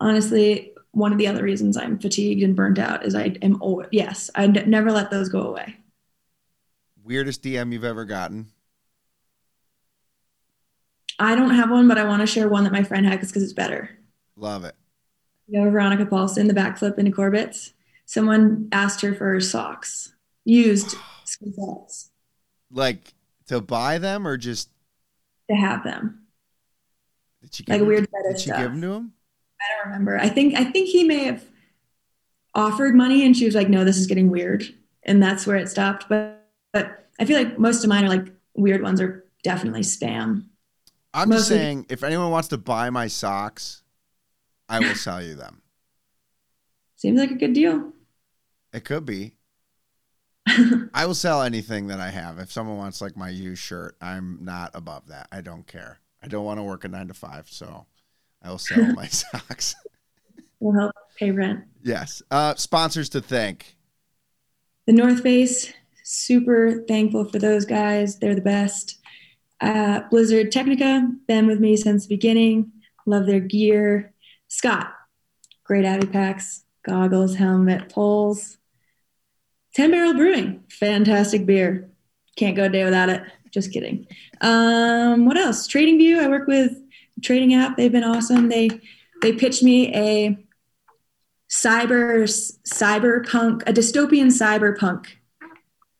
Honestly, 0.01 0.73
one 0.93 1.13
of 1.13 1.19
the 1.19 1.27
other 1.27 1.43
reasons 1.43 1.77
I'm 1.77 1.99
fatigued 1.99 2.43
and 2.43 2.57
burnt 2.57 2.79
out 2.79 3.05
is 3.05 3.15
I 3.15 3.37
am 3.43 3.61
always 3.61 3.89
yes, 3.93 4.31
I 4.35 4.45
n- 4.45 4.65
never 4.67 4.91
let 4.91 5.11
those 5.11 5.29
go 5.29 5.43
away. 5.43 5.77
Weirdest 7.03 7.43
DM 7.43 7.73
you've 7.73 7.85
ever 7.85 8.05
gotten? 8.05 8.47
I 11.19 11.35
don't 11.35 11.55
have 11.55 11.71
one, 11.71 11.89
but 11.89 11.99
I 11.99 12.05
want 12.05 12.21
to 12.21 12.27
share 12.27 12.49
one 12.49 12.65
that 12.65 12.73
my 12.73 12.83
friend 12.83 13.07
had 13.07 13.21
because 13.21 13.43
it's 13.43 13.53
better. 13.53 13.91
Love 14.37 14.65
it. 14.65 14.75
You 15.49 15.61
know, 15.61 15.71
Veronica 15.71 16.05
Paulsen, 16.05 16.49
the 16.49 16.55
backflip 16.55 16.99
into 16.99 17.13
Corbet's. 17.13 17.73
Someone 18.05 18.69
asked 18.73 19.01
her 19.01 19.15
for 19.15 19.33
her 19.33 19.41
socks, 19.41 20.15
used 20.47 20.95
ski 21.25 21.53
socks, 21.53 22.11
Like 22.71 23.13
to 23.49 23.61
buy 23.61 23.99
them 23.99 24.27
or 24.27 24.37
just 24.39 24.71
to 25.51 25.57
have 25.57 25.85
them. 25.85 26.27
did 27.43 27.55
she 27.55 27.65
Like 27.69 27.83
weird 27.83 28.09
Did 28.29 28.39
she 28.41 28.47
stuff. 28.49 28.59
give 28.61 28.71
them 28.73 28.81
to 28.81 28.93
him? 28.93 29.13
I 29.61 29.65
don't 29.85 29.93
remember. 29.93 30.19
I 30.19 30.29
think 30.31 30.55
I 30.55 30.65
think 30.65 30.89
he 30.89 31.05
may 31.05 31.25
have 31.25 31.45
offered 32.55 32.95
money, 32.95 33.25
and 33.27 33.37
she 33.37 33.45
was 33.47 33.55
like, 33.55 33.69
"No, 33.69 33.85
this 33.85 33.97
is 33.99 34.07
getting 34.07 34.31
weird," 34.31 34.65
and 35.03 35.23
that's 35.23 35.47
where 35.47 35.57
it 35.57 35.69
stopped. 35.69 36.09
But 36.09 36.47
but 36.73 37.09
I 37.19 37.25
feel 37.25 37.39
like 37.39 37.59
most 37.59 37.83
of 37.83 37.89
mine 37.89 38.05
are 38.05 38.09
like 38.09 38.27
weird 38.55 38.83
ones 38.83 39.01
are 39.01 39.25
definitely 39.43 39.81
spam. 39.83 40.45
I'm 41.15 41.31
just 41.31 41.49
saying, 41.49 41.87
if 41.89 42.03
anyone 42.05 42.31
wants 42.31 42.49
to 42.49 42.59
buy 42.59 42.91
my 42.91 43.07
socks, 43.07 43.83
I 44.69 44.81
will 44.81 44.95
sell 44.95 45.23
you 45.23 45.35
them. 45.35 45.63
Seems 46.97 47.19
like 47.19 47.31
a 47.31 47.35
good 47.37 47.55
deal. 47.55 47.93
It 48.75 48.85
could 48.85 49.07
be. 49.07 49.36
I 50.47 51.07
will 51.07 51.15
sell 51.15 51.43
anything 51.43 51.89
that 51.89 52.01
I 52.01 52.11
have. 52.11 52.39
If 52.39 52.53
someone 52.53 52.77
wants 52.77 53.01
like 53.01 53.17
my 53.17 53.29
used 53.29 53.63
shirt, 53.63 53.97
I'm 54.01 54.39
not 54.43 54.71
above 54.75 55.09
that. 55.09 55.29
I 55.33 55.41
don't 55.41 55.67
care. 55.67 55.99
I 56.23 56.29
don't 56.29 56.45
want 56.45 56.59
to 56.59 56.63
work 56.63 56.85
a 56.85 56.89
nine 56.89 57.09
to 57.09 57.15
five, 57.15 57.49
so 57.49 57.87
I 58.43 58.51
will 58.51 58.59
sell 58.59 58.93
my 58.95 59.07
socks. 59.09 59.75
Will 60.61 60.79
help 60.79 60.93
pay 61.19 61.31
rent. 61.31 61.65
Yes. 61.83 62.23
Uh, 62.31 62.55
sponsors 62.55 63.09
to 63.11 63.21
thank. 63.21 63.77
The 64.87 64.93
North 64.93 65.23
Face, 65.23 65.73
super 66.05 66.85
thankful 66.87 67.25
for 67.25 67.39
those 67.39 67.65
guys. 67.65 68.19
They're 68.19 68.37
the 68.37 68.41
best. 68.41 68.99
Uh, 69.61 70.01
Blizzard 70.11 70.53
Tecnica, 70.53 71.11
been 71.27 71.47
with 71.47 71.61
me 71.61 71.77
since 71.77 72.07
the 72.07 72.15
beginning. 72.15 72.71
Love 73.05 73.27
their 73.27 73.41
gear. 73.41 74.13
Scott, 74.49 74.93
great 75.65 75.85
Abbey 75.85 76.07
packs, 76.07 76.65
goggles, 76.85 77.35
helmet, 77.35 77.89
poles. 77.89 78.59
10 79.77 79.91
Barrel 79.91 80.15
Brewing, 80.15 80.65
fantastic 80.71 81.47
beer. 81.47 81.91
Can't 82.37 82.57
go 82.57 82.65
a 82.65 82.69
day 82.69 82.85
without 82.85 83.09
it. 83.09 83.23
Just 83.53 83.73
kidding. 83.73 84.07
Um, 84.41 85.27
what 85.27 85.37
else? 85.37 85.67
Trading 85.67 85.99
View, 85.99 86.21
I 86.21 86.29
work 86.29 86.47
with 86.49 86.73
trading 87.23 87.55
app. 87.55 87.77
They've 87.77 87.93
been 87.93 88.05
awesome. 88.05 88.49
They 88.49 88.71
they 89.23 89.33
pitched 89.33 89.63
me 89.63 89.95
a 89.95 90.39
cyber 91.49 92.25
cyberpunk 92.69 93.63
a 93.69 93.73
dystopian 93.73 94.27
cyberpunk 94.27 95.07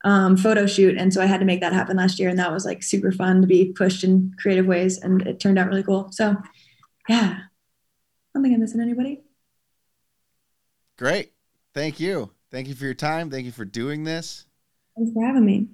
um, 0.05 0.37
photo 0.37 0.67
shoot 0.67 0.99
and 0.99 1.15
so 1.15 1.23
i 1.23 1.27
had 1.27 1.39
to 1.39 1.47
make 1.47 1.61
that 1.61 1.73
happen 1.73 1.97
last 1.97 2.19
year 2.19 2.29
and 2.29 2.39
that 2.39 2.53
was 2.53 2.65
like 2.65 2.83
super 2.83 3.13
fun 3.13 3.41
to 3.41 3.47
be 3.47 3.73
pushed 3.73 4.03
in 4.03 4.35
creative 4.41 4.67
ways 4.67 4.99
and 4.99 5.23
it 5.23 5.39
turned 5.39 5.57
out 5.57 5.69
really 5.69 5.85
cool 5.85 6.11
so 6.11 6.37
yeah 7.09 7.39
i 7.39 8.35
don't 8.35 8.43
think 8.43 8.53
i'm 8.53 8.61
missing 8.61 8.81
anybody 8.81 9.23
Great. 10.99 11.33
Thank 11.75 12.01
you. 12.01 12.31
Thank 12.57 12.69
you 12.69 12.75
for 12.75 12.87
your 12.87 12.95
time. 12.95 13.29
Thank 13.29 13.45
you 13.45 13.53
for 13.53 13.67
doing 13.67 14.05
this. 14.05 14.47
thanks 14.97 15.13
for 15.13 15.27
having 15.27 15.45
me 15.45 15.67